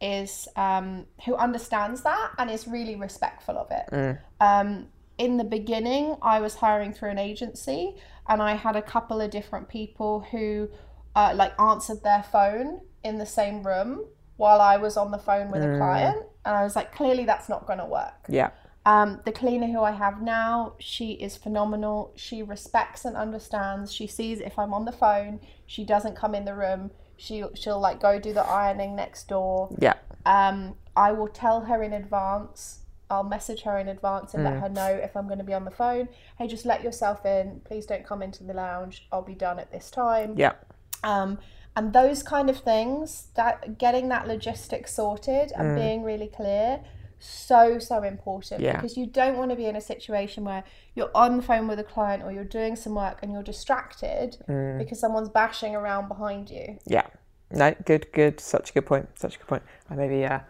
is 0.00 0.48
um, 0.56 1.04
who 1.24 1.34
understands 1.34 2.02
that 2.02 2.30
and 2.38 2.48
is 2.50 2.68
really 2.68 2.96
respectful 2.96 3.58
of 3.58 3.66
it. 3.70 3.92
Um, 4.40 4.86
in 5.18 5.36
the 5.36 5.44
beginning, 5.44 6.16
I 6.22 6.40
was 6.40 6.54
hiring 6.54 6.92
through 6.92 7.10
an 7.10 7.18
agency, 7.18 7.96
and 8.28 8.40
I 8.40 8.54
had 8.54 8.76
a 8.76 8.82
couple 8.82 9.20
of 9.20 9.30
different 9.30 9.68
people 9.68 10.20
who 10.30 10.68
uh, 11.14 11.32
like 11.34 11.58
answered 11.60 12.02
their 12.02 12.22
phone 12.22 12.80
in 13.02 13.18
the 13.18 13.26
same 13.26 13.66
room 13.66 14.04
while 14.36 14.60
I 14.60 14.76
was 14.78 14.96
on 14.96 15.10
the 15.10 15.18
phone 15.18 15.50
with 15.50 15.62
a 15.62 15.76
client, 15.76 16.24
and 16.46 16.56
I 16.56 16.62
was 16.62 16.74
like, 16.74 16.94
clearly 16.94 17.26
that's 17.26 17.48
not 17.48 17.66
going 17.66 17.78
to 17.78 17.84
work. 17.84 18.24
Yeah. 18.28 18.50
Um, 18.86 19.20
the 19.26 19.32
cleaner 19.32 19.66
who 19.66 19.82
I 19.82 19.90
have 19.90 20.22
now, 20.22 20.74
she 20.78 21.12
is 21.12 21.36
phenomenal. 21.36 22.12
She 22.16 22.42
respects 22.42 23.04
and 23.04 23.16
understands. 23.16 23.92
She 23.92 24.06
sees 24.06 24.40
if 24.40 24.58
I'm 24.58 24.72
on 24.72 24.86
the 24.86 24.92
phone, 24.92 25.40
she 25.66 25.84
doesn't 25.84 26.16
come 26.16 26.34
in 26.34 26.46
the 26.46 26.54
room. 26.54 26.90
She 27.16 27.44
she'll 27.54 27.78
like 27.78 28.00
go 28.00 28.18
do 28.18 28.32
the 28.32 28.42
ironing 28.42 28.96
next 28.96 29.28
door. 29.28 29.68
Yeah. 29.78 29.94
Um, 30.24 30.76
I 30.96 31.12
will 31.12 31.28
tell 31.28 31.60
her 31.62 31.82
in 31.82 31.92
advance. 31.92 32.78
I'll 33.10 33.24
message 33.24 33.62
her 33.62 33.76
in 33.76 33.88
advance 33.88 34.34
and 34.34 34.44
let 34.44 34.54
her 34.54 34.68
know 34.68 34.86
if 34.86 35.16
I'm 35.16 35.26
going 35.26 35.38
to 35.38 35.44
be 35.44 35.52
on 35.52 35.64
the 35.64 35.70
phone. 35.70 36.08
Hey, 36.38 36.46
just 36.46 36.64
let 36.64 36.82
yourself 36.82 37.26
in. 37.26 37.60
Please 37.64 37.84
don't 37.84 38.06
come 38.06 38.22
into 38.22 38.44
the 38.44 38.54
lounge. 38.54 39.08
I'll 39.10 39.20
be 39.20 39.34
done 39.34 39.58
at 39.58 39.72
this 39.72 39.90
time. 39.90 40.34
Yeah. 40.38 40.52
Um, 41.02 41.38
and 41.76 41.92
those 41.92 42.22
kind 42.22 42.50
of 42.50 42.58
things, 42.58 43.28
that 43.36 43.78
getting 43.78 44.08
that 44.08 44.26
logistics 44.26 44.94
sorted 44.94 45.52
and 45.56 45.76
being 45.76 46.02
really 46.02 46.26
clear, 46.26 46.80
so 47.20 47.78
so 47.78 48.02
important 48.02 48.60
Yeah. 48.60 48.76
because 48.76 48.96
you 48.96 49.06
don't 49.06 49.36
want 49.36 49.50
to 49.50 49.56
be 49.56 49.66
in 49.66 49.76
a 49.76 49.80
situation 49.80 50.42
where 50.44 50.64
you're 50.94 51.10
on 51.14 51.36
the 51.36 51.42
phone 51.42 51.68
with 51.68 51.78
a 51.78 51.84
client 51.84 52.22
or 52.22 52.32
you're 52.32 52.44
doing 52.44 52.76
some 52.76 52.94
work 52.94 53.18
and 53.22 53.30
you're 53.30 53.42
distracted 53.42 54.38
because 54.78 54.98
someone's 54.98 55.28
bashing 55.28 55.76
around 55.76 56.08
behind 56.08 56.50
you. 56.50 56.78
Yeah. 56.86 57.06
No, 57.50 57.74
good, 57.84 58.06
good. 58.12 58.40
Such 58.40 58.70
a 58.70 58.72
good 58.72 58.86
point. 58.86 59.08
Such 59.18 59.36
a 59.36 59.38
good 59.38 59.48
point. 59.48 59.62
I 59.90 59.94
maybe, 59.96 60.24
uh, 60.24 60.40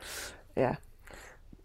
yeah. 0.57 0.77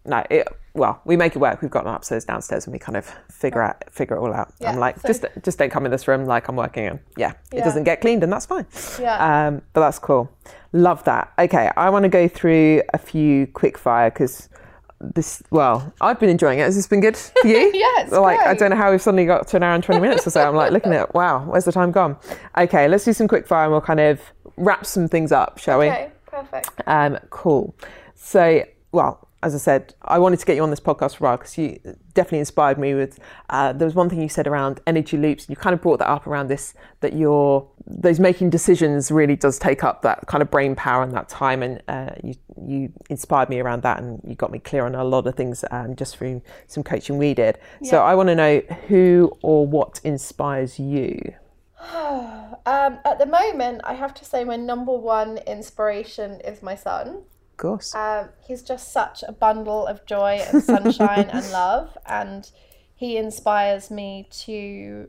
No, 0.04 0.24
it, 0.30 0.48
well, 0.76 1.00
we 1.04 1.16
make 1.16 1.34
it 1.34 1.38
work. 1.38 1.62
We've 1.62 1.70
got 1.70 1.86
an 1.86 1.94
upstairs, 1.94 2.24
downstairs, 2.24 2.66
and 2.66 2.72
we 2.72 2.78
kind 2.78 2.96
of 2.96 3.06
figure 3.30 3.62
out, 3.62 3.82
figure 3.92 4.16
it 4.16 4.20
all 4.20 4.32
out. 4.32 4.52
I'm 4.64 4.78
like, 4.78 4.98
so- 5.00 5.08
just, 5.08 5.24
just 5.42 5.58
don't 5.58 5.70
come 5.70 5.84
in 5.84 5.90
this 5.90 6.06
room 6.06 6.24
like 6.26 6.48
I'm 6.48 6.56
working 6.56 6.84
in. 6.84 7.00
Yeah, 7.16 7.32
it 7.52 7.62
doesn't 7.64 7.84
get 7.84 8.00
cleaned, 8.00 8.22
and 8.22 8.32
that's 8.32 8.46
fine. 8.46 8.66
Yeah. 9.00 9.46
Um, 9.48 9.62
but 9.72 9.80
that's 9.80 9.98
cool. 9.98 10.30
Love 10.72 11.02
that. 11.04 11.32
Okay, 11.38 11.70
I 11.76 11.90
want 11.90 12.02
to 12.04 12.08
go 12.08 12.28
through 12.28 12.82
a 12.92 12.98
few 12.98 13.46
quick 13.48 13.78
fire 13.78 14.10
because 14.10 14.48
this. 15.00 15.42
Well, 15.50 15.92
I've 16.00 16.18
been 16.20 16.28
enjoying 16.30 16.58
it. 16.58 16.62
Has 16.62 16.76
this 16.76 16.86
been 16.86 17.00
good 17.00 17.16
for 17.16 17.46
you? 17.46 17.70
Yeah, 17.74 18.02
it's 18.02 18.12
like 18.12 18.40
I 18.40 18.54
don't 18.54 18.70
know 18.70 18.76
how 18.76 18.90
we've 18.90 19.00
suddenly 19.02 19.26
got 19.26 19.46
to 19.48 19.56
an 19.56 19.62
hour 19.62 19.74
and 19.74 19.82
twenty 19.84 20.00
minutes 20.00 20.26
or 20.26 20.30
so. 20.30 20.46
I'm 20.46 20.54
like 20.56 20.72
looking 20.72 20.92
at, 20.92 21.14
wow, 21.14 21.44
where's 21.44 21.64
the 21.64 21.72
time 21.72 21.92
gone? 21.92 22.16
Okay, 22.58 22.88
let's 22.88 23.04
do 23.04 23.12
some 23.12 23.28
quick 23.28 23.46
fire 23.46 23.64
and 23.64 23.72
we'll 23.72 23.80
kind 23.80 24.00
of 24.00 24.20
wrap 24.56 24.84
some 24.86 25.08
things 25.08 25.32
up, 25.32 25.58
shall 25.58 25.78
we? 25.78 25.86
Okay, 25.86 26.10
perfect. 26.26 26.70
Um, 26.86 27.18
cool. 27.30 27.74
So, 28.14 28.64
well, 28.92 29.25
as 29.46 29.54
I 29.54 29.58
said, 29.58 29.94
I 30.02 30.18
wanted 30.18 30.40
to 30.40 30.44
get 30.44 30.56
you 30.56 30.62
on 30.64 30.70
this 30.70 30.80
podcast 30.80 31.16
for 31.16 31.24
a 31.24 31.28
while 31.28 31.36
because 31.36 31.56
you 31.56 31.78
definitely 32.14 32.40
inspired 32.40 32.78
me 32.78 32.94
with. 32.94 33.20
Uh, 33.48 33.72
there 33.72 33.86
was 33.86 33.94
one 33.94 34.10
thing 34.10 34.20
you 34.20 34.28
said 34.28 34.48
around 34.48 34.80
energy 34.88 35.16
loops, 35.16 35.44
and 35.44 35.50
you 35.50 35.56
kind 35.56 35.72
of 35.72 35.80
brought 35.80 36.00
that 36.00 36.08
up 36.08 36.26
around 36.26 36.48
this 36.48 36.74
that 37.00 37.12
your 37.12 37.68
those 37.86 38.18
making 38.18 38.50
decisions 38.50 39.12
really 39.12 39.36
does 39.36 39.60
take 39.60 39.84
up 39.84 40.02
that 40.02 40.26
kind 40.26 40.42
of 40.42 40.50
brain 40.50 40.74
power 40.74 41.04
and 41.04 41.12
that 41.12 41.28
time, 41.28 41.62
and 41.62 41.80
uh, 41.86 42.10
you 42.24 42.34
you 42.60 42.92
inspired 43.08 43.48
me 43.48 43.60
around 43.60 43.82
that, 43.84 44.00
and 44.02 44.20
you 44.26 44.34
got 44.34 44.50
me 44.50 44.58
clear 44.58 44.84
on 44.84 44.96
a 44.96 45.04
lot 45.04 45.28
of 45.28 45.36
things 45.36 45.64
um, 45.70 45.94
just 45.94 46.16
through 46.16 46.42
some 46.66 46.82
coaching 46.82 47.16
we 47.16 47.32
did. 47.32 47.56
So 47.84 48.02
I 48.02 48.16
want 48.16 48.28
to 48.30 48.34
know 48.34 48.58
who 48.88 49.30
or 49.42 49.64
what 49.64 50.00
inspires 50.02 50.80
you. 50.80 51.34
Um, 52.68 52.98
at 53.04 53.20
the 53.20 53.26
moment, 53.26 53.82
I 53.84 53.92
have 53.94 54.12
to 54.14 54.24
say 54.24 54.42
my 54.42 54.56
number 54.56 54.92
one 54.92 55.38
inspiration 55.38 56.40
is 56.40 56.64
my 56.64 56.74
son. 56.74 57.22
Of 57.56 57.62
course. 57.62 57.94
Um, 57.94 58.28
he's 58.46 58.62
just 58.62 58.92
such 58.92 59.24
a 59.26 59.32
bundle 59.32 59.86
of 59.86 60.04
joy 60.04 60.44
and 60.46 60.62
sunshine 60.62 61.30
and 61.30 61.50
love, 61.52 61.96
and 62.04 62.50
he 62.94 63.16
inspires 63.16 63.90
me 63.90 64.28
to 64.30 65.08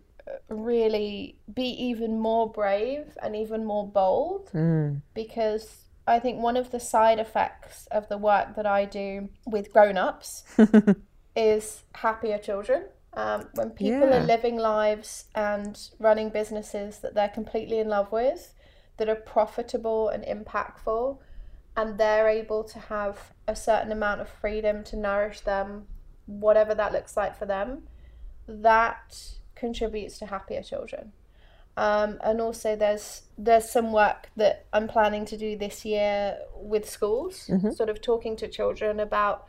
really 0.50 1.38
be 1.54 1.70
even 1.70 2.20
more 2.20 2.50
brave 2.50 3.18
and 3.22 3.36
even 3.36 3.66
more 3.66 3.88
bold 3.88 4.52
because 5.14 5.86
I 6.06 6.20
think 6.20 6.42
one 6.42 6.56
of 6.56 6.72
the 6.72 6.80
side 6.80 7.20
effects 7.20 7.88
of 7.88 8.08
the 8.08 8.18
work 8.18 8.56
that 8.56 8.66
I 8.66 8.86
do 8.86 9.30
with 9.46 9.74
grown 9.74 9.98
ups 9.98 10.44
is 11.36 11.84
happier 11.96 12.38
children. 12.38 12.86
Um, 13.14 13.50
when 13.56 13.72
people 13.72 14.10
Yeah. 14.10 14.22
are 14.22 14.26
living 14.26 14.58
lives 14.58 15.26
and 15.34 15.78
running 16.00 16.30
businesses 16.30 17.00
that 17.00 17.16
they're 17.16 17.30
completely 17.30 17.80
in 17.80 17.90
love 17.90 18.12
with, 18.12 18.54
that 18.98 19.10
are 19.10 19.16
profitable 19.16 20.10
and 20.10 20.24
impactful, 20.24 21.18
and 21.78 21.98
they're 22.00 22.28
able 22.28 22.64
to 22.64 22.80
have 22.80 23.32
a 23.48 23.56
certain 23.56 23.92
amount 23.92 24.20
of 24.20 24.28
freedom 24.28 24.84
to 24.86 24.98
nourish 24.98 25.42
them, 25.42 25.86
whatever 26.26 26.74
that 26.74 26.92
looks 26.92 27.16
like 27.16 27.38
for 27.38 27.46
them, 27.46 27.84
that 28.48 29.38
contributes 29.56 30.18
to 30.18 30.26
happier 30.26 30.64
children. 30.64 31.14
Um, 31.78 32.18
and 32.24 32.42
also, 32.42 32.76
there's 32.76 33.22
there's 33.38 33.70
some 33.70 33.92
work 33.94 34.32
that 34.36 34.66
I'm 34.74 34.88
planning 34.88 35.26
to 35.26 35.38
do 35.38 35.56
this 35.56 35.86
year 35.86 36.40
with 36.56 36.90
schools, 36.90 37.52
sort 37.76 37.90
of 37.90 38.02
talking 38.02 38.36
to 38.38 38.48
children 38.48 39.00
about 39.00 39.46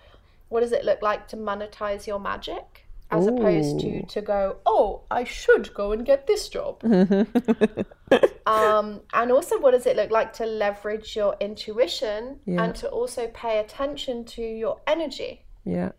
what 0.51 0.61
does 0.61 0.73
it 0.73 0.85
look 0.85 1.01
like 1.01 1.27
to 1.29 1.37
monetize 1.39 2.07
your 2.07 2.21
magic, 2.21 2.87
as 3.11 3.27
opposed 3.27 3.81
to 3.81 4.03
to 4.07 4.21
go, 4.21 4.57
oh, 4.67 5.03
I 5.11 5.25
should 5.25 5.73
go 5.75 5.93
and 5.93 6.05
get 6.05 6.27
this 6.27 6.49
job. 6.49 6.83
um, 8.47 9.01
and 9.13 9.31
also, 9.33 9.59
what 9.61 9.73
does 9.73 9.87
it 9.87 9.97
look 9.97 10.11
like 10.11 10.33
to 10.35 10.47
leverage 10.47 11.17
your 11.17 11.37
intuition 11.41 12.41
Yeah. 12.47 12.63
and 12.65 12.75
to 12.77 12.89
also 12.89 13.29
pay 13.29 13.59
attention 13.59 14.25
to 14.37 14.43
your 14.43 14.81
energy? 14.87 15.45
Yeah. 15.65 15.93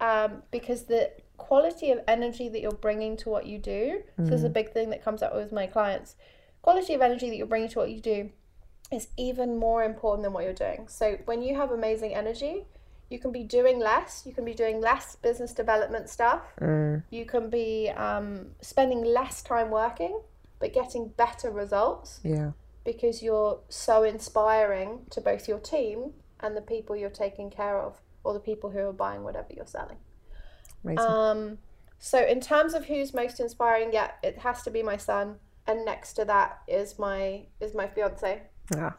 um, 0.00 0.42
because 0.50 0.84
the 0.84 1.10
quality 1.36 1.90
of 1.90 1.98
energy 2.06 2.48
that 2.48 2.60
you're 2.60 2.72
bringing 2.72 3.16
to 3.16 3.28
what 3.30 3.46
you 3.46 3.58
do 3.58 4.02
this 4.18 4.30
is 4.30 4.44
a 4.44 4.48
big 4.48 4.72
thing 4.72 4.90
that 4.90 5.02
comes 5.04 5.22
up 5.22 5.34
with 5.34 5.52
my 5.52 5.66
clients 5.66 6.16
quality 6.62 6.94
of 6.94 7.00
energy 7.02 7.28
that 7.30 7.36
you're 7.36 7.46
bringing 7.46 7.68
to 7.68 7.78
what 7.78 7.90
you 7.90 8.00
do 8.00 8.30
is 8.92 9.08
even 9.16 9.58
more 9.58 9.82
important 9.84 10.22
than 10.22 10.32
what 10.32 10.44
you're 10.44 10.52
doing 10.52 10.86
so 10.88 11.16
when 11.24 11.42
you 11.42 11.54
have 11.56 11.70
amazing 11.72 12.14
energy 12.14 12.64
you 13.08 13.18
can 13.18 13.32
be 13.32 13.44
doing 13.44 13.78
less 13.78 14.22
you 14.26 14.32
can 14.32 14.44
be 14.44 14.54
doing 14.54 14.80
less 14.80 15.16
business 15.16 15.52
development 15.52 16.08
stuff 16.08 16.42
you 17.10 17.24
can 17.24 17.48
be 17.50 17.90
um, 17.96 18.46
spending 18.60 19.04
less 19.04 19.42
time 19.42 19.70
working 19.70 20.20
but 20.58 20.72
getting 20.72 21.08
better 21.08 21.50
results 21.50 22.20
Yeah. 22.24 22.52
because 22.84 23.22
you're 23.22 23.60
so 23.68 24.02
inspiring 24.04 25.00
to 25.10 25.20
both 25.20 25.46
your 25.48 25.58
team 25.58 26.12
and 26.40 26.56
the 26.56 26.62
people 26.62 26.96
you're 26.96 27.10
taking 27.10 27.50
care 27.50 27.78
of 27.80 28.00
or 28.24 28.32
the 28.34 28.40
people 28.40 28.70
who 28.70 28.80
are 28.80 28.92
buying 28.92 29.22
whatever 29.22 29.48
you're 29.54 29.66
selling. 29.66 29.98
Amazing. 30.84 31.06
Um, 31.06 31.58
so 31.98 32.24
in 32.26 32.40
terms 32.40 32.74
of 32.74 32.86
who's 32.86 33.14
most 33.14 33.38
inspiring, 33.40 33.90
yeah, 33.92 34.10
it 34.22 34.38
has 34.38 34.62
to 34.62 34.70
be 34.70 34.82
my 34.82 34.96
son, 34.96 35.36
and 35.66 35.84
next 35.84 36.14
to 36.14 36.24
that 36.24 36.58
is 36.68 36.98
my 36.98 37.46
is 37.60 37.74
my 37.74 37.86
fiance, 37.86 38.42
yeah. 38.74 38.92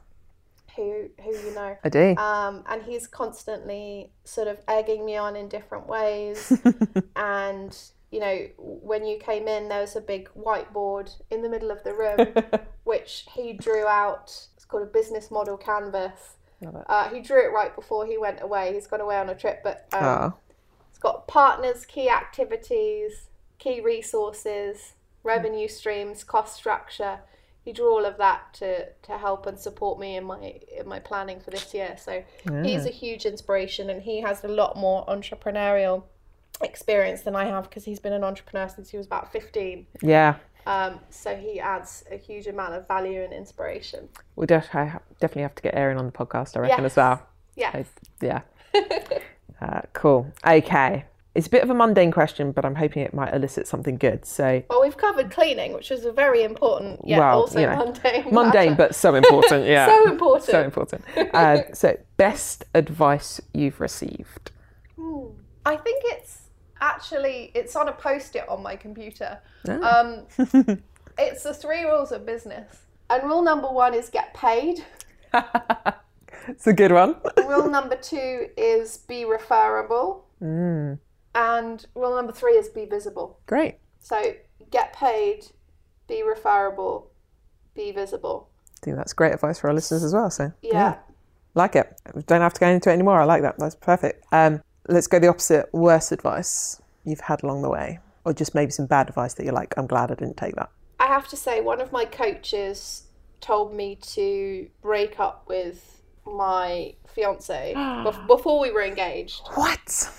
Who 0.77 1.09
who 1.21 1.31
you 1.31 1.53
know. 1.53 1.75
I 1.83 1.89
do. 1.89 2.15
Um, 2.15 2.63
and 2.69 2.81
he's 2.83 3.07
constantly 3.07 4.11
sort 4.23 4.47
of 4.47 4.59
egging 4.69 5.05
me 5.05 5.17
on 5.17 5.35
in 5.35 5.49
different 5.49 5.87
ways. 5.87 6.57
and 7.17 7.77
you 8.11 8.21
know, 8.21 8.47
when 8.57 9.05
you 9.05 9.17
came 9.17 9.49
in, 9.49 9.67
there 9.67 9.81
was 9.81 9.97
a 9.97 10.01
big 10.01 10.29
whiteboard 10.33 11.13
in 11.29 11.41
the 11.41 11.49
middle 11.49 11.71
of 11.71 11.83
the 11.83 11.93
room, 11.93 12.33
which 12.85 13.25
he 13.33 13.51
drew 13.51 13.85
out. 13.85 14.47
It's 14.55 14.63
called 14.63 14.83
a 14.83 14.85
business 14.85 15.29
model 15.29 15.57
canvas. 15.57 16.37
Uh, 16.87 17.09
he 17.09 17.19
drew 17.19 17.43
it 17.43 17.51
right 17.53 17.75
before 17.75 18.05
he 18.05 18.17
went 18.17 18.41
away. 18.41 18.73
He's 18.73 18.87
gone 18.87 19.01
away 19.01 19.17
on 19.17 19.29
a 19.29 19.35
trip, 19.35 19.61
but 19.63 19.87
um, 19.93 20.33
it's 20.89 20.99
got 20.99 21.27
partners, 21.27 21.85
key 21.85 22.09
activities, 22.09 23.27
key 23.59 23.81
resources, 23.81 24.93
revenue 25.23 25.67
streams, 25.67 26.23
cost 26.23 26.55
structure. 26.55 27.19
He 27.67 27.73
drew 27.73 27.91
all 27.91 28.05
of 28.05 28.15
that 28.15 28.53
to, 28.59 28.85
to 29.07 29.17
help 29.17 29.45
and 29.45 29.59
support 29.59 29.99
me 29.99 30.15
in 30.15 30.23
my 30.23 30.53
in 30.79 30.87
my 30.87 30.99
planning 30.99 31.41
for 31.41 31.51
this 31.51 31.73
year. 31.73 31.97
So 32.01 32.23
he's 32.63 32.85
a 32.85 32.89
huge 32.89 33.25
inspiration, 33.25 33.89
and 33.89 34.01
he 34.01 34.21
has 34.21 34.41
a 34.45 34.47
lot 34.47 34.77
more 34.77 35.05
entrepreneurial 35.07 36.03
experience 36.61 37.23
than 37.23 37.35
I 37.35 37.43
have 37.43 37.65
because 37.69 37.83
he's 37.83 37.99
been 37.99 38.13
an 38.13 38.23
entrepreneur 38.23 38.69
since 38.69 38.89
he 38.91 38.95
was 38.95 39.05
about 39.05 39.33
fifteen. 39.33 39.85
Yeah. 40.01 40.35
Um, 40.65 41.01
so 41.09 41.35
he 41.35 41.59
adds 41.59 42.05
a 42.09 42.15
huge 42.15 42.47
amount 42.47 42.73
of 42.73 42.87
value 42.87 43.21
and 43.21 43.33
inspiration. 43.33 44.07
We'll 44.37 44.47
I 44.49 44.59
ha- 44.59 45.01
definitely 45.19 45.41
have 45.41 45.55
to 45.55 45.63
get 45.63 45.75
Erin 45.75 45.97
on 45.97 46.05
the 46.05 46.13
podcast, 46.13 46.55
I 46.55 46.61
reckon, 46.61 46.85
as 46.85 46.91
Yes. 46.91 46.95
well. 46.95 47.27
Yeah. 47.57 47.83
Yeah. 48.21 48.41
uh, 49.61 49.81
cool. 49.91 50.31
Okay. 50.47 51.03
It's 51.37 51.45
a 51.45 51.49
bit 51.51 51.61
of 51.61 51.69
a 51.69 51.73
mundane 51.75 52.09
question, 52.09 52.51
but 52.51 52.65
I'm 52.65 52.73
hoping 52.73 53.03
it 53.03 53.13
might 53.13 53.31
elicit 53.31 53.67
something 53.67 53.97
good. 53.97 54.25
So, 54.25 54.63
Well, 54.71 54.81
we've 54.81 54.97
covered 54.97 55.29
cleaning, 55.29 55.73
which 55.73 55.91
is 55.91 56.03
a 56.03 56.11
very 56.11 56.41
important, 56.41 56.99
yet 57.07 57.19
Well, 57.19 57.41
also 57.41 57.59
you 57.59 57.67
know, 57.67 57.75
mundane. 57.77 58.33
mundane, 58.33 58.69
matter. 58.71 58.75
but 58.75 58.95
so 58.95 59.13
important. 59.13 59.65
Yeah. 59.67 59.85
So 59.85 60.09
important. 60.09 60.43
So 60.49 60.63
important. 60.63 61.03
Uh, 61.35 61.59
so, 61.73 61.95
best 62.17 62.65
advice 62.73 63.39
you've 63.53 63.79
received? 63.79 64.49
I 65.63 65.75
think 65.75 66.01
it's 66.07 66.47
actually, 66.81 67.51
it's 67.53 67.75
on 67.75 67.87
a 67.87 67.91
post-it 67.93 68.49
on 68.49 68.63
my 68.63 68.75
computer. 68.75 69.37
Ah. 69.69 69.99
Um, 69.99 70.25
it's 71.19 71.43
the 71.43 71.53
three 71.53 71.83
rules 71.83 72.11
of 72.11 72.25
business, 72.25 72.81
and 73.11 73.21
rule 73.23 73.43
number 73.43 73.67
one 73.69 73.93
is 73.93 74.09
get 74.09 74.33
paid. 74.33 74.83
It's 76.47 76.65
a 76.65 76.73
good 76.73 76.93
one. 76.93 77.17
Rule 77.45 77.69
number 77.69 77.95
two 77.95 78.47
is 78.57 78.97
be 78.97 79.23
referable, 79.25 80.25
Mm. 80.41 80.97
And 81.37 81.85
rule 81.95 82.15
number 82.15 82.31
three 82.33 82.53
is 82.53 82.67
be 82.69 82.85
visible. 82.85 83.39
Great. 83.45 83.75
So 83.99 84.33
get 84.71 84.91
paid, 84.93 85.45
be 86.07 86.23
referable, 86.23 87.11
be 87.75 87.91
visible. 87.91 88.49
I 88.81 88.85
think 88.85 88.97
that's 88.97 89.13
great 89.13 89.33
advice 89.33 89.59
for 89.59 89.67
our 89.67 89.73
listeners 89.73 90.03
as 90.03 90.13
well. 90.13 90.29
So 90.31 90.51
Yeah. 90.61 90.95
like 91.53 91.75
it. 91.75 91.99
Don't 92.25 92.41
have 92.41 92.53
to 92.53 92.59
go 92.59 92.67
into 92.67 92.89
it 92.89 92.93
anymore. 92.93 93.19
I 93.21 93.25
like 93.25 93.43
that. 93.43 93.57
That's 93.59 93.75
perfect. 93.75 94.25
Um, 94.31 94.61
let's 94.87 95.07
go 95.07 95.19
the 95.19 95.27
opposite. 95.27 95.71
Worst 95.73 96.11
advice 96.11 96.81
you've 97.03 97.21
had 97.21 97.43
along 97.43 97.61
the 97.61 97.69
way, 97.69 97.99
or 98.25 98.33
just 98.33 98.55
maybe 98.55 98.71
some 98.71 98.85
bad 98.87 99.09
advice 99.09 99.33
that 99.35 99.43
you're 99.45 99.53
like, 99.53 99.73
I'm 99.77 99.87
glad 99.87 100.11
I 100.11 100.15
didn't 100.15 100.37
take 100.37 100.55
that. 100.55 100.69
I 100.99 101.05
have 101.07 101.27
to 101.29 101.37
say, 101.37 101.61
one 101.61 101.81
of 101.81 101.91
my 101.91 102.05
coaches 102.05 103.03
told 103.41 103.73
me 103.75 103.95
to 104.01 104.67
break 104.81 105.19
up 105.19 105.45
with 105.47 106.01
my 106.25 106.95
fiance 107.13 107.73
bef- 107.77 108.27
before 108.27 108.59
we 108.59 108.71
were 108.71 108.83
engaged. 108.83 109.41
What? 109.53 110.09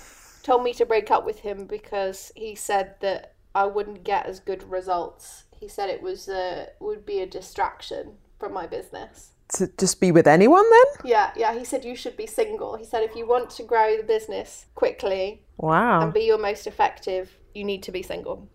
Told 0.43 0.63
me 0.63 0.73
to 0.73 0.85
break 0.85 1.11
up 1.11 1.25
with 1.25 1.39
him 1.39 1.65
because 1.65 2.31
he 2.35 2.55
said 2.55 2.95
that 3.01 3.33
I 3.53 3.65
wouldn't 3.65 4.03
get 4.03 4.25
as 4.25 4.39
good 4.39 4.63
results. 4.69 5.43
He 5.59 5.67
said 5.67 5.89
it 5.89 6.01
was 6.01 6.27
a, 6.29 6.67
would 6.79 7.05
be 7.05 7.19
a 7.19 7.25
distraction 7.25 8.13
from 8.39 8.53
my 8.53 8.65
business. 8.67 9.31
To 9.55 9.67
just 9.77 9.99
be 9.99 10.11
with 10.11 10.27
anyone 10.27 10.63
then? 10.69 10.85
Yeah, 11.11 11.31
yeah. 11.35 11.57
He 11.57 11.65
said 11.65 11.83
you 11.83 11.95
should 11.95 12.15
be 12.15 12.27
single. 12.27 12.75
He 12.77 12.85
said 12.85 13.03
if 13.03 13.15
you 13.15 13.27
want 13.27 13.49
to 13.51 13.63
grow 13.63 13.97
the 13.97 14.03
business 14.03 14.67
quickly 14.75 15.41
Wow. 15.57 16.01
and 16.01 16.13
be 16.13 16.21
your 16.21 16.37
most 16.37 16.67
effective, 16.67 17.31
you 17.53 17.63
need 17.63 17.81
to 17.83 17.91
be 17.91 18.01
single. 18.03 18.47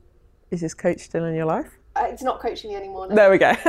Is 0.50 0.60
this 0.60 0.72
coach 0.74 1.00
still 1.00 1.24
in 1.24 1.34
your 1.34 1.46
life? 1.46 1.76
Uh, 1.96 2.04
it's 2.08 2.22
not 2.22 2.40
coaching 2.40 2.70
me 2.70 2.76
anymore. 2.76 3.08
No. 3.08 3.14
There 3.14 3.30
we 3.30 3.38
go. 3.38 3.52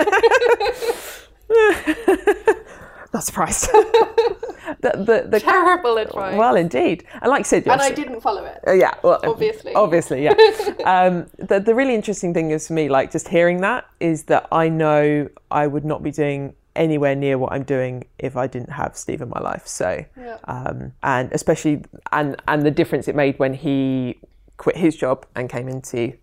Not 3.13 3.23
surprised. 3.23 3.69
the, 4.81 4.91
the, 4.91 5.27
the, 5.29 5.39
Terrible 5.39 5.97
advice. 5.97 6.37
well, 6.37 6.55
indeed. 6.55 7.05
And 7.21 7.29
like 7.29 7.41
I 7.41 7.43
said, 7.43 7.67
and 7.67 7.81
I 7.81 7.91
didn't 7.91 8.21
follow 8.21 8.45
it. 8.45 8.59
Uh, 8.67 8.71
yeah, 8.73 8.93
well, 9.03 9.19
Obviously. 9.23 9.73
obviously, 9.73 10.23
yeah. 10.23 10.31
um, 10.85 11.27
the 11.37 11.59
the 11.59 11.73
really 11.75 11.95
interesting 11.95 12.33
thing 12.33 12.51
is 12.51 12.67
for 12.67 12.73
me, 12.73 12.89
like 12.89 13.11
just 13.11 13.27
hearing 13.27 13.61
that, 13.61 13.85
is 13.99 14.23
that 14.23 14.47
I 14.51 14.69
know 14.69 15.29
I 15.51 15.67
would 15.67 15.85
not 15.85 16.03
be 16.03 16.11
doing 16.11 16.53
anywhere 16.75 17.15
near 17.15 17.37
what 17.37 17.53
I'm 17.53 17.63
doing 17.63 18.03
if 18.19 18.35
I 18.35 18.47
didn't 18.47 18.71
have 18.71 18.97
Steve 18.97 19.21
in 19.21 19.29
my 19.29 19.39
life. 19.39 19.65
So, 19.65 20.03
Yeah. 20.17 20.37
um, 20.45 20.91
and 21.03 21.31
especially 21.31 21.83
and 22.11 22.35
and 22.47 22.63
the 22.63 22.71
difference 22.71 23.07
it 23.07 23.15
made 23.15 23.39
when 23.39 23.53
he 23.53 24.19
quit 24.57 24.75
his 24.77 24.95
job 24.95 25.25
and 25.35 25.49
came 25.49 25.67
into 25.69 26.13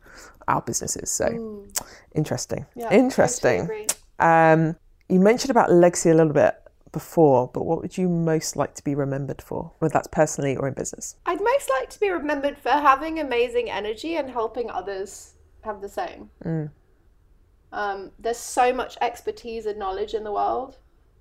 our 0.48 0.60
businesses. 0.60 1.10
So, 1.10 1.26
interesting, 2.14 2.66
Mm. 2.76 2.82
Yeah, 2.82 2.92
interesting. 2.92 3.60
totally 3.62 3.82
agree. 3.84 3.96
Um, 4.18 4.76
you 5.08 5.20
mentioned 5.20 5.50
about 5.50 5.70
legacy 5.72 6.10
a 6.10 6.14
little 6.14 6.32
bit 6.32 6.54
before, 6.92 7.50
but 7.52 7.64
what 7.64 7.80
would 7.80 7.96
you 7.98 8.08
most 8.08 8.54
like 8.54 8.74
to 8.74 8.84
be 8.84 8.94
remembered 8.94 9.42
for, 9.42 9.72
whether 9.78 9.92
that's 9.92 10.08
personally 10.08 10.56
or 10.56 10.68
in 10.68 10.74
business? 10.74 11.16
I'd 11.26 11.40
most 11.40 11.70
like 11.70 11.90
to 11.90 12.00
be 12.00 12.10
remembered 12.10 12.58
for 12.58 12.70
having 12.70 13.18
amazing 13.18 13.70
energy 13.70 14.16
and 14.16 14.30
helping 14.30 14.70
others 14.70 15.34
have 15.62 15.80
the 15.80 15.88
same. 15.88 16.30
Um, 17.72 18.10
there's 18.18 18.36
so 18.36 18.72
much 18.72 18.98
expertise 19.00 19.66
and 19.66 19.78
knowledge 19.78 20.12
in 20.12 20.24
the 20.24 20.32
world, 20.32 20.76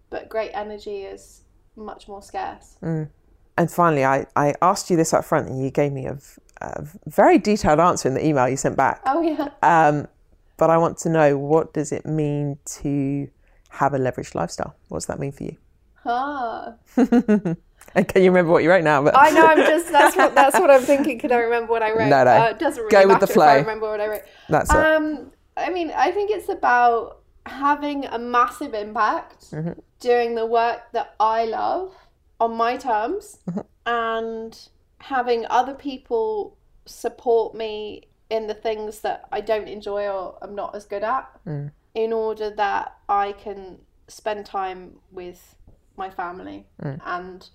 but 0.10 0.28
great 0.28 0.52
energy 0.54 1.04
is 1.04 1.42
much 1.78 2.08
more 2.08 2.22
scarce. 2.22 2.76
And 3.58 3.72
finally, 3.72 4.04
I, 4.04 4.26
I 4.36 4.54
asked 4.62 4.90
you 4.90 4.98
this 4.98 5.14
up 5.14 5.24
front, 5.24 5.48
and 5.48 5.64
you 5.64 5.72
gave 5.72 5.94
me 5.94 6.06
a 6.08 6.18
very 7.06 7.38
detailed 7.38 7.80
answer 7.80 8.08
in 8.08 8.14
the 8.14 8.26
email 8.26 8.48
you 8.48 8.58
sent 8.58 8.76
back. 8.76 9.02
Oh 9.06 9.22
yeah. 9.22 9.50
Um, 9.64 10.08
but 10.58 10.70
I 10.70 10.78
want 10.78 10.98
to 11.00 11.10
know 11.10 11.38
what 11.38 11.74
does 11.74 11.92
it 11.92 12.06
mean 12.06 12.60
to 12.66 13.28
have 13.72 13.94
a 13.94 13.98
leveraged 14.00 14.36
lifestyle? 14.36 14.76
What 14.90 14.98
does 15.00 15.06
that 15.08 15.20
mean 15.20 15.32
for 15.32 15.44
you? 15.44 15.58
Ah. 16.06 16.74
And 17.94 18.08
can 18.08 18.22
you 18.24 18.30
remember 18.32 18.52
what 18.52 18.64
you 18.64 18.70
wrote 18.70 18.84
now? 18.84 19.04
But 19.04 19.16
I 19.18 19.32
know. 19.32 19.46
I'm 19.46 19.58
just 19.58 19.92
that's 19.92 20.16
what 20.16 20.34
that's 20.34 20.58
what 20.60 20.70
I'm 20.72 20.82
thinking. 20.82 21.20
Can 21.20 21.32
I 21.32 21.38
remember 21.38 21.72
what 21.72 21.84
I 21.84 21.92
wrote? 21.92 22.08
No, 22.10 22.24
no. 22.24 22.32
Uh, 22.32 22.50
it 22.52 22.60
doesn't 22.60 22.84
really 22.84 22.92
Go 23.04 23.08
with 23.10 23.20
the 23.20 23.26
if 23.26 23.32
I 23.32 23.34
flow. 23.34 23.56
remember 23.58 23.90
what 23.90 24.00
I 24.00 24.08
wrote. 24.08 24.22
that's 24.50 24.70
it. 24.70 24.78
Um, 24.78 25.32
I 25.58 25.70
mean, 25.70 25.92
I 25.96 26.12
think 26.12 26.32
it's 26.32 26.48
about 26.48 27.20
having 27.46 28.06
a 28.06 28.18
massive 28.20 28.74
impact 28.74 29.52
Mm-hmm. 29.52 29.74
doing 30.00 30.36
the 30.36 30.46
work 30.46 30.82
that 30.94 31.16
I 31.20 31.46
love 31.46 31.94
on 32.40 32.56
my 32.56 32.78
terms 32.78 33.40
Mm-hmm. 33.50 33.60
and 33.88 34.58
having 35.00 35.46
other 35.50 35.74
people 35.74 36.56
support 36.86 37.56
me 37.56 38.04
in 38.30 38.48
the 38.48 38.54
things 38.54 39.02
that 39.02 39.26
I 39.32 39.42
don't 39.42 39.68
enjoy 39.68 40.08
or 40.08 40.38
I'm 40.42 40.56
not 40.56 40.76
as 40.76 40.86
good 40.86 41.04
at 41.04 41.28
Mm. 41.46 41.72
In 41.94 42.14
order 42.14 42.50
that 42.50 42.98
I 43.10 43.34
can 43.34 43.80
spend 44.08 44.46
time 44.46 44.98
with 45.12 45.56
my 45.98 46.10
family 46.10 46.66
Mm. 46.82 47.00
and 47.06 47.50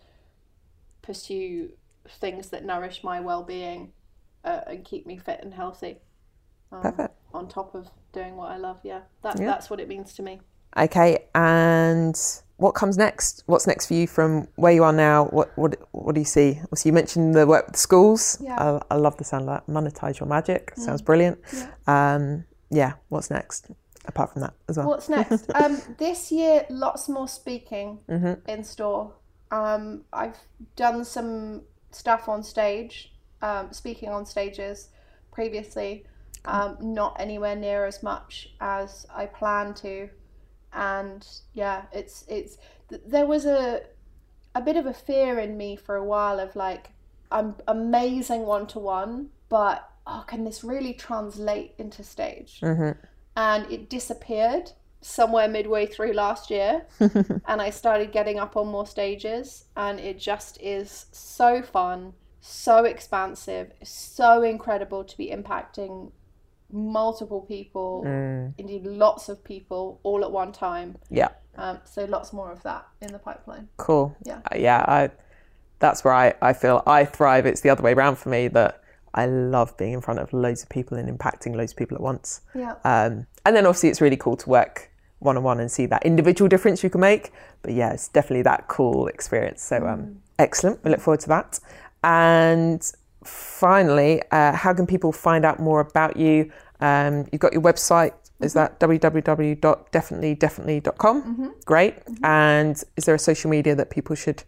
pursue 1.03 1.71
things 2.09 2.49
that 2.51 2.65
nourish 2.65 3.03
my 3.03 3.21
well-being 3.21 3.93
uh, 4.45 4.61
and 4.67 4.85
keep 4.85 5.07
me 5.07 5.17
fit 5.17 5.41
and 5.43 5.55
healthy 5.55 5.99
um, 6.73 6.83
Perfect. 6.83 7.15
on 7.35 7.49
top 7.49 7.75
of 7.75 7.89
doing 8.13 8.37
what 8.37 8.51
I 8.51 8.57
love. 8.57 8.81
Yeah, 8.83 9.01
that, 9.23 9.39
Yeah. 9.41 9.47
that's 9.47 9.71
what 9.71 9.81
it 9.81 9.89
means 9.89 10.15
to 10.15 10.23
me. 10.23 10.41
Okay, 10.77 11.27
and 11.35 12.15
what 12.59 12.73
comes 12.73 12.99
next? 12.99 13.43
What's 13.47 13.67
next 13.67 13.87
for 13.87 13.95
you 13.95 14.07
from 14.07 14.47
where 14.57 14.73
you 14.73 14.85
are 14.85 14.93
now? 14.93 15.25
What 15.27 15.57
what 15.57 15.77
what 15.93 16.15
do 16.15 16.21
you 16.21 16.27
see? 16.27 16.61
So 16.75 16.89
you 16.89 16.93
mentioned 16.93 17.35
the 17.35 17.47
work 17.47 17.67
with 17.69 17.77
schools. 17.77 18.39
Yeah. 18.41 18.59
Mm. 18.59 18.83
I, 18.91 18.95
I 18.95 18.99
love 18.99 19.17
the 19.17 19.25
sound 19.25 19.49
of 19.49 19.55
that. 19.67 19.73
Monetize 19.73 20.21
your 20.21 20.29
magic. 20.29 20.73
Sounds 20.77 21.01
brilliant. 21.01 21.39
Um, 21.87 22.45
yeah. 22.71 22.95
What's 23.09 23.31
next? 23.31 23.71
Apart 24.09 24.33
from 24.33 24.43
that 24.43 24.55
as 24.69 24.77
well. 24.77 24.89
What's 24.89 25.09
next? 25.09 25.51
um, 25.55 25.81
this 25.99 26.31
year, 26.33 26.65
lots 26.70 27.09
more 27.09 27.28
speaking 27.28 27.99
Mm-hmm. 28.09 28.49
in 28.49 28.65
store. 28.65 29.12
Um, 29.51 30.03
I've 30.12 30.39
done 30.74 31.05
some 31.05 31.62
stuff 31.93 32.28
on 32.28 32.43
stage, 32.43 33.12
um, 33.43 33.73
speaking 33.73 34.09
on 34.09 34.27
stages 34.27 34.89
previously, 35.33 36.05
um, 36.45 36.77
not 36.81 37.16
anywhere 37.20 37.55
near 37.57 37.85
as 37.87 38.03
much 38.03 38.51
as 38.61 39.07
I 39.15 39.27
plan 39.27 39.74
to, 39.74 40.09
and 40.73 41.27
yeah, 41.53 41.83
it's 41.93 42.24
it's 42.28 42.59
th- 42.89 43.03
there 43.07 43.27
was 43.27 43.47
a 43.47 43.83
a 44.55 44.61
bit 44.61 44.77
of 44.77 44.87
a 44.87 44.93
fear 44.95 45.39
in 45.39 45.57
me 45.57 45.77
for 45.77 45.97
a 45.97 46.05
while 46.05 46.41
of 46.41 46.57
like 46.57 46.91
I'm 47.31 47.55
amazing 47.69 48.43
one 48.47 48.66
to 48.69 48.78
one, 48.78 49.28
but 49.49 49.89
oh, 50.07 50.24
can 50.27 50.45
this 50.45 50.65
really 50.65 50.93
translate 50.95 51.74
into 51.78 52.03
stage? 52.03 52.59
And 53.37 53.71
it 53.71 53.91
disappeared 53.91 54.73
somewhere 55.03 55.47
midway 55.47 55.87
through 55.87 56.13
last 56.13 56.51
year, 56.51 56.87
and 57.01 57.63
I 57.63 57.71
started 57.71 58.11
getting 58.11 58.39
up 58.39 58.57
on 58.57 58.67
more 58.69 58.87
stages, 58.87 59.65
and 59.77 60.01
it 60.01 60.19
just 60.19 60.61
is 60.61 61.07
so 61.13 61.63
fun, 61.63 62.15
so 62.41 62.85
expansive, 62.85 63.73
so 63.83 64.43
incredible 64.43 65.05
to 65.05 65.17
be 65.17 65.31
impacting 65.31 66.11
multiple 66.73 67.43
people, 67.43 68.03
indeed 68.59 68.85
lots 68.85 69.29
of 69.29 69.45
people, 69.45 70.01
all 70.03 70.25
at 70.25 70.33
one 70.33 70.53
time. 70.53 70.97
yeah. 71.11 71.29
Um, 71.59 71.79
so 71.85 72.05
lots 72.05 72.35
more 72.35 72.53
of 72.53 72.63
that 72.65 72.87
in 73.01 73.13
the 73.13 73.19
pipeline. 73.19 73.69
Cool. 73.79 74.15
Yeah. 74.25 74.41
Uh, 74.53 74.59
yeah. 74.59 74.85
I. 74.87 75.11
That's 75.79 76.05
where 76.05 76.13
I, 76.13 76.35
I 76.43 76.53
feel 76.53 76.83
I 76.87 77.07
thrive. 77.07 77.47
It's 77.47 77.63
the 77.63 77.71
other 77.71 77.83
way 77.83 77.95
around 77.95 78.17
for 78.17 78.29
me 78.29 78.49
that 78.49 78.83
I 79.16 79.26
love 79.26 79.76
being 79.76 79.94
in 79.94 80.01
front 80.01 80.20
of 80.20 80.32
loads 80.32 80.62
of 80.62 80.68
people 80.68 80.97
and 80.98 81.09
impacting 81.09 81.56
loads 81.56 81.72
of 81.72 81.78
people 81.78 81.97
at 81.97 82.02
once. 82.02 82.43
Yeah. 82.55 82.74
Um, 82.84 83.26
and 83.44 83.56
then 83.56 83.66
obviously 83.66 83.88
it's 83.88 84.01
really 84.01 84.16
cool 84.16 84.36
to 84.36 84.48
work 84.48 84.93
one 85.18 85.36
on 85.36 85.43
one 85.43 85.59
and 85.60 85.70
see 85.70 85.86
that 85.86 86.05
individual 86.05 86.48
difference 86.48 86.84
you 86.84 86.90
can 86.90 87.01
make. 87.01 87.32
But 87.62 87.72
yeah, 87.72 87.93
it's 87.93 88.09
definitely 88.09 88.43
that 88.43 88.68
cool 88.68 89.09
experience. 89.09 89.62
So 89.62 89.86
um, 89.86 90.20
excellent. 90.38 90.84
We 90.84 90.90
look 90.90 91.01
forward 91.01 91.20
to 91.20 91.28
that. 91.28 91.59
And 92.05 92.93
finally, 93.24 94.22
uh, 94.30 94.52
how 94.52 94.74
can 94.74 94.86
people 94.86 95.12
find 95.12 95.44
out 95.44 95.59
more 95.59 95.80
about 95.80 96.16
you? 96.16 96.52
Um, 96.80 97.26
you've 97.32 97.40
got 97.40 97.52
your 97.52 97.62
website. 97.62 98.12
Is 98.40 98.52
that 98.52 98.78
www.definitelydefinitely.com? 98.80 101.55
Great. 101.64 101.94
And 102.22 102.76
is 102.97 103.06
there 103.06 103.14
a 103.14 103.18
social 103.18 103.51
media 103.51 103.74
that 103.74 103.88
people 103.88 104.14
should 104.14 104.44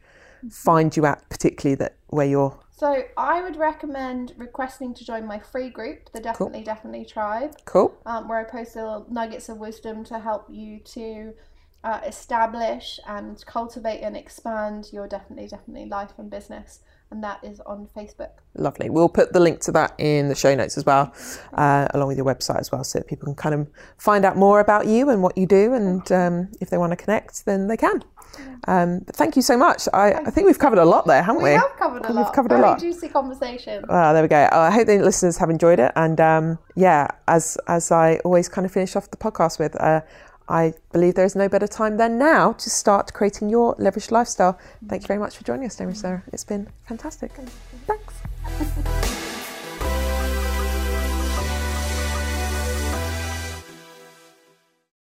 find 0.51 0.95
you 0.95 1.07
at, 1.07 1.27
particularly 1.31 1.75
that 1.77 1.95
where 2.09 2.27
you're? 2.27 2.55
So 2.79 3.03
I 3.17 3.43
would 3.43 3.57
recommend 3.57 4.35
requesting 4.37 4.95
to 4.95 5.05
join 5.05 5.27
my 5.27 5.41
free 5.41 5.69
group, 5.69 6.13
the 6.13 6.21
Definitely 6.21 6.63
Definitely 6.63 7.05
Tribe. 7.07 7.57
Cool. 7.65 7.93
um, 8.07 8.29
where 8.29 8.39
I 8.39 8.45
post 8.45 8.77
little 8.77 9.05
nuggets 9.11 9.49
of 9.49 9.57
wisdom 9.59 10.05
to 10.05 10.21
help 10.21 10.47
you 10.49 10.79
to 10.97 11.35
uh, 11.83 12.01
establish 12.07 13.01
and 13.09 13.45
cultivate 13.47 14.03
and 14.03 14.17
expand 14.17 14.91
your 14.93 15.09
definitely, 15.09 15.49
definitely 15.49 15.89
life 15.89 16.13
and 16.19 16.31
business. 16.31 16.79
and 17.11 17.25
that 17.25 17.43
is 17.43 17.61
on 17.61 17.89
Facebook. 17.97 18.31
Lovely. 18.55 18.91
We'll 18.91 19.09
put 19.09 19.33
the 19.33 19.41
link 19.41 19.61
to 19.63 19.73
that 19.73 19.95
in 19.99 20.29
the 20.29 20.35
show 20.35 20.55
notes 20.55 20.77
as 20.77 20.85
well, 20.85 21.13
uh, 21.55 21.89
along 21.95 22.09
with 22.09 22.17
your 22.17 22.27
website 22.27 22.61
as 22.61 22.71
well, 22.71 22.85
so 22.85 22.99
that 22.99 23.09
people 23.09 23.27
can 23.27 23.35
kind 23.35 23.55
of 23.55 23.69
find 23.97 24.25
out 24.25 24.37
more 24.37 24.61
about 24.61 24.87
you 24.87 25.09
and 25.09 25.23
what 25.23 25.37
you 25.39 25.47
do. 25.47 25.73
And 25.75 26.11
um, 26.13 26.49
if 26.61 26.71
they 26.71 26.79
want 26.79 26.93
to 26.93 26.97
connect, 26.97 27.47
then 27.47 27.67
they 27.67 27.77
can. 27.77 28.05
Um, 28.67 29.01
thank 29.13 29.37
you 29.37 29.43
so 29.43 29.57
much. 29.57 29.89
I, 29.95 30.13
I, 30.13 30.31
think 30.31 30.47
we've 30.47 30.59
covered 30.59 30.79
a 30.79 30.85
lot 30.85 31.07
there, 31.07 31.23
haven't 31.23 31.43
we? 31.43 31.51
We 31.51 31.57
have 31.57 31.77
covered 31.79 32.05
a 32.05 32.13
lot. 32.13 32.27
We've 32.27 32.35
covered 32.35 32.53
a 32.53 32.59
lot. 32.59 32.81
juicy 32.81 33.09
conversation. 33.09 33.85
Ah, 33.89 34.13
there 34.13 34.23
we 34.23 34.29
go. 34.29 34.49
I 34.53 34.71
hope 34.71 34.87
the 34.87 34.99
listeners 34.99 35.37
have 35.39 35.49
enjoyed 35.49 35.79
it. 35.79 35.93
And 35.97 36.21
um, 36.21 36.59
yeah, 36.75 37.09
as 37.29 37.57
as 37.67 37.91
I 37.91 38.17
always 38.25 38.49
kind 38.49 38.67
of 38.67 38.73
finish 38.73 38.97
off 38.97 39.11
the 39.11 39.17
podcast 39.17 39.59
with, 39.59 39.81
uh, 39.81 40.03
I 40.49 40.75
believe 40.93 41.15
there 41.15 41.25
is 41.25 41.37
no 41.37 41.49
better 41.49 41.67
time 41.67 41.97
than 41.97 42.19
now 42.19 42.53
to 42.53 42.71
start 42.71 43.13
creating 43.13 43.49
your 43.49 43.75
leveraged 43.77 44.11
lifestyle. 44.11 44.59
Thank 44.89 45.03
you 45.03 45.09
very 45.09 45.21
much 45.21 45.37
for 45.37 45.45
joining 45.45 45.67
us, 45.67 45.77
Sarah. 45.77 46.23
It's 46.33 46.45
been 46.45 46.69
fantastic. 46.87 47.33
Thanks. 47.87 49.25